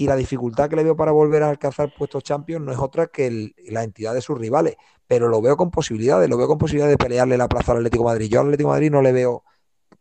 y 0.00 0.06
la 0.06 0.16
dificultad 0.16 0.70
que 0.70 0.76
le 0.76 0.82
veo 0.82 0.96
para 0.96 1.12
volver 1.12 1.42
a 1.42 1.50
alcanzar 1.50 1.92
puestos 1.92 2.24
champions 2.24 2.64
no 2.64 2.72
es 2.72 2.78
otra 2.78 3.08
que 3.08 3.26
el, 3.26 3.54
la 3.68 3.84
entidad 3.84 4.14
de 4.14 4.22
sus 4.22 4.38
rivales, 4.38 4.76
pero 5.06 5.28
lo 5.28 5.42
veo 5.42 5.58
con 5.58 5.70
posibilidades, 5.70 6.26
lo 6.30 6.38
veo 6.38 6.48
con 6.48 6.56
posibilidades 6.56 6.96
de 6.96 7.04
pelearle 7.04 7.36
la 7.36 7.48
plaza 7.48 7.72
al 7.72 7.78
Atlético 7.78 8.04
de 8.04 8.08
Madrid. 8.12 8.30
Yo 8.30 8.40
al 8.40 8.46
Atlético 8.46 8.70
de 8.70 8.76
Madrid 8.76 8.90
no 8.90 9.02
le 9.02 9.12
veo, 9.12 9.44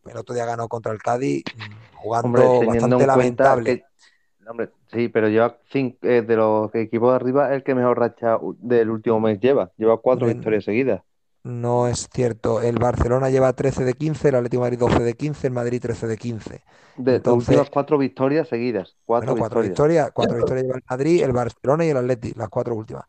el 0.06 0.16
otro 0.16 0.34
día 0.34 0.46
ganó 0.46 0.70
contra 0.70 0.94
el 0.94 1.00
Cádiz 1.00 1.44
mm, 1.54 1.96
jugando 1.98 2.28
hombre, 2.28 2.66
bastante 2.66 3.08
lamentable. 3.08 3.66
Que, 3.66 3.84
hombre, 4.50 4.70
sí, 4.90 5.10
pero 5.10 5.28
lleva 5.28 5.58
cinco, 5.70 5.98
eh, 6.04 6.22
de 6.22 6.36
los 6.38 6.74
equipos 6.76 7.12
de 7.12 7.16
arriba 7.18 7.54
el 7.54 7.66
que 7.66 7.76
mejor 7.76 8.00
racha 8.00 8.38
del 8.60 8.92
último 8.92 9.20
mes 9.20 9.38
lleva, 9.42 9.70
lleva 9.76 9.98
cuatro 9.98 10.28
victorias 10.28 10.64
seguidas. 10.64 11.02
No 11.44 11.88
es 11.88 12.10
cierto. 12.14 12.62
El 12.62 12.78
Barcelona 12.78 13.30
lleva 13.30 13.54
13 13.54 13.86
de 13.86 13.94
15, 13.94 14.30
el 14.30 14.36
Atlético 14.36 14.64
de 14.64 14.66
Madrid 14.66 14.80
12 14.80 15.04
de 15.04 15.14
15, 15.14 15.48
el 15.48 15.54
Madrid 15.54 15.82
13 15.82 16.08
de 16.08 16.18
15. 16.18 16.62
De 16.98 17.16
Entonces, 17.16 17.50
últimas 17.50 17.70
cuatro 17.70 17.98
victorias 17.98 18.48
seguidas. 18.50 18.98
Cuatro, 19.06 19.32
bueno, 19.32 19.40
cuatro 19.40 19.62
victorias. 19.62 20.12
Cuatro 20.14 20.36
victorias 20.36 20.66
lleva 20.66 20.78
el 20.78 20.84
Madrid, 20.90 21.24
el 21.24 21.32
Barcelona 21.32 21.86
y 21.86 21.90
el 21.90 21.98
Atlético, 21.98 22.40
las 22.40 22.50
cuatro 22.50 22.76
últimas. 22.76 23.06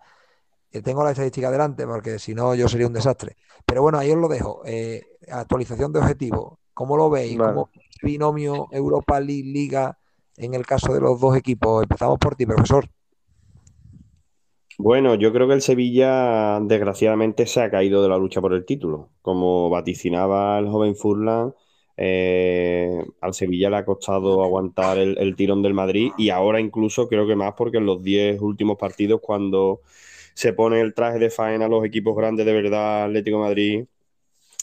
Eh, 0.70 0.82
tengo 0.82 1.02
la 1.02 1.10
estadística 1.10 1.50
delante 1.50 1.84
porque 1.86 2.18
si 2.20 2.34
no 2.34 2.54
yo 2.54 2.68
sería 2.68 2.86
un 2.86 2.92
desastre. 2.92 3.36
Pero 3.66 3.82
bueno, 3.82 3.98
ahí 3.98 4.12
os 4.12 4.18
lo 4.18 4.28
dejo. 4.28 4.62
Eh, 4.64 5.02
actualización 5.28 5.92
de 5.92 5.98
objetivos. 5.98 6.58
¿Cómo 6.72 6.96
lo 6.96 7.10
veis? 7.10 7.36
Vale. 7.36 7.54
¿Cómo 7.54 7.70
binomio 8.02 8.68
Europa 8.70 9.20
League 9.20 9.50
Liga 9.50 9.98
en 10.36 10.54
el 10.54 10.64
caso 10.64 10.94
de 10.94 11.00
los 11.00 11.20
dos 11.20 11.36
equipos? 11.36 11.82
Empezamos 11.82 12.18
por 12.18 12.36
ti, 12.36 12.46
profesor. 12.46 12.88
Bueno, 14.82 15.14
yo 15.14 15.30
creo 15.30 15.46
que 15.46 15.52
el 15.54 15.60
Sevilla 15.60 16.58
desgraciadamente 16.62 17.44
se 17.46 17.60
ha 17.60 17.70
caído 17.70 18.02
de 18.02 18.08
la 18.08 18.16
lucha 18.16 18.40
por 18.40 18.54
el 18.54 18.64
título. 18.64 19.10
Como 19.20 19.68
vaticinaba 19.68 20.58
el 20.58 20.68
joven 20.68 20.96
Furlan, 20.96 21.54
eh, 21.98 23.04
al 23.20 23.34
Sevilla 23.34 23.68
le 23.68 23.76
ha 23.76 23.84
costado 23.84 24.42
aguantar 24.42 24.96
el, 24.96 25.36
tirón 25.36 25.60
del 25.62 25.74
Madrid 25.74 26.12
y 26.16 26.30
ahora 26.30 26.60
incluso 26.60 27.08
creo 27.08 27.26
que 27.26 27.36
más 27.36 27.52
porque 27.58 27.76
en 27.76 27.84
los 27.84 28.02
10 28.02 28.40
últimos 28.40 28.78
partidos 28.78 29.20
cuando 29.22 29.82
se 30.34 30.54
pone 30.54 30.80
el 30.80 30.94
traje 30.94 31.18
de 31.18 31.28
faena 31.28 31.66
a 31.66 31.68
los 31.68 31.84
equipos 31.84 32.16
grandes 32.16 32.46
de 32.46 32.52
verdad, 32.54 33.04
Atlético 33.04 33.38
Madrid, 33.38 33.84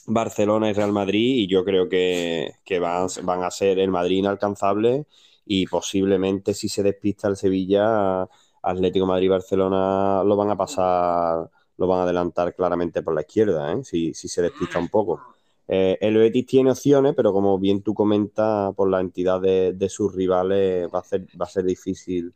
Barcelona 0.07 0.70
y 0.70 0.74
Real 0.74 0.93
Madrid 0.93 1.36
y 1.43 1.47
yo 1.47 1.63
creo 1.63 1.89
que, 1.89 2.53
que 2.65 2.80
van, 2.80 3.07
van 3.24 3.43
a 3.43 3.51
ser 3.51 3.80
el 3.80 3.91
Madrid 3.91 4.18
inalcanzable 4.18 5.05
y 5.45 5.68
posiblemente 5.68 6.53
si 6.53 6.70
se 6.70 6.84
despista 6.84 7.28
el 7.28 7.36
Sevilla 7.38 8.28
Atlético 8.62 9.05
Madrid 9.05 9.26
y 9.26 9.30
Barcelona 9.30 10.24
lo 10.24 10.36
van 10.36 10.49
a 10.49 10.58
pasar, 10.58 11.49
lo 11.78 11.88
van 11.88 11.99
a 11.99 12.03
adelantar 12.03 12.53
claramente 12.55 13.01
por 13.01 13.14
la 13.14 13.22
izquierda, 13.22 13.72
¿eh? 13.74 13.84
si, 13.84 14.14
se 14.14 14.41
despista 14.41 14.80
un 14.80 14.89
poco. 14.89 15.22
Eh, 15.68 15.97
el 16.01 16.18
Betis 16.18 16.45
tiene 16.45 16.72
opciones, 16.72 17.14
pero 17.16 17.34
como 17.34 17.60
bien 17.60 17.82
tú 17.82 17.93
comentas, 17.93 18.74
por 18.76 18.89
la 18.89 19.01
entidad 19.01 19.41
de, 19.41 19.89
sus 19.89 20.14
rivales 20.16 20.88
va 20.93 20.99
a, 20.99 21.03
ser, 21.03 21.26
va 21.39 21.45
a 21.45 21.49
ser 21.49 21.66
difícil 21.66 22.32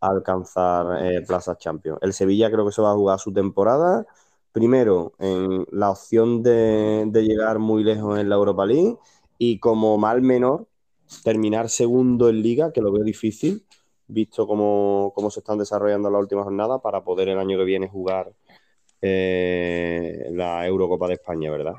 alcanzar 0.00 1.04
eh, 1.04 1.22
plazas 1.26 1.58
Champions. 1.58 1.98
El 2.02 2.12
Sevilla 2.12 2.50
creo 2.50 2.66
que 2.66 2.72
se 2.72 2.82
va 2.82 2.92
a 2.92 2.94
jugar 2.94 3.18
su 3.18 3.32
temporada. 3.32 4.06
Primero, 4.52 5.14
en 5.18 5.66
la 5.72 5.90
opción 5.90 6.42
de 6.42 7.10
llegar 7.12 7.58
muy 7.58 7.82
lejos 7.84 8.18
en 8.18 8.28
la 8.28 8.36
Europa 8.36 8.66
League 8.66 8.96
y 9.38 9.58
como 9.58 9.98
mal 9.98 10.22
menor, 10.22 10.66
terminar 11.22 11.68
segundo 11.68 12.28
en 12.28 12.42
liga, 12.42 12.72
que 12.72 12.80
lo 12.80 12.92
veo 12.92 13.04
difícil, 13.04 13.64
visto 14.06 14.46
cómo, 14.46 15.12
cómo, 15.14 15.30
se 15.30 15.40
están 15.40 15.58
desarrollando 15.58 16.10
las 16.10 16.20
últimas 16.20 16.44
jornadas 16.44 16.80
para 16.82 17.02
poder 17.02 17.28
el 17.28 17.38
año 17.38 17.58
que 17.58 17.64
viene 17.64 17.88
jugar 17.88 18.32
eh, 19.00 20.28
la 20.32 20.66
Eurocopa 20.66 21.08
de 21.08 21.14
España, 21.14 21.50
¿verdad? 21.50 21.74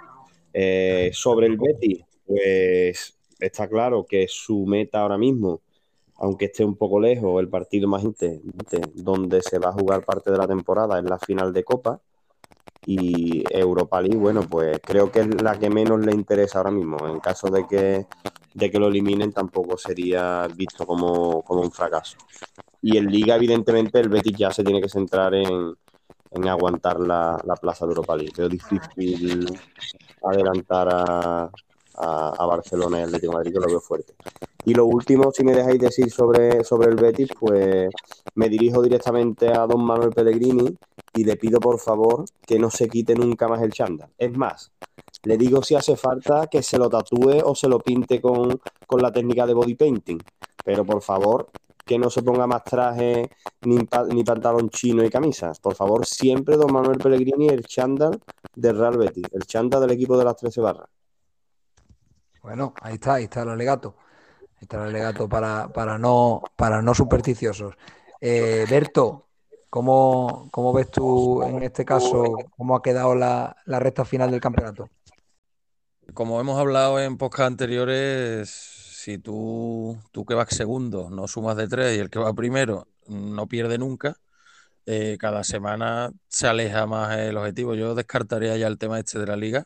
Eh, 0.54 1.10
sobre 1.14 1.48
el 1.48 1.58
Betis, 1.58 2.04
pues 2.26 3.18
está 3.40 3.68
claro 3.68 4.06
que 4.06 4.28
su 4.28 4.66
meta 4.66 5.02
ahora 5.02 5.18
mismo, 5.18 5.62
aunque 6.18 6.46
esté 6.46 6.64
un 6.64 6.76
poco 6.76 7.00
lejos, 7.00 7.40
el 7.42 7.50
partido 7.50 7.88
más 7.88 8.04
importante 8.04 8.82
donde 8.94 9.42
se 9.42 9.60
va 9.60 9.70
a 9.70 9.74
jugar 9.74 10.06
parte 10.06 10.32
de 10.32 10.38
la 10.38 10.48
temporada 10.48 10.98
es 11.00 11.06
la 11.06 11.20
final 11.20 11.52
de 11.52 11.64
Copa 11.64 12.02
y 12.86 13.44
Europa 13.50 14.02
League, 14.02 14.18
bueno, 14.18 14.44
pues 14.48 14.80
creo 14.84 15.12
que 15.12 15.22
es 15.22 15.42
la 15.42 15.58
que 15.58 15.70
menos 15.70 16.00
le 16.06 16.14
interesa 16.14 16.60
ahora 16.60 16.72
mismo. 16.72 17.08
En 17.08 17.20
caso 17.20 17.50
de 17.50 17.66
que, 17.68 18.06
de 18.56 18.72
que 18.72 18.80
lo 18.80 18.88
eliminen, 18.88 19.34
tampoco 19.34 19.78
sería 19.78 20.48
visto 20.48 20.86
como, 20.86 21.42
como 21.44 21.62
un 21.62 21.72
fracaso. 21.72 22.18
Y 22.82 22.98
en 22.98 23.08
Liga, 23.08 23.36
evidentemente, 23.36 24.00
el 24.00 24.08
Betis 24.08 24.38
ya 24.38 24.50
se 24.50 24.64
tiene 24.64 24.82
que 24.82 24.88
centrar 24.88 25.36
en, 25.36 25.76
en 26.32 26.48
aguantar 26.48 27.00
la, 27.02 27.38
la, 27.44 27.56
plaza 27.58 27.86
de 27.86 27.92
Europa 27.92 28.16
League. 28.16 28.34
Veo 28.38 28.48
difícil 28.48 29.46
adelantar 30.24 30.88
a, 30.90 31.52
a, 31.98 32.46
Barcelona 32.46 33.00
y 33.00 33.04
Atlético 33.04 33.34
Madrid, 33.34 33.54
que 33.54 33.60
lo 33.60 33.68
veo 33.68 33.82
fuerte. 33.82 34.14
Y 34.64 34.74
lo 34.74 34.86
último, 34.86 35.32
si 35.34 35.44
me 35.44 35.54
dejáis 35.54 35.80
decir 35.80 36.10
sobre, 36.10 36.64
sobre 36.64 36.90
el 36.90 36.96
Betis, 36.96 37.30
pues 37.38 37.90
me 38.36 38.48
dirijo 38.48 38.82
directamente 38.82 39.50
a 39.50 39.68
don 39.68 39.84
Manuel 39.84 40.12
Pellegrini 40.12 40.78
y 41.14 41.26
le 41.26 41.36
pido 41.36 41.60
por 41.60 41.80
favor 41.80 42.24
que 42.48 42.58
no 42.58 42.70
se 42.70 42.88
quite 42.88 43.16
nunca 43.16 43.50
más 43.50 43.62
el 43.62 43.74
chándal. 43.74 44.10
Es 44.18 44.36
más, 44.38 44.72
le 45.26 45.38
digo 45.38 45.62
si 45.62 45.76
hace 45.76 45.96
falta 45.96 46.48
que 46.48 46.64
se 46.64 46.78
lo 46.78 46.90
tatúe 46.90 47.42
o 47.44 47.56
se 47.56 47.68
lo 47.68 47.80
pinte 47.80 48.22
con, 48.22 48.62
con 48.88 49.02
la 49.02 49.12
técnica 49.12 49.46
de 49.46 49.54
body 49.54 49.76
painting. 49.76 50.20
Pero 50.64 50.86
por 50.86 51.02
favor, 51.02 51.50
que 51.86 52.00
no 52.00 52.10
se 52.10 52.24
ponga 52.24 52.48
más 52.48 52.64
traje, 52.64 53.30
ni, 53.62 53.78
ni 54.10 54.24
pantalón 54.24 54.70
chino 54.70 55.04
y 55.04 55.10
camisas. 55.10 55.60
Por 55.60 55.76
favor, 55.76 56.06
siempre 56.06 56.58
don 56.58 56.74
Manuel 56.74 56.98
Pellegrini 56.98 57.48
el 57.50 57.64
chándal 57.66 58.20
del 58.56 58.78
Real 58.78 58.98
Betis, 58.98 59.26
el 59.32 59.46
chándal 59.46 59.82
del 59.82 59.92
equipo 59.92 60.18
de 60.18 60.26
las 60.26 60.36
13 60.36 60.62
barras. 60.62 60.90
Bueno, 62.42 62.74
ahí 62.82 62.96
está, 62.96 63.16
ahí 63.16 63.24
está 63.26 63.42
el 63.44 63.50
alegato. 63.50 63.96
Ahí 64.56 64.62
está 64.62 64.78
el 64.78 64.90
alegato 64.90 65.28
para, 65.28 65.70
para, 65.70 65.98
no, 65.98 66.42
para 66.56 66.82
no 66.82 66.94
supersticiosos. 66.94 67.76
Eh, 68.22 68.66
Berto, 68.70 69.28
¿cómo, 69.70 70.50
cómo 70.52 70.74
ves 70.74 70.90
tú 70.90 71.44
en 71.44 71.64
este 71.64 71.84
caso 71.84 72.36
cómo 72.56 72.76
ha 72.76 72.82
quedado 72.82 73.16
la, 73.16 73.56
la 73.66 73.80
recta 73.80 74.06
final 74.06 74.32
del 74.32 74.42
campeonato? 74.42 74.90
Como 76.16 76.40
hemos 76.40 76.58
hablado 76.60 77.00
en 77.00 77.18
podcast 77.18 77.48
anteriores, 77.48 78.50
si 78.50 79.18
tú, 79.18 79.98
tú 80.14 80.26
que 80.26 80.34
vas 80.34 80.48
segundo 80.50 81.10
no 81.10 81.28
sumas 81.28 81.58
de 81.58 81.68
tres 81.68 81.98
y 81.98 82.00
el 82.00 82.10
que 82.10 82.20
va 82.20 82.34
primero 82.34 82.88
no 83.08 83.48
pierde 83.48 83.78
nunca, 83.78 84.16
eh, 84.86 85.18
cada 85.20 85.44
semana 85.44 86.12
se 86.30 86.48
aleja 86.48 86.86
más 86.88 87.18
el 87.20 87.38
objetivo. 87.38 87.76
Yo 87.76 87.96
descartaría 87.96 88.58
ya 88.58 88.68
el 88.68 88.78
tema 88.78 89.00
este 89.00 89.20
de 89.20 89.28
la 89.28 89.36
liga 89.36 89.66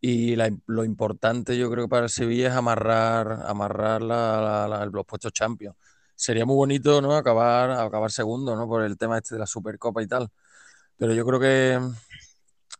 y 0.00 0.36
lo 0.66 0.84
importante 0.84 1.58
yo 1.58 1.70
creo 1.70 1.86
que 1.86 1.90
para 1.90 2.04
el 2.04 2.10
Sevilla 2.10 2.48
es 2.48 2.54
amarrar, 2.54 3.42
amarrar 3.46 4.02
la- 4.02 4.66
la- 4.68 4.86
los 4.86 5.06
puestos 5.06 5.32
Champions. 5.32 5.76
Sería 6.14 6.46
muy 6.46 6.56
bonito, 6.56 7.02
¿no? 7.02 7.16
Acabar, 7.16 7.72
acabar 7.72 8.10
segundo, 8.12 8.56
¿no? 8.56 8.68
Por 8.68 8.84
el 8.84 8.98
tema 8.98 9.18
este 9.18 9.34
de 9.36 9.40
la 9.40 9.46
Supercopa 9.46 10.02
y 10.02 10.06
tal. 10.08 10.30
Pero 10.98 11.14
yo 11.14 11.26
creo 11.26 11.40
que 11.40 11.80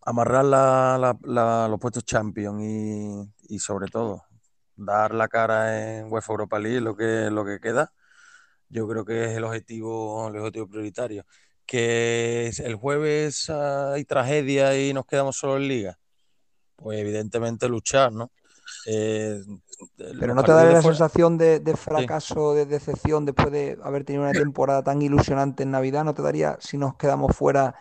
amarrar 0.06 0.44
la- 0.46 0.96
la- 0.98 1.18
la- 1.24 1.68
los 1.68 1.78
puestos 1.80 2.04
Champions 2.04 2.62
y, 2.62 3.54
y 3.56 3.58
sobre 3.58 3.88
todo 3.88 4.24
dar 4.76 5.12
la 5.14 5.28
cara 5.28 5.98
en 5.98 6.12
UEFA 6.12 6.32
Europa 6.32 6.58
League, 6.58 6.80
lo 6.80 6.96
que, 6.96 7.28
lo 7.30 7.44
que 7.44 7.60
queda, 7.60 7.92
yo 8.68 8.88
creo 8.88 9.04
que 9.04 9.24
es 9.26 9.36
el 9.36 9.44
objetivo, 9.44 10.28
el 10.28 10.38
objetivo 10.38 10.68
prioritario. 10.68 11.24
Que 11.66 12.48
el 12.64 12.76
jueves 12.76 13.50
hay 13.50 14.04
tragedia 14.04 14.78
y 14.80 14.92
nos 14.94 15.04
quedamos 15.06 15.36
solo 15.36 15.56
en 15.56 15.68
Liga, 15.68 15.98
pues 16.76 16.98
evidentemente 17.00 17.68
luchar, 17.68 18.12
¿no? 18.12 18.30
Eh, 18.86 19.40
Pero 19.98 20.34
¿no 20.34 20.44
te 20.44 20.52
da 20.52 20.64
la 20.64 20.80
fuera- 20.82 20.96
sensación 20.96 21.38
de, 21.38 21.58
de 21.60 21.76
fracaso, 21.76 22.54
de 22.54 22.66
decepción 22.66 23.24
después 23.24 23.50
de 23.50 23.78
haber 23.82 24.04
tenido 24.04 24.22
una 24.24 24.32
temporada 24.44 24.82
tan 24.84 25.02
ilusionante 25.02 25.64
en 25.64 25.72
Navidad? 25.72 26.04
¿No 26.04 26.14
te 26.14 26.22
daría, 26.22 26.56
si 26.60 26.78
nos 26.78 26.94
quedamos 26.96 27.34
fuera, 27.36 27.74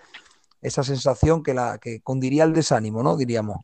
esa 0.62 0.84
sensación 0.84 1.43
que, 1.43 1.53
la, 1.53 1.78
que 1.80 2.01
cundiría 2.01 2.43
el 2.43 2.53
desánimo, 2.53 3.03
¿no? 3.03 3.18
Diríamos. 3.18 3.58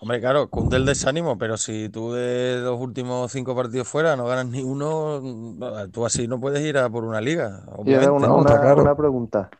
Hombre, 0.00 0.20
claro, 0.20 0.50
cunde 0.50 0.76
el 0.76 0.84
desánimo, 0.84 1.38
pero 1.38 1.56
si 1.56 1.88
tú 1.88 2.12
de 2.12 2.58
los 2.60 2.78
últimos 2.78 3.32
cinco 3.32 3.56
partidos 3.56 3.88
fuera 3.88 4.16
no 4.16 4.26
ganas 4.26 4.46
ni 4.46 4.62
uno, 4.62 5.20
mm, 5.22 5.90
tú 5.92 6.04
así 6.04 6.28
no 6.28 6.38
puedes 6.38 6.62
ir 6.62 6.76
a 6.76 6.90
por 6.90 7.04
una 7.04 7.20
liga, 7.22 7.62
Y 7.86 7.94
una, 7.94 8.12
una- 8.12 8.58
claro. 8.60 8.82
una 8.82 8.96
pregunta. 8.96 9.50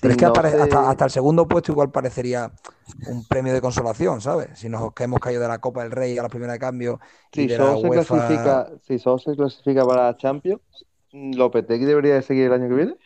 Pero 0.00 0.12
es 0.12 0.18
que 0.18 0.24
no 0.26 0.32
apare- 0.34 0.50
se- 0.50 0.56
hasta, 0.62 0.90
hasta 0.90 1.04
el 1.06 1.10
segundo 1.10 1.46
puesto 1.48 1.72
igual 1.72 1.90
parecería 1.90 2.52
un 3.06 3.24
premio 3.26 3.52
de 3.52 3.60
consolación, 3.60 4.20
¿sabes? 4.20 4.58
Si 4.58 4.68
nos 4.68 4.92
que 4.94 5.04
hemos 5.04 5.20
caído 5.20 5.42
de 5.42 5.48
la 5.48 5.58
Copa 5.58 5.82
del 5.82 5.92
Rey 5.92 6.18
a 6.18 6.22
la 6.22 6.28
primera 6.28 6.52
de 6.54 6.58
cambio 6.58 7.00
y 7.32 7.48
si 7.48 7.48
solo 7.48 7.76
se 7.78 7.90
clasifica, 7.90 8.68
si 8.82 8.98
solo 8.98 9.18
se 9.18 9.36
clasifica 9.36 9.86
para 9.86 10.16
Champions, 10.16 10.60
¿Lopetegui 11.12 11.84
debería 11.86 12.14
de 12.14 12.22
seguir 12.22 12.46
el 12.46 12.52
año 12.52 12.68
que 12.68 12.74
viene? 12.74 12.96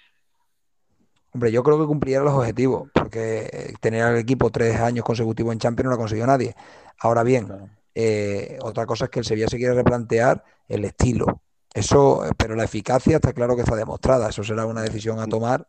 Hombre, 1.34 1.50
yo 1.50 1.62
creo 1.64 1.80
que 1.80 1.86
cumpliría 1.86 2.20
los 2.20 2.32
objetivos, 2.32 2.88
porque 2.94 3.48
eh, 3.52 3.74
tener 3.80 4.02
al 4.02 4.16
equipo 4.18 4.50
tres 4.50 4.78
años 4.80 5.04
consecutivos 5.04 5.52
en 5.52 5.58
Champions 5.58 5.84
no 5.86 5.90
lo 5.90 5.96
ha 5.96 5.98
conseguido 5.98 6.26
nadie. 6.28 6.54
Ahora 7.00 7.24
bien, 7.24 7.46
Claro. 7.46 7.68
eh, 7.94 8.58
otra 8.62 8.86
cosa 8.86 9.06
es 9.06 9.10
que 9.10 9.18
el 9.18 9.24
Sevilla 9.24 9.48
se 9.48 9.56
quiere 9.58 9.74
replantear 9.74 10.44
el 10.68 10.84
estilo. 10.84 11.42
Eso, 11.74 12.24
eh, 12.24 12.30
pero 12.38 12.54
la 12.54 12.64
eficacia 12.64 13.16
está 13.16 13.32
claro 13.32 13.56
que 13.56 13.62
está 13.62 13.74
demostrada. 13.74 14.28
Eso 14.28 14.44
será 14.44 14.64
una 14.66 14.82
decisión 14.82 15.18
a 15.18 15.26
tomar 15.26 15.66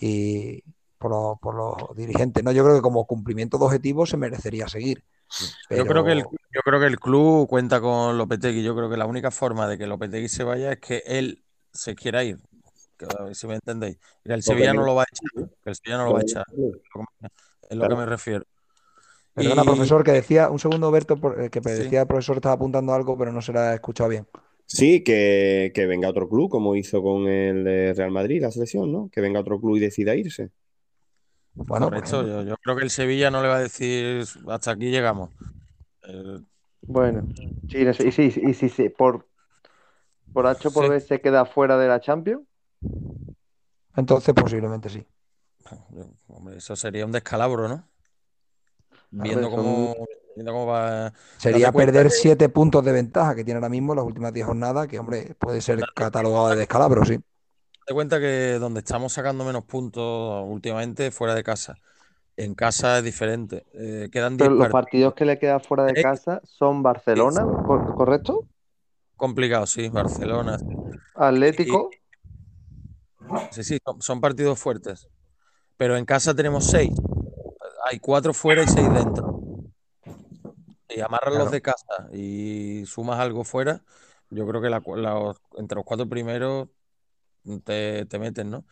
y 0.00 0.62
por 0.98 1.10
los, 1.10 1.38
por 1.40 1.54
los 1.54 1.96
dirigentes. 1.96 2.44
No, 2.44 2.52
yo 2.52 2.62
creo 2.64 2.76
que 2.76 2.82
como 2.82 3.06
cumplimiento 3.06 3.58
de 3.58 3.64
objetivos 3.64 4.10
se 4.10 4.18
merecería 4.18 4.68
seguir. 4.68 5.04
Yo 5.70 5.86
creo 5.86 6.04
que 6.04 6.12
el, 6.12 6.18
yo 6.24 6.60
creo 6.62 6.80
que 6.80 6.86
el 6.86 7.00
club 7.00 7.48
cuenta 7.48 7.80
con 7.80 8.18
Lopetegui. 8.18 8.62
Yo 8.62 8.74
creo 8.76 8.90
que 8.90 8.96
la 8.98 9.06
única 9.06 9.30
forma 9.30 9.66
de 9.66 9.78
que 9.78 9.86
Lopetegui 9.86 10.28
se 10.28 10.44
vaya 10.44 10.72
es 10.72 10.78
que 10.80 11.02
él 11.06 11.42
se 11.72 11.94
quiera 11.94 12.22
ir. 12.24 12.38
A 13.06 13.24
ver 13.24 13.34
si 13.34 13.46
me 13.46 13.54
entendéis. 13.54 13.98
Y 14.24 14.32
el 14.32 14.42
Sevilla 14.42 14.72
no 14.74 14.84
lo 14.84 14.94
va 14.94 15.02
a 15.02 15.06
echar. 15.10 15.48
el 15.64 15.74
Sevilla 15.74 15.98
no 15.98 16.04
lo 16.06 16.12
va 16.14 16.18
a 16.18 16.22
echar. 16.22 16.44
Es 16.50 16.56
lo 16.58 16.72
que 16.72 16.98
me- 17.20 17.28
es 17.70 17.76
lo 17.76 17.88
que 17.88 17.94
me 17.96 18.06
refiero. 18.06 18.44
Perdona, 19.32 19.62
Y- 19.62 19.66
profesor, 19.66 20.02
que 20.04 20.12
decía, 20.12 20.50
un 20.50 20.58
segundo, 20.58 20.90
Berto, 20.90 21.14
eh, 21.38 21.50
que 21.50 21.60
Sí. 21.62 21.82
decía 21.82 22.02
el 22.02 22.06
profesor 22.06 22.36
estaba 22.36 22.56
apuntando 22.56 22.92
algo, 22.92 23.16
pero 23.16 23.32
no 23.32 23.40
se 23.40 23.52
la 23.52 23.70
ha 23.70 23.74
escuchado 23.74 24.10
bien. 24.10 24.26
Sí, 24.66 25.02
que, 25.02 25.72
que 25.74 25.86
venga 25.86 26.08
otro 26.08 26.28
club, 26.28 26.50
como 26.50 26.76
hizo 26.76 27.02
con 27.02 27.26
el 27.26 27.66
eh, 27.66 27.92
Real 27.94 28.10
Madrid, 28.10 28.40
la 28.42 28.50
selección, 28.50 28.92
¿no? 28.92 29.08
Que 29.10 29.20
venga 29.20 29.40
otro 29.40 29.60
club 29.60 29.76
y 29.76 29.80
decida 29.80 30.14
irse. 30.14 30.50
Bueno, 31.54 31.86
por 31.86 31.94
Correcto, 31.94 32.20
ejemplo. 32.20 32.42
yo, 32.42 32.48
yo 32.50 32.56
creo 32.62 32.76
que 32.76 32.82
el 32.84 32.90
Sevilla 32.90 33.30
no 33.30 33.42
le 33.42 33.48
va 33.48 33.56
a 33.56 33.60
decir 33.60 34.24
hasta 34.48 34.70
aquí 34.72 34.90
llegamos. 34.90 35.30
Eh, 36.06 36.40
Bueno, 36.82 37.26
sí, 37.68 37.78
y 37.78 38.12
sí, 38.12 38.32
y 38.42 38.54
sí, 38.54 38.68
sí, 38.68 38.88
por, 38.88 39.26
por 40.32 40.46
H 40.46 40.70
por 40.70 40.84
Sí. 40.84 40.90
B 40.90 41.00
se 41.00 41.20
queda 41.20 41.44
fuera 41.44 41.76
de 41.76 41.88
la 41.88 42.00
Champions. 42.00 42.42
Entonces 43.96 44.34
posiblemente 44.34 44.88
sí. 44.88 45.06
hombre, 46.28 46.56
eso 46.56 46.76
sería 46.76 47.06
un 47.06 47.12
descalabro, 47.12 47.68
¿no? 47.68 47.88
Viendo 49.10 49.48
son- 49.48 49.56
cómo, 49.56 50.06
viendo 50.36 50.52
cómo 50.52 50.66
va. 50.66 51.12
Sería 51.38 51.72
perder 51.72 52.04
que- 52.06 52.10
siete 52.10 52.48
puntos 52.48 52.84
de 52.84 52.92
ventaja 52.92 53.34
que 53.34 53.44
tiene 53.44 53.58
ahora 53.58 53.68
mismo 53.68 53.92
en 53.92 53.96
las 53.98 54.06
últimas 54.06 54.32
10 54.32 54.46
jornadas, 54.46 54.86
que, 54.86 54.98
hombre, 54.98 55.34
puede 55.38 55.60
ser 55.60 55.84
catalogado 55.94 56.50
de 56.50 56.56
descalabro, 56.56 57.04
sí. 57.04 57.14
Date 57.14 57.94
cuenta 57.94 58.20
que 58.20 58.58
donde 58.60 58.80
estamos 58.80 59.12
sacando 59.12 59.44
menos 59.44 59.64
puntos 59.64 60.44
últimamente 60.46 61.08
es 61.08 61.14
fuera 61.14 61.34
de 61.34 61.42
casa. 61.42 61.76
En 62.36 62.54
casa 62.54 62.98
es 62.98 63.04
diferente. 63.04 63.66
Eh, 63.74 64.08
quedan 64.12 64.36
10 64.36 64.48
Pero 64.48 64.54
los 64.54 64.68
partidos 64.68 64.82
partidos 64.82 65.14
que 65.14 65.24
le 65.24 65.38
quedan 65.38 65.60
fuera 65.60 65.84
de 65.84 65.94
Eh, 65.96 66.02
casa 66.02 66.40
son 66.44 66.82
Barcelona, 66.82 67.46
¿cor- 67.62 67.84
¿correcto? 67.94 68.44
complicados, 69.16 69.70
sí. 69.70 69.88
Barcelona. 69.88 70.58
Atlético. 71.14 71.90
Sí, 73.50 73.64
sí, 73.64 73.78
son, 74.00 74.20
partidos 74.20 74.58
fuertes. 74.58 75.08
Pero 75.76 75.96
en 75.96 76.04
casa 76.04 76.34
tenemos 76.34 76.66
6. 76.66 76.92
Hay 77.90 77.98
4 77.98 78.34
fuera 78.34 78.62
y 78.62 78.68
6 78.68 78.88
dentro. 78.92 79.40
Y 80.88 81.00
amarras 81.00 81.30
Claro. 81.30 81.44
los 81.44 81.50
de 81.52 81.62
casa 81.62 82.08
y 82.12 82.84
sumas 82.86 83.20
algo 83.20 83.44
fuera, 83.44 83.82
yo 84.30 84.46
creo 84.46 84.60
que 84.60 84.70
la- 84.70 84.82
la- 84.96 85.34
entre 85.56 85.76
los 85.76 85.84
cuatro 85.84 86.08
primeros 86.08 86.68
te, 87.64 88.06
te 88.06 88.18
meten, 88.18 88.50
¿no? 88.50 88.64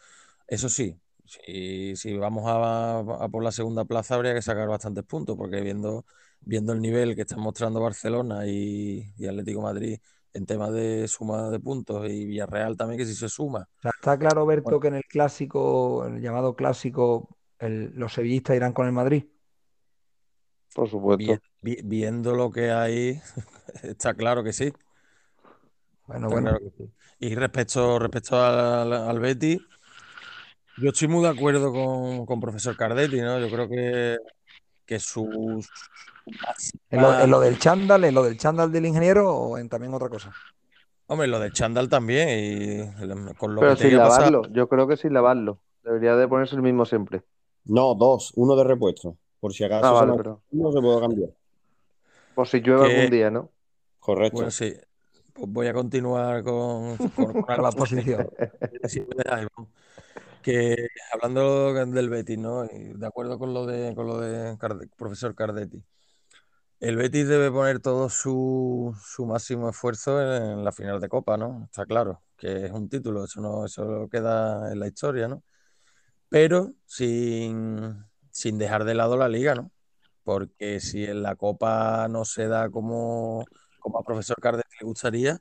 Eso 0.48 0.68
sí, 0.68 0.96
si, 1.26 1.96
si 1.96 2.16
vamos 2.16 2.44
a, 2.46 2.98
a 3.00 3.28
por 3.28 3.44
la 3.44 3.52
segunda 3.52 3.84
plaza 3.84 4.14
habría 4.16 4.34
que 4.34 4.42
sacar 4.42 4.68
bastantes 4.68 5.04
puntos, 5.04 5.36
porque 5.36 5.60
viendo, 5.60 6.06
viendo 6.40 6.72
el 6.72 6.80
nivel 6.82 7.14
que 7.16 7.22
están 7.22 7.40
mostrando 7.40 7.80
Barcelona 7.80 8.46
y, 8.46 9.12
y 9.18 9.26
Atlético 9.26 9.62
Madrid 9.62 10.00
en 10.38 10.46
temas 10.46 10.72
de 10.72 11.06
suma 11.08 11.50
de 11.50 11.60
puntos 11.60 12.08
y 12.08 12.24
Villarreal 12.24 12.76
también 12.76 12.98
que 12.98 13.04
si 13.06 13.14
se 13.14 13.28
suma. 13.28 13.68
O 13.78 13.82
sea, 13.82 13.90
está 13.94 14.18
claro, 14.18 14.46
Berto, 14.46 14.80
que 14.80 14.88
en 14.88 14.94
el 14.94 15.04
clásico, 15.04 16.06
el 16.06 16.20
llamado 16.20 16.54
clásico, 16.56 17.28
el- 17.58 17.92
los 17.94 18.12
sevillistas 18.14 18.56
irán 18.56 18.72
con 18.72 18.86
el 18.86 18.92
Madrid. 18.92 19.24
Por 20.74 20.88
supuesto. 20.88 21.38
Vi- 21.62 21.76
vi- 21.76 21.82
viendo 21.84 22.34
lo 22.34 22.50
que 22.50 22.70
hay, 22.70 23.20
está 23.82 24.14
claro 24.14 24.42
que 24.42 24.52
sí. 24.52 24.72
Bueno, 26.06 26.26
Está 26.28 26.28
bueno. 26.28 26.50
claro 26.50 26.58
que 26.60 26.84
sí. 26.84 26.90
Y 27.20 27.34
respecto, 27.34 27.98
respecto 27.98 28.40
al, 28.40 28.92
al 28.92 29.20
Betis, 29.20 29.60
yo 30.80 30.90
estoy 30.90 31.08
muy 31.08 31.22
de 31.22 31.28
acuerdo 31.30 31.72
con, 31.72 32.24
con 32.26 32.40
profesor 32.40 32.76
Cardetti, 32.76 33.20
¿no? 33.20 33.40
Yo 33.40 33.50
creo 33.50 33.68
que, 33.68 34.16
que 34.86 35.00
sus 35.00 35.68
¿En 36.90 37.02
lo, 37.02 37.20
en 37.20 37.30
lo 37.30 37.40
del 37.40 37.58
chándal, 37.58 38.04
en 38.04 38.14
lo 38.14 38.22
del 38.22 38.36
chándal 38.38 38.70
del 38.72 38.86
ingeniero 38.86 39.34
o 39.34 39.58
en 39.58 39.68
también 39.68 39.92
otra 39.94 40.08
cosa? 40.08 40.32
Hombre, 41.06 41.26
lo 41.26 41.40
de 41.40 41.50
Chandal 41.52 41.88
también, 41.88 42.28
y 42.28 43.34
con 43.36 43.54
lo 43.54 43.60
Pero 43.62 43.76
que 43.76 43.84
sin 43.84 43.96
lavarlo. 43.96 44.42
Yo 44.50 44.68
creo 44.68 44.86
que 44.86 44.98
sin 44.98 45.14
lavarlo. 45.14 45.58
Debería 45.82 46.16
de 46.16 46.28
ponerse 46.28 46.54
el 46.54 46.60
mismo 46.60 46.84
siempre. 46.84 47.22
No, 47.64 47.94
dos, 47.94 48.32
uno 48.36 48.54
de 48.56 48.64
repuesto. 48.64 49.16
Por 49.40 49.54
si 49.54 49.64
acaso 49.64 49.86
Ah, 49.86 50.00
se 50.00 50.06
vale, 50.06 50.16
pero 50.18 50.42
no 50.50 50.70
se 50.72 50.80
puede 50.80 51.00
cambiar. 51.00 51.30
por 52.34 52.46
si 52.46 52.60
llueve 52.60 52.88
Que- 52.88 52.94
algún 52.96 53.10
día, 53.10 53.30
¿no? 53.30 53.50
Correcto. 54.00 54.36
Bueno, 54.36 54.50
sí, 54.50 54.74
pues 55.32 55.46
voy 55.50 55.66
a 55.68 55.72
continuar 55.72 56.42
con, 56.42 56.96
con, 56.96 57.08
con 57.32 57.42
Con 57.42 57.62
la 57.62 57.72
posición. 57.72 58.28
Que 60.42 60.88
hablando 61.12 61.72
del 61.74 62.08
Betis, 62.08 62.38
¿no? 62.38 62.64
Y 62.64 62.92
de 62.94 63.06
acuerdo 63.06 63.38
con 63.38 63.52
lo 63.52 63.66
de, 63.66 63.94
con 63.94 64.06
lo 64.06 64.18
de 64.18 64.56
profesor 64.96 65.34
Cardetti. 65.34 65.82
El 66.80 66.96
Betis 66.96 67.26
debe 67.26 67.50
poner 67.50 67.80
todo 67.80 68.08
su, 68.08 68.96
su 69.02 69.26
máximo 69.26 69.68
esfuerzo 69.68 70.20
en 70.22 70.64
la 70.64 70.72
final 70.72 71.00
de 71.00 71.08
Copa, 71.08 71.36
¿no? 71.36 71.64
Está 71.64 71.84
claro 71.86 72.22
que 72.38 72.66
es 72.66 72.70
un 72.70 72.88
título, 72.88 73.24
eso 73.24 73.40
no, 73.40 73.64
eso 73.64 74.08
queda 74.08 74.72
en 74.72 74.78
la 74.78 74.86
historia, 74.86 75.26
¿no? 75.26 75.42
Pero 76.28 76.72
sin, 76.86 78.04
sin 78.30 78.58
dejar 78.58 78.84
de 78.84 78.94
lado 78.94 79.16
la 79.16 79.28
liga, 79.28 79.54
¿no? 79.56 79.72
Porque 80.22 80.78
si 80.78 81.04
en 81.04 81.22
la 81.22 81.34
Copa 81.34 82.06
no 82.08 82.24
se 82.24 82.46
da 82.46 82.70
como, 82.70 83.44
como 83.80 83.98
a 83.98 84.04
profesor 84.04 84.36
Cardet 84.40 84.66
le 84.80 84.86
gustaría, 84.86 85.40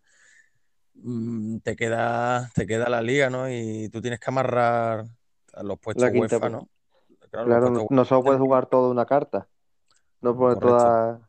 mm, 0.95 1.59
te 1.59 1.75
queda, 1.75 2.49
te 2.55 2.65
queda 2.65 2.89
la 2.89 3.01
liga, 3.01 3.29
¿no? 3.29 3.47
Y 3.49 3.89
tú 3.89 4.01
tienes 4.01 4.19
que 4.19 4.29
amarrar 4.29 5.05
a 5.53 5.63
los 5.63 5.77
puestos 5.77 6.03
La 6.03 6.11
quinta, 6.11 6.37
UEFA, 6.37 6.49
pues. 6.49 6.51
¿no? 6.51 6.69
Claro, 7.29 7.87
no, 7.89 8.05
solo 8.05 8.23
puedes 8.23 8.39
jugar 8.39 8.65
toda 8.67 8.89
una 8.89 9.05
carta. 9.05 9.47
No 10.21 10.35
Correcto. 10.35 10.67
toda. 10.67 11.26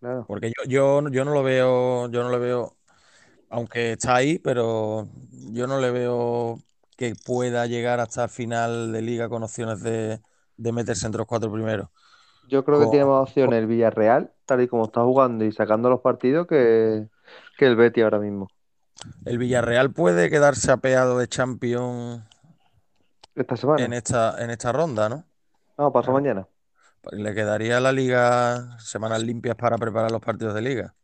Claro. 0.00 0.26
Porque 0.26 0.50
yo, 0.50 0.64
yo, 0.68 1.08
yo 1.10 1.24
no 1.24 1.32
lo 1.32 1.42
veo, 1.42 2.08
yo 2.10 2.22
no 2.22 2.28
lo 2.30 2.38
veo, 2.40 2.76
aunque 3.50 3.92
está 3.92 4.16
ahí, 4.16 4.38
pero 4.38 5.08
yo 5.52 5.66
no 5.66 5.80
le 5.80 5.90
veo 5.90 6.60
que 6.96 7.14
pueda 7.16 7.66
llegar 7.66 8.00
hasta 8.00 8.24
el 8.24 8.30
final 8.30 8.92
de 8.92 9.02
liga 9.02 9.28
con 9.28 9.42
opciones 9.42 9.82
de, 9.82 10.20
de 10.56 10.72
meterse 10.72 11.06
entre 11.06 11.18
los 11.20 11.28
cuatro 11.28 11.52
primeros. 11.52 11.88
Yo 12.48 12.64
creo 12.64 12.80
que 12.80 12.86
tiene 12.88 13.04
más 13.06 13.22
opciones 13.22 13.58
el 13.60 13.66
Villarreal, 13.66 14.32
tal 14.44 14.62
y 14.62 14.68
como 14.68 14.84
está 14.84 15.02
jugando 15.02 15.44
y 15.44 15.52
sacando 15.52 15.88
los 15.90 16.00
partidos, 16.00 16.46
que, 16.46 17.08
que 17.56 17.66
el 17.66 17.76
Betis 17.76 18.04
ahora 18.04 18.18
mismo. 18.18 18.48
el 19.24 19.38
Villarreal 19.38 19.92
puede 19.92 20.28
quedarse 20.28 20.70
apeado 20.70 21.18
de 21.18 21.26
Champions 21.28 22.22
Esta 23.34 23.56
semana. 23.56 23.84
en 23.84 23.92
esta, 23.92 24.42
en 24.42 24.50
esta 24.50 24.70
ronda, 24.72 25.08
¿no? 25.08 25.24
No, 25.78 25.92
pasó 25.92 26.12
mañana. 26.12 26.46
Le 27.12 27.34
quedaría 27.34 27.76
a 27.78 27.80
la 27.80 27.92
liga 27.92 28.78
semanas 28.78 29.22
limpias 29.22 29.56
para 29.56 29.78
preparar 29.78 30.10
los 30.10 30.20
partidos 30.20 30.54
de 30.54 30.62
liga. 30.62 30.94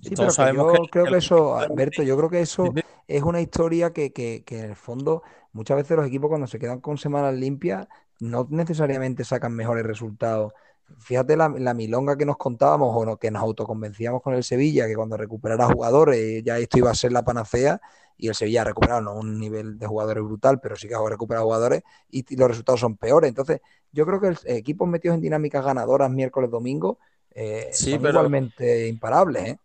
Sí, 0.00 0.16
pero 0.16 0.32
todos 0.32 0.34
sabemos 0.34 0.66
yo 0.66 0.88
que, 0.90 0.90
creo 0.90 1.08
que 1.08 1.18
que 1.18 1.18
eso, 1.18 1.56
Alberto, 1.58 2.02
yo 2.02 2.16
creo 2.16 2.30
que 2.30 2.40
eso 2.40 2.76
es 3.06 3.22
una 3.22 3.40
historia 3.40 3.92
que, 3.92 4.12
que- 4.12 4.44
que 4.44 4.58
en 4.60 4.64
el 4.70 4.76
fondo 4.76 5.22
muchas 5.52 5.76
veces 5.76 5.96
los 5.96 6.06
equipos 6.06 6.28
cuando 6.28 6.46
se 6.46 6.58
quedan 6.58 6.80
con 6.80 6.96
semanas 6.98 7.34
limpias 7.34 7.86
no 8.18 8.46
necesariamente 8.50 9.24
sacan 9.24 9.54
mejores 9.54 9.84
resultados. 9.84 10.52
Fíjate 10.98 11.36
la, 11.36 11.48
la 11.48 11.74
milonga 11.74 12.16
que 12.16 12.26
nos 12.26 12.36
contábamos 12.36 12.94
o 12.94 13.04
no, 13.04 13.16
que 13.16 13.30
nos 13.30 13.42
autoconvencíamos 13.42 14.22
con 14.22 14.34
el 14.34 14.44
Sevilla, 14.44 14.86
que 14.86 14.94
cuando 14.96 15.16
recuperara 15.16 15.66
jugadores 15.66 16.42
ya 16.44 16.58
esto 16.58 16.78
iba 16.78 16.90
a 16.90 16.94
ser 16.94 17.12
la 17.12 17.24
panacea 17.24 17.80
y 18.16 18.28
el 18.28 18.34
Sevilla 18.34 18.62
ha 18.62 18.64
recuperado 18.64 19.00
no 19.00 19.14
un 19.14 19.38
nivel 19.38 19.78
de 19.78 19.86
jugadores 19.86 20.22
brutal, 20.22 20.60
pero 20.60 20.76
sí 20.76 20.88
que 20.88 20.94
ha 20.94 20.98
recuperado 21.08 21.46
jugadores 21.46 21.82
y, 22.10 22.24
y 22.34 22.36
los 22.36 22.48
resultados 22.48 22.80
son 22.80 22.96
peores. 22.96 23.28
Entonces, 23.28 23.60
yo 23.92 24.04
creo 24.06 24.20
que 24.20 24.28
el, 24.28 24.38
equipos 24.44 24.88
metidos 24.88 25.14
en 25.16 25.22
dinámicas 25.22 25.64
ganadoras 25.64 26.10
miércoles, 26.10 26.50
domingo 26.50 26.98
eh, 27.30 27.68
Sí, 27.72 27.92
son 27.92 28.02
pero- 28.02 28.10
igualmente 28.10 28.88
imparables, 28.88 29.48
¿eh? 29.48 29.58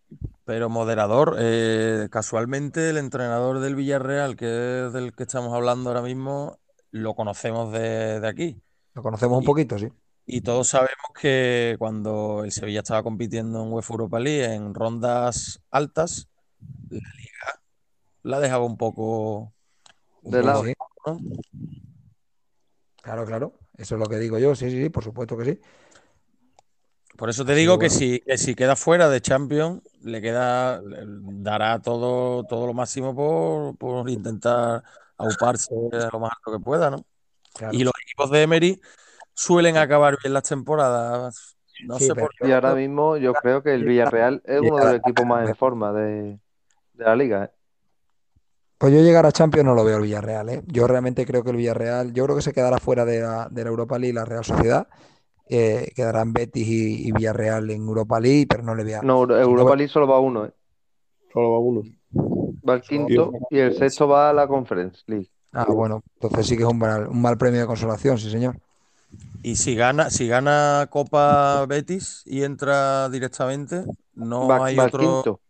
Pero 0.45 0.69
moderador, 0.69 1.37
eh, 1.39 2.07
casualmente 2.11 2.91
el 2.91 2.97
entrenador 2.97 3.59
del 3.59 3.75
Villarreal, 3.75 4.35
que 4.35 4.85
es 4.85 4.93
del 4.93 5.13
que 5.13 5.23
estamos 5.23 5.53
hablando 5.53 5.89
ahora 5.89 6.03
mismo, 6.03 6.59
lo 6.91 7.15
conocemos 7.15 7.71
de, 7.71 8.19
de 8.19 8.27
aquí. 8.27 8.61
Lo 8.93 9.01
conocemos 9.03 9.39
un 9.39 9.45
poquito, 9.45 9.77
sí. 9.77 9.89
Y 10.25 10.41
todos 10.41 10.69
sabemos 10.69 11.11
que 11.19 11.75
cuando 11.77 12.43
el 12.43 12.51
Sevilla 12.51 12.79
estaba 12.79 13.03
compitiendo 13.03 13.63
en 13.63 13.71
UEFA 13.71 13.93
Europa 13.93 14.19
League 14.19 14.53
en 14.53 14.73
rondas 14.73 15.61
altas, 15.69 16.27
la 16.89 16.97
liga 17.17 17.61
la 18.23 18.39
dejaba 18.39 18.65
un 18.65 18.75
poco, 18.75 19.53
un 20.23 20.31
De 20.31 20.39
poco 20.39 20.47
lado. 20.47 20.63
Sí, 20.65 20.73
¿no? 21.05 21.19
claro, 23.01 23.25
claro. 23.25 23.53
Eso 23.77 23.95
es 23.95 23.99
lo 23.99 24.07
que 24.07 24.17
digo 24.17 24.39
yo. 24.39 24.55
Sí, 24.55 24.71
sí, 24.71 24.81
sí, 24.81 24.89
por 24.89 25.03
supuesto 25.03 25.37
que 25.37 25.45
sí. 25.45 25.59
Por 27.15 27.29
eso 27.29 27.45
te 27.45 27.51
Así 27.51 27.61
digo 27.61 27.77
que 27.77 27.89
si, 27.89 28.19
que 28.21 28.37
si 28.37 28.55
queda 28.55 28.75
fuera 28.75 29.09
de 29.09 29.21
Champions, 29.21 29.83
le 30.01 30.21
queda, 30.21 30.81
dará 30.83 31.79
todo, 31.81 32.43
todo 32.45 32.65
lo 32.65 32.73
máximo 32.73 33.15
por, 33.15 33.77
por 33.77 34.09
intentar 34.09 34.83
auparse 35.17 35.73
lo 36.11 36.19
más 36.19 36.31
alto 36.37 36.57
que 36.57 36.63
pueda, 36.63 36.89
¿no? 36.89 37.05
Claro. 37.53 37.77
Y 37.77 37.83
los 37.83 37.93
equipos 38.03 38.31
de 38.31 38.41
Emery 38.41 38.81
suelen 39.35 39.77
acabar 39.77 40.17
bien 40.23 40.33
las 40.33 40.43
temporadas. 40.43 41.57
No 41.79 41.99
Sí, 41.99 42.05
sé 42.05 42.15
por 42.15 42.31
yo 42.39 42.47
Y 42.47 42.51
ahora 42.51 42.75
mismo 42.75 43.17
yo 43.17 43.37
creo 43.37 43.63
que 43.63 43.73
el 43.73 43.83
Villarreal 43.85 44.41
es 44.45 44.59
uno 44.61 44.79
de 44.79 44.85
los 44.87 44.95
equipos 44.99 45.25
más 45.25 45.45
en 45.45 45.55
forma 45.55 45.93
de, 45.93 46.39
de 46.93 47.05
la 47.05 47.15
liga. 47.15 47.45
¿eh? 47.45 47.51
Pues 48.77 48.93
yo 48.93 48.99
llegar 49.01 49.25
a 49.25 49.31
Champions 49.31 49.65
no 49.65 49.73
lo 49.73 49.83
veo 49.85 49.97
el 49.97 50.03
Villarreal, 50.03 50.49
¿eh? 50.49 50.63
Yo 50.67 50.85
realmente 50.87 51.25
creo 51.25 51.43
que 51.43 51.49
el 51.51 51.55
Villarreal, 51.57 52.13
yo 52.13 52.25
creo 52.25 52.35
que 52.35 52.41
se 52.41 52.53
quedará 52.53 52.77
fuera 52.77 53.05
de 53.05 53.21
la, 53.21 53.47
de 53.49 53.63
la 53.63 53.69
Europa 53.69 53.97
League 53.97 54.13
la 54.13 54.25
Real 54.25 54.43
Sociedad. 54.43 54.87
eh, 55.49 55.91
quedarán 55.95 56.33
Betis 56.33 56.67
y, 56.67 57.07
y 57.09 57.11
Villarreal 57.13 57.69
en 57.71 57.81
Europa 57.83 58.19
League, 58.19 58.47
pero 58.49 58.63
no 58.63 58.75
le 58.75 58.95
a. 58.95 59.01
No, 59.01 59.21
Euro- 59.21 59.39
no 59.39 59.41
Europa 59.41 59.75
League 59.75 59.89
solo 59.91 60.07
va 60.07 60.19
uno. 60.19 60.45
¿eh? 60.45 60.53
Solo 61.31 61.51
va 61.51 61.59
uno. 61.59 61.83
Va 62.69 62.73
el 62.75 62.81
quinto 62.81 63.37
y 63.49 63.59
el 63.59 63.71
sexto 63.73 64.07
va 64.09 64.29
a 64.29 64.33
la 64.33 64.47
Conference 64.47 65.03
League. 65.07 65.31
Ah, 65.53 65.65
bueno, 65.71 66.03
entonces 66.15 66.47
sí 66.47 66.57
que 66.57 66.63
es 66.63 66.69
un 66.69 66.77
mal, 66.77 67.07
un 67.07 67.21
mal 67.21 67.37
premio 67.37 67.61
de 67.61 67.67
consolación, 67.67 68.17
sí, 68.17 68.29
señor. 68.29 68.59
Y 69.43 69.55
si 69.57 69.75
gana, 69.75 70.09
si 70.09 70.27
gana 70.27 70.87
Copa 70.91 71.65
Betis 71.67 72.23
y 72.25 72.43
entra 72.43 73.09
directamente, 73.09 73.83
no 74.13 74.47
Va, 74.47 74.65
hay 74.65 74.75
va 74.75 74.83
el 74.83 74.89
otro. 74.89 74.99
quinto. 75.01 75.41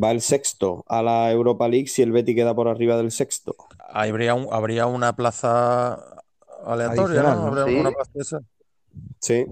Va 0.00 0.12
el 0.12 0.20
sexto 0.20 0.84
a 0.88 1.02
la 1.02 1.30
Europa 1.32 1.66
League 1.68 1.88
si 1.88 2.02
el 2.02 2.12
Betis 2.12 2.36
queda 2.36 2.54
por 2.54 2.68
arriba 2.68 2.96
del 2.96 3.10
sexto. 3.10 3.56
Habría, 3.88 4.34
un- 4.34 4.46
habría 4.52 4.86
una 4.86 5.16
plaza 5.16 6.22
aleatoria, 6.64 7.22
¿no? 7.22 7.50
¿no? 7.50 7.60
Habría 7.60 7.66
Sí. 7.66 7.80
una 7.80 7.90
plaza 7.90 8.10
esa. 8.14 8.42
Sí. 9.20 9.46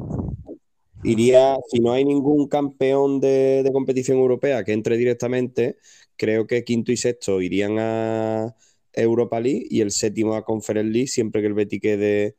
Iría, 1.02 1.56
si 1.70 1.80
no 1.80 1.92
hay 1.92 2.04
ningún 2.04 2.48
campeón 2.48 3.20
de, 3.20 3.62
de 3.64 3.72
competición 3.72 4.18
europea 4.18 4.64
que 4.64 4.72
entre 4.72 4.96
directamente, 4.96 5.78
creo 6.16 6.46
que 6.46 6.64
quinto 6.64 6.90
y 6.92 6.96
sexto 6.96 7.40
irían 7.40 7.76
a 7.78 8.54
Europa 8.92 9.38
League 9.40 9.66
y 9.70 9.82
el 9.82 9.90
séptimo 9.90 10.34
a 10.34 10.44
Conference 10.44 10.90
League 10.90 11.08
siempre 11.08 11.40
que 11.42 11.48
el 11.48 11.54
Betis 11.54 11.80
quede 11.80 12.36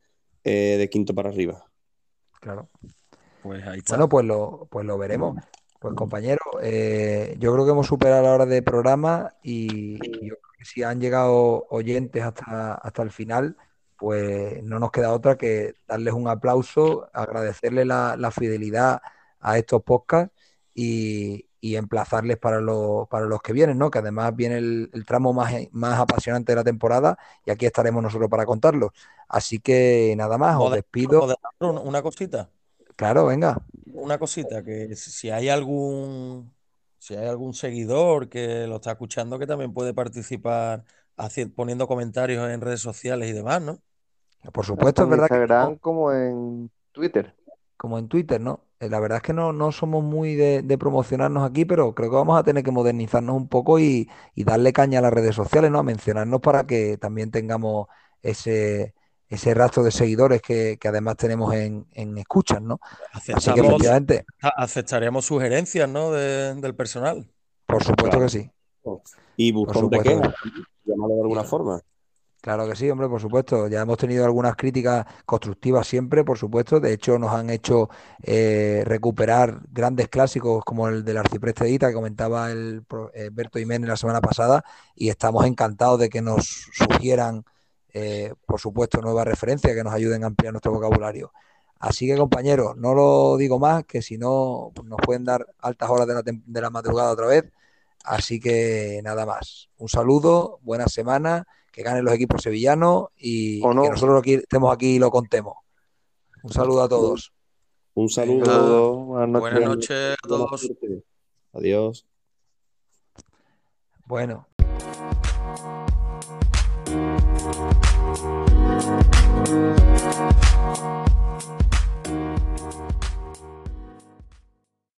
eh, 0.48 0.78
de 0.78 0.90
quinto 0.90 1.14
para 1.14 1.30
arriba. 1.30 1.65
Claro. 2.40 2.69
Pues 3.44 3.65
ahí 3.68 3.80
está. 3.80 3.95
Bueno, 3.95 4.10
pues 4.10 4.26
lo, 4.26 4.68
pues 4.69 4.86
lo 4.86 4.98
veremos. 4.98 5.38
Pues 5.80 5.94
compañero, 5.94 6.41
eh, 6.61 7.36
yo 7.38 7.53
creo 7.53 7.65
que 7.65 7.72
hemos 7.72 7.86
superado 7.86 8.24
la 8.24 8.34
hora 8.34 8.45
de 8.45 8.64
programa 8.64 9.36
y, 9.44 9.95
y 9.95 10.28
yo 10.28 10.36
creo 10.36 10.52
que 10.57 10.65
si 10.65 10.82
han 10.82 10.99
llegado 10.99 11.68
oyentes 11.69 12.24
hasta, 12.24 12.74
hasta 12.74 13.03
el 13.03 13.11
final, 13.11 13.56
pues 13.98 14.64
no 14.64 14.80
nos 14.80 14.91
queda 14.91 15.14
otra 15.14 15.38
que 15.38 15.76
darles 15.88 16.14
un 16.14 16.28
aplauso, 16.28 17.10
agradecerles 17.14 17.86
la, 17.86 18.15
la 18.18 18.32
fidelidad 18.32 19.02
a 19.40 19.57
estos 19.57 19.84
podcasts 19.84 20.34
y, 20.74 21.45
y 21.60 21.76
emplazarles 21.76 22.38
para, 22.38 22.62
los 22.62 23.08
para 23.08 23.26
los 23.26 23.42
que 23.42 23.54
vienen, 23.54 23.78
¿no? 23.78 23.90
Que 23.90 24.00
además 24.00 24.36
viene 24.36 24.58
el, 24.58 24.90
el 24.94 25.06
tramo 25.06 25.34
más, 25.34 25.54
más 25.72 26.00
apasionante 26.00 26.52
de 26.52 26.56
la 26.58 26.64
temporada 26.64 27.18
y 27.46 27.52
aquí 27.52 27.66
estaremos 27.66 28.04
nosotros 28.04 28.30
para 28.30 28.46
contarlo. 28.46 28.94
Así 29.28 29.60
que 29.60 30.14
nada 30.18 30.38
más, 30.38 30.58
os 30.60 30.72
despido. 30.72 31.28
una 31.60 32.02
cosita. 32.02 32.50
Claro, 32.96 33.26
venga. 33.26 33.62
Una 33.94 34.18
cosita, 34.18 34.64
que 34.64 34.96
si 34.96 35.30
hay 35.30 35.50
algún, 35.50 36.52
si 37.00 37.16
hay 37.16 37.28
algún 37.28 37.54
seguidor 37.54 38.30
que 38.30 38.68
lo 38.68 38.76
está 38.78 38.92
escuchando, 38.92 39.38
que 39.40 39.48
también 39.48 39.74
puede 39.74 39.94
participar 39.94 40.84
haci- 41.16 41.54
poniendo 41.54 41.88
comentarios 41.88 42.50
en 42.50 42.62
redes 42.62 42.82
sociales 42.82 43.30
y 43.30 43.34
demás, 43.34 43.62
¿no? 43.62 43.80
Por 44.54 44.66
supuesto, 44.66 45.04
es 45.04 45.06
Tanto 45.08 45.16
en 45.16 45.22
verdad 45.22 45.28
que 45.28 45.36
Instagram 45.36 45.78
como 45.78 46.12
en 46.14 46.72
Twitter. 46.92 47.36
como 47.76 47.98
en 48.00 48.08
Twitter, 48.08 48.42
¿no? 48.42 48.62
Eh, 48.80 48.90
La 48.90 48.99
verdad 48.99 49.18
es 49.18 49.24
que 49.24 49.34
no, 49.34 49.54
no 49.54 49.72
somos 49.72 50.04
muy 50.04 50.36
de, 50.36 50.62
de 50.62 50.78
promocionarnos 50.78 51.49
aquí, 51.49 51.66
pero 51.66 51.94
creo 51.95 52.10
que 52.10 52.16
vamos 52.16 52.40
a 52.40 52.44
tener 52.44 52.64
que 52.64 52.72
modernizarnos 52.72 53.36
un 53.36 53.48
poco 53.48 53.80
y, 53.80 54.10
y 54.36 54.44
darle 54.44 54.74
caña 54.74 54.99
a 54.99 55.02
las 55.02 55.14
redes 55.14 55.36
sociales, 55.36 55.72
¿no? 55.72 55.80
A 55.80 55.84
mencionarnos 55.84 56.41
para 56.41 56.66
que 56.68 56.98
también 56.98 57.32
tengamos 57.32 57.88
ese, 58.22 58.94
ese 59.30 59.54
rastro 59.54 59.84
de 59.84 59.91
seguidores 59.91 60.41
que, 60.41 60.78
que 60.80 60.88
además 60.88 61.18
tenemos 61.18 61.54
en, 61.56 61.88
en 61.94 62.18
escuchas, 62.18 62.62
¿no? 62.62 62.80
Así 63.32 63.52
que 63.54 63.62
Aceptamos, 63.62 63.62
efectivamente, 63.62 64.26
aceptaríamos 64.41 65.26
sugerencias, 65.26 65.90
¿no? 65.90 66.12
de- 66.12 66.56
del 66.56 66.76
personal. 66.76 67.28
por 67.66 67.84
supuesto 67.84 68.18
Claro. 68.18 68.26
que 68.26 68.30
sí. 68.30 68.52
Y 69.36 69.52
buzón 69.52 69.90
de 69.90 69.99
supuesto. 69.99 70.02
quejas, 70.02 70.34
llámalo 70.86 71.16
de 71.16 71.22
alguna 71.22 71.44
forma. 71.44 71.82
Claro 72.48 72.65
que 72.65 72.78
sí, 72.78 72.90
hombre, 72.90 73.10
por 73.10 73.19
supuesto. 73.19 73.68
Ya 73.68 73.82
hemos 73.82 73.98
tenido 73.98 74.24
algunas 74.24 74.56
críticas 74.56 75.06
constructivas 75.26 75.86
siempre, 75.86 76.24
por 76.24 76.38
supuesto. 76.38 76.80
De 76.80 76.94
hecho, 76.94 77.19
nos 77.19 77.34
han 77.34 77.49
hecho 77.49 77.90
eh, 78.24 78.84
recuperar 78.86 79.60
grandes 79.69 80.07
clásicos 80.07 80.64
como 80.64 80.88
el 80.88 81.03
del 81.03 81.18
Arcipreste 81.18 81.65
de 81.65 81.72
Ita, 81.72 81.90
que 81.90 81.94
comentaba 81.94 82.49
el 82.49 82.86
eh, 83.14 83.32
Berto 83.34 83.60
Jiménez 83.60 83.90
la 83.90 83.98
semana 83.98 84.22
pasada, 84.22 84.64
y 84.95 85.10
estamos 85.10 85.45
encantados 85.45 85.99
de 85.99 86.07
que 86.07 86.22
nos 86.22 86.69
sugieran, 86.72 87.44
eh, 87.94 88.34
por 88.45 88.61
supuesto, 88.61 89.02
nuevas 89.02 89.28
referencias 89.28 89.76
que 89.76 89.84
nos 89.84 89.94
ayuden 89.94 90.24
a 90.24 90.28
ampliar 90.28 90.53
nuestro 90.53 90.72
vocabulario. 90.72 91.34
Así 91.80 92.07
que, 92.07 92.15
compañeros, 92.15 92.78
no 92.78 92.94
lo 92.94 93.36
digo 93.36 93.60
más, 93.60 93.84
que 93.84 94.02
si 94.02 94.18
no, 94.18 94.72
nos 94.86 94.99
pueden 95.06 95.26
dar 95.26 95.45
altas 95.60 95.90
horas 95.90 96.07
de 96.07 96.14
la, 96.14 96.22
de 96.24 96.61
la 96.61 96.69
madrugada 96.69 97.11
otra 97.11 97.28
vez. 97.28 97.44
Así 98.06 98.40
que 98.40 99.02
nada 99.03 99.26
más. 99.26 99.69
Un 99.78 99.90
saludo, 99.90 100.60
buena 100.64 100.88
semana, 100.88 101.45
que 101.78 101.84
ganen 101.84 102.04
los 102.04 102.14
equipos 102.16 102.41
sevillanos 102.41 103.10
y 103.18 103.62
que 103.62 103.68
nosotros 103.68 104.18
aquí, 104.20 104.34
estemos 104.34 104.74
aquí 104.74 104.95
y 104.95 104.99
lo 104.99 105.12
contemos. 105.12 105.58
Un 106.41 106.52
saludo 106.52 106.82
a 106.82 106.90
todos. 106.90 107.32
Un 107.94 108.10
saludo. 108.10 108.95
Buenas 109.06 109.30
noches, 109.30 109.52
Buenas 109.52 109.70
noches 109.70 110.16
a 110.24 110.28
todos. 110.28 110.72
Adiós. 111.54 112.08
Bueno. 114.08 114.48